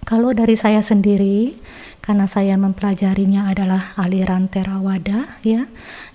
kalau 0.03 0.35
dari 0.35 0.59
saya 0.59 0.83
sendiri 0.83 1.55
karena 2.05 2.29
saya 2.29 2.61
mempelajarinya 2.61 3.49
adalah 3.49 3.97
aliran 3.97 4.45
Theravada 4.53 5.41
ya 5.41 5.65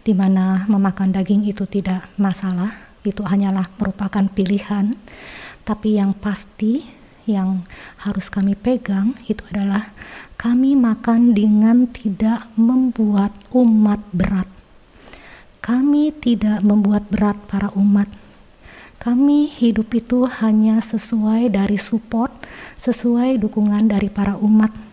di 0.06 0.14
mana 0.14 0.70
memakan 0.70 1.10
daging 1.10 1.49
itu 1.49 1.66
tidak 1.66 2.06
masalah, 2.14 2.78
itu 3.02 3.26
hanyalah 3.26 3.74
merupakan 3.82 4.22
pilihan. 4.30 4.94
Tapi 5.66 5.98
yang 5.98 6.14
pasti 6.14 6.86
yang 7.26 7.66
harus 8.06 8.30
kami 8.30 8.53
pegang 8.53 9.18
itu 9.26 9.41
adalah 9.49 9.90
kami 10.38 10.78
makan 10.78 11.34
dengan 11.34 11.90
tidak 11.90 12.45
membuat 12.53 13.34
umat 13.57 14.02
berat. 14.14 14.45
Kami 15.66 16.14
tidak 16.14 16.61
membuat 16.61 17.10
berat 17.10 17.38
para 17.49 17.74
umat. 17.74 18.10
Kami 19.02 19.49
hidup 19.49 19.90
itu 19.98 20.30
hanya 20.41 20.86
sesuai 20.86 21.49
dari 21.49 21.82
support, 21.82 22.34
sesuai 22.78 23.41
dukungan 23.41 23.90
dari 23.90 24.10
para 24.10 24.38
umat. 24.38 24.89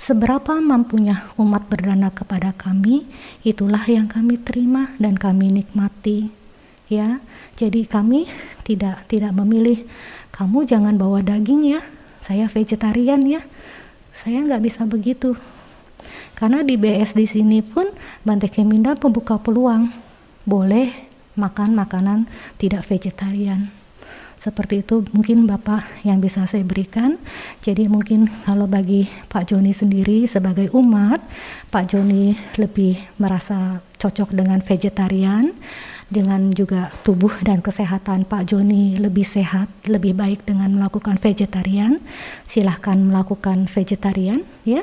Seberapa 0.00 0.56
mampunya 0.64 1.28
umat 1.36 1.68
berdana 1.68 2.08
kepada 2.08 2.56
kami, 2.56 3.04
itulah 3.44 3.84
yang 3.84 4.08
kami 4.08 4.40
terima 4.40 4.96
dan 4.96 5.20
kami 5.20 5.52
nikmati. 5.52 6.32
Ya, 6.88 7.20
jadi 7.60 7.84
kami 7.84 8.24
tidak 8.64 9.04
tidak 9.12 9.36
memilih 9.36 9.84
kamu 10.32 10.64
jangan 10.64 10.96
bawa 10.96 11.20
daging 11.20 11.76
ya, 11.76 11.84
saya 12.24 12.48
vegetarian 12.48 13.28
ya. 13.28 13.44
Saya 14.08 14.40
nggak 14.40 14.64
bisa 14.64 14.88
begitu. 14.88 15.36
Karena 16.32 16.64
di 16.64 16.80
BS 16.80 17.12
di 17.12 17.28
sini 17.28 17.60
pun 17.60 17.92
Bante 18.24 18.48
Keminda 18.48 18.96
membuka 18.96 19.36
peluang 19.36 19.92
boleh 20.48 20.88
makan 21.36 21.76
makanan 21.76 22.24
tidak 22.56 22.88
vegetarian. 22.88 23.79
Seperti 24.40 24.80
itu 24.80 25.04
mungkin 25.12 25.44
Bapak 25.44 26.00
yang 26.00 26.16
bisa 26.16 26.48
saya 26.48 26.64
berikan. 26.64 27.20
Jadi 27.60 27.92
mungkin 27.92 28.24
kalau 28.48 28.64
bagi 28.64 29.04
Pak 29.28 29.52
Joni 29.52 29.76
sendiri 29.76 30.24
sebagai 30.24 30.72
umat, 30.72 31.20
Pak 31.68 31.92
Joni 31.92 32.32
lebih 32.56 32.96
merasa 33.20 33.84
cocok 34.00 34.32
dengan 34.32 34.64
vegetarian 34.64 35.52
dengan 36.10 36.50
juga 36.50 36.90
tubuh 37.06 37.30
dan 37.46 37.62
kesehatan 37.62 38.26
Pak 38.26 38.50
Joni 38.50 38.98
lebih 38.98 39.22
sehat, 39.22 39.70
lebih 39.86 40.18
baik 40.18 40.42
dengan 40.42 40.74
melakukan 40.74 41.22
vegetarian, 41.22 42.02
silahkan 42.42 42.98
melakukan 42.98 43.70
vegetarian 43.70 44.42
ya. 44.66 44.82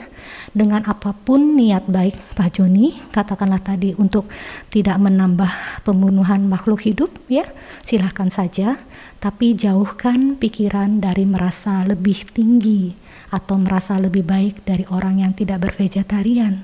Dengan 0.55 0.87
apa 0.87 1.11
pun 1.11 1.59
niat 1.59 1.83
baik 1.91 2.15
Pak 2.33 2.57
Joni, 2.57 2.95
katakanlah 3.11 3.59
tadi 3.59 3.91
untuk 3.99 4.31
tidak 4.71 4.95
menambah 5.03 5.83
pembunuhan 5.83 6.47
makhluk 6.47 6.87
hidup 6.87 7.11
ya, 7.27 7.43
silahkan 7.83 8.31
saja. 8.31 8.79
Tapi 9.19 9.51
jauhkan 9.51 10.39
pikiran 10.39 11.03
dari 11.03 11.27
merasa 11.27 11.83
lebih 11.83 12.23
tinggi 12.31 12.95
atau 13.35 13.59
merasa 13.59 13.99
lebih 13.99 14.23
baik 14.23 14.63
dari 14.63 14.87
orang 14.87 15.27
yang 15.27 15.35
tidak 15.35 15.67
bervegetarian. 15.67 16.63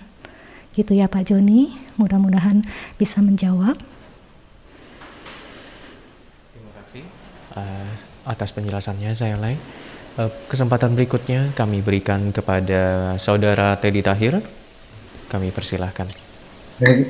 Gitu 0.72 0.96
ya 0.96 1.12
Pak 1.12 1.30
Joni, 1.30 1.76
mudah-mudahan 2.00 2.64
bisa 2.96 3.20
menjawab. 3.20 3.93
Uh, 7.56 7.88
atas 8.28 8.54
penjelasannya 8.54 9.12
saya 9.14 9.38
Lai. 9.38 9.56
Uh, 10.14 10.30
kesempatan 10.46 10.94
berikutnya 10.94 11.54
kami 11.58 11.82
berikan 11.82 12.30
kepada 12.30 13.16
saudara 13.18 13.78
Teddy 13.78 14.06
Tahir. 14.06 14.42
Kami 15.30 15.50
persilahkan. 15.50 16.06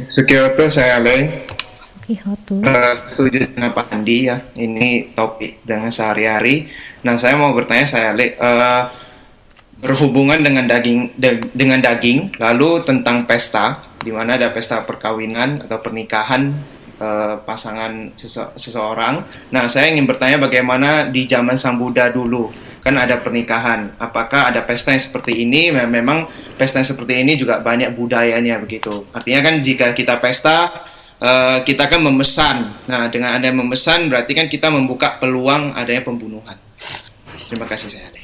Sekioto 0.07 0.71
saya 0.71 1.03
Lai. 1.03 1.47
Sekioto. 1.83 2.63
Uh, 2.63 2.93
setuju 3.11 3.51
dengan 3.51 3.75
Pak 3.75 3.91
Andi 3.91 4.31
ya. 4.31 4.39
Ini 4.55 5.15
topik 5.15 5.63
dengan 5.67 5.91
sehari-hari. 5.91 6.71
Nah 7.03 7.19
saya 7.19 7.35
mau 7.35 7.51
bertanya 7.51 7.87
saya 7.87 8.15
Lai. 8.15 8.35
Uh, 8.39 9.03
berhubungan 9.83 10.39
dengan 10.39 10.63
daging 10.63 11.11
de, 11.19 11.43
dengan 11.51 11.83
daging 11.83 12.39
lalu 12.39 12.87
tentang 12.87 13.27
pesta 13.27 13.83
di 13.99 14.15
mana 14.15 14.39
ada 14.39 14.47
pesta 14.55 14.79
perkawinan 14.79 15.67
atau 15.67 15.75
pernikahan 15.83 16.55
uh, 16.99 17.41
pasangan 17.41 18.13
sese 18.17 18.43
seseorang. 18.59 19.23
Nah, 19.53 19.65
saya 19.71 19.89
ingin 19.89 20.05
bertanya 20.05 20.41
bagaimana 20.41 21.07
di 21.07 21.25
zaman 21.25 21.57
Sang 21.57 21.79
Buddha 21.79 22.11
dulu 22.11 22.51
kan 22.83 22.99
ada 22.99 23.15
pernikahan. 23.23 23.95
Apakah 23.95 24.51
ada 24.51 24.59
pesta 24.67 24.91
yang 24.91 24.99
seperti 24.99 25.47
ini? 25.47 25.71
Memang 25.71 26.27
pesta 26.59 26.83
yang 26.83 26.89
seperti 26.89 27.23
ini 27.23 27.39
juga 27.39 27.63
banyak 27.63 27.95
budayanya 27.95 28.59
begitu. 28.59 29.07
Artinya 29.15 29.39
kan 29.39 29.63
jika 29.63 29.95
kita 29.95 30.19
pesta 30.19 30.67
uh, 31.23 31.63
kita 31.63 31.87
kan 31.87 32.03
memesan. 32.03 32.67
Nah, 32.91 33.07
dengan 33.07 33.39
ada 33.39 33.47
memesan 33.49 34.11
berarti 34.11 34.35
kan 34.35 34.51
kita 34.51 34.67
membuka 34.67 35.15
peluang 35.17 35.71
adanya 35.73 36.03
pembunuhan. 36.03 36.59
Terima 37.47 37.63
kasih 37.69 37.87
saya. 37.87 38.22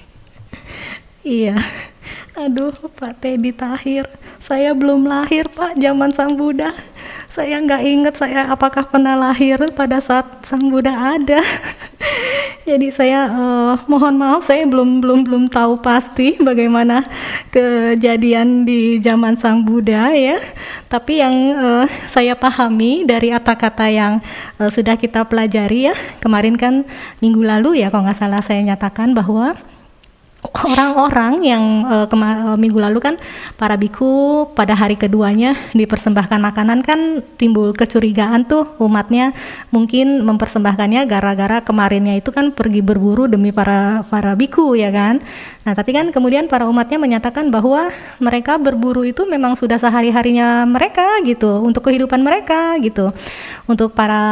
Iya. 1.24 1.60
Aduh, 2.48 2.72
Pak 2.96 3.20
Teddy 3.20 3.52
Tahir, 3.52 4.08
saya 4.40 4.72
belum 4.72 5.04
lahir 5.04 5.52
Pak 5.52 5.76
zaman 5.76 6.08
Sang 6.08 6.40
Buddha. 6.40 6.72
Saya 7.28 7.60
nggak 7.60 7.84
inget 7.84 8.16
saya 8.16 8.48
apakah 8.48 8.88
pernah 8.88 9.20
lahir 9.20 9.60
pada 9.76 10.00
saat 10.00 10.48
Sang 10.48 10.72
Buddha 10.72 11.20
ada. 11.20 11.44
Jadi 12.70 12.94
saya 12.96 13.28
uh, 13.28 13.76
mohon 13.92 14.16
maaf 14.16 14.46
saya 14.46 14.64
belum 14.64 15.02
belum 15.04 15.26
belum 15.26 15.44
tahu 15.50 15.82
pasti 15.82 16.38
bagaimana 16.40 17.02
kejadian 17.52 18.64
di 18.64 19.04
zaman 19.04 19.36
Sang 19.36 19.68
Buddha 19.68 20.16
ya. 20.16 20.40
Tapi 20.88 21.20
yang 21.20 21.36
uh, 21.60 21.86
saya 22.08 22.40
pahami 22.40 23.04
dari 23.04 23.36
kata-kata 23.36 23.92
yang 23.92 24.24
uh, 24.56 24.72
sudah 24.72 24.96
kita 24.96 25.28
pelajari 25.28 25.92
ya 25.92 25.96
kemarin 26.24 26.56
kan 26.56 26.88
minggu 27.20 27.44
lalu 27.44 27.84
ya 27.84 27.92
kalau 27.92 28.08
nggak 28.08 28.16
salah 28.16 28.40
saya 28.40 28.64
nyatakan 28.64 29.12
bahwa 29.12 29.60
orang-orang 30.40 31.44
yang 31.44 31.64
uh, 31.84 32.56
minggu 32.56 32.80
lalu 32.80 33.00
kan 33.04 33.16
para 33.60 33.76
biku 33.76 34.48
pada 34.56 34.72
hari 34.72 34.96
keduanya 34.96 35.52
dipersembahkan 35.76 36.40
makanan 36.40 36.80
kan 36.80 37.24
timbul 37.36 37.76
kecurigaan 37.76 38.48
tuh 38.48 38.64
umatnya. 38.80 39.36
Mungkin 39.76 40.24
mempersembahkannya 40.24 41.04
gara-gara 41.12 41.60
kemarinnya 41.60 42.16
itu 42.16 42.32
kan 42.32 42.56
pergi 42.56 42.80
berburu 42.80 43.28
demi 43.28 43.52
para 43.52 44.04
para 44.08 44.32
biku 44.40 44.80
ya 44.80 44.88
kan? 44.96 45.20
Nah 45.68 45.76
tapi 45.76 45.92
kan 45.92 46.08
kemudian 46.16 46.48
para 46.48 46.72
umatnya 46.72 46.98
menyatakan 46.98 47.52
bahwa 47.52 47.92
mereka 48.24 48.56
berburu 48.56 49.04
itu 49.04 49.28
memang 49.28 49.60
sudah 49.60 49.76
sehari-harinya 49.76 50.64
mereka 50.64 51.20
gitu 51.28 51.60
untuk 51.60 51.92
kehidupan 51.92 52.24
mereka 52.24 52.80
gitu. 52.80 53.12
Untuk 53.68 53.92
para 53.92 54.24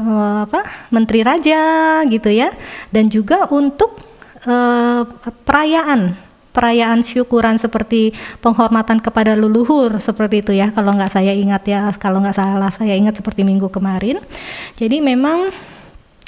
uh, 0.00 0.38
apa 0.48 0.88
menteri 0.88 1.20
raja 1.20 1.60
gitu 2.08 2.32
ya. 2.32 2.48
Dan 2.88 3.12
juga 3.12 3.46
untuk 3.52 4.11
uh, 4.46 5.02
perayaan 5.46 6.16
perayaan 6.52 7.00
syukuran 7.00 7.56
seperti 7.56 8.12
penghormatan 8.44 9.00
kepada 9.00 9.32
leluhur 9.32 9.96
seperti 9.96 10.44
itu 10.44 10.52
ya 10.52 10.68
kalau 10.68 10.92
nggak 10.92 11.08
saya 11.08 11.32
ingat 11.32 11.64
ya 11.64 11.88
kalau 11.96 12.20
nggak 12.20 12.36
salah 12.36 12.68
saya 12.68 12.92
ingat 12.92 13.16
seperti 13.16 13.40
minggu 13.40 13.72
kemarin. 13.72 14.20
Jadi 14.76 15.00
memang 15.00 15.48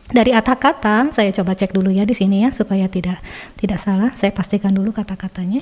dari 0.09 0.32
kata-kata 0.32 1.12
saya 1.12 1.28
coba 1.32 1.53
cek 1.53 1.77
dulu 1.77 1.93
ya 1.93 2.09
di 2.09 2.16
sini 2.16 2.49
ya 2.49 2.51
supaya 2.57 2.89
tidak 2.89 3.20
tidak 3.61 3.78
salah. 3.81 4.11
Saya 4.16 4.32
pastikan 4.32 4.73
dulu 4.73 4.97
kata-katanya. 4.97 5.61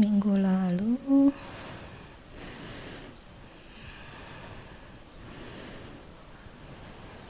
Minggu 0.00 0.32
lalu 0.36 1.32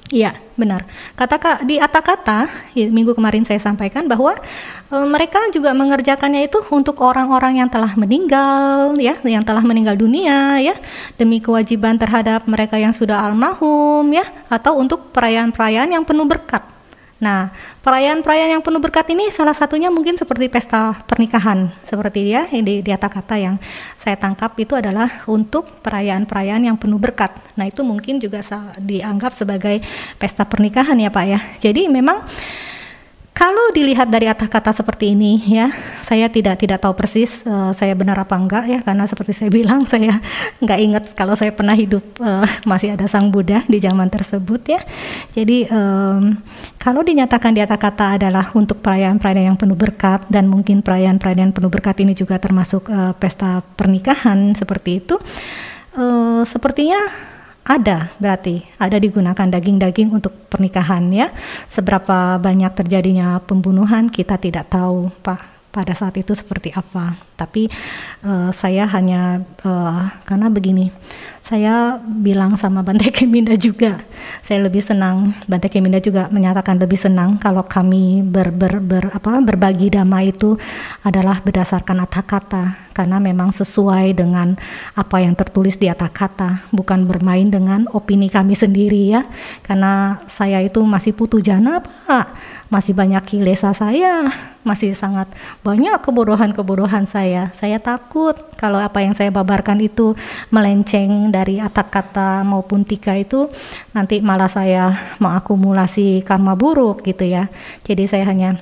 Iya, 0.07 0.39
benar. 0.55 0.87
Kata 1.19 1.67
di 1.67 1.83
kata-kata 1.83 2.47
ya, 2.79 2.87
minggu 2.87 3.19
kemarin 3.19 3.43
saya 3.43 3.59
sampaikan 3.59 4.07
bahwa 4.07 4.39
e, 4.87 4.97
mereka 5.03 5.43
juga 5.51 5.75
mengerjakannya 5.75 6.47
itu 6.47 6.63
untuk 6.71 7.03
orang-orang 7.03 7.59
yang 7.59 7.67
telah 7.67 7.91
meninggal, 7.99 8.95
ya, 9.03 9.19
yang 9.27 9.43
telah 9.43 9.67
meninggal 9.67 9.99
dunia, 9.99 10.63
ya, 10.63 10.79
demi 11.19 11.43
kewajiban 11.43 11.99
terhadap 11.99 12.47
mereka 12.47 12.79
yang 12.79 12.95
sudah 12.95 13.19
almarhum, 13.19 14.07
ya, 14.15 14.23
atau 14.47 14.79
untuk 14.79 15.11
perayaan-perayaan 15.11 15.91
yang 15.99 16.07
penuh 16.07 16.23
berkat. 16.23 16.76
Nah, 17.17 17.49
perayaan-perayaan 17.81 18.61
yang 18.61 18.65
penuh 18.65 18.77
berkat 18.77 19.09
ini 19.09 19.33
salah 19.33 19.57
satunya 19.57 19.89
mungkin 19.89 20.21
seperti 20.21 20.53
pesta 20.53 20.93
pernikahan, 21.09 21.73
seperti 21.81 22.29
ya 22.29 22.45
di, 22.53 22.85
di 22.85 22.91
kata-kata 22.93 23.41
yang 23.41 23.57
saya 23.97 24.21
tangkap 24.21 24.53
itu 24.61 24.77
adalah 24.77 25.25
untuk 25.25 25.81
perayaan-perayaan 25.81 26.69
yang 26.69 26.77
penuh 26.77 27.01
berkat. 27.01 27.33
Nah, 27.57 27.65
itu 27.65 27.81
mungkin 27.81 28.21
juga 28.21 28.45
dianggap 28.77 29.33
sebagai 29.33 29.81
pesta 30.21 30.45
pernikahan 30.45 31.01
ya 31.01 31.09
Pak 31.09 31.25
ya. 31.25 31.41
Jadi 31.57 31.89
memang 31.89 32.21
kalau 33.37 33.69
dilihat 33.77 34.09
dari 34.09 34.25
kata-kata 34.33 34.73
seperti 34.73 35.13
ini 35.13 35.45
ya, 35.45 35.69
saya 36.01 36.25
tidak 36.33 36.57
tidak 36.57 36.81
tahu 36.81 36.97
persis 36.97 37.45
uh, 37.45 37.69
saya 37.77 37.93
benar 37.93 38.17
apa 38.17 38.33
enggak 38.33 38.65
ya 38.65 38.81
karena 38.81 39.05
seperti 39.05 39.37
saya 39.37 39.53
bilang 39.53 39.85
saya 39.93 40.25
nggak 40.65 40.79
ingat 40.81 41.05
kalau 41.13 41.37
saya 41.37 41.53
pernah 41.53 41.77
hidup 41.77 42.01
uh, 42.25 42.49
masih 42.65 42.97
ada 42.97 43.05
Sang 43.05 43.29
Buddha 43.29 43.61
di 43.69 43.77
zaman 43.77 44.09
tersebut 44.09 44.73
ya. 44.73 44.81
Jadi 45.37 45.69
um, 45.69 46.41
kalau 46.81 47.05
dinyatakan 47.05 47.53
di 47.53 47.61
kata-kata 47.61 48.17
adalah 48.17 48.57
untuk 48.57 48.81
perayaan-perayaan 48.81 49.53
yang 49.53 49.61
penuh 49.61 49.77
berkat 49.77 50.25
dan 50.33 50.49
mungkin 50.49 50.81
perayaan-perayaan 50.81 51.53
penuh 51.53 51.69
berkat 51.69 52.01
ini 52.01 52.17
juga 52.17 52.41
termasuk 52.41 52.89
uh, 52.89 53.13
pesta 53.21 53.61
pernikahan 53.77 54.57
seperti 54.57 55.05
itu, 55.05 55.21
uh, 56.01 56.41
sepertinya 56.49 57.36
ada 57.67 58.15
berarti 58.23 58.63
ada 58.79 58.95
digunakan 58.97 59.47
daging-daging 59.51 60.15
untuk 60.15 60.33
pernikahan 60.47 61.11
ya. 61.11 61.35
Seberapa 61.67 62.39
banyak 62.39 62.73
terjadinya 62.79 63.43
pembunuhan 63.43 64.07
kita 64.07 64.39
tidak 64.39 64.71
tahu 64.71 65.11
Pak 65.27 65.57
pada 65.77 65.93
saat 65.93 66.17
itu 66.17 66.33
seperti 66.33 66.73
apa. 66.73 67.21
Tapi 67.37 67.69
uh, 68.25 68.49
saya 68.55 68.89
hanya 68.89 69.45
uh, 69.61 70.09
karena 70.25 70.49
begini, 70.49 70.89
saya 71.47 72.03
bilang 72.03 72.59
sama 72.59 72.83
Bante 72.83 73.07
Keminda 73.15 73.55
juga, 73.55 74.03
saya 74.43 74.67
lebih 74.67 74.83
senang 74.83 75.31
Bante 75.47 75.71
Keminda 75.71 76.03
juga 76.03 76.27
menyatakan 76.27 76.75
lebih 76.75 76.99
senang 76.99 77.39
kalau 77.39 77.63
kami 77.63 78.27
ber, 78.27 78.51
ber, 78.51 78.83
ber 78.83 79.15
apa 79.15 79.39
berbagi 79.39 79.95
dhamma 79.95 80.27
itu 80.27 80.59
adalah 81.07 81.39
berdasarkan 81.39 82.03
kata-kata 82.03 82.91
karena 82.97 83.21
memang 83.21 83.53
sesuai 83.53 84.17
dengan 84.17 84.57
apa 84.97 85.21
yang 85.21 85.37
tertulis 85.37 85.77
di 85.77 85.93
atas 85.93 86.09
kata, 86.17 86.65
bukan 86.73 87.05
bermain 87.05 87.45
dengan 87.45 87.85
opini 87.93 88.33
kami 88.33 88.57
sendiri 88.65 89.13
ya. 89.13 89.23
Karena 89.61 90.17
saya 90.33 90.65
itu 90.65 90.81
masih 90.81 91.13
putu 91.13 91.45
jana 91.45 91.85
Pak, 91.85 92.33
masih 92.73 92.97
banyak 92.97 93.21
kilesa 93.29 93.77
saya, 93.77 94.33
masih 94.65 94.97
sangat 94.97 95.29
banyak 95.61 96.01
kebodohan-kebodohan 96.01 97.05
saya. 97.05 97.53
Saya 97.53 97.77
takut 97.77 98.35
kalau 98.57 98.81
apa 98.81 99.05
yang 99.05 99.13
saya 99.13 99.31
babarkan 99.31 99.79
itu 99.85 100.17
melenceng 100.51 101.31
dari 101.31 101.61
atak 101.63 101.93
kata 101.93 102.43
maupun 102.43 102.83
tika 102.83 103.15
itu 103.15 103.47
nanti 103.93 104.19
malah 104.25 104.49
saya 104.51 105.17
mengakumulasi 105.21 106.25
karma 106.25 106.59
buruk 106.59 107.05
gitu 107.05 107.25
ya. 107.29 107.47
Jadi 107.85 108.05
saya 108.09 108.25
hanya 108.27 108.59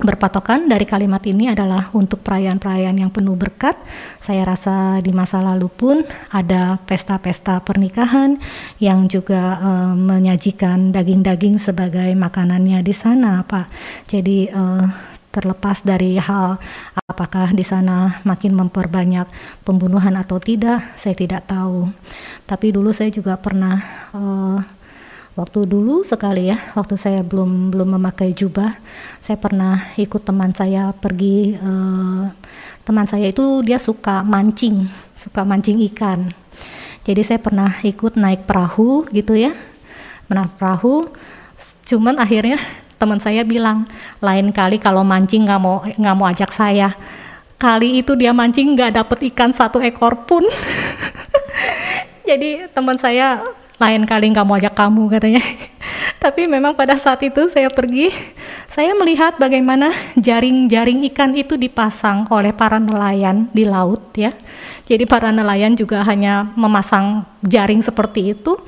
berpatokan 0.00 0.64
dari 0.66 0.88
kalimat 0.88 1.20
ini 1.28 1.52
adalah 1.52 1.92
untuk 1.92 2.24
perayaan-perayaan 2.24 2.96
yang 3.04 3.12
penuh 3.12 3.36
berkat. 3.36 3.76
Saya 4.18 4.48
rasa 4.48 4.98
di 5.04 5.12
masa 5.12 5.44
lalu 5.44 5.68
pun 5.68 5.96
ada 6.32 6.80
pesta-pesta 6.88 7.60
pernikahan 7.60 8.40
yang 8.80 9.06
juga 9.06 9.60
uh, 9.60 9.92
menyajikan 9.92 10.90
daging-daging 10.90 11.60
sebagai 11.60 12.08
makanannya 12.16 12.80
di 12.80 12.94
sana, 12.96 13.44
Pak. 13.44 13.68
Jadi 14.08 14.48
uh, 14.50 14.84
terlepas 15.30 15.86
dari 15.86 16.18
hal 16.18 16.58
apakah 17.06 17.54
di 17.54 17.62
sana 17.62 18.22
makin 18.26 18.54
memperbanyak 18.54 19.30
pembunuhan 19.62 20.18
atau 20.18 20.42
tidak, 20.42 20.82
saya 20.98 21.14
tidak 21.14 21.46
tahu. 21.46 21.90
Tapi 22.46 22.74
dulu 22.74 22.90
saya 22.90 23.14
juga 23.14 23.38
pernah 23.38 23.78
uh, 24.10 24.58
waktu 25.38 25.62
dulu 25.64 26.02
sekali 26.02 26.50
ya 26.50 26.58
waktu 26.74 26.98
saya 26.98 27.20
belum 27.22 27.70
belum 27.70 27.96
memakai 27.96 28.34
jubah 28.34 28.74
saya 29.22 29.38
pernah 29.38 29.78
ikut 29.94 30.20
teman 30.26 30.50
saya 30.50 30.90
pergi 30.90 31.54
uh, 31.56 32.28
teman 32.82 33.06
saya 33.06 33.30
itu 33.30 33.62
dia 33.62 33.78
suka 33.78 34.26
mancing 34.26 34.90
suka 35.14 35.46
mancing 35.46 35.80
ikan 35.94 36.34
jadi 37.06 37.22
saya 37.22 37.40
pernah 37.40 37.70
ikut 37.86 38.18
naik 38.18 38.44
perahu 38.44 39.06
gitu 39.14 39.38
ya 39.38 39.54
naik 40.26 40.58
perahu 40.58 41.08
cuman 41.86 42.18
akhirnya 42.18 42.58
teman 43.00 43.16
saya 43.16 43.40
bilang 43.48 43.88
lain 44.20 44.52
kali 44.52 44.76
kalau 44.76 45.00
mancing 45.00 45.48
nggak 45.48 45.60
mau 45.60 45.80
nggak 45.80 46.16
mau 46.20 46.28
ajak 46.28 46.52
saya 46.52 46.92
kali 47.56 48.04
itu 48.04 48.12
dia 48.12 48.36
mancing 48.36 48.76
nggak 48.76 49.00
dapet 49.00 49.32
ikan 49.32 49.56
satu 49.56 49.80
ekor 49.80 50.28
pun 50.28 50.44
jadi 52.28 52.68
teman 52.76 53.00
saya 53.00 53.40
lain 53.80 54.04
kali 54.04 54.28
nggak 54.28 54.44
mau 54.44 54.60
ajak 54.60 54.76
kamu 54.76 55.08
katanya. 55.08 55.40
Tapi 56.22 56.44
memang 56.44 56.76
pada 56.76 57.00
saat 57.00 57.24
itu 57.24 57.48
saya 57.48 57.72
pergi, 57.72 58.12
saya 58.68 58.92
melihat 58.92 59.40
bagaimana 59.40 59.88
jaring-jaring 60.20 61.00
ikan 61.08 61.32
itu 61.32 61.56
dipasang 61.56 62.28
oleh 62.28 62.52
para 62.52 62.76
nelayan 62.76 63.48
di 63.56 63.64
laut 63.64 64.12
ya. 64.12 64.36
Jadi 64.84 65.08
para 65.08 65.32
nelayan 65.32 65.72
juga 65.72 66.04
hanya 66.04 66.52
memasang 66.60 67.24
jaring 67.40 67.80
seperti 67.80 68.36
itu 68.36 68.60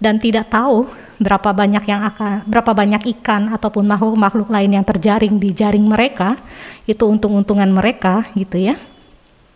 dan 0.00 0.16
tidak 0.16 0.48
tahu 0.48 0.88
berapa 1.18 1.50
banyak 1.54 1.84
yang 1.86 2.02
akan 2.06 2.46
berapa 2.46 2.72
banyak 2.74 3.02
ikan 3.18 3.50
ataupun 3.54 3.86
makhluk-makhluk 3.86 4.50
lain 4.50 4.74
yang 4.74 4.84
terjaring 4.86 5.38
di 5.38 5.54
jaring 5.54 5.84
mereka 5.86 6.38
itu 6.84 7.06
untung-untungan 7.06 7.70
mereka 7.70 8.26
gitu 8.34 8.58
ya. 8.58 8.74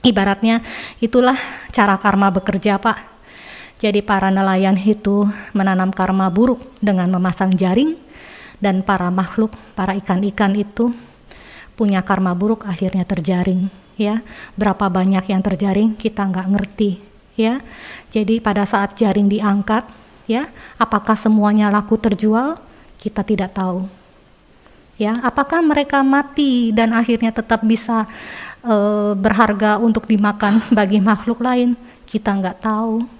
Ibaratnya 0.02 0.62
itulah 1.02 1.34
cara 1.74 1.98
karma 1.98 2.30
bekerja, 2.30 2.78
Pak 2.78 3.18
jadi 3.78 4.02
para 4.02 4.26
nelayan 4.34 4.74
itu 4.74 5.22
menanam 5.54 5.94
karma 5.94 6.26
buruk 6.26 6.58
dengan 6.82 7.06
memasang 7.14 7.54
jaring 7.54 7.94
dan 8.58 8.82
para 8.82 9.06
makhluk, 9.14 9.54
para 9.78 9.94
ikan-ikan 9.94 10.50
itu 10.58 10.90
punya 11.78 12.02
karma 12.02 12.34
buruk 12.34 12.66
akhirnya 12.66 13.06
terjaring 13.06 13.70
ya. 13.94 14.26
Berapa 14.58 14.90
banyak 14.90 15.30
yang 15.30 15.38
terjaring 15.46 15.94
kita 15.94 16.26
nggak 16.26 16.50
ngerti 16.58 16.98
ya. 17.38 17.62
Jadi 18.10 18.42
pada 18.42 18.66
saat 18.66 18.98
jaring 18.98 19.30
diangkat 19.30 19.86
ya, 20.28 20.52
apakah 20.76 21.16
semuanya 21.16 21.72
laku 21.72 21.96
terjual? 21.96 22.60
Kita 23.00 23.24
tidak 23.24 23.56
tahu. 23.56 23.88
Ya, 25.00 25.18
apakah 25.24 25.62
mereka 25.64 26.02
mati 26.02 26.74
dan 26.74 26.90
akhirnya 26.92 27.30
tetap 27.30 27.62
bisa 27.62 28.04
e, 28.62 28.74
berharga 29.16 29.78
untuk 29.80 30.04
dimakan 30.04 30.60
bagi 30.78 31.00
makhluk 31.00 31.40
lain? 31.40 31.74
Kita 32.04 32.36
nggak 32.36 32.60
tahu 32.60 33.18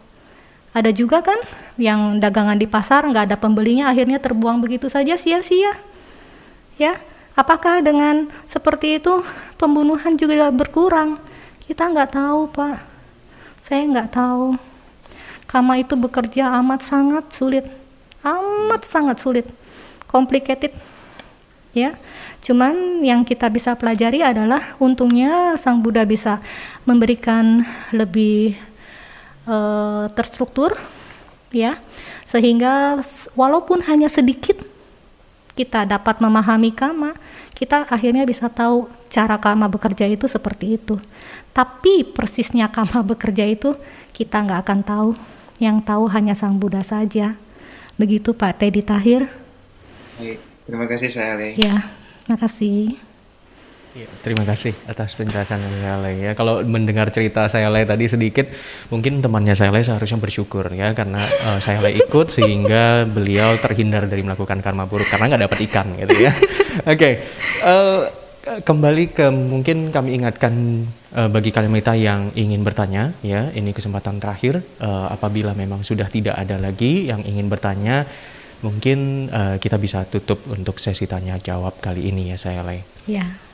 ada 0.78 0.94
juga 0.94 1.24
kan 1.24 1.43
yang 1.74 2.22
dagangan 2.22 2.55
di 2.55 2.70
pasar 2.70 3.02
nggak 3.09 3.32
ada 3.32 3.36
pembelinya 3.40 3.89
akhirnya 3.89 4.22
terbuang 4.22 4.60
begitu 4.60 4.86
saja 4.86 5.18
sia-sia. 5.18 5.74
Ya, 6.78 6.94
apakah 7.35 7.82
dengan 7.82 8.30
seperti 8.47 9.02
itu 9.02 9.26
pembunuhan 9.59 10.14
juga 10.14 10.52
berkurang? 10.55 11.18
Kita 11.66 11.90
nggak 11.90 12.14
tahu 12.14 12.40
pak. 12.55 12.78
Saya 13.59 13.82
nggak 13.90 14.10
tahu. 14.14 14.55
Kama 15.49 15.81
itu 15.81 15.97
bekerja 15.97 16.53
amat 16.61 16.85
sangat 16.85 17.25
sulit, 17.33 17.65
amat 18.20 18.85
sangat 18.85 19.16
sulit, 19.16 19.49
complicated. 20.05 20.77
Ya, 21.73 21.97
cuman 22.45 23.01
yang 23.01 23.25
kita 23.25 23.49
bisa 23.49 23.73
pelajari 23.73 24.20
adalah 24.20 24.77
untungnya 24.77 25.57
Sang 25.57 25.81
Buddha 25.81 26.05
bisa 26.05 26.45
memberikan 26.85 27.65
lebih 27.97 28.61
uh, 29.49 30.05
terstruktur 30.12 30.77
ya. 31.49 31.81
Sehingga 32.29 33.01
walaupun 33.33 33.81
hanya 33.89 34.12
sedikit 34.12 34.61
kita 35.57 35.89
dapat 35.89 36.20
memahami 36.20 36.77
kama 36.77 37.16
kita 37.57 37.89
akhirnya 37.89 38.23
bisa 38.23 38.47
tahu 38.47 38.87
cara 39.09 39.35
kama 39.41 39.65
bekerja 39.66 40.05
itu 40.05 40.29
seperti 40.29 40.77
itu. 40.77 41.01
Tapi 41.57 42.05
persisnya 42.05 42.69
kama 42.69 43.01
bekerja 43.16 43.49
itu 43.49 43.73
kita 44.12 44.45
nggak 44.45 44.61
akan 44.69 44.81
tahu 44.85 45.11
yang 45.59 45.82
tahu 45.82 46.06
hanya 46.10 46.35
sang 46.39 46.59
Buddha 46.59 46.82
saja 46.82 47.35
begitu 47.98 48.35
Pak 48.35 48.62
Teddy 48.62 48.82
Tahir 48.82 49.26
Baik, 50.18 50.39
terima 50.66 50.86
kasih 50.86 51.10
saya 51.10 51.35
ya 51.55 51.82
makasih 52.30 52.98
Ya, 53.97 54.05
terima 54.22 54.44
kasih 54.44 54.76
atas 54.85 55.16
penjelasan 55.18 55.59
saya 55.59 55.97
Le. 55.98 56.20
Ya, 56.20 56.32
kalau 56.39 56.60
mendengar 56.60 57.10
cerita 57.10 57.48
saya 57.51 57.66
Le 57.66 57.82
tadi 57.82 58.06
sedikit, 58.06 58.47
mungkin 58.93 59.18
temannya 59.18 59.59
saya 59.59 59.74
Le 59.74 59.80
seharusnya 59.82 60.22
bersyukur 60.22 60.70
ya 60.70 60.94
karena 60.94 61.18
uh, 61.18 61.59
saya 61.59 61.82
Le 61.82 61.97
ikut 61.97 62.30
sehingga 62.30 63.09
beliau 63.09 63.56
terhindar 63.56 64.05
dari 64.05 64.20
melakukan 64.20 64.60
karma 64.60 64.85
buruk 64.85 65.10
karena 65.10 65.35
nggak 65.35 65.43
dapat 65.51 65.59
ikan 65.66 65.86
gitu 65.98 66.14
ya. 66.20 66.30
Oke, 66.85 66.94
okay. 66.94 67.12
uh, 67.64 68.06
eh, 68.47 68.60
kembali 68.60 69.05
ke 69.16 69.26
mungkin 69.32 69.89
kami 69.90 70.20
ingatkan 70.20 70.85
uh, 71.16 71.28
bagi 71.32 71.55
kalian 71.55 71.72
yang 71.97 72.32
ingin 72.35 72.60
bertanya 72.66 73.14
ya, 73.24 73.48
ini 73.55 73.72
kesempatan 73.72 74.20
terakhir 74.20 74.60
uh, 74.82 75.09
apabila 75.12 75.56
memang 75.56 75.86
sudah 75.86 76.10
tidak 76.10 76.36
ada 76.36 76.60
lagi 76.60 77.09
yang 77.09 77.24
ingin 77.24 77.48
bertanya 77.48 78.05
mungkin 78.59 79.30
uh, 79.30 79.56
kita 79.62 79.78
bisa 79.78 80.02
tutup 80.10 80.43
untuk 80.51 80.82
sesi 80.82 81.06
tanya 81.06 81.39
jawab 81.39 81.78
kali 81.78 82.10
ini 82.10 82.35
ya 82.35 82.36
saya 82.36 82.66
Le. 82.66 82.82
Ya. 83.06 83.48